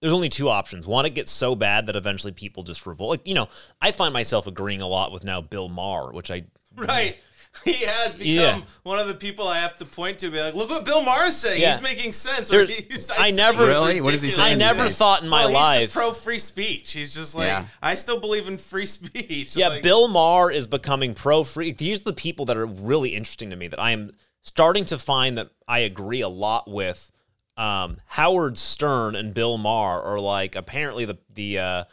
there's 0.00 0.12
only 0.14 0.28
two 0.28 0.48
options. 0.48 0.86
One, 0.86 1.06
it 1.06 1.14
gets 1.14 1.32
so 1.32 1.54
bad 1.56 1.86
that 1.86 1.96
eventually 1.96 2.32
people 2.32 2.62
just 2.62 2.86
revolt. 2.86 3.10
Like, 3.10 3.26
you 3.26 3.34
know, 3.34 3.48
I 3.82 3.90
find 3.92 4.12
myself 4.12 4.46
agreeing 4.46 4.80
a 4.80 4.86
lot 4.86 5.10
with 5.12 5.24
now 5.24 5.40
Bill 5.40 5.68
Maher, 5.68 6.12
which 6.12 6.30
I 6.30 6.44
Right. 6.76 7.18
He 7.64 7.84
has 7.84 8.14
become 8.14 8.26
Yeah. 8.34 8.60
one 8.84 8.98
of 8.98 9.08
the 9.08 9.14
people 9.14 9.48
I 9.48 9.58
have 9.58 9.76
to 9.78 9.84
point 9.84 10.18
to. 10.20 10.30
Be 10.30 10.40
like, 10.40 10.54
look 10.54 10.70
what 10.70 10.84
Bill 10.84 11.02
Maher 11.04 11.26
is 11.26 11.36
saying. 11.36 11.60
Yeah. 11.60 11.72
He's 11.72 11.82
making 11.82 12.12
sense. 12.12 12.48
There- 12.50 12.62
Or 12.62 12.66
he's, 12.66 13.10
I 13.10 13.30
still 13.30 13.36
never- 13.36 13.66
Really? 13.66 14.00
What 14.00 14.14
is 14.14 14.22
he 14.22 14.28
saying 14.30 14.54
I 14.54 14.56
never 14.56 14.84
these 14.84 14.96
thought 14.96 15.22
in 15.22 15.28
my 15.28 15.44
Well, 15.46 15.54
life. 15.54 15.74
He's 15.80 15.84
just 15.86 15.96
pro 15.96 16.12
free 16.12 16.38
speech. 16.38 16.92
He's 16.92 17.12
just 17.12 17.34
like, 17.34 17.46
Yeah. 17.48 17.66
I 17.82 17.94
still 17.96 18.20
believe 18.20 18.46
in 18.48 18.56
free 18.58 18.86
speech. 18.98 19.56
Yeah, 19.56 19.68
Like, 19.68 19.82
Bill 19.82 20.08
Maher 20.08 20.50
is 20.52 20.66
becoming 20.66 21.14
pro 21.14 21.42
free. 21.44 21.72
These 21.72 22.00
are 22.02 22.04
the 22.04 22.12
people 22.12 22.44
that 22.46 22.56
are 22.56 22.66
really 22.66 23.10
interesting 23.14 23.50
to 23.50 23.56
me 23.56 23.66
that 23.68 23.80
I 23.80 23.90
am 23.90 24.12
starting 24.42 24.84
to 24.86 24.98
find 24.98 25.36
that 25.38 25.50
I 25.66 25.80
agree 25.80 26.20
a 26.20 26.28
lot 26.28 26.70
with. 26.70 27.10
Um, 27.56 27.96
Howard 28.06 28.56
Stern 28.56 29.16
and 29.16 29.34
Bill 29.34 29.58
Maher 29.58 30.00
are 30.00 30.20
like 30.20 30.54
apparently 30.54 31.04
the 31.06 31.18
the 31.34 31.58
uh, 31.58 31.84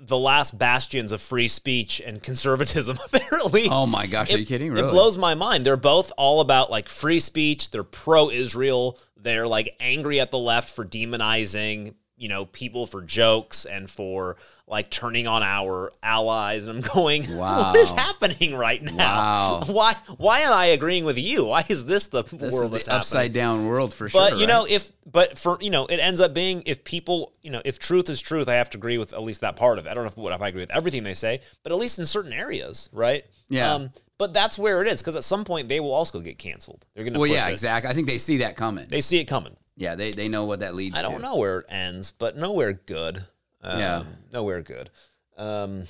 the 0.00 0.18
last 0.18 0.58
bastions 0.58 1.12
of 1.12 1.20
free 1.20 1.48
speech 1.48 2.00
and 2.04 2.22
conservatism. 2.22 2.98
Apparently, 3.12 3.68
oh 3.68 3.86
my 3.86 4.06
gosh, 4.06 4.32
are 4.32 4.36
you 4.36 4.42
it- 4.42 4.48
kidding? 4.48 4.76
It 4.76 4.88
blows 4.88 5.16
my 5.18 5.34
mind. 5.34 5.66
They're 5.66 5.76
both 5.76 6.10
all 6.16 6.40
about 6.40 6.70
like 6.70 6.88
free 6.88 7.20
speech. 7.20 7.70
They're 7.70 7.84
pro 7.84 8.30
Israel. 8.30 8.98
They're 9.16 9.46
like 9.46 9.76
angry 9.80 10.20
at 10.20 10.30
the 10.30 10.38
left 10.38 10.74
for 10.74 10.84
demonizing, 10.84 11.94
you 12.16 12.28
know, 12.28 12.46
people 12.46 12.86
for 12.86 13.02
jokes 13.02 13.64
and 13.66 13.88
for 13.90 14.36
like 14.70 14.88
turning 14.88 15.26
on 15.26 15.42
our 15.42 15.92
allies. 16.02 16.66
And 16.66 16.78
I'm 16.78 16.90
going, 16.94 17.24
Wow. 17.36 17.72
what 17.72 17.76
is 17.76 17.90
happening 17.90 18.54
right 18.54 18.82
now? 18.82 18.96
Wow. 18.96 19.62
Why 19.66 19.94
why 20.16 20.40
am 20.40 20.52
I 20.52 20.66
agreeing 20.66 21.04
with 21.04 21.18
you? 21.18 21.44
Why 21.46 21.64
is 21.68 21.84
this 21.84 22.06
the 22.06 22.22
This 22.22 22.52
world 22.54 22.64
is 22.66 22.70
that's 22.70 22.84
the 22.86 22.90
happening? 22.92 22.98
upside 23.00 23.32
down 23.32 23.66
world 23.66 23.92
for 23.92 24.08
sure. 24.08 24.30
But 24.30 24.38
you 24.38 24.46
know, 24.46 24.66
if 24.68 24.92
but 25.10 25.36
for 25.36 25.58
you 25.60 25.70
know, 25.70 25.86
it 25.86 25.96
ends 25.98 26.20
up 26.20 26.32
being 26.32 26.62
if 26.66 26.84
people, 26.84 27.32
you 27.42 27.50
know, 27.50 27.60
if 27.64 27.78
truth 27.78 28.08
is 28.08 28.20
truth, 28.20 28.48
I 28.48 28.54
have 28.54 28.70
to 28.70 28.78
agree 28.78 28.96
with 28.96 29.12
at 29.12 29.22
least 29.22 29.40
that 29.40 29.56
part 29.56 29.78
of 29.78 29.86
it. 29.86 29.90
I 29.90 29.94
don't 29.94 30.04
know 30.04 30.08
if, 30.10 30.16
what 30.16 30.32
if 30.32 30.40
I 30.40 30.48
agree 30.48 30.62
with 30.62 30.70
everything 30.70 31.02
they 31.02 31.14
say, 31.14 31.40
but 31.62 31.72
at 31.72 31.78
least 31.78 31.98
in 31.98 32.06
certain 32.06 32.32
areas, 32.32 32.88
right? 32.92 33.24
Yeah. 33.48 33.74
Um, 33.74 33.90
but 34.18 34.32
that's 34.34 34.58
where 34.58 34.82
it 34.82 34.86
is 34.88 35.00
because 35.00 35.16
at 35.16 35.24
some 35.24 35.44
point 35.44 35.68
they 35.68 35.80
will 35.80 35.92
also 35.92 36.20
get 36.20 36.38
canceled. 36.38 36.84
They're 36.94 37.04
going 37.04 37.14
to. 37.14 37.20
well, 37.20 37.28
yeah, 37.28 37.48
it. 37.48 37.52
exactly. 37.52 37.90
I 37.90 37.94
think 37.94 38.06
they 38.06 38.18
see 38.18 38.36
that 38.38 38.54
coming. 38.56 38.86
They 38.88 39.00
see 39.00 39.18
it 39.18 39.24
coming. 39.24 39.56
yeah, 39.76 39.94
they 39.96 40.10
they 40.12 40.28
know 40.28 40.44
what 40.44 40.60
that 40.60 40.74
leads. 40.74 40.94
To. 40.94 40.98
I 41.00 41.02
don't 41.02 41.22
know 41.22 41.36
where 41.36 41.60
it 41.60 41.66
ends, 41.70 42.12
but 42.18 42.36
nowhere 42.36 42.74
good. 42.74 43.24
Um, 43.62 43.78
Yeah. 43.78 44.02
nowhere 44.32 44.62
good. 44.62 44.90
Um, 45.36 45.84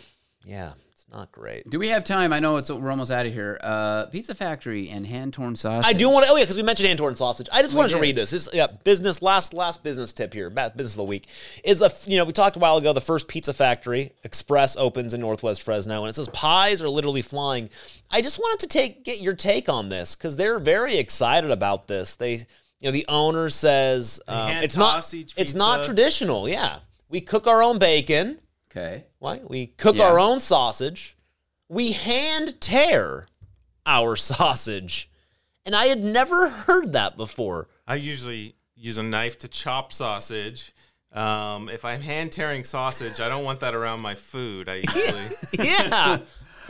yeah, 0.44 0.72
it's 0.92 1.06
not 1.12 1.30
great. 1.32 1.68
Do 1.68 1.78
we 1.78 1.88
have 1.88 2.04
time? 2.04 2.32
I 2.32 2.38
know 2.38 2.56
it's 2.56 2.70
we're 2.70 2.90
almost 2.90 3.10
out 3.10 3.26
of 3.26 3.32
here. 3.32 3.58
Uh, 3.62 4.06
Pizza 4.06 4.34
Factory 4.34 4.88
and 4.88 5.06
hand 5.06 5.32
torn 5.34 5.54
sausage. 5.56 5.84
I 5.86 5.92
do 5.92 6.08
want 6.08 6.24
to. 6.26 6.32
Oh 6.32 6.36
yeah, 6.36 6.44
because 6.44 6.56
we 6.56 6.62
mentioned 6.62 6.86
hand 6.86 6.98
torn 6.98 7.14
sausage. 7.16 7.48
I 7.52 7.62
just 7.62 7.74
wanted 7.74 7.90
to 7.90 7.98
read 7.98 8.16
this. 8.16 8.30
This 8.30 8.48
yeah, 8.52 8.68
business 8.84 9.20
last 9.20 9.52
last 9.52 9.82
business 9.82 10.12
tip 10.12 10.32
here. 10.32 10.48
ba- 10.50 10.72
Business 10.74 10.94
of 10.94 10.98
the 10.98 11.04
week 11.04 11.26
is 11.64 11.80
the 11.80 11.92
you 12.06 12.16
know 12.16 12.24
we 12.24 12.32
talked 12.32 12.56
a 12.56 12.58
while 12.60 12.76
ago. 12.76 12.92
The 12.92 13.00
first 13.00 13.28
pizza 13.28 13.52
factory 13.52 14.12
express 14.24 14.76
opens 14.76 15.12
in 15.12 15.20
Northwest 15.20 15.62
Fresno, 15.62 16.02
and 16.02 16.08
it 16.10 16.14
says 16.14 16.28
pies 16.28 16.80
are 16.80 16.88
literally 16.88 17.22
flying. 17.22 17.70
I 18.10 18.22
just 18.22 18.38
wanted 18.38 18.60
to 18.60 18.68
take 18.68 19.04
get 19.04 19.20
your 19.20 19.34
take 19.34 19.68
on 19.68 19.88
this 19.90 20.14
because 20.16 20.36
they're 20.36 20.58
very 20.60 20.96
excited 20.96 21.50
about 21.50 21.86
this. 21.88 22.14
They 22.14 22.34
you 22.34 22.84
know 22.84 22.92
the 22.92 23.04
owner 23.08 23.50
says 23.50 24.20
um, 24.28 24.52
it's 24.62 24.76
not 24.76 25.12
it's 25.36 25.54
not 25.54 25.84
traditional. 25.84 26.48
Yeah, 26.48 26.78
we 27.10 27.20
cook 27.20 27.46
our 27.46 27.62
own 27.62 27.78
bacon. 27.78 28.40
Okay. 28.70 29.04
Right? 29.20 29.48
We 29.48 29.66
cook 29.66 29.96
Yeah. 29.96 30.04
our 30.04 30.18
own 30.18 30.40
sausage. 30.40 31.16
We 31.68 31.92
hand 31.92 32.60
tear 32.60 33.26
our 33.84 34.16
sausage. 34.30 35.10
And 35.66 35.76
I 35.76 35.86
had 35.86 36.02
never 36.02 36.48
heard 36.48 36.92
that 36.94 37.16
before. 37.16 37.68
I 37.86 37.96
usually 37.96 38.54
use 38.74 38.96
a 38.96 39.02
knife 39.02 39.38
to 39.38 39.48
chop 39.48 39.92
sausage. 39.92 40.72
Um, 41.12 41.68
if 41.68 41.84
I'm 41.84 42.00
hand 42.00 42.32
tearing 42.32 42.62
sausage, 42.64 43.20
I 43.20 43.28
don't 43.28 43.44
want 43.44 43.60
that 43.60 43.74
around 43.74 44.00
my 44.00 44.14
food. 44.14 44.68
I 44.68 44.76
usually. 44.94 45.66
Yeah. 45.68 46.18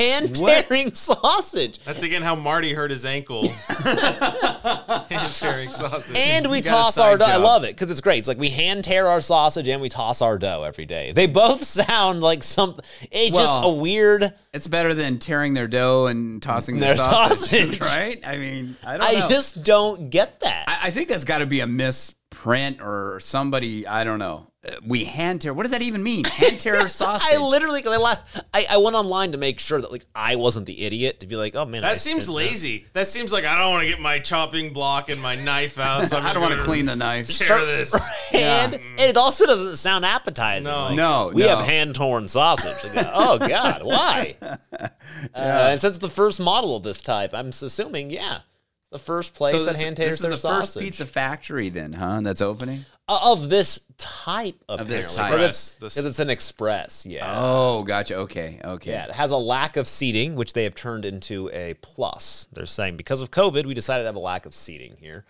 Hand 0.00 0.36
tearing 0.36 0.94
sausage. 0.94 1.78
That's 1.84 2.02
again 2.02 2.22
how 2.22 2.34
Marty 2.34 2.72
hurt 2.74 2.90
his 2.90 3.04
ankle. 3.04 3.48
hand 3.48 5.34
tearing 5.34 5.68
sausage. 5.70 6.16
And 6.16 6.50
we 6.50 6.58
You 6.58 6.62
got 6.62 6.70
a 6.70 6.70
toss 6.82 6.98
our 6.98 7.12
side 7.12 7.18
dough. 7.20 7.24
I 7.26 7.32
job. 7.34 7.42
love 7.42 7.64
it 7.64 7.76
because 7.76 7.90
it's 7.90 8.00
great. 8.00 8.18
It's 8.18 8.28
like 8.28 8.38
we 8.38 8.48
hand 8.50 8.84
tear 8.84 9.06
our 9.08 9.20
sausage 9.20 9.68
and 9.68 9.80
we 9.82 9.88
toss 9.88 10.22
our 10.22 10.38
dough 10.38 10.62
every 10.64 10.86
day. 10.86 11.12
They 11.12 11.26
both 11.26 11.62
sound 11.64 12.20
like 12.20 12.42
some, 12.42 12.78
it's 13.10 13.36
just 13.36 13.60
Well, 13.62 13.70
a 13.70 13.74
weird. 13.74 14.32
It's 14.52 14.66
better 14.66 14.94
than 14.94 15.18
tearing 15.18 15.54
their 15.54 15.68
dough 15.68 16.06
and 16.06 16.42
tossing 16.42 16.80
their, 16.80 16.94
Their 16.94 17.04
sausage, 17.04 17.78
sausage. 17.78 17.80
right? 17.80 18.20
I 18.26 18.36
mean, 18.38 18.76
I 18.84 18.96
don't 18.98 19.06
I 19.08 19.20
know. 19.20 19.28
just 19.28 19.62
don't 19.62 20.10
get 20.10 20.40
that. 20.40 20.64
I, 20.68 20.88
I 20.88 20.90
think 20.90 21.08
that's 21.08 21.24
got 21.24 21.38
to 21.38 21.46
be 21.46 21.60
a 21.60 21.66
misprint 21.66 22.80
or 22.82 23.20
somebody. 23.20 23.86
I 23.86 24.04
don't 24.04 24.18
know. 24.18 24.49
Uh, 24.62 24.72
We 24.86 25.04
hand 25.04 25.40
tear. 25.40 25.54
What 25.54 25.62
does 25.62 25.70
that 25.70 25.80
even 25.80 26.02
mean? 26.02 26.24
Hand 26.24 26.60
tear 26.60 26.86
sausage. 26.88 27.26
I 27.32 27.38
literally, 27.38 27.82
I, 27.86 27.96
laughed, 27.96 28.40
I, 28.52 28.66
I 28.70 28.76
went 28.76 28.94
online 28.94 29.32
to 29.32 29.38
make 29.38 29.58
sure 29.58 29.80
that 29.80 29.90
like 29.90 30.04
I 30.14 30.36
wasn't 30.36 30.66
the 30.66 30.84
idiot 30.84 31.20
to 31.20 31.26
be 31.26 31.34
like, 31.36 31.54
oh 31.54 31.64
man, 31.64 31.82
I 31.84 31.90
That 31.94 31.98
seems 32.00 32.26
did 32.26 32.32
lazy. 32.32 32.86
That 32.92 33.06
seems 33.06 33.32
like 33.32 33.44
I 33.46 33.58
don't 33.58 33.70
want 33.70 33.84
to 33.84 33.88
get 33.88 34.00
my 34.00 34.18
chopping 34.18 34.72
block 34.74 35.08
and 35.08 35.20
my 35.22 35.34
knife 35.36 35.78
out. 35.78 36.08
So 36.08 36.16
I'm 36.18 36.22
I 36.24 36.26
just 36.26 36.34
don't 36.34 36.42
want 36.48 36.58
to 36.60 36.64
clean 36.66 36.84
the 36.84 36.96
knife. 36.96 37.28
Tear 37.38 37.64
this. 37.64 37.94
and 38.34 38.78
it 38.98 39.16
also 39.16 39.46
doesn't 39.46 39.76
sound 39.76 40.04
appetizing. 40.04 40.64
No. 40.64 40.84
Like, 40.88 40.96
No, 40.96 41.30
we 41.34 41.42
no. 41.42 41.56
have 41.56 41.64
hand 41.66 41.94
torn 41.94 42.28
sausage. 42.28 42.94
Like, 42.94 43.06
oh 43.14 43.38
God, 43.38 43.82
why? 43.82 44.36
Uh, 44.42 44.88
and 45.34 45.80
since 45.80 45.94
it's 45.96 45.98
the 45.98 46.08
first 46.08 46.38
model 46.40 46.76
of 46.76 46.82
this 46.82 47.00
type, 47.00 47.32
I'm 47.32 47.48
assuming, 47.48 48.10
yeah, 48.10 48.36
it's 48.36 48.44
the 48.90 48.98
first 48.98 49.34
place 49.34 49.64
that 49.64 49.72
this, 49.72 49.80
hand 49.82 49.96
this 49.96 50.14
is 50.14 50.18
their 50.20 50.30
the 50.32 50.38
sausage 50.38 50.60
first 50.74 50.78
pizza 50.78 51.06
factory, 51.06 51.68
then, 51.68 51.92
huh? 51.92 52.20
That's 52.22 52.40
opening. 52.40 52.84
Uh, 53.08 53.18
of 53.22 53.48
this 53.48 53.80
type. 53.98 54.56
of 54.68 54.86
this 54.88 55.16
type. 55.16 55.30
because 55.30 55.42
it's, 55.48 55.58
Express, 55.58 55.74
this- 55.80 55.94
'cause 55.94 56.06
it's 56.06 56.18
an 56.20 56.30
express. 56.30 57.06
Yeah. 57.06 57.32
Oh, 57.36 57.82
gotcha. 57.82 58.14
Okay, 58.16 58.60
okay. 58.64 58.90
Yeah, 58.90 59.04
it 59.06 59.12
has 59.12 59.30
a 59.32 59.36
lack 59.36 59.76
of 59.76 59.86
seating, 59.88 60.34
which 60.36 60.52
they 60.52 60.64
have 60.64 60.74
turned 60.74 61.04
into 61.04 61.50
a 61.52 61.74
plus. 61.82 62.48
They're 62.52 62.66
saying 62.66 62.96
because 62.96 63.20
of 63.22 63.30
COVID, 63.30 63.64
we 63.66 63.74
decided 63.74 64.02
to 64.02 64.06
have 64.06 64.16
a 64.16 64.20
lack 64.20 64.46
of 64.46 64.54
seating 64.54 64.96
here. 64.98 65.24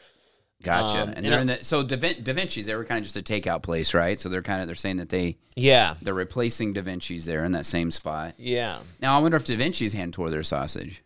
Gotcha. 0.63 1.01
Um, 1.03 1.09
and 1.09 1.17
and 1.19 1.27
they're 1.27 1.41
in 1.41 1.47
the, 1.47 1.59
so 1.65 1.83
Da, 1.83 1.97
Vin- 1.97 2.23
da 2.23 2.35
Vinci's 2.35 2.67
they 2.67 2.75
were 2.75 2.85
kind 2.85 2.99
of 2.99 3.05
just 3.11 3.17
a 3.17 3.23
takeout 3.23 3.63
place, 3.63 3.95
right? 3.95 4.21
So 4.21 4.29
they're 4.29 4.43
kind 4.43 4.61
of 4.61 4.67
they're 4.69 4.75
saying 4.75 4.99
that 4.99 5.09
they 5.09 5.39
Yeah, 5.57 5.95
they're 6.03 6.13
replacing 6.13 6.75
Da 6.75 6.83
Vinci's 6.83 7.25
there 7.25 7.45
in 7.47 7.53
that 7.53 7.65
same 7.65 7.91
spot. 7.91 8.35
yeah. 8.37 8.81
Now 9.01 9.17
I 9.19 9.23
wonder 9.23 9.39
if 9.39 9.47
Da 9.47 9.57
Vinci's 9.57 9.95
hand 9.95 10.13
tore 10.13 10.29
their 10.29 10.43
sausage. 10.43 11.03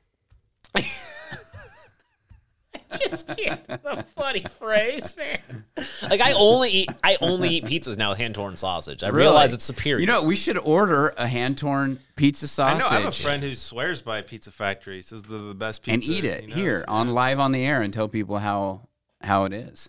Just 3.08 3.36
can't. 3.36 3.64
That's 3.66 3.84
a 3.86 4.02
funny 4.02 4.44
phrase, 4.58 5.16
man. 5.16 5.64
Like 6.08 6.20
I 6.20 6.32
only 6.32 6.70
eat, 6.70 6.90
I 7.02 7.16
only 7.20 7.48
eat 7.50 7.64
pizzas 7.64 7.96
now 7.96 8.10
with 8.10 8.18
hand 8.18 8.34
torn 8.34 8.56
sausage. 8.56 9.02
I 9.02 9.08
realize 9.08 9.52
it's 9.52 9.64
superior. 9.64 10.00
You 10.00 10.06
know, 10.06 10.24
we 10.24 10.36
should 10.36 10.58
order 10.58 11.12
a 11.16 11.26
hand 11.26 11.58
torn 11.58 11.98
pizza 12.16 12.48
sausage. 12.48 12.76
I 12.76 12.78
sausage. 12.80 12.90
know 12.92 12.96
I 12.98 13.00
have 13.04 13.08
a 13.12 13.16
friend 13.22 13.42
who 13.42 13.54
swears 13.54 14.02
by 14.02 14.22
Pizza 14.22 14.50
Factory. 14.50 15.02
Says 15.02 15.22
they're 15.22 15.38
the 15.38 15.54
best 15.54 15.82
pizza. 15.82 15.94
and 15.94 16.04
eat 16.04 16.24
it 16.24 16.42
He 16.42 16.46
knows. 16.48 16.56
here 16.56 16.84
on 16.88 17.14
live 17.14 17.38
on 17.40 17.52
the 17.52 17.64
air 17.64 17.82
and 17.82 17.92
tell 17.92 18.08
people 18.08 18.38
how 18.38 18.88
how 19.22 19.44
it 19.44 19.52
is. 19.52 19.88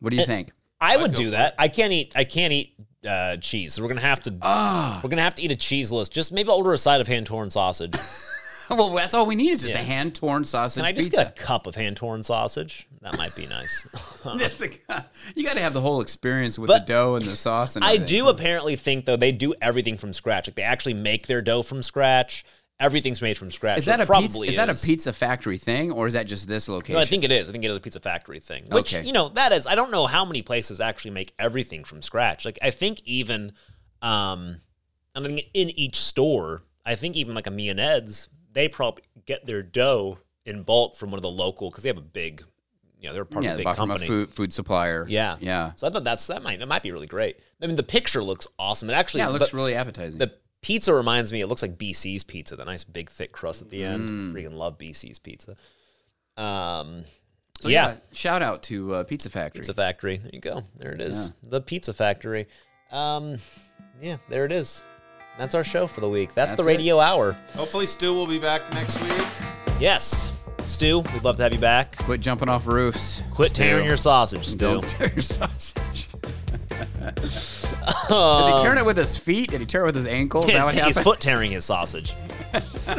What 0.00 0.10
do 0.10 0.16
you 0.16 0.24
think? 0.26 0.52
I 0.80 0.96
would 0.96 1.14
do 1.14 1.30
that. 1.30 1.54
I 1.58 1.68
can't 1.68 1.92
eat. 1.92 2.12
I 2.16 2.24
can't 2.24 2.52
eat 2.54 2.74
uh, 3.06 3.36
cheese. 3.36 3.74
So 3.74 3.82
we're 3.82 3.88
gonna 3.88 4.00
have 4.00 4.20
to. 4.20 4.34
Ah, 4.42 5.00
We're 5.02 5.10
gonna 5.10 5.22
have 5.22 5.34
to 5.34 5.42
eat 5.42 5.52
a 5.52 5.56
cheeseless. 5.56 6.08
Just 6.08 6.32
maybe 6.32 6.48
I'll 6.48 6.56
order 6.56 6.72
a 6.72 6.78
side 6.78 7.00
of 7.02 7.06
hand 7.08 7.26
torn 7.26 7.50
sausage. 7.50 7.94
well, 8.76 8.90
that's 8.90 9.14
all 9.14 9.26
we 9.26 9.34
need 9.36 9.50
is 9.50 9.60
just 9.62 9.74
Yeah. 9.74 9.80
a 9.80 9.84
hand 9.84 10.14
torn 10.14 10.44
sausage 10.44 10.82
Can 10.82 10.88
I 10.88 10.92
just 10.92 11.10
pizza. 11.10 11.24
get 11.24 11.38
a 11.38 11.42
cup 11.42 11.66
of 11.66 11.74
hand 11.74 11.96
torn 11.96 12.22
sausage? 12.22 12.86
That 13.02 13.16
might 13.16 13.34
be 13.34 13.46
nice. 13.46 13.88
Just 14.38 14.62
a- 14.62 15.06
you 15.34 15.42
got 15.44 15.54
to 15.54 15.60
have 15.60 15.72
the 15.72 15.80
whole 15.80 16.02
experience 16.02 16.58
with 16.58 16.68
But 16.68 16.86
the 16.86 16.92
dough 16.92 17.14
and 17.14 17.24
the 17.24 17.34
sauce. 17.34 17.74
And 17.76 17.82
I 17.84 17.94
everything. 17.94 18.06
do 18.18 18.28
apparently 18.28 18.76
think 18.76 19.06
though 19.06 19.16
they 19.16 19.32
do 19.32 19.54
everything 19.62 19.96
from 19.96 20.12
scratch. 20.12 20.46
Like 20.48 20.56
they 20.56 20.62
actually 20.62 20.94
make 20.94 21.26
their 21.26 21.40
dough 21.40 21.62
from 21.62 21.82
scratch. 21.82 22.44
Everything's 22.78 23.20
made 23.22 23.36
from 23.38 23.50
scratch. 23.50 23.78
Is 23.78 23.84
that 23.86 24.00
it 24.00 24.04
a 24.04 24.06
probably 24.06 24.28
pizza? 24.28 24.42
Is, 24.42 24.56
that 24.56 24.68
a 24.70 24.74
pizza 24.74 25.12
factory 25.12 25.56
thing, 25.58 25.90
or 25.92 26.06
is 26.06 26.14
that 26.14 26.26
just 26.26 26.48
this 26.48 26.66
location? 26.68 26.94
No, 26.94 27.00
I 27.00 27.04
think 27.06 27.24
it 27.24 27.30
is. 27.32 27.48
I 27.48 27.52
think 27.52 27.64
it 27.64 27.70
is 27.70 27.76
a 27.76 27.80
pizza 27.80 28.00
factory 28.00 28.40
thing. 28.40 28.64
Which 28.70 28.94
Okay. 28.94 29.06
you 29.06 29.12
know 29.12 29.28
that 29.30 29.52
is. 29.52 29.66
I 29.66 29.74
don't 29.74 29.90
know 29.90 30.06
how 30.06 30.24
many 30.26 30.40
places 30.42 30.80
actually 30.80 31.10
make 31.12 31.32
everything 31.38 31.84
from 31.84 32.00
scratch. 32.02 32.44
Like 32.46 32.58
I 32.62 32.70
think 32.70 33.00
even, 33.06 33.52
um, 34.02 34.58
I 35.14 35.20
mean 35.20 35.40
in 35.54 35.70
each 35.70 35.96
store, 35.96 36.62
I 36.84 36.94
think 36.96 37.16
even 37.16 37.34
like 37.34 37.46
a 37.46 37.50
Me 37.50 37.68
and 37.70 37.78
Ed's, 37.80 38.28
they 38.52 38.68
probably 38.68 39.02
get 39.26 39.46
their 39.46 39.62
dough 39.62 40.18
in 40.44 40.62
bulk 40.62 40.96
from 40.96 41.10
one 41.10 41.18
of 41.18 41.22
the 41.22 41.30
local 41.30 41.70
because 41.70 41.82
they 41.82 41.88
have 41.88 41.98
a 41.98 42.02
big, 42.02 42.42
you 42.98 43.08
know, 43.08 43.14
they're 43.14 43.24
part 43.24 43.44
yeah, 43.44 43.52
of 43.54 43.60
a 43.60 43.64
big 43.64 43.74
from 43.76 43.90
a 43.90 43.94
company. 43.94 44.06
food 44.06 44.34
food 44.34 44.52
supplier. 44.52 45.06
Yeah, 45.08 45.36
yeah, 45.40 45.72
So 45.76 45.86
I 45.86 45.90
thought 45.90 46.04
that's 46.04 46.26
that 46.28 46.42
might 46.42 46.58
that 46.58 46.66
might 46.68 46.82
be 46.82 46.92
really 46.92 47.06
great. 47.06 47.38
I 47.62 47.66
mean, 47.66 47.76
the 47.76 47.82
picture 47.82 48.22
looks 48.22 48.46
awesome. 48.58 48.90
It 48.90 48.94
actually 48.94 49.20
yeah. 49.20 49.28
It 49.28 49.32
looks 49.32 49.54
really 49.54 49.74
appetizing. 49.74 50.18
the 50.18 50.32
pizza 50.62 50.92
reminds 50.94 51.32
me. 51.32 51.40
It 51.40 51.46
looks 51.46 51.62
like 51.62 51.78
BC's 51.78 52.24
pizza, 52.24 52.56
the 52.56 52.64
nice 52.64 52.84
big 52.84 53.10
thick 53.10 53.32
crust 53.32 53.62
at 53.62 53.70
the 53.70 53.84
end. 53.84 54.02
Mm. 54.02 54.32
Freaking 54.34 54.54
love 54.54 54.78
BC's 54.78 55.18
pizza. 55.18 55.56
Um, 56.36 57.04
So, 57.60 57.68
yeah. 57.68 57.96
shout 58.12 58.42
out 58.42 58.62
to 58.64 58.94
uh, 58.94 59.04
Pizza 59.04 59.28
Factory. 59.28 59.60
Pizza 59.60 59.74
Factory. 59.74 60.16
There 60.16 60.30
you 60.32 60.40
go. 60.40 60.64
There 60.76 60.92
it 60.92 61.00
is. 61.02 61.32
The 61.42 61.60
Pizza 61.60 61.92
Factory. 61.92 62.46
Um, 62.90 63.36
yeah, 64.00 64.16
there 64.30 64.46
it 64.46 64.52
is. 64.52 64.82
That's 65.40 65.54
our 65.54 65.64
show 65.64 65.86
for 65.86 66.02
the 66.02 66.08
week. 66.08 66.34
That's, 66.34 66.50
That's 66.52 66.62
the 66.62 66.68
it. 66.68 66.76
radio 66.76 67.00
hour. 67.00 67.32
Hopefully, 67.54 67.86
Stu 67.86 68.12
will 68.12 68.26
be 68.26 68.38
back 68.38 68.70
next 68.74 69.00
week. 69.00 69.24
Yes. 69.80 70.30
Stu, 70.66 71.00
we'd 71.00 71.24
love 71.24 71.38
to 71.38 71.42
have 71.44 71.54
you 71.54 71.58
back. 71.58 71.96
Quit 71.96 72.20
jumping 72.20 72.50
off 72.50 72.66
roofs. 72.66 73.22
Quit 73.30 73.48
Stu. 73.52 73.62
tearing 73.62 73.86
your 73.86 73.96
sausage, 73.96 74.46
Stu. 74.46 74.58
Don't 74.58 74.86
tear 74.86 75.08
your 75.08 75.22
sausage. 75.22 76.08
Does 78.10 78.60
he 78.60 78.62
turn 78.62 78.76
it 78.76 78.84
with 78.84 78.98
his 78.98 79.16
feet? 79.16 79.50
Did 79.50 79.60
he 79.60 79.66
tear 79.66 79.84
it 79.84 79.86
with 79.86 79.94
his 79.94 80.06
ankle? 80.06 80.42
Is 80.44 80.48
that 80.48 80.56
He's, 80.56 80.64
what 80.64 80.74
he's 80.74 80.82
happened? 80.96 81.04
foot 81.04 81.20
tearing 81.20 81.50
his 81.52 81.64
sausage. 81.64 82.12
All 82.52 82.96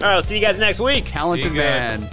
right, 0.00 0.14
I'll 0.16 0.22
see 0.22 0.36
you 0.36 0.40
guys 0.40 0.58
next 0.58 0.80
week. 0.80 1.04
Talented 1.06 1.50
Be 1.50 1.56
good. 1.56 1.64
man. 2.00 2.08